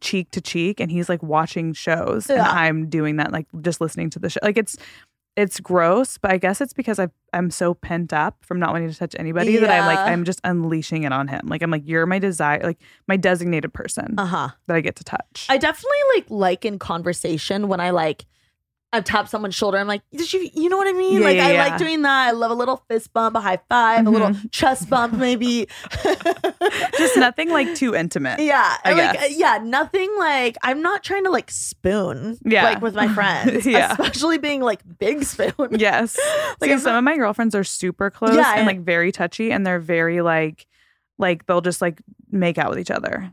cheek 0.00 0.30
to 0.32 0.40
cheek, 0.40 0.80
and 0.80 0.90
he's 0.90 1.08
like 1.08 1.22
watching 1.22 1.72
shows, 1.72 2.28
and 2.30 2.40
I'm 2.40 2.88
doing 2.88 3.16
that 3.16 3.32
like 3.32 3.46
just 3.60 3.80
listening 3.80 4.10
to 4.10 4.18
the 4.18 4.30
show. 4.30 4.40
Like 4.42 4.56
it's 4.58 4.76
it's 5.36 5.58
gross, 5.58 6.16
but 6.16 6.30
I 6.30 6.38
guess 6.38 6.60
it's 6.60 6.72
because 6.72 7.00
I 7.00 7.08
I'm 7.32 7.50
so 7.50 7.74
pent 7.74 8.12
up 8.12 8.36
from 8.44 8.60
not 8.60 8.72
wanting 8.72 8.88
to 8.90 8.96
touch 8.96 9.16
anybody 9.18 9.56
that 9.56 9.68
I'm 9.70 9.84
like 9.86 9.98
I'm 9.98 10.24
just 10.24 10.40
unleashing 10.44 11.02
it 11.02 11.12
on 11.12 11.26
him. 11.26 11.40
Like 11.46 11.60
I'm 11.62 11.70
like 11.72 11.82
you're 11.84 12.06
my 12.06 12.18
desire, 12.20 12.60
like 12.62 12.78
my 13.08 13.16
designated 13.16 13.72
person 13.74 14.14
Uh 14.18 14.26
huh. 14.26 14.48
that 14.68 14.76
I 14.76 14.80
get 14.80 14.94
to 14.96 15.04
touch. 15.04 15.46
I 15.48 15.58
definitely 15.58 15.98
like 16.14 16.26
like 16.30 16.64
in 16.64 16.78
conversation 16.78 17.66
when 17.68 17.80
I 17.80 17.90
like 17.90 18.26
I 18.94 19.00
tap 19.00 19.28
someone's 19.28 19.54
shoulder. 19.54 19.78
I'm 19.78 19.86
like, 19.86 20.02
did 20.12 20.32
you 20.32 20.48
you 20.54 20.68
know 20.68 20.76
what 20.76 20.86
I 20.88 20.92
mean? 20.92 21.20
Yeah, 21.20 21.26
like 21.26 21.36
yeah, 21.36 21.46
I 21.46 21.52
yeah. 21.52 21.64
like 21.68 21.78
doing 21.78 22.02
that. 22.02 22.28
I 22.28 22.30
love 22.30 22.50
a 22.50 22.54
little 22.54 22.82
fist 22.88 23.12
bump, 23.12 23.36
a 23.36 23.40
high 23.40 23.58
5 23.68 24.06
a 24.06 24.10
little 24.10 24.28
Mhm. 24.30 24.50
chest 24.52 24.88
bump, 24.88 25.14
maybe. 25.14 25.68
just 26.98 27.16
nothing 27.16 27.50
like 27.50 27.74
too 27.74 27.94
intimate. 27.94 28.40
yeah, 28.40 28.76
I 28.84 28.92
like 28.92 29.12
guess. 29.14 29.36
yeah, 29.38 29.58
nothing 29.62 30.10
like 30.18 30.56
I'm 30.62 30.82
not 30.82 31.02
trying 31.02 31.24
to 31.24 31.30
like 31.30 31.50
spoon. 31.50 32.38
Yeah. 32.44 32.64
like 32.64 32.80
with 32.80 32.94
my 32.94 33.08
friends, 33.08 33.66
Yeah. 33.74 33.92
especially 33.92 34.38
being 34.38 34.60
like 34.62 34.80
big 34.98 35.24
spoon. 35.24 35.52
Yes. 35.72 36.18
Like, 36.60 36.70
See, 36.70 36.78
some 36.78 36.94
of 36.96 37.04
my 37.04 37.16
girlfriends 37.16 37.54
are 37.54 37.64
super 37.64 38.10
close 38.10 38.36
and- 38.36 38.66
like 38.66 38.80
very 38.80 39.10
touchy 39.12 39.50
and 39.52 39.66
they're 39.66 39.80
very 39.80 40.20
like 40.22 40.66
like 41.18 41.46
they'll 41.46 41.60
just 41.60 41.80
like 41.82 42.00
make 42.30 42.58
out 42.58 42.70
with 42.70 42.78
each 42.78 42.90
other. 42.90 43.32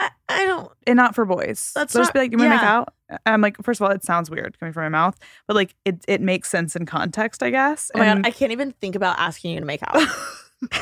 I, 0.00 0.10
I 0.28 0.46
don't. 0.46 0.72
And 0.86 0.96
not 0.96 1.14
for 1.14 1.24
boys. 1.24 1.72
That's 1.74 1.92
they'll 1.92 2.02
just 2.02 2.12
be 2.14 2.18
like, 2.20 2.32
You 2.32 2.38
wanna 2.38 2.50
make 2.50 2.62
out? 2.62 2.94
I'm 3.26 3.40
like, 3.40 3.56
first 3.62 3.80
of 3.80 3.84
all, 3.86 3.92
it 3.92 4.02
sounds 4.04 4.30
weird 4.30 4.58
coming 4.58 4.72
from 4.72 4.84
my 4.84 4.88
mouth, 4.88 5.16
but 5.46 5.54
like 5.54 5.74
it 5.84 6.04
it 6.08 6.20
makes 6.20 6.48
sense 6.48 6.74
in 6.74 6.86
context, 6.86 7.42
I 7.42 7.50
guess. 7.50 7.90
Oh 7.94 7.98
my 7.98 8.06
And 8.06 8.24
god, 8.24 8.28
I 8.28 8.32
can't 8.32 8.52
even 8.52 8.72
think 8.72 8.94
about 8.96 9.18
asking 9.18 9.52
you 9.52 9.60
to 9.60 9.66
make 9.66 9.80
out. 9.86 10.02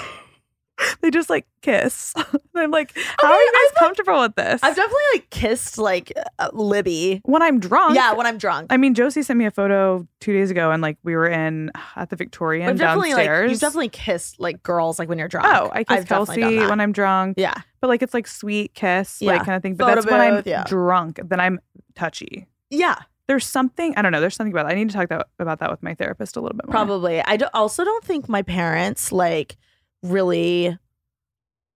they 1.01 1.11
just 1.11 1.29
like 1.31 1.47
kiss. 1.63 2.15
I'm 2.55 2.71
like, 2.71 2.97
how 3.19 3.33
are 3.33 3.41
you 3.41 3.53
guys 3.53 3.79
comfortable 3.79 4.21
with 4.21 4.35
this? 4.37 4.61
I've 4.63 4.77
definitely 4.77 5.03
like 5.15 5.31
kissed 5.31 5.79
like 5.79 6.13
uh, 6.39 6.51
Libby. 6.53 7.21
when 7.25 7.43
I'm 7.43 7.59
drunk. 7.61 7.95
Yeah, 7.97 8.13
when 8.15 8.27
I'm 8.27 8.39
drunk. 8.39 8.69
I 8.71 8.77
mean, 8.77 8.95
Josie 8.95 9.23
sent 9.23 9.39
me 9.39 9.47
a 9.47 9.51
photo 9.51 10.07
two 10.21 10.33
days 10.33 10.51
ago, 10.51 10.71
and 10.71 10.83
like 10.83 10.99
we 11.03 11.17
were 11.17 11.27
in 11.29 11.71
at 11.97 12.11
the 12.11 12.17
Victorian 12.17 12.69
I've 12.69 12.79
definitely 12.79 13.11
downstairs. 13.11 13.47
like 13.47 13.51
you've 13.51 13.61
definitely 13.61 13.89
kissed 13.89 14.39
like 14.41 14.63
girls 14.63 14.99
like 14.99 15.09
when 15.09 15.19
you're 15.19 15.29
drunk. 15.29 15.47
Oh, 15.49 15.71
I 15.73 15.85
kiss 15.85 15.99
I've 16.01 16.07
Kelsey 16.07 16.59
when 16.59 16.81
I'm 16.81 16.93
drunk. 16.93 17.35
Yeah. 17.39 17.55
But 17.81 17.89
like 17.89 18.03
it's 18.03 18.15
like 18.15 18.27
sweet 18.27 18.75
kiss, 18.75 19.19
Yeah. 19.21 19.33
like 19.33 19.45
kind 19.45 19.57
of 19.57 19.63
thing. 19.63 19.75
But 19.75 19.85
Photo 19.87 19.95
that's 20.01 20.11
when 20.11 20.21
I'm 20.21 20.43
yeah. 20.47 20.65
drunk. 20.67 21.21
Then 21.25 21.41
I'm 21.41 21.61
touchy. 21.95 22.47
Yeah, 22.71 22.97
There's 23.29 23.47
something 23.47 23.95
I 23.97 24.03
don't 24.03 24.13
know. 24.13 24.21
There's 24.21 24.35
something 24.37 24.53
about 24.53 24.67
that. 24.67 24.73
I 24.73 24.75
need 24.75 24.91
to 24.91 24.95
talk 24.95 25.09
that, 25.11 25.29
about 25.39 25.61
that 25.61 25.71
with 25.71 25.83
my 25.83 25.95
therapist 25.95 26.37
a 26.37 26.41
little 26.41 26.57
bit 26.57 26.67
more. 26.67 26.73
probably. 26.73 27.21
I 27.23 27.37
do, 27.37 27.47
also 27.55 27.85
don't 27.85 28.05
think 28.05 28.29
my 28.29 28.43
parents 28.43 29.13
like 29.13 29.57
really. 30.03 30.77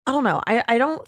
I 0.07 0.11
don't 0.13 0.25
know. 0.25 0.41
I 0.47 0.65
I 0.69 0.79
don't. 0.79 1.07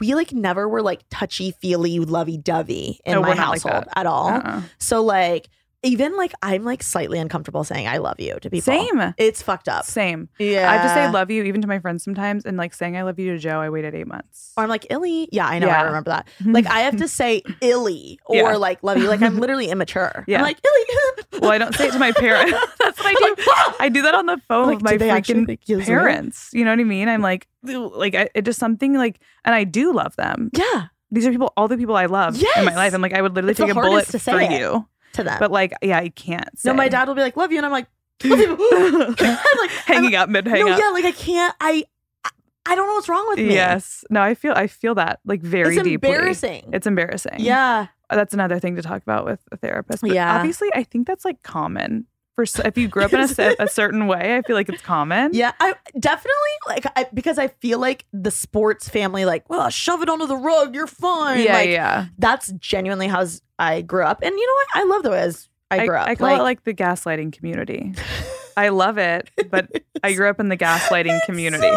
We 0.00 0.14
like 0.14 0.32
never 0.32 0.68
were 0.68 0.82
like 0.82 1.02
touchy 1.10 1.52
feely, 1.60 1.98
lovey 2.00 2.36
dovey 2.38 3.00
in 3.04 3.14
No, 3.14 3.22
my 3.22 3.28
we're 3.28 3.34
like 3.34 3.44
household 3.44 3.84
at 3.94 4.06
all. 4.06 4.28
Uh-uh. 4.28 4.62
So 4.78 5.02
like 5.02 5.48
even 5.82 6.16
like 6.16 6.32
I'm 6.42 6.64
like 6.64 6.82
slightly 6.82 7.18
uncomfortable 7.18 7.64
saying 7.64 7.86
I 7.86 7.98
love 7.98 8.18
you 8.18 8.38
to 8.40 8.50
people. 8.50 8.60
Same. 8.62 9.14
It's 9.18 9.42
fucked 9.42 9.68
up. 9.68 9.84
Same. 9.84 10.28
Yeah. 10.38 10.70
I 10.70 10.76
have 10.76 10.82
to 10.82 10.94
say 10.94 11.10
love 11.10 11.30
you 11.30 11.44
even 11.44 11.60
to 11.62 11.68
my 11.68 11.78
friends 11.78 12.02
sometimes. 12.02 12.44
And 12.44 12.56
like 12.56 12.74
saying 12.74 12.96
I 12.96 13.02
love 13.02 13.18
you 13.18 13.32
to 13.32 13.38
Joe, 13.38 13.60
I 13.60 13.70
waited 13.70 13.94
eight 13.94 14.06
months. 14.06 14.52
Or 14.56 14.64
I'm 14.64 14.68
like 14.68 14.86
illy. 14.90 15.28
Yeah, 15.32 15.46
I 15.46 15.58
know. 15.58 15.68
Yeah. 15.68 15.80
I 15.80 15.84
remember 15.84 16.10
that. 16.10 16.28
Mm-hmm. 16.40 16.52
Like 16.52 16.66
I 16.66 16.80
have 16.80 16.96
to 16.96 17.04
mm-hmm. 17.04 17.06
say 17.06 17.42
illy 17.60 18.18
or 18.26 18.36
Yeah. 18.36 18.56
like 18.56 18.82
love 18.82 18.98
you. 18.98 19.08
Like 19.08 19.22
I'm 19.22 19.38
literally 19.40 19.68
immature. 19.68 20.24
Yeah. 20.26 20.38
I'm 20.38 20.42
like 20.42 20.58
illy. 20.64 21.40
well, 21.40 21.52
I 21.52 21.58
don't 21.58 21.74
say 21.74 21.88
it 21.88 21.92
to 21.92 21.98
my 21.98 22.12
parents. 22.12 22.52
That's 22.78 22.98
what 22.98 23.06
I 23.06 23.34
do. 23.34 23.74
I 23.78 23.88
do 23.88 24.02
that 24.02 24.14
on 24.14 24.26
the 24.26 24.38
phone 24.48 24.66
Like, 24.66 24.76
with 24.76 24.84
my 24.84 24.92
do 24.92 24.98
they 24.98 25.10
actually 25.10 25.46
freaking 25.46 25.84
parents. 25.84 26.50
You 26.52 26.64
know 26.64 26.72
what 26.72 26.80
I 26.80 26.84
mean? 26.84 27.08
I'm 27.08 27.22
like, 27.22 27.46
like 27.62 28.14
I, 28.14 28.28
it 28.34 28.44
just 28.44 28.58
something 28.58 28.94
like, 28.94 29.20
and 29.44 29.54
I 29.54 29.64
do 29.64 29.92
love 29.92 30.16
them. 30.16 30.50
Yeah. 30.52 30.86
These 31.10 31.26
are 31.26 31.30
people, 31.30 31.52
all 31.56 31.68
the 31.68 31.76
people 31.76 31.96
I 31.96 32.06
love 32.06 32.34
in 32.34 32.64
my 32.64 32.74
life. 32.74 32.92
I'm 32.92 33.00
like, 33.00 33.12
I 33.12 33.22
would 33.22 33.34
literally 33.34 33.52
It's 33.52 33.60
take 33.60 33.70
a 33.70 33.74
bullet 33.74 34.08
to 34.08 34.18
say 34.18 34.32
for 34.32 34.40
it 34.40 34.50
you. 34.50 34.88
To 35.16 35.24
them. 35.24 35.36
But 35.38 35.50
like, 35.50 35.72
yeah, 35.82 35.98
I 35.98 36.08
can't. 36.08 36.48
Say. 36.58 36.68
no, 36.70 36.74
my 36.74 36.88
dad 36.88 37.08
will 37.08 37.14
be 37.14 37.20
like, 37.20 37.36
love 37.36 37.50
you. 37.52 37.58
And 37.58 37.66
I'm 37.66 37.72
like, 37.72 37.86
love 38.24 38.38
you. 38.38 38.56
I'm 39.18 39.58
like, 39.58 39.70
hanging 39.70 40.14
up 40.14 40.28
mid 40.28 40.46
hang 40.46 40.64
no, 40.64 40.72
up. 40.72 40.78
yeah, 40.78 40.88
like 40.90 41.04
I 41.04 41.12
can't. 41.12 41.54
I 41.60 41.84
I- 42.24 42.30
I 42.68 42.74
don't 42.74 42.88
know 42.88 42.94
what's 42.94 43.08
wrong 43.08 43.28
with 43.28 43.38
me. 43.38 43.54
Yes. 43.54 44.04
No, 44.10 44.20
I 44.22 44.34
feel 44.34 44.52
I 44.52 44.66
feel 44.66 44.96
that 44.96 45.20
like 45.24 45.40
very 45.40 45.76
It's 45.76 45.84
deeply. 45.84 46.10
embarrassing. 46.10 46.70
It's 46.72 46.84
embarrassing. 46.86 47.36
Yeah. 47.38 47.86
That's 48.10 48.34
another 48.34 48.58
thing 48.58 48.74
to 48.74 48.82
talk 48.82 49.02
about 49.02 49.24
with 49.24 49.38
a 49.52 49.56
therapist. 49.56 50.02
But 50.02 50.10
Yeah. 50.10 50.36
Obviously, 50.36 50.68
I 50.74 50.82
think 50.82 51.06
that's 51.06 51.24
like 51.24 51.42
common 51.44 52.06
for 52.36 52.44
if 52.64 52.78
you 52.78 52.86
grew 52.86 53.02
up 53.02 53.12
in 53.12 53.20
a, 53.20 53.56
a 53.58 53.68
certain 53.68 54.06
way. 54.06 54.36
I 54.36 54.42
feel 54.42 54.54
like 54.54 54.68
it's 54.68 54.82
common. 54.82 55.30
Yeah, 55.32 55.52
I 55.58 55.74
definitely 55.98 56.32
like 56.68 56.86
I, 56.94 57.06
because 57.12 57.38
I 57.38 57.48
feel 57.48 57.78
like 57.78 58.04
the 58.12 58.30
sports 58.30 58.88
family, 58.88 59.24
like, 59.24 59.48
well, 59.50 59.68
shove 59.70 60.02
it 60.02 60.08
under 60.08 60.26
the 60.26 60.36
rug, 60.36 60.74
you're 60.74 60.86
fine. 60.86 61.42
Yeah, 61.42 61.54
like, 61.54 61.70
yeah. 61.70 62.06
That's 62.18 62.52
genuinely 62.52 63.08
how 63.08 63.24
I 63.58 63.80
grew 63.80 64.04
up, 64.04 64.22
and 64.22 64.32
you 64.32 64.46
know 64.46 64.54
what? 64.54 64.68
I 64.74 64.84
love 64.84 65.02
the 65.02 65.10
way 65.10 65.20
as 65.22 65.48
I 65.70 65.86
grew 65.86 65.96
up. 65.96 66.06
I 66.06 66.14
call 66.14 66.36
it 66.36 66.42
like 66.42 66.62
the 66.64 66.74
gaslighting 66.74 67.32
community. 67.32 67.94
I 68.56 68.68
love 68.68 68.96
it, 68.98 69.30
but 69.50 69.70
I 70.02 70.14
grew 70.14 70.30
up 70.30 70.40
in 70.40 70.48
the 70.48 70.56
gaslighting 70.56 71.22
community. 71.24 71.70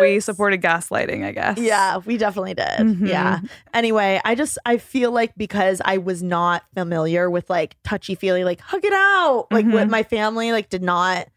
We 0.00 0.20
supported 0.20 0.60
gaslighting, 0.62 1.24
I 1.24 1.32
guess. 1.32 1.58
Yeah, 1.58 1.98
we 1.98 2.16
definitely 2.16 2.54
did. 2.54 2.66
Mhm. 2.78 3.08
Yeah. 3.08 3.40
Anyway, 3.72 4.20
I 4.24 4.34
just 4.34 4.58
I 4.66 4.78
feel 4.78 5.10
like 5.12 5.32
because 5.36 5.80
I 5.84 5.98
was 5.98 6.22
not 6.22 6.62
familiar 6.74 7.28
with 7.30 7.48
like 7.50 7.76
touchy 7.84 8.14
feely, 8.14 8.44
like 8.44 8.60
hug 8.60 8.84
it 8.84 8.92
out, 8.92 9.46
like 9.50 9.66
with 9.66 9.88
Mhm. 9.88 9.90
my 9.90 10.02
family, 10.02 10.52
like 10.52 10.68
did 10.68 10.82
not 10.82 11.28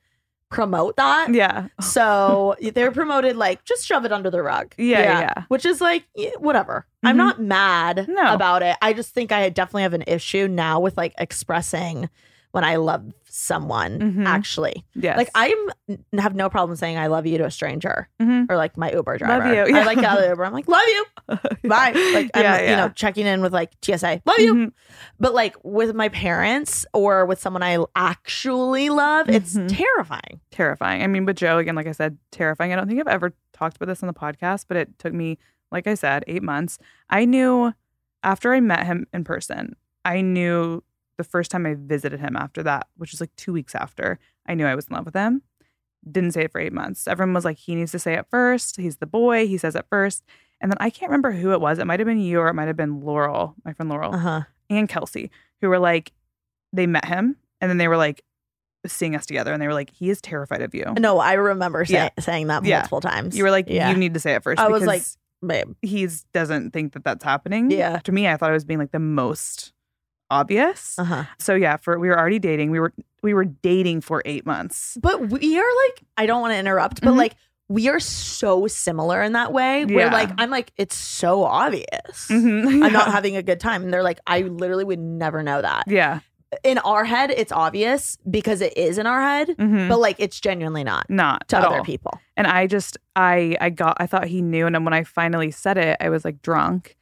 promote 0.49 0.95
that. 0.95 1.33
Yeah. 1.33 1.67
So 1.81 2.55
they 2.61 2.83
were 2.83 2.91
promoted 2.91 3.35
like 3.35 3.65
just 3.65 3.85
shove 3.85 4.05
it 4.05 4.13
under 4.13 4.29
the 4.29 4.41
rug. 4.41 4.73
Yeah, 4.77 4.99
yeah, 5.01 5.19
yeah. 5.19 5.43
Which 5.49 5.65
is 5.65 5.81
like 5.81 6.05
whatever. 6.37 6.85
I'm 7.03 7.15
Mhm. 7.15 7.17
not 7.17 7.41
mad 7.41 8.05
No. 8.07 8.33
about 8.33 8.63
it. 8.63 8.77
I 8.81 8.93
just 8.93 9.13
think 9.13 9.31
I 9.33 9.49
definitely 9.49 9.83
have 9.83 9.93
an 9.93 10.05
issue 10.07 10.47
now 10.47 10.79
with 10.79 10.95
like 10.97 11.13
expressing 11.17 12.09
when 12.57 12.63
I 12.65 12.77
love 12.77 13.05
someone. 13.29 13.99
Mhm. 13.99 14.25
Actually, 14.25 14.83
Yes. 14.95 15.15
like 15.15 15.29
I 15.35 15.53
have 16.17 16.33
no 16.33 16.49
problem 16.49 16.75
saying 16.75 16.97
I 16.97 17.05
love 17.05 17.27
you 17.27 17.37
to 17.37 17.45
a 17.45 17.51
stranger 17.51 18.09
Mhm. 18.19 18.49
or 18.49 18.57
like 18.57 18.75
my 18.77 18.91
Uber 18.91 19.19
driver. 19.19 19.45
Love 19.45 19.53
you, 19.53 19.75
I 19.75 19.79
yeah. 19.79 19.85
like 19.85 19.99
out 19.99 20.17
the 20.19 20.27
Uber. 20.29 20.43
I'm 20.43 20.53
like 20.53 20.67
love 20.67 20.81
you. 20.87 21.05
Bye. 21.69 21.91
Like 22.15 22.31
I'm, 22.33 22.43
Yeah, 22.43 22.61
you 22.71 22.75
know 22.75 22.89
checking 22.89 23.27
in 23.27 23.41
with 23.41 23.53
like 23.53 23.71
TSA. 23.83 24.21
Love 24.25 24.39
you. 24.39 24.53
Mhm. 24.55 24.71
But 25.19 25.35
like 25.35 25.55
with 25.63 25.93
my 25.93 26.09
parents 26.09 26.83
or 26.93 27.25
with 27.27 27.39
someone 27.39 27.61
I 27.61 27.77
actually 27.95 28.89
love, 28.89 29.29
it's 29.29 29.55
Mhm. 29.55 29.67
terrifying. 29.69 30.39
terrifying. 30.49 31.03
I 31.03 31.07
mean, 31.07 31.25
with 31.25 31.35
Joe, 31.37 31.59
again, 31.59 31.75
like 31.75 31.85
I 31.85 31.91
said, 31.91 32.17
terrifying. 32.31 32.73
I 32.73 32.75
don't 32.75 32.87
think 32.87 32.99
I've 32.99 33.07
ever 33.07 33.33
talked 33.53 33.75
about 33.75 33.85
this 33.87 34.01
on 34.01 34.07
the 34.07 34.13
podcast, 34.13 34.65
but 34.67 34.75
it 34.77 34.97
took 34.97 35.13
me, 35.13 35.37
like 35.71 35.85
I 35.85 35.93
said, 35.93 36.23
eight 36.27 36.41
months. 36.41 36.79
I 37.11 37.25
knew 37.25 37.73
after 38.23 38.51
I 38.53 38.59
met 38.59 38.87
him 38.87 39.05
in 39.13 39.23
person, 39.23 39.75
I 40.03 40.21
knew 40.21 40.81
the 41.17 41.23
first 41.23 41.51
time 41.51 41.65
I 41.65 41.75
visited 41.77 42.19
him 42.19 42.35
after 42.35 42.63
that, 42.63 42.87
which 42.97 43.11
was 43.11 43.19
like 43.21 43.35
two 43.35 43.53
weeks 43.53 43.75
after, 43.75 44.19
I 44.47 44.53
knew 44.53 44.65
I 44.65 44.75
was 44.75 44.87
in 44.87 44.95
love 44.95 45.05
with 45.05 45.15
him. 45.15 45.41
Didn't 46.09 46.31
say 46.31 46.43
it 46.43 46.51
for 46.51 46.61
eight 46.61 46.73
months. 46.73 47.07
Everyone 47.07 47.33
was 47.33 47.43
like, 47.45 47.57
he 47.57 47.75
needs 47.75 47.91
to 47.91 47.99
say 47.99 48.13
it 48.13 48.27
first. 48.29 48.77
He's 48.77 48.97
the 48.97 49.07
boy. 49.07 49.47
He 49.47 49.57
says 49.57 49.75
it 49.75 49.85
first. 49.89 50.23
And 50.61 50.71
then 50.71 50.77
I 50.79 50.89
can't 50.89 51.09
remember 51.09 51.31
who 51.31 51.51
it 51.51 51.59
was. 51.61 51.79
It 51.79 51.85
might 51.85 51.99
have 51.99 52.07
been 52.07 52.19
you 52.19 52.39
or 52.39 52.47
it 52.47 52.53
might 52.53 52.67
have 52.67 52.77
been 52.77 53.01
Laurel, 53.01 53.55
my 53.65 53.73
friend 53.73 53.89
Laurel 53.89 54.13
Uh 54.15 54.17
huh. 54.19 54.41
and 54.69 54.87
Kelsey, 54.87 55.31
who 55.61 55.69
were 55.69 55.79
like, 55.79 56.11
they 56.73 56.87
met 56.87 57.05
him 57.05 57.35
and 57.61 57.69
then 57.69 57.77
they 57.77 57.87
were 57.87 57.97
like 57.97 58.23
seeing 58.85 59.15
us 59.15 59.25
together 59.25 59.51
and 59.51 59.61
they 59.61 59.67
were 59.67 59.73
like, 59.73 59.89
he 59.89 60.09
is 60.09 60.21
terrified 60.21 60.61
of 60.61 60.73
you. 60.73 60.85
No, 60.99 61.19
I 61.19 61.33
remember 61.33 61.83
say, 61.83 61.93
Yeah. 61.95 62.09
saying 62.19 62.47
that 62.47 62.63
Yeah. 62.63 62.77
multiple 62.77 63.01
times. 63.01 63.37
You 63.37 63.43
were 63.43 63.51
like, 63.51 63.65
yeah. 63.67 63.89
you 63.89 63.97
need 63.97 64.13
to 64.13 64.19
say 64.19 64.33
it 64.35 64.43
first. 64.43 64.59
I 64.59 64.67
was 64.69 64.85
like, 64.85 65.03
babe. 65.45 65.73
he's 65.81 66.23
doesn't 66.33 66.71
think 66.71 66.93
that 66.93 67.03
that's 67.03 67.23
happening. 67.23 67.69
Yeah. 67.71 67.97
To 67.99 68.11
me, 68.11 68.27
I 68.27 68.37
thought 68.37 68.49
I 68.49 68.53
was 68.53 68.65
being 68.65 68.79
like 68.79 68.91
the 68.91 68.99
most 68.99 69.73
obvious. 70.29 70.97
Uh 70.99 71.03
huh. 71.03 71.23
So 71.39 71.55
yeah, 71.55 71.77
for 71.77 71.99
we 71.99 72.07
were 72.09 72.17
already 72.19 72.39
dating. 72.39 72.71
We 72.71 72.79
were 72.79 72.93
we 73.23 73.33
were 73.33 73.45
dating 73.45 74.01
for 74.01 74.21
eight 74.25 74.45
months. 74.45 74.97
But 75.01 75.29
we 75.29 75.57
are 75.57 75.75
like, 75.87 76.03
I 76.17 76.25
don't 76.25 76.41
want 76.41 76.53
to 76.53 76.57
interrupt, 76.57 77.01
but 77.01 77.11
Mhm. 77.13 77.17
like, 77.17 77.35
we 77.69 77.89
are 77.89 77.99
so 77.99 78.67
similar 78.67 79.21
in 79.23 79.33
that 79.33 79.51
way. 79.51 79.85
Yeah. 79.89 80.11
like, 80.13 80.29
I'm 80.37 80.49
like, 80.49 80.71
it's 80.77 80.95
so 80.95 81.43
obvious. 81.43 82.27
Mhm. 82.29 82.83
I'm 82.85 82.93
not 82.93 83.11
having 83.11 83.35
a 83.35 83.43
good 83.43 83.59
time. 83.59 83.83
And 83.83 83.91
they're 83.93 84.03
like, 84.03 84.19
I 84.27 84.41
literally 84.41 84.83
would 84.85 84.99
never 84.99 85.43
know 85.43 85.61
that. 85.61 85.85
Yeah. 85.87 86.19
In 86.63 86.77
our 86.77 87.03
head, 87.03 87.29
it's 87.31 87.51
obvious 87.51 88.17
because 88.29 88.61
it 88.61 88.77
is 88.77 88.97
in 88.97 89.05
our 89.05 89.21
head, 89.21 89.49
Mhm. 89.57 89.89
but 89.89 89.99
like, 89.99 90.15
it's 90.19 90.39
genuinely 90.39 90.83
not 90.85 91.09
Not 91.09 91.47
to 91.49 91.57
other 91.57 91.77
all. 91.79 91.83
people. 91.83 92.19
And 92.37 92.47
I 92.47 92.67
just 92.67 92.97
I 93.15 93.57
I 93.59 93.69
got 93.71 93.97
I 93.99 94.05
thought 94.05 94.27
he 94.27 94.41
knew, 94.41 94.65
and 94.65 94.73
then 94.75 94.85
when 94.85 94.93
I 94.93 95.03
finally 95.03 95.51
said 95.51 95.77
it, 95.77 95.97
I 95.99 96.09
was 96.09 96.23
like 96.23 96.41
drunk, 96.41 96.95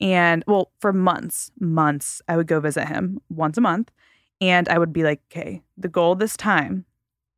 and 0.00 0.44
well, 0.46 0.72
for 0.80 0.92
months, 0.92 1.50
months, 1.60 2.22
I 2.28 2.36
would 2.36 2.46
go 2.46 2.60
visit 2.60 2.88
him 2.88 3.20
once 3.30 3.58
a 3.58 3.60
month, 3.60 3.90
and 4.40 4.68
I 4.68 4.78
would 4.78 4.92
be 4.92 5.02
like, 5.04 5.20
okay, 5.30 5.62
the 5.76 5.88
goal 5.88 6.14
this 6.14 6.36
time, 6.36 6.84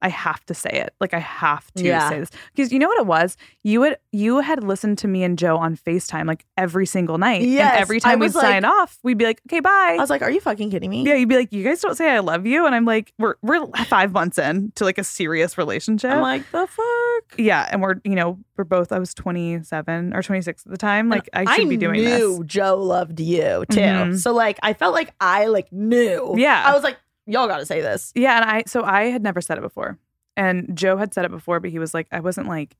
I 0.02 0.08
have 0.08 0.44
to 0.46 0.54
say 0.54 0.70
it, 0.70 0.94
like 1.00 1.12
I 1.14 1.18
have 1.18 1.70
to 1.74 1.84
Yeah. 1.84 2.08
say 2.08 2.20
this 2.20 2.30
because 2.54 2.72
you 2.72 2.78
know 2.78 2.88
what 2.88 2.98
it 2.98 3.06
was. 3.06 3.36
You 3.62 3.80
would 3.80 3.98
you 4.12 4.40
had 4.40 4.64
listened 4.64 4.98
to 4.98 5.08
me 5.08 5.22
and 5.22 5.38
Joe 5.38 5.56
on 5.58 5.76
Facetime 5.76 6.26
like 6.26 6.46
every 6.56 6.86
single 6.86 7.18
night, 7.18 7.42
Yes, 7.42 7.72
and 7.72 7.80
every 7.82 8.00
time 8.00 8.18
we'd 8.18 8.34
like- 8.34 8.42
sign 8.44 8.64
off, 8.64 8.98
we'd 9.02 9.18
be 9.18 9.24
like, 9.26 9.40
okay, 9.48 9.60
bye. 9.60 9.70
I 9.70 9.96
was 9.98 10.08
like, 10.10 10.22
are 10.22 10.30
you 10.30 10.40
fucking 10.40 10.70
kidding 10.70 10.88
me? 10.90 11.04
yeah, 11.06 11.14
you'd 11.14 11.28
be 11.28 11.36
like, 11.36 11.52
you 11.52 11.62
guys 11.62 11.80
don't 11.80 11.96
say 11.96 12.08
I 12.10 12.20
love 12.20 12.46
you, 12.46 12.64
and 12.66 12.74
I'm 12.74 12.84
like, 12.86 13.12
we're 13.18 13.34
we're 13.42 13.66
five 13.86 14.12
months 14.12 14.38
in 14.38 14.72
to 14.76 14.84
like 14.84 14.98
a 14.98 15.04
serious 15.04 15.58
relationship. 15.58 16.10
I'm 16.12 16.20
like, 16.22 16.50
the 16.50 16.66
fuck? 16.66 17.38
Yeah, 17.38 17.68
and 17.70 17.82
we're 17.82 18.00
you 18.04 18.14
know 18.14 18.38
we're 18.56 18.64
both. 18.64 18.92
I 18.92 18.98
was 18.98 19.12
27 19.14 20.14
or 20.14 20.22
26 20.22 20.64
at 20.66 20.70
the 20.70 20.78
time. 20.78 21.08
Like 21.08 21.28
I 21.32 21.56
should 21.56 21.68
be 21.68 21.76
doing 21.76 22.02
knew 22.02 22.38
this. 22.38 22.46
Joe 22.46 22.76
loved 22.76 23.20
you 23.20 23.64
too. 23.70 23.80
Mhm. 23.80 24.18
So 24.18 24.32
like, 24.32 24.58
I 24.62 24.72
felt 24.74 24.94
like 24.94 25.12
I 25.20 25.46
like 25.46 25.72
knew. 25.72 26.34
Yeah. 26.36 26.62
I 26.66 26.72
was 26.74 26.82
like, 26.82 26.96
y'all 27.26 27.46
got 27.48 27.58
to 27.58 27.66
say 27.66 27.80
this. 27.80 28.12
Yeah, 28.14 28.36
and 28.40 28.44
I 28.50 28.62
so 28.66 28.82
I 28.84 29.04
had 29.04 29.22
never 29.22 29.40
said 29.40 29.58
it 29.58 29.62
before, 29.62 29.98
and 30.36 30.70
Joe 30.76 30.96
had 30.96 31.12
said 31.14 31.24
it 31.24 31.30
before, 31.30 31.60
but 31.60 31.70
he 31.70 31.78
was 31.78 31.94
like, 31.94 32.06
I 32.12 32.20
wasn't 32.20 32.48
like, 32.48 32.76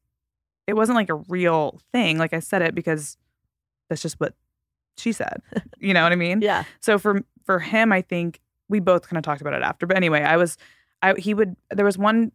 it 0.67 0.75
wasn't 0.75 0.97
like 0.97 1.11
a 1.11 1.17
real 1.29 1.81
thing. 1.93 2.19
Like 2.19 2.33
I 2.33 2.41
said 2.41 2.63
it 2.63 2.75
because 2.75 3.17
that's 3.89 4.03
just 4.03 4.19
what 4.21 4.35
she 4.97 5.13
said. 5.13 5.43
You 5.83 5.95
know 5.95 6.03
what 6.03 6.13
I 6.13 6.17
mean? 6.17 6.43
Yeah. 6.43 6.65
So 6.81 6.99
for 6.99 7.23
for 7.45 7.59
him, 7.59 7.91
I 7.93 8.03
think 8.03 8.39
we 8.69 8.81
both 8.81 9.09
kind 9.09 9.17
of 9.17 9.23
talked 9.25 9.41
about 9.41 9.55
it 9.55 9.63
after. 9.63 9.87
But 9.87 9.97
anyway, 9.97 10.21
I 10.23 10.37
was, 10.37 10.59
I 11.01 11.15
he 11.15 11.33
would. 11.33 11.57
There 11.71 11.87
was 11.87 11.97
one 11.97 12.33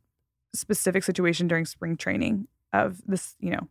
specific 0.56 1.04
situation 1.04 1.48
during 1.48 1.66
spring 1.66 1.96
training 1.96 2.48
of 2.74 3.02
this. 3.06 3.36
You 3.40 3.52
know, 3.52 3.68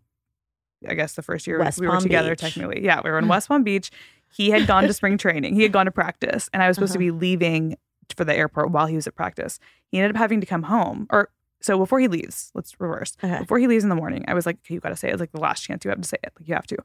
I 0.88 0.94
guess 0.94 1.14
the 1.14 1.22
first 1.22 1.46
year 1.48 1.58
West 1.58 1.80
we 1.80 1.88
were 1.88 1.98
together. 2.00 2.30
Beach. 2.30 2.38
Technically, 2.38 2.84
yeah, 2.84 3.00
we 3.02 3.10
were 3.10 3.18
in 3.18 3.26
West 3.34 3.48
Palm 3.48 3.64
Beach. 3.64 3.90
He 4.32 4.50
had 4.50 4.66
gone 4.68 4.84
to 4.84 4.92
spring 4.92 5.18
training. 5.18 5.56
He 5.56 5.62
had 5.64 5.72
gone 5.72 5.86
to 5.86 5.92
practice, 5.92 6.48
and 6.52 6.62
I 6.62 6.68
was 6.68 6.76
supposed 6.76 6.92
to 6.92 6.98
Uh-huh. 7.00 7.06
be 7.06 7.10
leaving 7.10 7.76
for 8.16 8.24
the 8.24 8.34
airport 8.34 8.70
while 8.70 8.86
he 8.86 8.96
was 8.96 9.06
at 9.06 9.14
practice. 9.14 9.58
He 9.86 9.98
ended 9.98 10.14
up 10.14 10.18
having 10.18 10.40
to 10.40 10.46
come 10.46 10.64
home, 10.64 11.06
or 11.10 11.30
so 11.60 11.78
before 11.78 12.00
he 12.00 12.08
leaves. 12.08 12.50
Let's 12.54 12.78
reverse. 12.78 13.16
Okay. 13.22 13.38
Before 13.38 13.58
he 13.58 13.66
leaves 13.66 13.84
in 13.84 13.90
the 13.90 13.96
morning, 13.96 14.24
I 14.28 14.34
was 14.34 14.46
like, 14.46 14.58
okay, 14.64 14.74
"You 14.74 14.80
got 14.80 14.90
to 14.90 14.96
say 14.96 15.08
it. 15.08 15.12
It's 15.12 15.20
like 15.20 15.32
the 15.32 15.40
last 15.40 15.62
chance 15.62 15.84
you 15.84 15.90
have 15.90 16.00
to 16.00 16.08
say 16.08 16.18
it. 16.22 16.32
Like 16.38 16.48
you 16.48 16.54
have 16.54 16.66
to." 16.66 16.76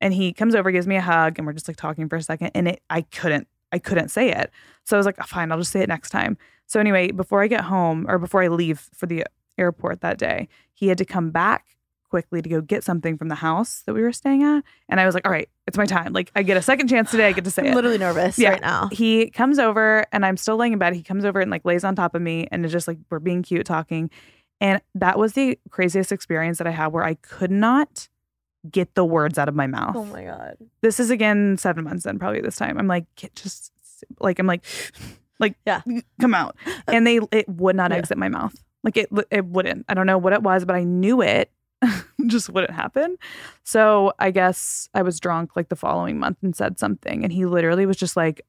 And 0.00 0.14
he 0.14 0.32
comes 0.32 0.54
over, 0.54 0.70
gives 0.70 0.86
me 0.86 0.96
a 0.96 1.00
hug, 1.00 1.38
and 1.38 1.46
we're 1.46 1.52
just 1.52 1.68
like 1.68 1.76
talking 1.76 2.08
for 2.08 2.16
a 2.16 2.22
second. 2.22 2.50
And 2.54 2.68
it, 2.68 2.82
I 2.90 3.02
couldn't, 3.02 3.48
I 3.72 3.78
couldn't 3.78 4.08
say 4.08 4.30
it. 4.30 4.50
So 4.84 4.96
I 4.96 4.98
was 4.98 5.06
like, 5.06 5.16
"Oh, 5.20 5.24
fine, 5.26 5.52
I'll 5.52 5.58
just 5.58 5.72
say 5.72 5.80
it 5.80 5.88
next 5.88 6.10
time. 6.10 6.36
So 6.66 6.80
anyway, 6.80 7.10
before 7.10 7.42
I 7.42 7.48
get 7.48 7.62
home 7.62 8.06
or 8.08 8.18
before 8.18 8.42
I 8.42 8.48
leave 8.48 8.88
for 8.94 9.06
the 9.06 9.24
airport 9.58 10.00
that 10.02 10.18
day, 10.18 10.48
he 10.72 10.88
had 10.88 10.98
to 10.98 11.04
come 11.04 11.30
back 11.30 11.76
quickly 12.10 12.42
to 12.42 12.48
go 12.48 12.60
get 12.60 12.84
something 12.84 13.16
from 13.16 13.28
the 13.28 13.34
house 13.36 13.82
that 13.86 13.94
we 13.94 14.02
were 14.02 14.12
staying 14.12 14.42
at. 14.42 14.62
And 14.88 15.00
I 15.00 15.06
was 15.06 15.14
like, 15.14 15.24
all 15.26 15.32
right, 15.32 15.48
it's 15.66 15.78
my 15.78 15.86
time. 15.86 16.12
Like 16.12 16.30
I 16.36 16.42
get 16.42 16.56
a 16.56 16.62
second 16.62 16.88
chance 16.88 17.10
today. 17.10 17.28
I 17.28 17.32
get 17.32 17.44
to 17.44 17.50
say 17.50 17.62
I'm 17.62 17.68
it. 17.68 17.74
literally 17.74 17.98
nervous 17.98 18.38
Yeah. 18.38 18.50
right 18.50 18.60
now. 18.60 18.88
He 18.92 19.30
comes 19.30 19.58
over 19.58 20.04
and 20.12 20.26
I'm 20.26 20.36
still 20.36 20.56
laying 20.56 20.72
in 20.74 20.78
bed. 20.78 20.94
He 20.94 21.02
comes 21.02 21.24
over 21.24 21.40
and 21.40 21.50
like 21.50 21.64
lays 21.64 21.84
on 21.84 21.96
top 21.96 22.14
of 22.14 22.20
me 22.22 22.46
and 22.50 22.64
it's 22.64 22.72
just 22.72 22.86
like 22.88 22.98
we're 23.08 23.18
being 23.20 23.42
cute 23.42 23.64
talking. 23.66 24.10
And 24.60 24.82
that 24.96 25.18
was 25.18 25.32
the 25.32 25.58
craziest 25.70 26.12
experience 26.12 26.58
that 26.58 26.66
I 26.66 26.70
had 26.70 26.88
where 26.88 27.04
I 27.04 27.14
could 27.14 27.50
not 27.50 28.08
get 28.70 28.94
the 28.94 29.04
words 29.06 29.38
out 29.38 29.48
of 29.48 29.54
my 29.54 29.66
mouth. 29.66 29.96
Oh 29.96 30.04
my 30.04 30.24
god. 30.24 30.56
This 30.82 31.00
is 31.00 31.08
again 31.10 31.56
seven 31.56 31.84
months 31.84 32.04
then, 32.04 32.18
probably 32.18 32.42
this 32.42 32.56
time. 32.56 32.76
I'm 32.78 32.86
like, 32.88 33.06
get 33.16 33.34
just 33.34 33.72
like 34.18 34.38
I'm 34.38 34.46
like, 34.46 34.64
like 35.38 35.54
Yeah. 35.64 35.80
come 36.20 36.34
out. 36.34 36.56
And 36.88 37.06
they 37.06 37.20
it 37.32 37.48
would 37.48 37.76
not 37.76 37.90
Yeah. 37.92 37.96
exit 37.98 38.18
my 38.18 38.28
mouth. 38.28 38.54
Like 38.82 38.96
it 38.96 39.08
it 39.30 39.44
wouldn't. 39.46 39.86
I 39.88 39.94
don't 39.94 40.06
know 40.06 40.18
what 40.18 40.32
it 40.32 40.42
was, 40.42 40.64
but 40.64 40.74
I 40.76 40.84
knew 40.84 41.22
it 41.22 41.50
just 42.26 42.50
wouldn't 42.50 42.72
happen. 42.72 43.16
So 43.64 44.12
I 44.18 44.30
guess 44.30 44.88
I 44.94 45.02
was 45.02 45.20
drunk 45.20 45.56
like 45.56 45.68
the 45.68 45.76
following 45.76 46.18
month 46.18 46.38
and 46.42 46.54
said 46.54 46.78
something. 46.78 47.24
And 47.24 47.32
he 47.32 47.46
literally 47.46 47.86
was 47.86 47.96
just 47.96 48.16
like, 48.16 48.42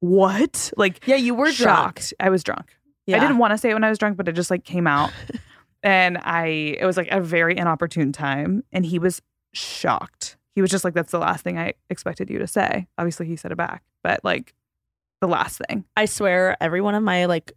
what? 0.00 0.72
Like, 0.76 1.06
yeah, 1.06 1.16
you 1.16 1.34
were 1.34 1.52
shocked. 1.52 2.10
drunk. 2.10 2.12
I 2.20 2.30
was 2.30 2.42
drunk. 2.44 2.76
Yeah. 3.06 3.16
I 3.16 3.20
didn't 3.20 3.38
want 3.38 3.52
to 3.52 3.58
say 3.58 3.70
it 3.70 3.74
when 3.74 3.84
I 3.84 3.90
was 3.90 3.98
drunk, 3.98 4.16
but 4.16 4.28
it 4.28 4.32
just 4.32 4.50
like 4.50 4.64
came 4.64 4.86
out. 4.86 5.12
and 5.82 6.18
I, 6.18 6.76
it 6.78 6.86
was 6.86 6.96
like 6.96 7.08
a 7.10 7.20
very 7.20 7.56
inopportune 7.56 8.12
time. 8.12 8.64
And 8.72 8.84
he 8.84 8.98
was 8.98 9.22
shocked. 9.52 10.36
He 10.54 10.60
was 10.60 10.70
just 10.70 10.84
like, 10.84 10.94
that's 10.94 11.10
the 11.10 11.18
last 11.18 11.42
thing 11.42 11.58
I 11.58 11.74
expected 11.90 12.30
you 12.30 12.38
to 12.38 12.46
say. 12.46 12.86
Obviously, 12.96 13.26
he 13.26 13.36
said 13.36 13.50
it 13.52 13.56
back, 13.56 13.82
but 14.02 14.20
like 14.24 14.54
the 15.20 15.28
last 15.28 15.60
thing. 15.68 15.84
I 15.96 16.04
swear, 16.04 16.56
every 16.62 16.80
one 16.80 16.94
of 16.94 17.02
my 17.02 17.24
like 17.26 17.52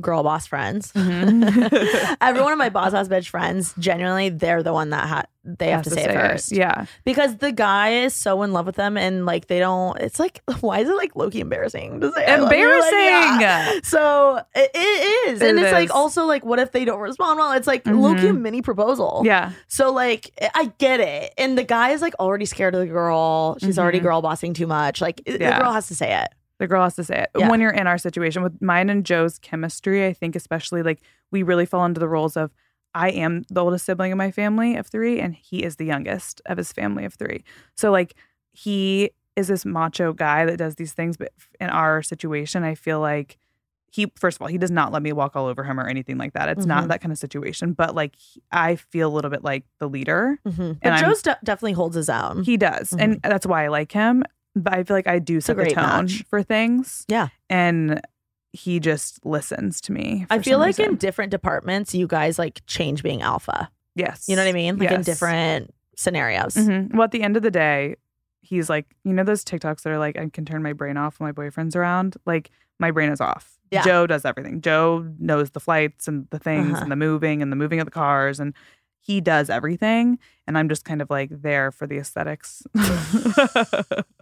girl 0.00 0.22
boss 0.22 0.46
friends, 0.46 0.92
Mhm. 0.92 2.16
every 2.20 2.40
one 2.42 2.52
of 2.52 2.58
my 2.58 2.68
boss 2.68 2.92
house 2.92 3.08
bitch 3.08 3.28
friends, 3.28 3.74
genuinely, 3.78 4.28
they're 4.28 4.62
the 4.62 4.72
one 4.72 4.90
that 4.90 5.08
ha- 5.08 5.24
they 5.44 5.70
have 5.70 5.84
Has 5.84 5.94
to 5.94 5.98
say, 5.98 6.04
it 6.04 6.12
first. 6.12 6.52
Yeah. 6.52 6.84
Because 7.04 7.38
the 7.38 7.50
guy 7.50 7.90
is 8.02 8.14
so 8.14 8.42
in 8.42 8.52
love 8.52 8.66
with 8.66 8.76
them 8.76 8.96
and 8.98 9.24
like 9.26 9.46
they 9.48 9.58
don't, 9.58 9.98
it's 9.98 10.20
like, 10.20 10.40
why 10.60 10.80
is 10.80 10.88
it 10.88 10.96
like 10.96 11.16
Loki 11.16 11.40
embarrassing 11.40 12.00
to 12.00 12.12
say? 12.12 12.20
You? 12.36 12.42
Like, 12.42 12.52
Embarrassing. 12.52 13.40
yeah. 13.40 13.78
So 13.82 14.36
it, 14.54 14.70
it 14.74 15.30
is. 15.30 15.40
and 15.42 15.58
It 15.58 15.64
it's 15.64 15.72
like 15.72 15.92
also 15.92 16.26
like, 16.26 16.44
what 16.44 16.58
if 16.58 16.70
they 16.72 16.84
don't 16.84 17.00
respond 17.00 17.38
well? 17.38 17.52
It's 17.52 17.66
like 17.66 17.84
Loki 17.86 18.28
a 18.28 18.32
Mhm. 18.32 18.40
mini 18.40 18.62
proposal. 18.62 19.22
Yeah. 19.24 19.52
So 19.68 19.90
like 19.90 20.30
I 20.54 20.70
get 20.78 21.00
it. 21.00 21.32
And 21.38 21.56
the 21.58 21.64
guy 21.64 21.90
is 21.90 22.02
like 22.02 22.14
already 22.20 22.44
scared 22.44 22.74
of 22.74 22.80
the 22.80 22.86
girl. 22.86 23.56
She's 23.60 23.78
already 23.78 23.98
Mhm. 24.00 24.02
girl 24.04 24.22
bossing 24.22 24.52
too 24.54 24.66
much. 24.66 25.00
Like 25.00 25.22
the 25.24 25.38
girl 25.38 25.72
has 25.72 25.88
to 25.88 25.94
say 25.96 26.14
it. 26.22 26.28
The 26.58 26.66
girl 26.66 26.82
has 26.82 26.96
to 26.96 27.04
say 27.04 27.20
it. 27.22 27.30
Yeah. 27.38 27.48
When 27.48 27.60
you're 27.60 27.70
in 27.70 27.86
our 27.86 27.98
situation 27.98 28.42
with 28.42 28.60
mine 28.60 28.90
and 28.90 29.04
Joe's 29.04 29.38
chemistry, 29.38 30.06
I 30.06 30.12
think 30.12 30.34
especially 30.36 30.82
like 30.82 31.00
we 31.30 31.42
really 31.42 31.66
fall 31.66 31.84
into 31.84 32.00
the 32.00 32.08
roles 32.08 32.36
of 32.36 32.50
I 32.94 33.10
am 33.10 33.44
the 33.50 33.62
oldest 33.62 33.84
sibling 33.84 34.12
in 34.12 34.18
my 34.18 34.30
family 34.30 34.74
of 34.76 34.86
three, 34.86 35.20
and 35.20 35.34
he 35.34 35.62
is 35.62 35.76
the 35.76 35.84
youngest 35.84 36.40
of 36.46 36.56
his 36.58 36.72
family 36.72 37.04
of 37.04 37.14
three. 37.14 37.44
So 37.76 37.90
like 37.92 38.14
he 38.50 39.10
is 39.36 39.46
this 39.48 39.64
macho 39.64 40.12
guy 40.12 40.44
that 40.46 40.56
does 40.56 40.74
these 40.76 40.92
things, 40.92 41.16
but 41.16 41.32
in 41.60 41.68
our 41.70 42.02
situation, 42.02 42.64
I 42.64 42.74
feel 42.74 42.98
like 42.98 43.38
he 43.90 44.10
first 44.16 44.36
of 44.36 44.42
all 44.42 44.48
he 44.48 44.58
does 44.58 44.70
not 44.70 44.90
let 44.92 45.00
me 45.02 45.12
walk 45.12 45.36
all 45.36 45.46
over 45.46 45.62
him 45.64 45.78
or 45.78 45.86
anything 45.86 46.18
like 46.18 46.32
that. 46.32 46.48
It's 46.48 46.64
Mhm. 46.64 46.68
not 46.68 46.88
that 46.88 47.00
kind 47.00 47.12
of 47.12 47.18
situation. 47.18 47.72
But 47.72 47.94
like 47.94 48.16
he- 48.16 48.42
I 48.50 48.74
feel 48.76 49.08
a 49.08 49.14
little 49.14 49.30
bit 49.30 49.44
like 49.44 49.64
the 49.78 49.88
leader. 49.88 50.38
But 50.44 50.76
And 50.82 50.98
Joe's 50.98 51.22
de- 51.22 51.38
definitely 51.44 51.72
holds 51.72 51.94
his 51.94 52.10
own. 52.10 52.42
He 52.42 52.56
does. 52.56 52.92
And 52.92 53.20
that's 53.22 53.46
why 53.46 53.64
I 53.64 53.68
like 53.68 53.92
him. 53.92 54.24
But 54.56 54.74
I 54.74 54.82
feel 54.84 54.96
like 54.96 55.06
I 55.06 55.18
do 55.18 55.40
set 55.40 55.56
the 55.56 55.66
tone 55.66 55.84
match. 55.84 56.24
for 56.28 56.42
things. 56.42 57.04
Yeah. 57.08 57.28
And 57.48 58.00
he 58.52 58.80
just 58.80 59.24
listens 59.24 59.80
to 59.82 59.92
me. 59.92 60.26
I 60.30 60.38
feel 60.40 60.58
like 60.58 60.78
in 60.78 60.96
different 60.96 61.30
departments, 61.30 61.94
you 61.94 62.06
guys 62.06 62.38
like 62.38 62.60
change 62.66 63.02
being 63.02 63.22
alpha. 63.22 63.70
Yes. 63.94 64.26
You 64.28 64.36
know 64.36 64.42
what 64.42 64.48
I 64.48 64.52
mean? 64.52 64.78
Like 64.78 64.90
in 64.90 65.02
different 65.02 65.72
scenarios. 65.96 66.54
Mhm. 66.54 66.92
Well, 66.94 67.02
at 67.04 67.10
the 67.10 67.22
end 67.22 67.36
of 67.36 67.42
the 67.42 67.50
day, 67.50 67.96
he's 68.40 68.70
like, 68.70 68.86
you 69.04 69.12
know, 69.12 69.22
those 69.24 69.44
TikToks 69.44 69.82
that 69.82 69.90
are 69.92 69.98
like, 69.98 70.16
I 70.18 70.28
can 70.30 70.44
turn 70.44 70.62
my 70.62 70.72
brain 70.72 70.96
off 70.96 71.20
when 71.20 71.28
my 71.28 71.32
boyfriend's 71.32 71.76
around. 71.76 72.16
Like, 72.24 72.50
my 72.78 72.90
brain 72.90 73.10
is 73.12 73.20
off. 73.20 73.58
Yeah. 73.70 73.82
Joe 73.84 74.06
does 74.06 74.24
everything. 74.24 74.60
Joe 74.62 75.06
knows 75.18 75.50
the 75.50 75.60
flights 75.60 76.08
and 76.08 76.26
the 76.30 76.38
things 76.38 76.72
Uh-huh. 76.74 76.82
and 76.84 76.90
the 76.92 76.96
moving 76.96 77.42
and 77.42 77.52
the 77.52 77.56
moving 77.56 77.80
of 77.80 77.84
the 77.84 77.90
cars. 77.90 78.40
And 78.40 78.54
he 79.00 79.20
does 79.20 79.50
everything. 79.50 80.18
And 80.46 80.56
I'm 80.56 80.68
just 80.70 80.84
kind 80.86 81.02
of 81.02 81.10
like 81.10 81.28
there 81.30 81.70
for 81.70 81.86
the 81.86 81.98
aesthetics. 81.98 82.62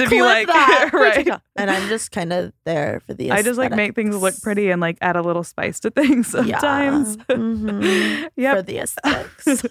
to 0.00 0.08
be 0.10 0.22
like, 0.22 0.48
right. 0.92 1.28
And 1.56 1.70
I'm 1.70 1.88
just 1.88 2.10
kind 2.12 2.32
of 2.32 2.52
there 2.64 3.00
for 3.06 3.14
the 3.14 3.30
I 3.32 3.42
just 3.42 3.58
like 3.58 3.72
make 3.72 3.94
things 3.94 4.16
look 4.16 4.34
pretty 4.42 4.70
and 4.70 4.80
like 4.80 4.98
add 5.00 5.16
a 5.16 5.22
little 5.22 5.44
spice 5.44 5.80
to 5.80 5.90
things 6.00 6.28
sometimes. 6.28 7.16
Mhm. 7.28 8.28
Yep. 8.36 8.56
For 8.56 8.62
the 8.62 8.78
aesthetics. 8.78 9.64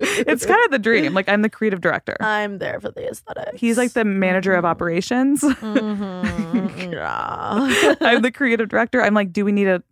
it's 0.00 0.46
kind 0.46 0.64
of 0.64 0.70
the 0.70 0.78
dream. 0.78 1.14
Like 1.14 1.28
I'm 1.28 1.42
the 1.42 1.50
creative 1.50 1.80
director. 1.80 2.16
I'm 2.20 2.58
there 2.58 2.80
for 2.80 2.90
the 2.90 3.08
aesthetics. 3.08 3.60
He's 3.60 3.76
like 3.78 3.92
the 3.92 4.04
manager 4.04 4.54
of 4.54 4.64
operations. 4.64 5.42
Mhm. 5.42 6.92
yeah. 6.92 7.96
I'm 8.00 8.22
the 8.22 8.30
creative 8.32 8.68
director. 8.68 9.02
I'm 9.02 9.14
like, 9.14 9.32
do 9.32 9.44
we 9.44 9.52
need 9.52 9.68
a? 9.68 9.82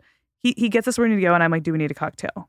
He 0.42 0.54
he 0.56 0.68
gets 0.68 0.86
us 0.88 0.98
where 0.98 1.06
we 1.08 1.14
need 1.14 1.20
to 1.20 1.26
go, 1.26 1.34
and 1.34 1.42
I'm 1.42 1.50
like, 1.50 1.62
do 1.62 1.72
we 1.72 1.78
need 1.78 1.90
a 1.90 1.94
cocktail? 1.94 2.48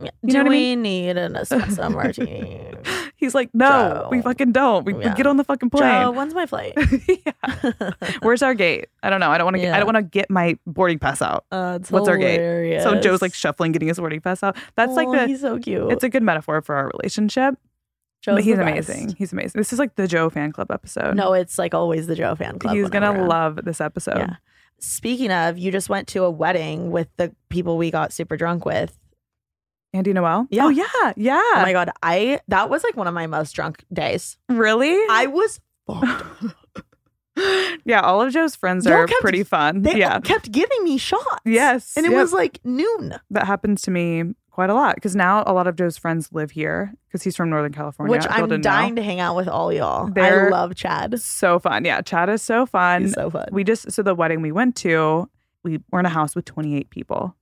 Do 0.00 0.08
You 0.22 0.34
know 0.34 0.40
I 0.40 0.42
we 0.44 0.48
mean? 0.50 0.82
need 0.82 1.16
an 1.16 1.34
espresso 1.34 1.92
martini? 1.94 2.70
He's 3.16 3.34
like, 3.34 3.50
no, 3.52 4.08
we 4.10 4.22
fucking 4.22 4.52
don't. 4.52 4.84
We, 4.84 4.92
we 4.92 5.04
get 5.14 5.26
on 5.26 5.36
the 5.36 5.44
fucking 5.44 5.70
plane. 5.70 5.82
Joe, 6.02 6.10
when's 6.12 6.34
my 6.34 6.46
flight? 6.46 6.74
Where's 8.22 8.42
our 8.42 8.54
gate? 8.54 8.86
I 9.02 9.10
don't 9.10 9.20
know. 9.20 9.30
I 9.30 9.38
don't 9.38 9.44
want 9.46 9.56
to. 9.56 9.60
get 9.62 9.74
I 9.74 9.78
don't 9.78 9.86
want 9.86 9.96
to 9.96 10.02
get 10.02 10.30
my 10.30 10.56
boarding 10.66 10.98
pass 10.98 11.20
out. 11.22 11.44
Uh, 11.50 11.78
What's 11.90 12.08
our 12.08 12.16
gate? 12.16 12.82
So 12.82 13.00
Joe's 13.00 13.22
like 13.22 13.34
shuffling, 13.34 13.72
getting 13.72 13.88
his 13.88 13.98
boarding 13.98 14.20
pass 14.20 14.42
out. 14.42 14.56
That's 14.76 14.92
like 14.94 15.08
Oh, 15.08 15.12
the. 15.12 15.26
he's 15.26 15.40
so 15.40 15.58
cute. 15.58 15.90
It's 15.92 16.04
a 16.04 16.08
good 16.08 16.22
metaphor 16.22 16.60
for 16.62 16.76
our 16.76 16.90
relationship. 16.94 17.54
Joe's 18.20 18.36
but 18.36 18.44
he's 18.44 18.58
amazing. 18.58 19.14
He's 19.16 19.32
amazing. 19.32 19.58
This 19.58 19.72
is 19.72 19.78
like 19.78 19.94
the 19.94 20.08
Joe 20.08 20.28
fan 20.30 20.50
club 20.52 20.70
episode. 20.70 21.14
No, 21.16 21.34
it's 21.34 21.56
like 21.58 21.72
always 21.74 22.06
the 22.08 22.16
Joe 22.16 22.34
fan 22.34 22.58
club. 22.58 22.74
he's 22.74 22.88
gonna 22.90 23.24
love 23.26 23.60
this 23.64 23.80
episode. 23.80 24.18
Yeah. 24.18 24.36
Speaking 24.80 25.32
of, 25.32 25.58
you 25.58 25.70
just 25.72 25.88
went 25.88 26.06
to 26.08 26.22
a 26.24 26.30
wedding 26.30 26.90
with 26.90 27.08
the 27.16 27.34
people 27.48 27.78
we 27.78 27.90
got 27.90 28.12
super 28.12 28.36
drunk 28.36 28.64
with. 28.64 28.96
Andy 29.92 30.12
Noel. 30.12 30.46
Yeah. 30.50 30.66
Oh 30.66 30.68
yeah, 30.68 31.12
yeah. 31.16 31.40
Oh 31.40 31.62
my 31.62 31.72
god, 31.72 31.90
I 32.02 32.40
that 32.48 32.70
was 32.70 32.84
like 32.84 32.96
one 32.96 33.06
of 33.06 33.14
my 33.14 33.26
most 33.26 33.52
drunk 33.52 33.84
days. 33.92 34.36
really? 34.48 34.96
I 35.10 35.26
was 35.26 35.60
fucked. 35.86 36.54
yeah, 37.84 38.00
all 38.00 38.20
of 38.20 38.32
Joe's 38.32 38.56
friends 38.56 38.86
are 38.86 39.06
kept- 39.06 39.20
pretty 39.20 39.44
fun. 39.44 39.82
They 39.82 39.98
yeah. 39.98 40.20
kept 40.20 40.50
giving 40.52 40.84
me 40.84 40.98
shots. 40.98 41.24
Yes. 41.44 41.96
And 41.96 42.06
it 42.06 42.12
yep. 42.12 42.20
was 42.20 42.32
like 42.32 42.60
noon. 42.64 43.14
that 43.30 43.46
happens 43.46 43.82
to 43.82 43.90
me 43.90 44.24
quite 44.50 44.70
a 44.70 44.74
lot 44.74 44.96
because 44.96 45.14
now 45.14 45.44
a 45.46 45.52
lot 45.52 45.66
of 45.68 45.76
Joe's 45.76 45.96
friends 45.96 46.28
live 46.32 46.50
here 46.50 46.92
because 47.06 47.22
he's 47.22 47.36
from 47.36 47.48
Northern 47.48 47.72
California. 47.72 48.10
Which 48.10 48.26
I'm 48.28 48.60
dying 48.60 48.94
know. 48.94 49.02
to 49.02 49.06
hang 49.06 49.20
out 49.20 49.36
with 49.36 49.48
all 49.48 49.72
y'all. 49.72 50.08
I 50.08 50.10
They're 50.10 50.50
love 50.50 50.74
Chad. 50.74 51.20
So 51.20 51.58
fun. 51.58 51.84
Yeah, 51.84 52.00
Chad 52.02 52.28
is 52.28 52.42
so 52.42 52.66
fun. 52.66 53.02
He's 53.02 53.12
so 53.12 53.30
fun. 53.30 53.46
We 53.52 53.64
just 53.64 53.92
so 53.92 54.02
the 54.02 54.14
wedding 54.14 54.42
we 54.42 54.52
went 54.52 54.74
to, 54.76 55.30
we 55.62 55.78
were 55.92 56.00
in 56.00 56.06
a 56.06 56.10
house 56.10 56.34
with 56.34 56.44
28 56.44 56.90
people. 56.90 57.36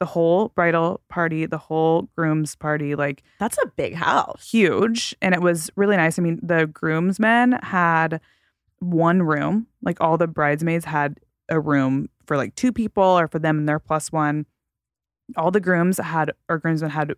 The 0.00 0.06
whole 0.06 0.48
bridal 0.48 1.00
party, 1.08 1.46
the 1.46 1.56
whole 1.58 2.08
groom's 2.16 2.56
party, 2.56 2.94
like 2.94 3.22
That's 3.38 3.56
a 3.62 3.66
big 3.76 3.94
house. 3.94 4.50
huge. 4.50 5.14
And 5.22 5.34
it 5.34 5.40
was 5.40 5.70
really 5.76 5.96
nice. 5.96 6.18
I 6.18 6.22
mean, 6.22 6.40
the 6.42 6.66
groomsmen 6.66 7.52
had 7.62 8.20
one 8.80 9.22
room, 9.22 9.66
like 9.82 10.00
all 10.00 10.18
the 10.18 10.26
bridesmaids 10.26 10.84
had 10.84 11.20
a 11.48 11.60
room 11.60 12.08
for 12.26 12.36
like 12.36 12.54
two 12.54 12.72
people 12.72 13.04
or 13.04 13.28
for 13.28 13.38
them 13.38 13.58
and 13.58 13.68
their 13.68 13.78
plus 13.78 14.10
one. 14.10 14.46
All 15.36 15.50
the 15.50 15.60
grooms 15.60 15.98
had 15.98 16.32
or 16.48 16.58
groomsmen 16.58 16.90
had 16.90 17.14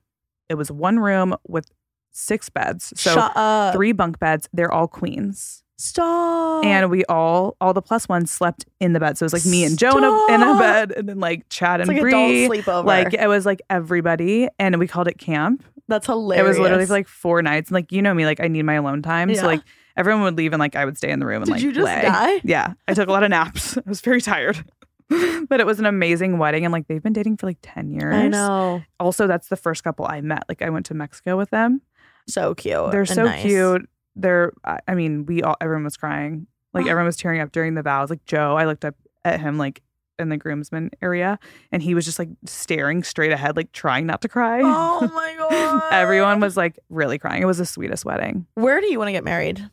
it 0.48 0.54
was 0.54 0.70
one 0.70 0.98
room 1.00 1.34
with 1.48 1.66
six 2.12 2.48
beds. 2.48 2.92
So 2.96 3.14
Shut 3.14 3.32
up. 3.34 3.74
three 3.74 3.92
bunk 3.92 4.18
beds. 4.18 4.48
They're 4.52 4.70
all 4.72 4.86
queens. 4.86 5.64
Stop. 5.78 6.64
And 6.64 6.90
we 6.90 7.04
all, 7.04 7.56
all 7.60 7.74
the 7.74 7.82
plus 7.82 8.08
ones 8.08 8.30
slept 8.30 8.64
in 8.80 8.94
the 8.94 9.00
bed. 9.00 9.18
So 9.18 9.24
it 9.24 9.26
was 9.26 9.32
like 9.34 9.44
me 9.44 9.64
and 9.64 9.80
in 9.80 9.88
a, 10.04 10.26
in 10.34 10.42
a 10.42 10.58
bed, 10.58 10.92
and 10.92 11.08
then 11.08 11.20
like 11.20 11.46
Chad 11.50 11.80
and 11.80 11.88
like 11.88 12.00
Bree. 12.00 12.48
sleepover. 12.48 12.84
Like 12.84 13.12
it 13.12 13.28
was 13.28 13.44
like 13.44 13.60
everybody, 13.68 14.48
and 14.58 14.78
we 14.78 14.86
called 14.86 15.08
it 15.08 15.18
camp. 15.18 15.64
That's 15.88 16.06
hilarious. 16.06 16.44
It 16.44 16.48
was 16.48 16.58
literally 16.58 16.86
for 16.86 16.94
like 16.94 17.08
four 17.08 17.42
nights. 17.42 17.70
And 17.70 17.74
like 17.74 17.92
you 17.92 18.00
know 18.00 18.14
me, 18.14 18.24
like 18.24 18.40
I 18.40 18.48
need 18.48 18.62
my 18.62 18.74
alone 18.74 19.02
time. 19.02 19.28
Yeah. 19.28 19.42
So 19.42 19.46
like 19.46 19.60
everyone 19.96 20.22
would 20.22 20.38
leave, 20.38 20.52
and 20.52 20.60
like 20.60 20.76
I 20.76 20.84
would 20.84 20.96
stay 20.96 21.10
in 21.10 21.18
the 21.18 21.26
room 21.26 21.42
and 21.42 21.46
Did 21.46 21.52
like 21.52 21.62
you 21.62 21.72
just 21.72 21.84
lay. 21.84 22.02
die? 22.02 22.40
Yeah, 22.42 22.72
I 22.88 22.94
took 22.94 23.08
a 23.08 23.12
lot 23.12 23.22
of 23.22 23.30
naps. 23.30 23.76
I 23.76 23.82
was 23.86 24.00
very 24.00 24.22
tired. 24.22 24.64
but 25.48 25.60
it 25.60 25.66
was 25.66 25.78
an 25.78 25.86
amazing 25.86 26.38
wedding, 26.38 26.64
and 26.64 26.72
like 26.72 26.88
they've 26.88 27.02
been 27.02 27.12
dating 27.12 27.36
for 27.36 27.46
like 27.46 27.58
ten 27.62 27.90
years. 27.90 28.14
I 28.14 28.28
know. 28.28 28.82
Also, 28.98 29.26
that's 29.26 29.48
the 29.48 29.56
first 29.56 29.84
couple 29.84 30.06
I 30.08 30.20
met. 30.20 30.44
Like 30.48 30.62
I 30.62 30.70
went 30.70 30.86
to 30.86 30.94
Mexico 30.94 31.36
with 31.36 31.50
them. 31.50 31.82
So 32.26 32.54
cute. 32.54 32.90
They're 32.90 33.06
so 33.06 33.24
nice. 33.24 33.42
cute. 33.42 33.88
They're, 34.16 34.52
I 34.64 34.94
mean, 34.94 35.26
we 35.26 35.42
all, 35.42 35.56
everyone 35.60 35.84
was 35.84 35.96
crying. 35.96 36.46
Like 36.72 36.86
ah. 36.86 36.90
everyone 36.90 37.06
was 37.06 37.16
tearing 37.16 37.40
up 37.40 37.52
during 37.52 37.74
the 37.74 37.82
vows. 37.82 38.10
Like 38.10 38.24
Joe, 38.24 38.56
I 38.56 38.64
looked 38.64 38.84
up 38.84 38.96
at 39.24 39.40
him 39.40 39.58
like 39.58 39.82
in 40.18 40.28
the 40.28 40.36
groomsman 40.36 40.90
area, 41.02 41.38
and 41.72 41.82
he 41.82 41.94
was 41.94 42.04
just 42.04 42.18
like 42.18 42.28
staring 42.44 43.02
straight 43.02 43.32
ahead, 43.32 43.56
like 43.56 43.72
trying 43.72 44.06
not 44.06 44.22
to 44.22 44.28
cry. 44.28 44.60
Oh 44.62 45.10
my 45.14 45.34
god. 45.38 45.92
Everyone 45.92 46.40
was 46.40 46.56
like 46.56 46.78
really 46.88 47.18
crying. 47.18 47.42
It 47.42 47.46
was 47.46 47.58
the 47.58 47.66
sweetest 47.66 48.04
wedding. 48.04 48.46
Where 48.54 48.80
do 48.80 48.90
you 48.90 48.98
want 48.98 49.08
to 49.08 49.12
get 49.12 49.24
married? 49.24 49.68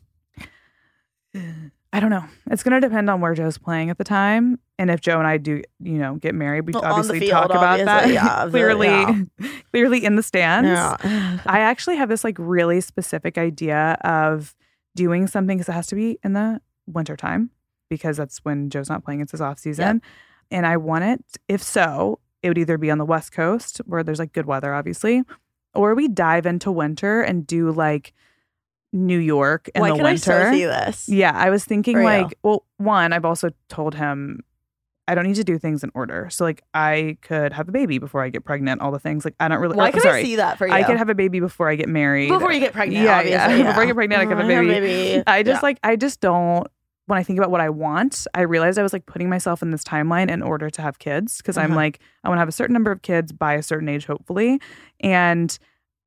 I 1.94 2.00
don't 2.00 2.10
know. 2.10 2.24
It's 2.50 2.62
gonna 2.62 2.80
depend 2.80 3.08
on 3.08 3.20
where 3.20 3.34
Joe's 3.34 3.56
playing 3.56 3.88
at 3.88 3.98
the 3.98 4.04
time, 4.04 4.58
and 4.78 4.90
if 4.90 5.00
Joe 5.00 5.18
and 5.18 5.26
I 5.26 5.36
do, 5.36 5.62
you 5.78 5.98
know, 5.98 6.16
get 6.16 6.34
married, 6.34 6.66
we 6.66 6.72
Well, 6.72 6.84
obviously 6.84 7.20
field, 7.20 7.30
talk 7.30 7.50
about 7.50 7.78
that. 7.84 8.10
yeah, 8.10 8.46
clearly, 8.50 8.88
yeah. 8.88 9.22
clearly 9.72 10.04
in 10.04 10.16
the 10.16 10.22
stands. 10.22 10.68
Yeah. 10.68 10.96
I 11.46 11.60
actually 11.60 11.96
have 11.96 12.08
this 12.08 12.24
like 12.24 12.36
really 12.38 12.80
specific 12.80 13.38
idea 13.38 13.96
of 14.02 14.54
doing 14.96 15.26
something 15.28 15.56
because 15.58 15.68
it 15.68 15.72
has 15.72 15.86
to 15.88 15.94
be 15.94 16.18
in 16.24 16.32
the 16.32 16.60
wintertime 16.86 17.50
because 17.88 18.16
that's 18.16 18.38
when 18.38 18.70
Joe's 18.70 18.88
not 18.88 19.04
playing. 19.04 19.20
It's 19.20 19.32
his 19.32 19.40
off 19.40 19.58
season. 19.60 20.02
And 20.50 20.66
I 20.66 20.76
want 20.76 21.04
it, 21.04 21.24
if 21.48 21.62
so, 21.62 22.18
it 22.42 22.48
would 22.48 22.58
either 22.58 22.76
be 22.76 22.90
on 22.90 22.98
the 22.98 23.04
West 23.04 23.32
Coast 23.32 23.78
where 23.86 24.02
there's 24.02 24.18
like 24.18 24.32
good 24.32 24.46
weather, 24.46 24.74
obviously, 24.74 25.22
or 25.74 25.94
we 25.94 26.08
dive 26.08 26.44
into 26.44 26.70
winter 26.70 27.22
and 27.22 27.46
do 27.46 27.70
like 27.70 28.12
New 28.94 29.18
York 29.18 29.68
in 29.74 29.80
Why 29.82 29.90
the 29.90 29.96
can 29.96 30.06
I 30.06 30.10
winter. 30.12 30.20
so 30.46 30.52
see 30.52 30.64
this? 30.64 31.08
Yeah, 31.08 31.32
I 31.34 31.50
was 31.50 31.64
thinking 31.64 31.96
For 31.96 32.00
you. 32.00 32.06
like, 32.06 32.38
well, 32.42 32.64
one, 32.78 33.12
I've 33.12 33.24
also 33.24 33.50
told 33.68 33.94
him 33.96 34.40
I 35.06 35.14
don't 35.14 35.26
need 35.26 35.34
to 35.36 35.44
do 35.44 35.58
things 35.58 35.84
in 35.84 35.90
order. 35.94 36.28
So 36.30 36.44
like 36.44 36.62
I 36.72 37.18
could 37.20 37.52
have 37.52 37.68
a 37.68 37.72
baby 37.72 37.98
before 37.98 38.22
I 38.22 38.30
get 38.30 38.44
pregnant, 38.44 38.80
all 38.80 38.90
the 38.92 38.98
things. 38.98 39.24
Like 39.24 39.34
I 39.40 39.48
don't 39.48 39.58
really 39.60 39.76
Why 39.76 39.90
can 39.90 40.00
sorry. 40.00 40.20
I 40.20 40.22
see 40.22 40.36
that 40.36 40.56
for 40.56 40.66
you? 40.66 40.72
I 40.72 40.82
could 40.84 40.96
have 40.96 41.10
a 41.10 41.14
baby 41.14 41.40
before 41.40 41.68
I 41.68 41.74
get 41.74 41.88
married. 41.90 42.28
Before 42.30 42.50
you 42.52 42.60
get 42.60 42.72
pregnant, 42.72 43.04
Yeah, 43.04 43.18
obviously, 43.18 43.36
yeah. 43.36 43.56
yeah. 43.64 43.66
Before 43.70 43.82
I 43.82 43.86
get 43.86 43.94
pregnant, 43.96 44.22
I 44.22 44.24
could 44.26 44.36
have 44.38 44.46
a 44.46 44.48
baby. 44.48 44.66
maybe. 44.68 45.22
I 45.26 45.42
just 45.42 45.58
Yeah. 45.60 45.66
like 45.66 45.78
I 45.82 45.96
just 45.96 46.20
don't 46.20 46.66
when 47.06 47.18
I 47.18 47.22
think 47.22 47.38
about 47.38 47.50
what 47.50 47.60
I 47.60 47.68
want, 47.68 48.26
I 48.32 48.40
realized 48.42 48.78
I 48.78 48.82
was 48.82 48.94
like 48.94 49.04
putting 49.04 49.28
myself 49.28 49.60
in 49.60 49.72
this 49.72 49.84
timeline 49.84 50.30
in 50.30 50.40
order 50.42 50.70
to 50.70 50.80
have 50.80 50.98
kids 50.98 51.36
because 51.36 51.58
I'm 51.58 51.72
Uh-huh. 51.72 51.76
like, 51.76 52.00
I 52.22 52.28
want 52.30 52.38
to 52.38 52.40
have 52.40 52.48
a 52.48 52.52
certain 52.52 52.72
number 52.72 52.90
of 52.90 53.02
kids 53.02 53.30
by 53.30 53.52
a 53.52 53.62
certain 53.62 53.90
age, 53.90 54.06
hopefully. 54.06 54.58
And 55.00 55.58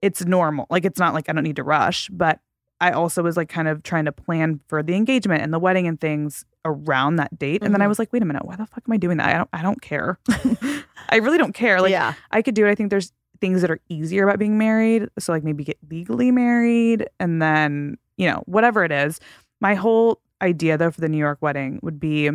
it's 0.02 0.26
normal. 0.26 0.66
Like, 0.72 0.86
it's 0.86 0.98
not 0.98 1.14
like 1.14 1.30
I 1.30 1.34
don't 1.34 1.44
need 1.44 1.58
to 1.58 1.64
rush, 1.64 2.10
but 2.10 2.40
I 2.80 2.92
also 2.92 3.24
was 3.24 3.36
like 3.38 3.50
kind 3.50 3.68
of 3.68 3.82
trying 3.84 4.06
to 4.06 4.12
plan 4.12 4.60
for 4.68 4.84
the 4.84 4.94
engagement 4.96 5.42
and 5.42 5.52
the 5.54 5.60
wedding 5.60 5.88
and 5.88 6.00
things 6.00 6.46
around 6.64 7.16
that 7.16 7.38
date. 7.40 7.64
And 7.64 7.74
then 7.74 7.82
I 7.82 7.86
Mhm. 7.86 7.90
was 7.90 8.00
like, 8.00 8.14
wait 8.14 8.22
a 8.22 8.26
minute, 8.26 8.46
why 8.46 8.56
the 8.56 8.66
fuck 8.68 8.84
am 8.88 8.94
I 8.94 8.98
doing 8.98 9.18
that? 9.18 9.28
I 9.30 9.38
don't 9.38 9.50
I 9.54 9.62
don't 9.64 9.82
care. 9.82 10.20
I 11.10 11.18
really 11.18 11.38
don't 11.38 11.54
care. 11.54 11.82
Like 11.82 11.92
yeah. 11.92 12.14
I 12.32 12.42
could 12.42 12.54
do 12.56 12.66
it. 12.66 12.70
I 12.72 12.76
think 12.76 12.90
there's 12.90 13.12
things 13.42 13.62
that 13.62 13.72
are 13.72 13.80
easier 13.90 14.28
about 14.28 14.40
being 14.40 14.58
married. 14.58 15.08
So 15.20 15.32
like 15.32 15.44
maybe 15.44 15.64
get 15.64 15.78
legally 15.90 16.32
married 16.32 17.08
and 17.20 17.42
then, 17.42 17.98
you 18.18 18.30
know, 18.30 18.44
whatever 18.46 18.84
it 18.84 18.92
is. 18.92 19.20
My 19.62 19.74
whole 19.76 20.22
idea 20.42 20.78
though 20.78 20.92
for 20.92 21.02
the 21.02 21.10
New 21.10 21.18
York 21.18 21.40
wedding 21.42 21.80
would 21.82 22.00
be 22.00 22.30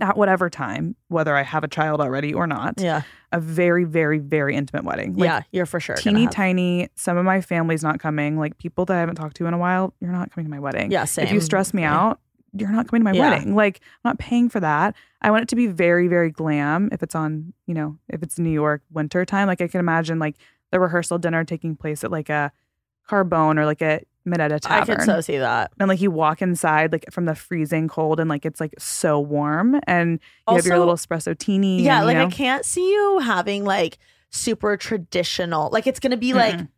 at 0.00 0.16
whatever 0.16 0.48
time, 0.48 0.94
whether 1.08 1.36
I 1.36 1.42
have 1.42 1.64
a 1.64 1.68
child 1.68 2.00
already 2.00 2.32
or 2.32 2.46
not, 2.46 2.74
Yeah. 2.78 3.02
A 3.32 3.38
very, 3.40 3.84
very, 3.84 4.18
very 4.18 4.56
intimate 4.56 4.84
wedding. 4.84 5.14
Like 5.14 5.24
yeah. 5.26 5.42
You're 5.52 5.66
for 5.66 5.78
sure. 5.80 5.96
teeny 5.96 6.24
have- 6.24 6.32
tiny. 6.32 6.88
Some 6.96 7.16
of 7.16 7.24
my 7.24 7.40
family's 7.40 7.82
not 7.82 8.00
coming. 8.00 8.38
Like 8.38 8.58
people 8.58 8.84
that 8.86 8.96
I 8.96 9.00
haven't 9.00 9.16
talked 9.16 9.36
to 9.36 9.46
in 9.46 9.54
a 9.54 9.58
while, 9.58 9.94
you're 10.00 10.10
not 10.12 10.32
coming 10.32 10.46
to 10.46 10.50
my 10.50 10.58
wedding. 10.58 10.90
Yeah. 10.90 11.04
If 11.04 11.30
you 11.32 11.40
stress 11.40 11.72
me 11.72 11.82
Yeah. 11.82 11.96
out, 11.96 12.20
you're 12.52 12.70
not 12.72 12.88
coming 12.88 13.02
to 13.02 13.04
my 13.04 13.12
Yeah. 13.12 13.30
wedding. 13.30 13.54
Like 13.54 13.80
I'm 14.04 14.08
not 14.10 14.18
paying 14.18 14.48
for 14.48 14.58
that. 14.60 14.96
I 15.22 15.30
want 15.30 15.42
it 15.44 15.48
to 15.50 15.56
be 15.56 15.68
very, 15.68 16.08
very 16.08 16.30
glam. 16.30 16.88
If 16.90 17.02
it's 17.04 17.14
on, 17.14 17.52
you 17.66 17.74
know, 17.74 17.98
if 18.08 18.22
it's 18.22 18.38
New 18.38 18.50
York 18.50 18.82
winter 18.90 19.24
time, 19.24 19.46
like 19.46 19.60
I 19.60 19.68
can 19.68 19.78
imagine 19.80 20.18
like 20.18 20.34
the 20.72 20.80
rehearsal 20.80 21.18
dinner 21.18 21.44
taking 21.44 21.76
place 21.76 22.02
at 22.02 22.10
like 22.10 22.28
a 22.28 22.50
Carbone 23.08 23.58
or 23.58 23.66
like 23.66 23.82
a 23.82 24.00
Minetta 24.24 24.56
I 24.56 24.58
Tavern. 24.58 24.94
I 24.94 24.96
could 24.98 25.04
so 25.04 25.20
see 25.20 25.38
that. 25.38 25.72
and 25.78 25.88
like 25.88 26.00
you 26.00 26.10
walk 26.10 26.42
inside 26.42 26.92
like 26.92 27.06
from 27.10 27.24
the 27.24 27.34
freezing 27.34 27.88
cold 27.88 28.20
and 28.20 28.28
like 28.28 28.44
it's 28.44 28.60
like 28.60 28.74
so 28.78 29.18
warm 29.20 29.80
and 29.86 30.20
you 30.48 30.56
have 30.56 30.66
your 30.66 30.78
little 30.78 30.94
espresso 30.94 31.36
teeny. 31.36 31.82
Yeah, 31.82 31.98
and, 31.98 32.06
like 32.06 32.16
you 32.16 32.22
I 32.22 32.30
can't 32.30 32.64
see 32.64 32.90
you 32.92 33.18
having 33.20 33.64
like 33.64 33.98
super 34.30 34.76
traditional. 34.76 35.70
Like 35.70 35.86
it's 35.86 36.00
gonna 36.00 36.16
be 36.16 36.34
like 36.34 36.56
Mm-mm. 36.56 36.68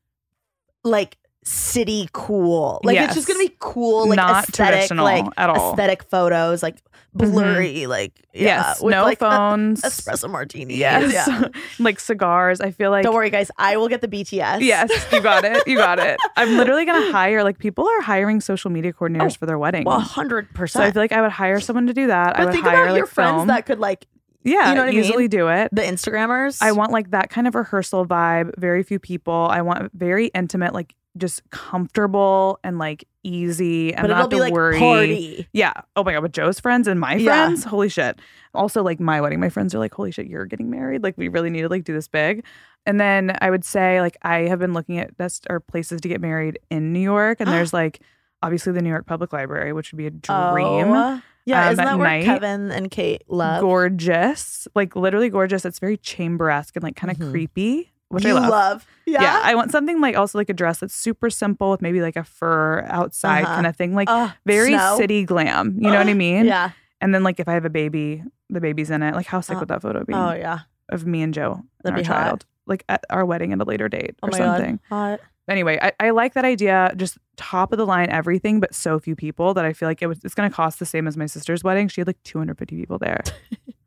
like 0.85 1.17
city 1.45 2.09
cool. 2.13 2.81
Like 2.85 2.97
it's 2.99 3.15
just 3.15 3.27
gonna 3.27 3.39
be 3.41 3.55
cool, 3.59 4.09
like 4.09 4.17
Not 4.17 4.49
aesthetic, 4.49 4.75
traditional 4.75 5.05
like 5.05 5.25
at 5.37 5.51
all. 5.51 5.57
Mm-hmm. 5.57 5.81
aesthetic 5.81 6.03
photos, 6.05 6.63
like 6.63 6.79
blurry, 7.15 7.87
like 7.87 8.13
yeah, 8.33 8.43
yes, 8.71 8.83
with 8.83 8.93
no 8.93 9.03
like 9.03 9.19
phones. 9.21 9.83
espresso 9.83 10.31
martini. 10.31 10.77
Yes, 10.77 11.13
Yeah. 11.13 11.49
like 11.79 12.01
cigars. 12.01 12.61
I 12.61 12.71
feel 12.71 12.91
like 12.91 13.03
Don't 13.03 13.15
worry, 13.15 13.31
guys. 13.31 13.51
I 13.59 13.77
will 13.77 13.89
get 13.89 14.01
the 14.01 14.09
BTS. 14.09 14.61
Yes, 14.61 14.91
you 15.13 15.21
got 15.21 15.45
it. 15.45 15.63
You 15.67 15.77
got 15.77 15.99
it. 15.99 16.19
I'm 16.37 16.57
literally 16.57 16.85
gonna 16.85 17.13
hire 17.13 17.43
like 17.43 17.59
people 17.59 17.87
are 17.89 18.01
hiring 18.01 18.41
social 18.41 18.71
media 18.71 18.93
coordinators 18.93 19.33
Oh, 19.33 19.39
for 19.41 19.47
their 19.47 19.59
wedding. 19.59 19.85
Well, 19.85 20.01
hundred 20.01 20.49
so 20.69 20.81
I 20.81 20.91
feel 20.93 21.03
like 21.03 21.13
I 21.13 21.21
would 21.23 21.33
hire 21.33 21.61
someone 21.61 21.87
to 21.89 21.93
do 21.95 22.07
that. 22.07 22.37
I 22.37 22.39
But 22.39 22.45
would 22.47 22.53
think 22.55 22.65
hire 22.67 22.83
about 22.85 22.93
like 22.93 22.99
your 22.99 23.07
friends 23.07 23.37
film. 23.39 23.47
that 23.49 23.67
could 23.67 23.79
like 23.81 24.07
yeah, 24.45 24.71
you 24.71 24.75
know 24.75 24.85
what 24.87 24.93
I 24.95 24.99
easily 24.99 25.23
mean? 25.25 25.31
do 25.31 25.49
it. 25.49 25.69
the 25.71 25.83
Instagrammers. 25.83 26.59
I 26.61 26.73
want 26.73 26.91
like 26.91 27.11
that 27.13 27.31
kind 27.31 27.47
of 27.47 27.55
rehearsal 27.55 28.05
vibe. 28.07 28.59
Very 28.59 28.83
few 28.83 28.99
people. 28.99 29.47
I 29.49 29.63
want 29.63 29.93
very 29.93 30.27
intimate, 30.29 30.75
like 30.75 30.95
just 31.17 31.43
comfortable 31.51 32.59
and 32.65 32.79
like 32.79 33.05
easy, 33.23 33.93
and 33.95 34.03
but 34.03 34.09
not 34.09 34.19
it'll 34.19 34.29
be 34.29 34.37
to 34.37 34.43
like 34.43 34.53
worry. 34.53 34.79
party. 34.79 35.49
Yeah. 35.53 35.73
Oh 35.97 36.05
my 36.05 36.13
god, 36.13 36.23
with 36.23 36.33
Joe's 36.33 36.59
friends 36.61 36.89
and 36.89 36.99
my 37.01 37.15
Yeah. 37.17 37.47
friends, 37.47 37.65
holy 37.65 37.89
shit. 37.89 38.19
Also, 38.55 38.83
like 38.83 39.01
my 39.01 39.21
wedding, 39.21 39.41
my 39.41 39.49
friends 39.49 39.75
are 39.75 39.79
like, 39.79 39.95
holy 39.95 40.11
shit, 40.11 40.27
you're 40.27 40.47
getting 40.47 40.71
married. 40.71 41.03
Like 41.03 41.17
we 41.19 41.29
really 41.29 41.51
need 41.51 41.63
to 41.63 41.69
like 41.69 41.85
do 41.85 41.93
this 41.93 42.09
big. 42.09 42.45
And 42.87 42.99
then 43.01 43.37
I 43.41 43.51
would 43.51 43.65
say 43.65 44.01
like 44.01 44.17
I 44.23 44.41
have 44.49 44.59
been 44.59 44.73
looking 44.73 44.99
at 44.99 45.17
best 45.17 45.47
or 45.51 45.61
places 45.61 46.01
to 46.01 46.09
get 46.09 46.21
married 46.21 46.59
in 46.71 46.93
New 46.93 47.01
York, 47.01 47.41
and 47.41 47.49
there's 47.51 47.73
like 47.75 48.01
obviously 48.43 48.73
the 48.73 48.83
New 48.83 48.91
York 48.91 49.07
Public 49.07 49.33
Library, 49.33 49.73
which 49.73 49.93
would 49.93 49.99
be 49.99 50.07
a 50.07 50.11
dream. 50.11 50.89
Oh. 50.93 51.23
Yeah, 51.45 51.67
um, 51.67 51.73
isn't 51.73 51.85
at 51.85 51.91
that 51.91 51.99
where 51.99 52.07
night. 52.09 52.25
Kevin 52.25 52.71
and 52.71 52.89
Kate 52.91 53.23
love? 53.29 53.61
Gorgeous, 53.63 54.69
like 54.75 54.95
literally 54.97 55.29
gorgeous. 55.29 55.65
It's 55.65 55.79
very 55.81 55.97
chamber-esque 55.97 56.75
and 56.77 56.83
like 56.85 56.95
kind 56.97 57.11
of 57.11 57.17
Mhm. 57.19 57.31
creepy, 57.33 57.92
which 58.13 58.25
you 58.25 58.31
I 58.37 58.41
love. 58.41 58.51
love. 58.51 58.87
Yeah. 59.07 59.23
Yeah, 59.23 59.41
I 59.43 59.55
want 59.55 59.71
something 59.73 60.01
like 60.01 60.17
also 60.17 60.39
like 60.39 60.49
a 60.49 60.53
dress 60.55 60.79
that's 60.79 60.95
super 60.95 61.29
simple 61.31 61.71
with 61.71 61.83
maybe 61.83 62.01
like 62.01 62.17
a 62.17 62.25
fur 62.25 62.83
outside 62.89 63.43
Uh-huh. 63.45 63.55
kind 63.55 63.67
of 63.67 63.75
thing, 63.77 63.95
like 63.95 64.09
Uh, 64.09 64.31
very 64.47 64.69
snow. 64.75 64.97
city 64.97 65.25
glam. 65.25 65.75
You 65.81 65.91
know 65.91 65.99
what 65.99 66.07
I 66.09 66.15
mean? 66.15 66.45
Yeah. 66.47 66.71
And 67.01 67.15
then 67.15 67.23
like 67.25 67.41
if 67.41 67.49
I 67.49 67.55
have 67.55 67.65
a 67.65 67.71
baby, 67.71 68.23
the 68.49 68.61
baby's 68.61 68.91
in 68.91 69.03
it. 69.03 69.15
Like 69.15 69.27
how 69.27 69.41
sick 69.41 69.57
Uh, 69.57 69.61
would 69.61 69.69
that 69.69 69.83
photo 69.83 70.05
be? 70.05 70.15
Oh 70.15 70.33
yeah. 70.33 70.61
Of 70.91 71.07
me 71.07 71.23
and 71.23 71.35
Joe 71.35 71.55
and 71.55 71.65
That'd 71.83 71.95
our 71.95 72.03
be 72.03 72.07
hot. 72.07 72.25
child. 72.29 72.47
Like 72.67 72.85
at 72.89 73.05
our 73.11 73.25
wedding 73.25 73.53
at 73.53 73.61
a 73.61 73.65
later 73.65 73.89
date 73.89 74.15
Oh 74.23 74.29
or 74.29 74.31
my 74.31 74.39
something. 74.39 74.81
god. 74.91 75.11
Hot. 75.11 75.21
Anyway, 75.49 75.77
I, 75.83 75.93
I 75.99 76.11
like 76.11 76.35
that 76.35 76.45
idea. 76.45 76.93
Just 76.95 77.19
top 77.37 77.73
of 77.73 77.79
the 77.79 77.85
line 77.85 78.09
everything, 78.11 78.61
but 78.61 78.73
so 78.75 79.01
few 79.01 79.17
people 79.17 79.55
that 79.55 79.65
I 79.65 79.73
feel 79.73 79.89
like 79.89 80.01
it 80.01 80.07
was 80.07 80.21
it's 80.23 80.35
gonna 80.35 80.51
cost 80.51 80.79
the 80.79 80.87
same 80.87 81.09
as 81.09 81.17
my 81.17 81.27
sister's 81.27 81.65
wedding. 81.65 81.89
She 81.89 82.01
had 82.01 82.07
like 82.07 82.23
250 82.23 82.77
people 82.77 82.99
there. 82.99 83.23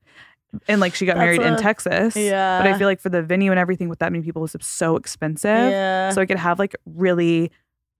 and 0.67 0.81
like 0.81 0.95
she 0.95 1.05
got 1.05 1.17
married 1.17 1.41
in 1.41 1.57
Texas. 1.57 2.15
Yeah. 2.15 2.61
But 2.61 2.67
I 2.71 2.77
feel 2.77 2.87
like 2.87 2.99
for 2.99 3.09
the 3.09 3.21
venue 3.21 3.51
and 3.51 3.59
everything 3.59 3.89
with 3.89 3.99
that 3.99 4.11
many 4.11 4.23
people 4.23 4.41
was 4.41 4.55
so 4.61 4.95
expensive. 4.95 5.49
Yeah. 5.71 6.09
So 6.11 6.21
I 6.21 6.25
could 6.25 6.37
have 6.37 6.59
like 6.59 6.75
really, 6.85 7.51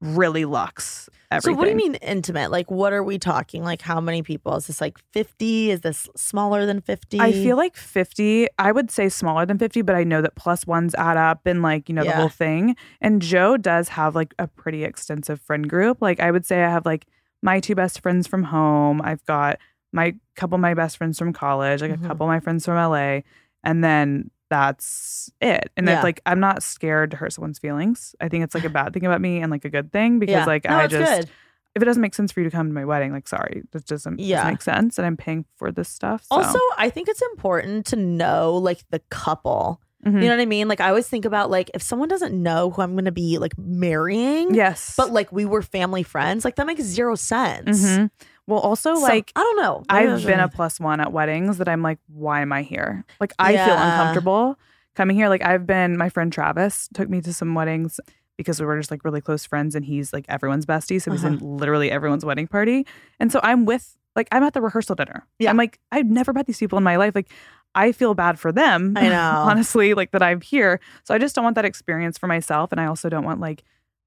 really 0.02 0.46
luxe 0.46 1.10
everything. 1.32 1.56
So 1.56 1.58
what 1.58 1.66
do 1.66 1.72
you 1.72 1.76
mean 1.78 1.96
intimate? 1.96 2.52
Like 2.52 2.70
what 2.70 2.94
are 2.94 3.04
we 3.04 3.18
talking? 3.18 3.64
Like 3.64 3.82
how 3.82 4.00
many 4.02 4.22
people? 4.22 4.56
Is 4.56 4.68
this 4.68 4.82
like 4.82 4.98
50? 5.14 5.72
Is 5.72 5.82
this 5.82 6.08
smaller 6.16 6.66
than 6.66 6.82
50? 6.82 7.20
I 7.20 7.32
feel 7.32 7.58
like 7.58 7.76
50, 7.76 8.48
I 8.60 8.72
would 8.72 8.92
say 8.92 9.10
smaller 9.10 9.46
than 9.46 9.58
50, 9.58 9.82
but 9.82 9.96
I 9.96 10.04
know 10.04 10.22
that 10.22 10.36
plus 10.36 10.68
ones 10.68 10.94
add 10.96 11.18
up 11.18 11.42
and 11.46 11.62
like, 11.62 11.90
you 11.90 11.96
know, 11.96 12.04
the 12.04 12.10
Yeah. 12.10 12.18
whole 12.18 12.30
thing. 12.30 12.76
And 13.02 13.22
Joe 13.22 13.58
does 13.58 13.90
have 13.90 14.16
like 14.16 14.34
a 14.38 14.48
pretty 14.48 14.84
extensive 14.84 15.40
friend 15.42 15.68
group. 15.70 16.02
Like 16.02 16.20
I 16.20 16.30
would 16.32 16.46
say 16.46 16.64
I 16.64 16.70
have 16.70 16.86
like 16.86 17.06
my 17.42 17.60
two 17.60 17.76
best 17.76 18.02
friends 18.02 18.28
from 18.28 18.44
home. 18.44 19.02
I've 19.04 19.24
got 19.26 19.58
my 19.96 20.14
couple 20.36 20.56
of 20.56 20.62
my 20.62 20.74
best 20.74 20.98
friends 20.98 21.18
from 21.18 21.32
college, 21.34 21.82
like 21.82 21.92
Mhm. 21.92 22.04
a 22.06 22.08
couple 22.10 22.26
of 22.26 22.30
my 22.30 22.40
friends 22.40 22.66
from 22.66 22.76
LA. 22.78 23.22
And 23.64 23.84
then 23.84 24.30
that's 24.50 25.32
it. 25.42 25.72
And 25.76 25.88
Yeah. 25.88 25.96
it's 25.96 26.04
like 26.04 26.22
I'm 26.26 26.40
not 26.40 26.62
scared 26.62 27.12
to 27.12 27.18
hurt 27.18 27.34
someone's 27.34 27.58
feelings. 27.60 28.14
I 28.22 28.30
think 28.30 28.44
it's 28.44 28.54
like 28.54 28.66
a 28.66 28.70
bad 28.70 28.94
thing 28.94 29.06
about 29.06 29.22
me 29.22 29.42
and 29.42 29.50
like 29.52 29.66
a 29.66 29.70
good 29.70 29.92
thing 29.92 30.20
because 30.20 30.34
Yeah. 30.34 30.46
like 30.46 30.66
No, 30.66 30.76
I 30.78 30.84
it's 30.84 30.92
just 30.94 31.22
good. 31.22 31.30
if 31.76 31.82
it 31.82 31.86
doesn't 31.86 32.02
make 32.02 32.14
sense 32.14 32.32
for 32.32 32.42
you 32.42 32.50
to 32.50 32.56
come 32.56 32.68
to 32.68 32.74
my 32.74 32.86
wedding, 32.86 33.12
like 33.12 33.28
sorry, 33.28 33.64
that 33.72 33.86
doesn't, 33.86 34.20
Yeah. 34.20 34.38
doesn't 34.38 34.52
make 34.54 34.62
sense. 34.62 35.00
And 35.00 35.06
I'm 35.08 35.18
paying 35.18 35.46
for 35.56 35.72
this 35.72 35.90
stuff. 35.90 36.24
So. 36.26 36.36
Also, 36.38 36.60
I 36.78 36.90
think 36.90 37.08
it's 37.10 37.22
important 37.34 37.86
to 37.88 37.96
know 37.96 38.54
like 38.56 38.84
the 38.92 39.00
couple. 39.10 39.82
Mhm. 40.06 40.22
You 40.22 40.28
know 40.30 40.36
what 40.36 40.42
I 40.42 40.46
mean? 40.46 40.68
Like 40.68 40.82
I 40.82 40.90
always 40.90 41.08
think 41.08 41.26
about 41.26 41.50
like 41.50 41.72
if 41.74 41.82
someone 41.82 42.08
doesn't 42.08 42.32
know 42.32 42.70
who 42.70 42.84
I'm 42.84 42.92
going 42.94 43.06
to 43.06 43.12
be 43.12 43.40
like 43.40 43.58
marrying, 43.58 44.54
yes, 44.54 44.94
but 44.96 45.12
like 45.12 45.32
we 45.32 45.46
were 45.46 45.64
family 45.64 46.04
friends, 46.04 46.46
like 46.46 46.56
that 46.58 46.68
makes 46.68 46.84
zero 46.84 47.16
sense. 47.16 47.84
Mhm. 47.84 48.12
Well, 48.48 48.60
also 48.60 48.96
So, 48.96 49.02
like 49.02 49.32
I 49.36 49.40
don't 49.42 49.58
know. 49.58 49.84
Maybe 49.92 50.12
I've 50.12 50.26
been 50.26 50.40
a 50.40 50.48
plus 50.50 50.80
one 50.80 51.00
at 51.00 51.12
weddings 51.12 51.58
that 51.58 51.68
I'm 51.68 51.82
like, 51.82 52.00
why 52.08 52.42
am 52.42 52.52
I 52.54 52.62
here? 52.62 53.04
Like 53.20 53.34
I 53.40 53.54
feel 53.58 53.74
uncomfortable 53.76 54.58
coming 54.96 55.16
here. 55.16 55.30
Like 55.30 55.44
I've 55.44 55.66
been, 55.66 55.98
my 55.98 56.10
friend 56.10 56.32
Travis 56.32 56.88
took 56.94 57.10
me 57.10 57.22
to 57.22 57.34
some 57.34 57.56
weddings 57.56 58.00
because 58.38 58.60
we 58.60 58.66
were 58.66 58.78
just 58.78 58.92
like 58.92 59.04
really 59.04 59.22
close 59.22 59.46
friends 59.46 59.76
and 59.76 59.84
he's 59.86 60.14
like 60.14 60.26
everyone's 60.30 60.66
bestie. 60.66 61.02
So 61.02 61.12
he's 61.12 61.24
in 61.24 61.36
Uh-huh. 61.36 61.46
literally 61.46 61.90
everyone's 61.90 62.24
wedding 62.26 62.48
party. 62.48 62.86
And 63.20 63.32
so 63.32 63.40
I'm 63.44 63.66
with, 63.66 63.98
like, 64.16 64.28
I'm 64.32 64.44
at 64.44 64.54
the 64.54 64.62
rehearsal 64.62 64.96
dinner. 64.96 65.26
Yeah. 65.40 65.50
I'm 65.50 65.58
like, 65.58 65.80
I've 65.92 66.06
never 66.06 66.32
met 66.34 66.46
these 66.46 66.58
people 66.60 66.78
in 66.78 66.84
my 66.84 66.98
life. 66.98 67.16
Like, 67.16 67.30
I 67.74 67.92
feel 67.92 68.14
bad 68.14 68.38
for 68.40 68.52
them. 68.52 68.94
I 68.96 69.10
know. 69.10 69.44
honestly, 69.50 69.94
like 69.94 70.12
that 70.12 70.22
I'm 70.24 70.40
here. 70.42 70.80
So 71.04 71.14
I 71.14 71.18
just 71.18 71.34
don't 71.36 71.44
want 71.44 71.56
that 71.56 71.66
experience 71.66 72.18
for 72.18 72.28
myself. 72.28 72.72
And 72.72 72.80
I 72.80 72.86
also 72.86 73.10
don't 73.10 73.26
want 73.26 73.40
like, 73.42 73.64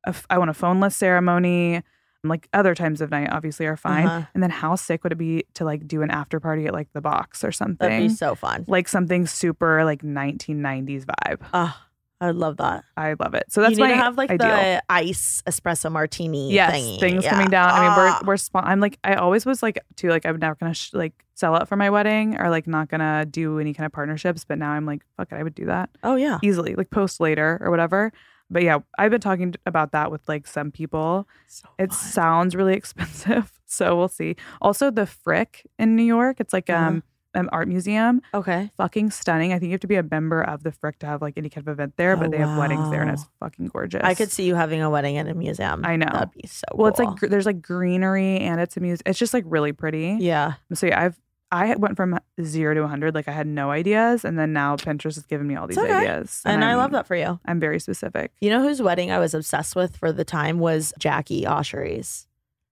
a 0.06 0.10
f- 0.10 0.26
I 0.30 0.38
want 0.38 0.48
a 0.50 0.54
phoneless 0.54 0.92
ceremony. 0.92 1.82
Like 2.24 2.48
other 2.52 2.74
times 2.74 3.00
of 3.00 3.10
night, 3.10 3.28
obviously, 3.30 3.66
are 3.66 3.76
fine. 3.76 4.06
Uh-huh. 4.06 4.26
And 4.34 4.42
then 4.42 4.50
how 4.50 4.74
sick 4.74 5.04
would 5.04 5.12
it 5.12 5.18
be 5.18 5.44
to 5.54 5.64
like 5.64 5.86
do 5.86 6.02
an 6.02 6.10
after 6.10 6.40
party 6.40 6.66
at 6.66 6.72
like 6.72 6.88
the 6.92 7.00
box 7.00 7.44
or 7.44 7.52
something? 7.52 7.88
That'd 7.88 8.08
be 8.08 8.14
so 8.14 8.34
fun. 8.34 8.64
like 8.66 8.88
something 8.88 9.26
super 9.26 9.84
like 9.84 10.02
1990s 10.02 11.04
vibe. 11.04 11.40
Oh, 11.54 11.76
I 12.20 12.30
love 12.32 12.56
that. 12.56 12.82
I 12.96 13.14
love 13.20 13.34
it. 13.34 13.44
So 13.50 13.60
that's 13.60 13.70
you 13.70 13.76
need 13.76 13.82
my 13.82 13.88
to 13.90 13.96
have 14.02 14.16
like 14.18 14.30
ideal. 14.30 14.48
the 14.48 14.82
ice 14.90 15.42
espresso 15.46 15.92
martini. 15.92 16.52
yes, 16.52 16.74
thingy. 16.74 16.98
things 16.98 17.22
Yeah. 17.24 17.30
coming 17.30 17.48
down. 17.50 17.70
I 17.70 17.80
mean, 17.82 17.90
Ah. 17.92 18.18
we're 18.22 18.26
we're 18.30 18.36
spon- 18.36 18.64
I'm 18.66 18.80
like 18.80 18.98
I 19.04 19.14
always 19.14 19.46
was 19.46 19.62
like 19.62 19.78
too 19.94 20.08
like 20.08 20.26
I'm 20.26 20.38
never 20.38 20.56
gonna 20.56 20.74
sh- 20.74 20.94
like 20.94 21.12
sell 21.34 21.54
out 21.54 21.68
for 21.68 21.76
my 21.76 21.88
wedding 21.90 22.36
or 22.40 22.50
like 22.50 22.66
not 22.66 22.88
gonna 22.88 23.24
do 23.24 23.60
any 23.60 23.72
kind 23.72 23.86
of 23.86 23.92
partnerships. 23.92 24.44
But 24.44 24.58
now 24.58 24.72
I'm 24.72 24.84
like 24.86 25.02
fuck 25.16 25.28
it, 25.30 25.36
I 25.36 25.44
would 25.44 25.54
do 25.54 25.66
that 25.66 25.90
Oh 26.02 26.16
yeah. 26.16 26.38
easily, 26.42 26.74
like 26.74 26.90
post 26.90 27.20
later 27.20 27.58
or 27.60 27.70
whatever. 27.70 28.12
But 28.50 28.62
yeah, 28.62 28.78
I've 28.98 29.10
been 29.10 29.20
talking 29.20 29.54
about 29.66 29.92
that 29.92 30.10
with 30.10 30.26
like 30.28 30.46
some 30.46 30.70
people. 30.70 31.28
So 31.46 31.68
It 31.78 31.90
fun. 31.90 31.98
sounds 31.98 32.54
really 32.56 32.74
expensive, 32.82 33.52
so 33.66 33.96
we'll 33.96 34.08
see. 34.08 34.36
Also, 34.62 34.90
the 34.90 35.06
Frick 35.06 35.66
in 35.78 35.96
New 35.96 36.02
York, 36.04 36.40
it's 36.40 36.52
like 36.52 36.70
Uh-huh. 36.70 36.84
um 36.88 37.02
an 37.34 37.46
art 37.52 37.68
museum. 37.68 38.22
okay. 38.32 38.70
Fucking 38.78 39.10
stunning. 39.10 39.52
I 39.52 39.58
think 39.58 39.68
you 39.68 39.72
have 39.74 39.80
to 39.82 39.86
be 39.86 39.96
a 39.96 40.02
member 40.02 40.42
of 40.42 40.62
the 40.62 40.72
Frick 40.72 40.98
to 41.00 41.06
have 41.06 41.20
like 41.20 41.34
any 41.36 41.50
kind 41.50 41.68
of 41.68 41.70
event 41.72 41.92
there, 41.98 42.14
Oh, 42.14 42.16
but 42.16 42.30
they 42.30 42.38
have 42.38 42.56
weddings 42.58 42.90
there 42.90 43.02
and 43.02 43.10
it's 43.10 43.26
fucking 43.38 43.66
gorgeous. 43.68 44.00
I 44.02 44.14
could 44.14 44.32
see 44.32 44.44
you 44.44 44.54
having 44.54 44.80
a 44.80 44.88
wedding 44.88 45.18
at 45.18 45.28
a 45.28 45.34
museum. 45.34 45.84
I 45.84 45.96
know. 45.96 46.08
That'd 46.10 46.30
be 46.32 46.48
so 46.48 46.64
Well, 46.74 46.88
it's 46.88 46.98
like 46.98 47.16
gr- 47.16 47.26
there's 47.26 47.44
like 47.46 47.60
greenery 47.60 48.38
and 48.38 48.60
it's 48.60 48.78
a 48.78 48.80
museum. 48.80 49.02
It's 49.04 49.18
just 49.18 49.34
like 49.34 49.44
really 49.46 49.72
pretty. 49.72 50.16
yeah. 50.20 50.54
So 50.72 50.86
yeah, 50.86 51.00
I've 51.02 51.18
I 51.50 51.74
went 51.76 51.96
from 51.96 52.18
zero 52.42 52.74
to 52.74 52.80
100. 52.82 53.14
Like 53.14 53.26
I 53.28 53.32
had 53.32 53.46
no 53.46 53.70
ideas, 53.70 54.24
and 54.24 54.38
then 54.38 54.52
now 54.52 54.76
Pinterest 54.76 55.14
has 55.14 55.24
given 55.26 55.46
me 55.46 55.56
all 55.56 55.66
these 55.66 55.78
okay. 55.78 55.92
ideas, 55.92 56.42
And 56.44 56.62
I 56.64 56.68
I'm- 56.70 56.78
love 56.78 56.90
that 56.92 57.06
for 57.06 57.16
you. 57.16 57.40
I'm 57.46 57.58
very 57.58 57.80
specific. 57.80 58.32
You 58.40 58.50
know 58.50 58.62
whose 58.62 58.82
wedding 58.82 59.10
I 59.10 59.18
was 59.18 59.32
obsessed 59.34 59.74
with 59.74 59.96
for 59.96 60.12
the 60.12 60.24
time 60.24 60.58
was 60.58 60.92
Jackie 60.98 61.44
Oshry's. 61.44 62.26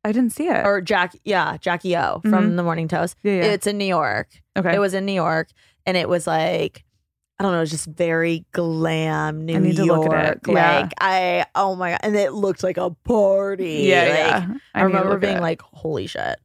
I 0.04 0.12
didn't 0.12 0.30
see 0.32 0.46
it. 0.48 0.64
or 0.64 0.80
Jack, 0.80 1.14
yeah, 1.24 1.56
Jackie 1.56 1.96
O 1.96 2.20
from 2.20 2.52
Mhm. 2.52 2.56
the 2.56 2.62
Morning 2.62 2.86
Toast. 2.86 3.16
Yeah, 3.24 3.32
yeah. 3.36 3.42
It's 3.44 3.66
in 3.66 3.76
New 3.78 3.86
York. 3.86 4.28
okay. 4.56 4.74
It 4.74 4.78
was 4.78 4.94
in 4.94 5.04
New 5.06 5.12
York, 5.12 5.48
and 5.84 5.96
it 5.96 6.08
was 6.08 6.26
like 6.26 6.84
I 7.38 7.42
don't 7.42 7.52
know, 7.52 7.58
it 7.58 7.62
was 7.62 7.70
just 7.70 7.86
very 7.86 8.46
glam 8.52 9.44
New 9.44 9.56
I 9.56 9.58
need 9.58 9.76
to 9.76 9.84
look 9.84 10.10
at 10.10 10.36
it. 10.36 10.40
Yeah. 10.48 10.80
Like 10.80 10.92
I, 10.98 11.44
oh 11.54 11.74
my 11.76 11.90
god, 11.90 12.00
and 12.02 12.16
it 12.16 12.32
looked 12.32 12.62
like 12.62 12.78
a 12.78 12.88
party. 12.90 13.82
yeah, 13.88 14.00
Like, 14.04 14.16
yeah. 14.16 14.46
I, 14.74 14.80
to 14.80 14.86
remember 14.86 15.18
being 15.18 15.40
like, 15.40 15.60
holy 15.60 16.06
shit. 16.06 16.36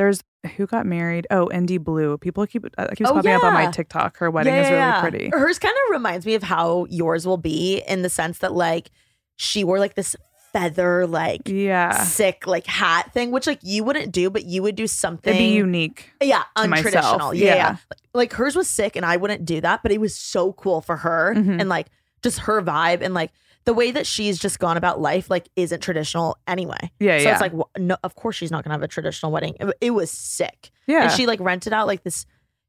There's 0.00 0.22
who 0.56 0.66
got 0.66 0.86
married? 0.86 1.26
Oh, 1.30 1.50
Indy 1.52 1.76
Blue. 1.76 2.16
People 2.16 2.46
keep 2.46 2.64
uh, 2.78 2.86
keeps 2.96 3.10
Oh, 3.10 3.12
popping 3.12 3.32
up 3.32 3.44
on 3.44 3.52
my. 3.52 3.70
TikTok. 3.70 4.16
Her 4.16 4.30
wedding 4.30 4.54
Yeah, 4.54 4.62
is 4.62 4.70
yeah, 4.70 4.72
really 4.72 4.86
yeah. 4.86 5.00
pretty. 5.02 5.28
Hers 5.30 5.58
kind 5.58 5.74
of 5.74 5.90
reminds 5.92 6.24
me 6.24 6.34
of 6.34 6.42
how 6.42 6.86
yours 6.88 7.26
will 7.26 7.36
be 7.36 7.82
in 7.86 8.00
the 8.00 8.08
sense 8.08 8.38
that 8.38 8.54
like 8.54 8.90
she 9.36 9.62
wore 9.62 9.78
like 9.78 9.96
this 9.96 10.16
feather 10.54 11.06
like 11.06 11.42
Yeah, 11.46 12.02
sick 12.02 12.46
like 12.46 12.66
hat 12.66 13.12
thing, 13.12 13.30
which 13.30 13.46
like 13.46 13.58
you 13.62 13.84
wouldn't 13.84 14.10
do, 14.10 14.30
but 14.30 14.46
you 14.46 14.62
would 14.62 14.74
do 14.74 14.86
something 14.86 15.34
it'd 15.34 15.46
be 15.46 15.54
unique. 15.54 16.08
Yeah, 16.22 16.44
untraditional. 16.56 17.34
Yeah, 17.34 17.44
yeah. 17.44 17.54
Yeah. 17.54 17.76
Like, 18.14 18.32
hers 18.32 18.56
was 18.56 18.68
sick, 18.68 18.96
and 18.96 19.04
I 19.04 19.18
wouldn't 19.18 19.44
do 19.44 19.60
that, 19.60 19.82
but 19.82 19.92
it 19.92 20.00
was 20.00 20.16
so 20.16 20.54
cool 20.54 20.80
for 20.80 20.96
her, 20.96 21.34
Mhm. 21.36 21.60
and 21.60 21.68
like 21.68 21.88
just 22.22 22.38
her 22.40 22.62
vibe, 22.62 23.02
and 23.02 23.12
like 23.12 23.30
the 23.64 23.74
way 23.74 23.90
that 23.90 24.06
she's 24.06 24.38
just 24.38 24.58
gone 24.58 24.76
about 24.76 25.00
life, 25.00 25.28
like 25.30 25.48
isn't 25.56 25.80
traditional 25.80 26.36
anyway. 26.46 26.90
Yeah, 26.98 27.18
so 27.18 27.24
yeah. 27.24 27.32
it's 27.32 27.40
like, 27.40 27.52
wh- 27.52 27.78
no, 27.78 27.96
of 28.02 28.14
course 28.14 28.36
she's 28.36 28.50
not 28.50 28.64
gonna 28.64 28.74
have 28.74 28.82
a 28.82 28.88
traditional 28.88 29.30
wedding. 29.32 29.54
It, 29.60 29.74
it 29.80 29.90
was 29.90 30.10
sick. 30.10 30.70
Yeah, 30.86 31.04
and 31.04 31.12
she 31.12 31.26
like 31.26 31.40
rented 31.40 31.72
out 31.72 31.86
like 31.86 32.02
this 32.02 32.26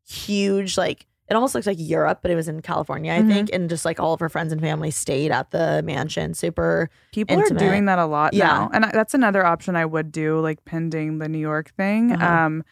huge 0.08 0.78
like. 0.78 1.08
It 1.30 1.36
almost 1.36 1.56
looks 1.56 1.66
like 1.66 1.78
Europe, 1.80 2.20
but 2.22 2.30
it 2.30 2.36
was 2.36 2.50
in 2.50 2.62
California, 2.62 3.14
I 3.14 3.20
Mhm. 3.20 3.28
think, 3.30 3.50
and 3.54 3.70
just 3.70 3.86
like 3.86 4.02
all 4.02 4.14
of 4.14 4.20
her 4.20 4.28
friends 4.28 4.52
and 4.52 4.60
family 4.60 4.92
stayed 4.92 5.32
at 5.32 5.52
the 5.52 5.82
mansion. 5.82 6.34
Super 6.34 6.90
people 7.14 7.38
intimate. 7.40 7.62
are 7.64 7.66
doing 7.70 7.86
that 7.86 8.00
a 8.00 8.06
lot 8.06 8.34
Yeah. 8.34 8.48
now, 8.48 8.70
and 8.74 8.84
I, 8.84 8.92
that's 8.92 9.14
another 9.14 9.46
option 9.46 9.78
I 9.78 9.86
would 9.86 10.12
do, 10.12 10.42
like 10.42 10.66
pending 10.66 11.20
the 11.20 11.30
New 11.30 11.38
York 11.40 11.72
thing. 11.78 12.12
Uh-huh. 12.12 12.26
Um, 12.46 12.66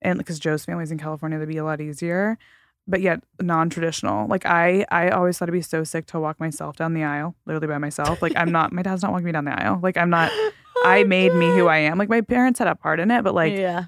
and 0.00 0.16
because 0.18 0.38
Joe's 0.38 0.64
family's 0.64 0.92
in 0.92 0.98
California, 0.98 1.38
that'd 1.38 1.48
be 1.52 1.56
a 1.58 1.64
lot 1.64 1.80
easier. 1.80 2.38
But 2.86 3.00
yet 3.00 3.20
non-traditional. 3.40 4.28
Like 4.28 4.44
I, 4.44 4.84
I 4.90 5.08
always 5.08 5.38
thought 5.38 5.46
it'd 5.48 5.54
be 5.54 5.62
so 5.62 5.84
sick 5.84 6.06
to 6.08 6.20
walk 6.20 6.38
myself 6.38 6.76
down 6.76 6.92
the 6.92 7.02
aisle, 7.04 7.34
literally 7.46 7.66
by 7.66 7.78
myself. 7.78 8.20
Like 8.20 8.34
I'm 8.36 8.52
not. 8.52 8.72
My 8.72 8.82
dad's 8.82 9.02
not 9.02 9.10
walking 9.12 9.24
me 9.26 9.32
down 9.32 9.46
the 9.46 9.58
aisle. 9.62 9.80
Like 9.82 9.96
I'm 9.96 10.10
not. 10.10 10.30
I 10.84 11.04
made 11.04 11.32
me 11.34 11.46
who 11.46 11.66
I 11.66 11.78
am. 11.78 11.96
Like 11.98 12.10
my 12.10 12.20
parents 12.20 12.58
had 12.58 12.68
a 12.68 12.74
part 12.74 13.00
in 13.00 13.10
it, 13.10 13.22
but 13.24 13.34
like 13.34 13.54
yeah, 13.56 13.84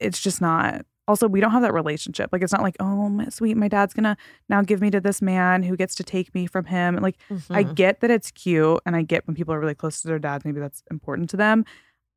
it's 0.00 0.20
just 0.20 0.40
not 0.40 0.84
also 1.06 1.28
we 1.28 1.38
don't 1.38 1.50
have 1.50 1.60
that 1.62 1.74
relationship 1.74 2.30
like 2.32 2.42
it's 2.42 2.52
not 2.52 2.62
like 2.62 2.76
oh 2.80 3.08
my 3.10 3.28
sweet 3.28 3.56
my 3.58 3.68
dad's 3.68 3.92
gonna 3.92 4.16
now 4.48 4.62
give 4.62 4.80
me 4.80 4.90
to 4.90 5.00
this 5.02 5.20
man 5.20 5.62
who 5.62 5.76
gets 5.76 5.94
to 5.94 6.02
take 6.02 6.34
me 6.34 6.46
from 6.46 6.64
him 6.64 6.94
and 6.96 7.02
like 7.02 7.16
i 7.50 7.62
Mhm. 7.62 7.74
get 7.74 8.00
that 8.00 8.10
it's 8.10 8.30
cute 8.30 8.80
and 8.86 8.96
i 8.96 9.02
get 9.02 9.26
when 9.26 9.36
people 9.36 9.52
are 9.52 9.60
really 9.60 9.74
close 9.74 10.00
to 10.00 10.08
their 10.08 10.18
dads 10.18 10.46
maybe 10.46 10.60
that's 10.60 10.82
important 10.90 11.28
to 11.30 11.36
them 11.36 11.64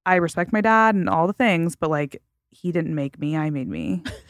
i 0.05 0.15
respect 0.15 0.53
my 0.53 0.61
dad 0.61 0.95
and 0.95 1.09
all 1.09 1.27
the 1.27 1.33
things 1.33 1.75
but 1.75 1.89
like 1.89 2.21
he 2.49 2.71
didn't 2.71 2.95
make 2.95 3.19
me 3.19 3.35
i 3.35 3.49
made 3.49 3.67
me 3.67 4.01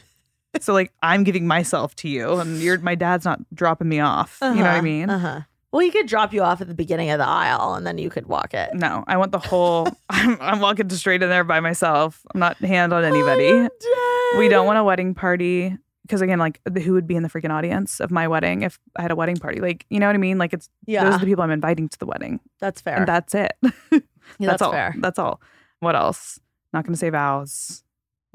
so 0.62 0.72
like 0.72 0.92
i'm 1.02 1.24
giving 1.24 1.46
myself 1.46 1.94
to 1.96 2.08
you 2.08 2.34
and 2.36 2.58
you're 2.60 2.78
my 2.78 2.94
dad's 2.94 3.24
not 3.24 3.40
dropping 3.54 3.88
me 3.88 4.00
off. 4.00 4.38
You 4.42 4.48
know 4.54 4.54
what 4.56 4.66
i 4.66 4.72
Uh-huh, 4.74 4.82
mean? 4.82 5.10
Uh-huh. 5.10 5.40
Well, 5.70 5.80
he 5.80 5.90
could 5.90 6.06
drop 6.06 6.32
you 6.32 6.40
off 6.40 6.62
at 6.62 6.68
the 6.68 6.74
beginning 6.74 7.10
of 7.10 7.18
the 7.18 7.26
aisle, 7.28 7.74
and 7.74 7.86
then 7.86 7.98
you 7.98 8.08
could 8.08 8.26
walk 8.26 8.54
it. 8.54 8.70
no 8.74 9.04
i 9.06 9.16
want 9.16 9.32
the 9.32 9.38
whole 9.38 9.86
I'm, 10.08 10.38
I'm 10.40 10.60
walking 10.60 10.88
straight 10.90 11.22
in 11.22 11.28
there 11.28 11.44
by 11.44 11.60
myself. 11.60 12.22
I'm 12.34 12.40
not 12.40 12.56
hand 12.58 12.92
on 12.92 13.04
anybody. 13.04 13.68
we 14.38 14.48
don't 14.48 14.66
want 14.66 14.78
a 14.78 14.84
wedding 14.84 15.14
party 15.14 15.76
because 16.02 16.22
again 16.22 16.38
like 16.38 16.58
who 16.82 16.94
would 16.94 17.06
be 17.06 17.16
in 17.16 17.22
the 17.22 17.28
freaking 17.28 17.50
audience 17.50 18.00
of 18.00 18.10
my 18.10 18.26
wedding 18.26 18.62
if 18.62 18.78
i 18.96 19.02
had 19.02 19.10
a 19.10 19.16
wedding 19.16 19.36
party? 19.36 19.60
Like 19.60 19.84
you 19.90 20.00
know 20.00 20.06
what 20.06 20.14
i 20.14 20.18
mean? 20.18 20.38
Like 20.38 20.54
it's 20.54 20.70
yeah. 20.86 21.04
those 21.04 21.16
are 21.16 21.18
the 21.18 21.26
people 21.26 21.44
i'm 21.44 21.50
inviting 21.50 21.88
to 21.90 21.98
the 21.98 22.06
wedding. 22.06 22.40
That's 22.60 22.80
fair. 22.80 22.96
and 22.96 23.06
that's 23.08 23.34
it. 23.34 23.52
Yeah, 24.38 24.50
that's 24.50 24.60
all. 24.62 24.72
fair. 24.72 24.94
that's 24.98 25.18
all. 25.18 25.40
What 25.80 25.96
else? 25.96 26.38
Not 26.74 26.84
gonna 26.84 26.96
say 26.98 27.08
vows. 27.08 27.82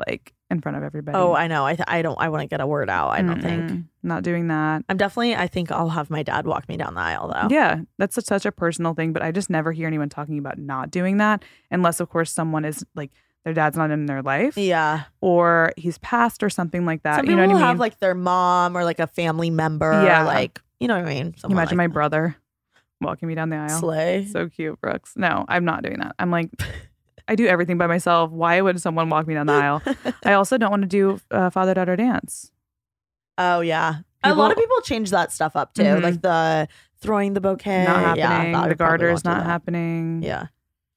Like 0.08 0.34
in 0.53 0.61
front 0.61 0.77
of 0.77 0.84
everybody 0.84 1.17
Oh, 1.17 1.34
I 1.34 1.47
know. 1.47 1.65
I 1.65 1.75
th- 1.75 1.85
I 1.88 2.01
don't. 2.01 2.17
I 2.19 2.30
wouldn't 2.30 2.49
get 2.49 2.61
a 2.61 2.67
word 2.67 2.89
out. 2.89 3.09
I 3.09 3.21
don't 3.21 3.41
think. 3.41 3.63
Mm-mm. 3.71 3.85
not 4.03 4.23
doing 4.23 4.47
that 4.47 4.84
I'm 4.88 4.97
definitely. 4.97 5.35
I 5.35 5.47
think 5.47 5.71
I'll 5.71 5.89
have 5.89 6.09
my 6.09 6.23
dad 6.23 6.45
walk 6.47 6.67
me 6.69 6.77
down 6.77 6.93
the 6.95 7.01
aisle 7.01 7.27
though. 7.34 7.47
yeah 7.53 7.81
that's 7.97 8.15
such, 8.15 8.25
such 8.25 8.45
a 8.45 8.51
personal 8.51 8.93
thing 8.93 9.11
but 9.13 9.21
i 9.21 9.31
just 9.31 9.49
never 9.49 9.71
hear 9.71 9.88
anyone 9.88 10.09
talking 10.09 10.38
about 10.38 10.57
not 10.57 10.89
doing 10.91 11.17
that 11.17 11.43
unless 11.71 11.99
of 11.99 12.09
course 12.09 12.31
someone 12.31 12.63
is 12.65 12.85
like 12.95 13.11
their 13.45 13.53
dad's 13.53 13.75
not 13.75 13.91
in 13.91 14.05
their 14.05 14.21
life 14.21 14.55
Yeah. 14.57 15.03
or 15.19 15.73
he's 15.75 15.97
passed 15.97 16.43
or 16.43 16.49
something 16.49 16.85
like 16.85 17.03
that 17.03 17.17
Some 17.17 17.25
you 17.25 17.31
people 17.31 17.43
know 17.43 17.47
what 17.49 17.55
i 17.55 17.59
mean 17.59 17.67
have 17.67 17.80
like 17.80 17.99
their 17.99 18.15
mom 18.15 18.77
or 18.77 18.84
like 18.85 18.99
a 18.99 19.07
family 19.07 19.49
member. 19.49 19.91
Yeah. 19.91 20.23
Like 20.23 20.61
you 20.80 20.88
know 20.88 20.95
what 20.95 21.05
I 21.05 21.13
mean. 21.13 21.34
Someone 21.38 21.57
imagine 21.57 21.77
like 21.77 21.89
my 21.89 21.93
brother 21.93 22.35
walking 23.01 23.27
me 23.27 23.35
down 23.35 23.49
the 23.49 23.57
aisle 23.57 23.80
Slay. 23.80 24.25
So 24.31 24.47
cute, 24.49 24.80
Brooks. 24.81 25.13
No, 25.17 25.43
I'm 25.47 25.65
not 25.65 25.84
doing 25.84 25.99
that. 25.99 26.15
I'm 26.19 26.31
like, 26.31 26.49
I 27.28 27.36
do 27.36 27.48
everything 27.48 27.78
by 27.78 27.88
myself. 27.88 28.32
Why 28.32 28.60
would 28.62 28.82
someone 28.82 29.10
walk 29.10 29.28
me 29.28 29.34
down 29.34 29.48
the 29.48 29.54
aisle? 29.54 29.82
I 30.26 30.34
also 30.34 30.58
don't 30.58 30.70
want 30.72 30.82
to 30.84 30.88
do 30.88 31.20
uh, 31.32 31.50
father 31.50 31.74
daughter 31.74 31.95
dance. 31.95 32.52
oh 33.38 33.62
yeah. 33.62 34.00
a 34.24 34.34
lot 34.34 34.52
of 34.52 34.58
People- 34.58 34.76
people 34.78 34.82
change 34.84 35.10
that 35.12 35.32
stuff 35.32 35.56
up 35.56 35.74
too, 35.74 35.84
Mhm. 35.84 36.02
like 36.04 36.22
the 36.22 36.68
throwing 37.02 37.34
the 37.34 37.41
bouquet. 37.41 37.86
not 37.86 38.18
Yeah, 38.18 38.28
happening. 38.30 38.56
I 38.56 38.60
the 38.70 38.76
won't 38.84 39.00
do 39.00 39.30
not 39.30 39.44
happening. 39.45 40.24
Yeah. 40.24 40.48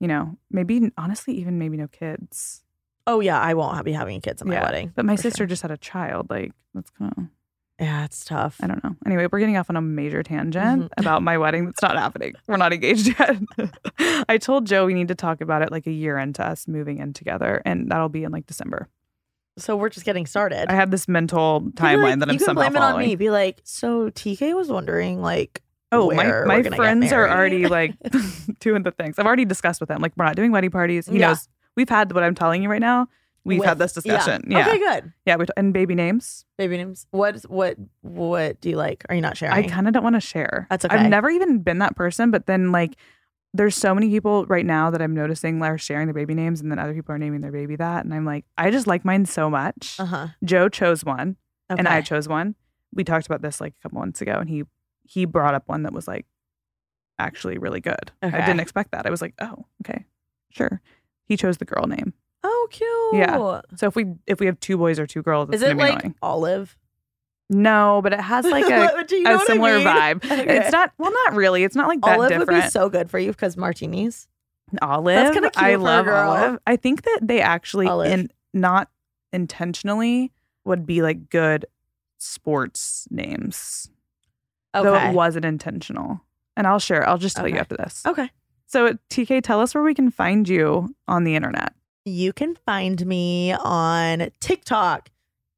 You 0.00 0.08
know, 0.08 0.36
maybe 0.50 0.90
honestly, 0.98 1.34
even 1.34 1.58
maybe 1.58 1.76
no 1.76 1.88
kids. 1.88 2.62
Oh 3.06 3.20
yeah. 3.20 3.40
I 3.40 3.54
won't 3.54 3.84
be 3.84 3.92
having 3.92 4.20
kids 4.20 4.42
at 4.42 4.46
my 4.48 4.54
yeah. 4.54 4.62
wedding. 4.64 4.92
But 4.94 5.04
my 5.06 5.16
sister 5.16 5.38
sure. 5.38 5.46
just 5.46 5.62
had 5.62 5.70
a 5.70 5.76
child. 5.76 6.28
Like, 6.30 6.52
that's 6.74 6.90
kind 6.90 7.12
of, 7.16 7.24
Yeah, 7.78 8.04
it's 8.06 8.24
tough. 8.24 8.56
I 8.62 8.66
don't 8.68 8.82
know. 8.82 8.96
Anyway, 9.04 9.26
we're 9.30 9.38
getting 9.38 9.56
off 9.58 9.68
on 9.68 9.76
a 9.76 9.82
major 9.82 10.22
tangent 10.22 10.84
Mhm. 10.84 10.88
about 10.96 11.22
my 11.22 11.36
wedding 11.36 11.66
that's 11.66 11.82
not 11.82 11.96
happening. 11.96 12.32
We're 12.46 12.56
not 12.56 12.72
engaged 12.72 13.08
yet. 13.18 13.36
I 14.28 14.38
told 14.38 14.66
Joe 14.66 14.86
we 14.86 14.94
need 14.94 15.08
to 15.08 15.14
talk 15.14 15.40
about 15.42 15.60
it 15.62 15.70
like 15.70 15.86
a 15.86 15.90
year 15.92 16.16
into 16.18 16.42
us 16.46 16.66
moving 16.66 16.98
in 16.98 17.12
together, 17.12 17.60
and 17.66 17.90
that'll 17.90 18.08
be 18.08 18.24
in 18.24 18.32
like 18.32 18.46
December. 18.46 18.88
So 19.58 19.76
we're 19.76 19.88
just 19.90 20.06
getting 20.06 20.26
started. 20.26 20.70
I 20.70 20.74
have 20.74 20.90
this 20.90 21.06
mental 21.08 21.62
You 21.64 21.72
can 21.72 21.96
be 21.96 22.02
timeline 22.02 22.02
like- 22.02 22.18
that 22.20 22.28
I'm 22.28 22.32
you 22.34 22.38
can 22.38 22.44
somehow 22.46 22.62
blame 22.62 22.72
following. 22.74 23.00
it 23.02 23.04
on 23.04 23.08
me. 23.10 23.16
Be 23.16 23.30
like, 23.30 23.60
so 23.64 24.10
TK 24.10 24.54
was 24.54 24.70
wondering, 24.70 25.20
like, 25.20 25.62
Oh, 25.92 26.10
my, 26.10 26.24
my 26.24 26.30
we're 26.30 26.44
gonna 26.46 26.62
get 26.62 26.74
friends 26.76 27.12
are 27.12 27.28
already 27.28 27.68
like 27.68 27.94
doing 28.60 28.82
the 28.82 28.90
things. 28.90 29.18
I've 29.18 29.26
already 29.26 29.44
discussed 29.44 29.80
with 29.80 29.90
him. 29.90 30.00
Like, 30.02 30.12
we're 30.16 30.24
not 30.24 30.34
doing 30.36 30.50
wedding 30.50 30.70
parties. 30.70 31.06
He 31.06 31.18
Yeah. 31.20 31.28
knows 31.28 31.48
we've 31.76 31.88
had 31.88 32.12
what 32.12 32.22
I'm 32.24 32.34
telling 32.34 32.62
you 32.62 32.68
right 32.70 32.80
now. 32.80 33.08
We've 33.46 33.64
had 33.64 33.78
this 33.78 33.92
discussion. 33.92 34.44
Yeah. 34.48 34.58
Yeah. 34.58 34.68
Okay, 34.68 34.78
good. 34.78 35.12
Yeah. 35.24 35.36
we 35.36 35.46
and 35.56 35.72
baby 35.72 35.94
names. 35.94 36.44
Baby 36.58 36.76
names. 36.76 37.06
What 37.10 37.36
what 37.48 37.76
what 38.02 38.60
do 38.60 38.68
you 38.70 38.76
like? 38.76 39.04
Are 39.08 39.14
you 39.14 39.20
not 39.20 39.36
sharing? 39.36 39.54
I 39.54 39.62
kind 39.68 39.86
of 39.86 39.94
don't 39.94 40.02
want 40.02 40.16
to 40.16 40.20
share. 40.20 40.66
That's 40.68 40.84
okay. 40.84 40.96
I've 40.96 41.10
never 41.10 41.30
even 41.30 41.60
been 41.60 41.78
that 41.78 41.94
person, 41.96 42.30
but 42.30 42.46
then 42.46 42.72
like, 42.72 42.96
there's 43.54 43.76
so 43.76 43.94
many 43.94 44.10
people 44.10 44.44
right 44.46 44.66
now 44.66 44.90
that 44.90 45.00
I'm 45.00 45.14
noticing 45.14 45.62
are 45.62 45.78
sharing 45.78 46.06
their 46.06 46.14
baby 46.14 46.34
names, 46.34 46.60
and 46.60 46.70
then 46.70 46.78
other 46.78 46.92
people 46.92 47.14
are 47.14 47.18
naming 47.18 47.40
their 47.40 47.52
baby 47.52 47.76
that, 47.76 48.04
and 48.04 48.12
I'm 48.12 48.24
like, 48.24 48.44
I 48.58 48.70
just 48.70 48.86
like 48.86 49.04
mine 49.04 49.24
so 49.26 49.48
much. 49.48 49.96
Uh 49.98 50.04
huh. 50.06 50.26
Joe 50.44 50.68
chose 50.68 51.04
one, 51.04 51.36
Okay. 51.70 51.78
and 51.78 51.88
I 51.88 52.00
chose 52.02 52.28
one. 52.28 52.54
We 52.92 53.04
talked 53.04 53.26
about 53.26 53.42
this 53.42 53.60
like 53.60 53.74
a 53.78 53.82
couple 53.82 54.00
months 54.00 54.20
ago, 54.20 54.38
and 54.40 54.48
he 54.50 54.64
he 55.04 55.24
brought 55.24 55.54
up 55.54 55.68
one 55.68 55.84
that 55.84 55.92
was 55.92 56.08
like 56.08 56.26
actually 57.18 57.58
really 57.58 57.80
good. 57.80 58.10
Okay. 58.22 58.36
I 58.36 58.44
didn't 58.44 58.60
expect 58.60 58.90
that. 58.92 59.06
I 59.06 59.10
was 59.10 59.22
like, 59.22 59.34
oh, 59.40 59.66
okay, 59.84 60.04
sure. 60.50 60.80
He 61.24 61.36
chose 61.36 61.58
the 61.58 61.64
girl 61.64 61.86
name. 61.86 62.12
Oh, 62.48 62.68
cute. 62.70 63.14
Yeah. 63.20 63.60
So 63.76 63.86
if 63.88 63.96
we 63.96 64.06
if 64.26 64.38
we 64.40 64.46
have 64.46 64.60
two 64.60 64.76
boys 64.76 64.98
or 64.98 65.06
two 65.06 65.22
girls, 65.22 65.48
it's 65.48 65.56
Is 65.56 65.62
it 65.62 65.76
like 65.76 65.94
annoying. 65.98 66.14
Olive? 66.22 66.76
No, 67.50 68.00
but 68.02 68.12
it 68.12 68.20
has 68.20 68.44
like 68.50 68.64
a, 68.64 69.06
you 69.10 69.22
know 69.22 69.34
a 69.34 69.36
what 69.36 69.50
I 69.50 69.52
similar 69.52 69.78
mean? 69.78 69.86
vibe. 69.86 70.24
Okay. 70.40 70.58
It's 70.58 70.72
not 70.72 70.92
well, 70.98 71.12
not 71.12 71.34
really. 71.34 71.64
It's 71.64 71.76
not 71.76 71.88
like 71.88 72.00
that 72.02 72.16
Olive 72.18 72.28
different. 72.28 72.50
would 72.50 72.62
be 72.62 72.68
so 72.70 72.88
good 72.88 73.10
for 73.10 73.18
you 73.18 73.30
because 73.32 73.56
martinis. 73.56 74.28
Olive. 74.82 75.14
That's 75.16 75.34
kinda 75.34 75.50
cute 75.50 75.64
I 75.64 75.74
love 75.76 76.04
girl. 76.06 76.30
Olive. 76.30 76.58
I 76.66 76.76
think 76.76 77.02
that 77.02 77.20
they 77.22 77.40
actually 77.40 77.86
Olive. 77.86 78.10
in 78.12 78.30
not 78.52 78.90
intentionally 79.32 80.32
would 80.64 80.86
be 80.86 81.02
like 81.02 81.30
good 81.30 81.66
sports 82.18 83.06
names. 83.10 83.90
Though 84.74 84.94
it 84.94 85.14
wasn't 85.14 85.44
intentional. 85.44 86.20
And 86.56 86.66
I'll 86.66 86.78
share. 86.78 87.08
I'll 87.08 87.18
just 87.18 87.36
tell 87.36 87.48
you 87.48 87.56
after 87.56 87.76
this. 87.76 88.02
Okay. 88.06 88.30
So 88.66 88.98
TK, 89.10 89.42
tell 89.42 89.60
us 89.60 89.74
where 89.74 89.84
we 89.84 89.94
can 89.94 90.10
find 90.10 90.48
you 90.48 90.94
on 91.06 91.24
the 91.24 91.34
internet. 91.36 91.72
You 92.08 92.32
can 92.32 92.54
find 92.64 93.04
me 93.04 93.52
on 93.52 94.28
TikTok, 94.38 95.10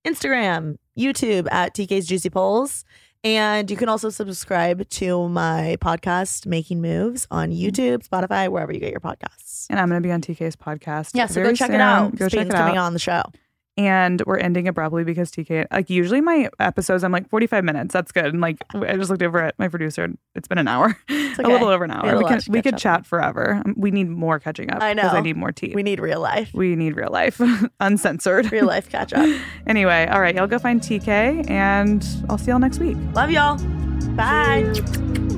Instagram, 0.07 0.79
YouTube 0.99 1.47
at 1.53 1.75
TK's 1.75 2.07
Juicy 2.07 2.31
Polls. 2.31 2.87
And 3.23 3.71
you 3.71 3.77
can 3.77 3.91
also 3.91 4.09
subscribe 4.09 4.89
to 4.89 5.29
my 5.29 5.77
podcast, 5.83 6.47
Making 6.47 6.81
Moves, 6.81 7.27
on. 7.31 7.51
YouTube, 7.51 8.09
Spotify, 8.09 8.49
wherever 8.49 8.73
you 8.73 8.81
get 8.81 8.93
your 8.93 9.01
podcasts. 9.01 9.67
And 9.69 9.79
I'm 9.79 9.91
going 9.91 10.03
to 10.03 10.07
be 10.07 10.11
on 10.11 10.23
TK's 10.23 10.57
podcast. 10.57 11.11
Yeah, 11.13 11.27
so 11.27 11.43
go 11.43 11.53
check 11.53 11.69
it 11.69 11.83
out. 11.83 12.17
Go 12.17 12.31
check 12.31 12.47
it 12.47 12.53
coming 12.53 12.79
out. 12.79 12.87
on 12.87 12.93
the 12.95 12.99
show. 12.99 13.25
And 13.79 14.21
we're 14.27 14.39
ending 14.39 14.67
abruptly 14.67 15.05
because 15.05 15.31
TK, 15.31 15.67
like 15.71 15.89
usually 15.89 16.21
my 16.21 16.49
episodes, 16.59 17.05
I'm 17.05 17.13
like 17.13 17.29
45 17.31 17.63
minutes. 17.63 17.93
That's 17.93 18.11
good. 18.11 18.27
And 18.27 18.41
like 18.41 18.59
I 18.75 18.97
just 18.97 19.09
looked 19.09 19.23
over 19.23 19.39
at 19.39 19.57
my 19.59 19.69
producer 19.69 20.03
and 20.03 20.19
it's 20.35 20.49
been 20.49 20.59
an 20.59 20.67
hour, 20.67 20.99
It's 21.09 21.39
a 21.39 21.43
little 21.43 21.69
over 21.69 21.85
an 21.85 21.91
We 21.91 21.97
hour. 21.97 22.15
a 22.15 22.19
We, 22.19 22.25
can, 22.25 22.41
we 22.49 22.61
could 22.63 22.75
up 22.75 22.81
chat 22.81 23.07
forever. 23.07 23.63
Um, 23.65 23.75
We 23.77 23.93
need 23.93 24.09
more 24.09 24.41
catching 24.41 24.71
up. 24.73 24.83
I 24.83 24.95
Because 24.95 25.15
I 25.15 25.21
need 25.21 25.37
more 25.37 25.53
tea. 25.53 25.73
We 25.75 25.85
need 25.85 26.01
real 26.01 26.21
life. 26.21 26.51
We 26.53 26.75
need 26.75 26.97
real 26.97 27.13
life, 27.13 27.41
uncensored. 27.81 28.51
Real 28.51 28.67
life 28.67 28.91
catch 28.91 29.13
up. 29.13 29.29
anyway, 29.67 30.09
all 30.11 30.21
right, 30.21 30.35
y'all 30.35 30.49
go 30.49 30.59
find 30.59 30.81
TK 30.81 31.49
and 31.49 32.05
I'll 32.29 32.37
see 32.39 32.51
y'all 32.51 32.59
next 32.59 32.81
week. 32.81 32.97
Love 33.15 33.31
y'all. 33.31 33.59
Bye. 34.17 35.38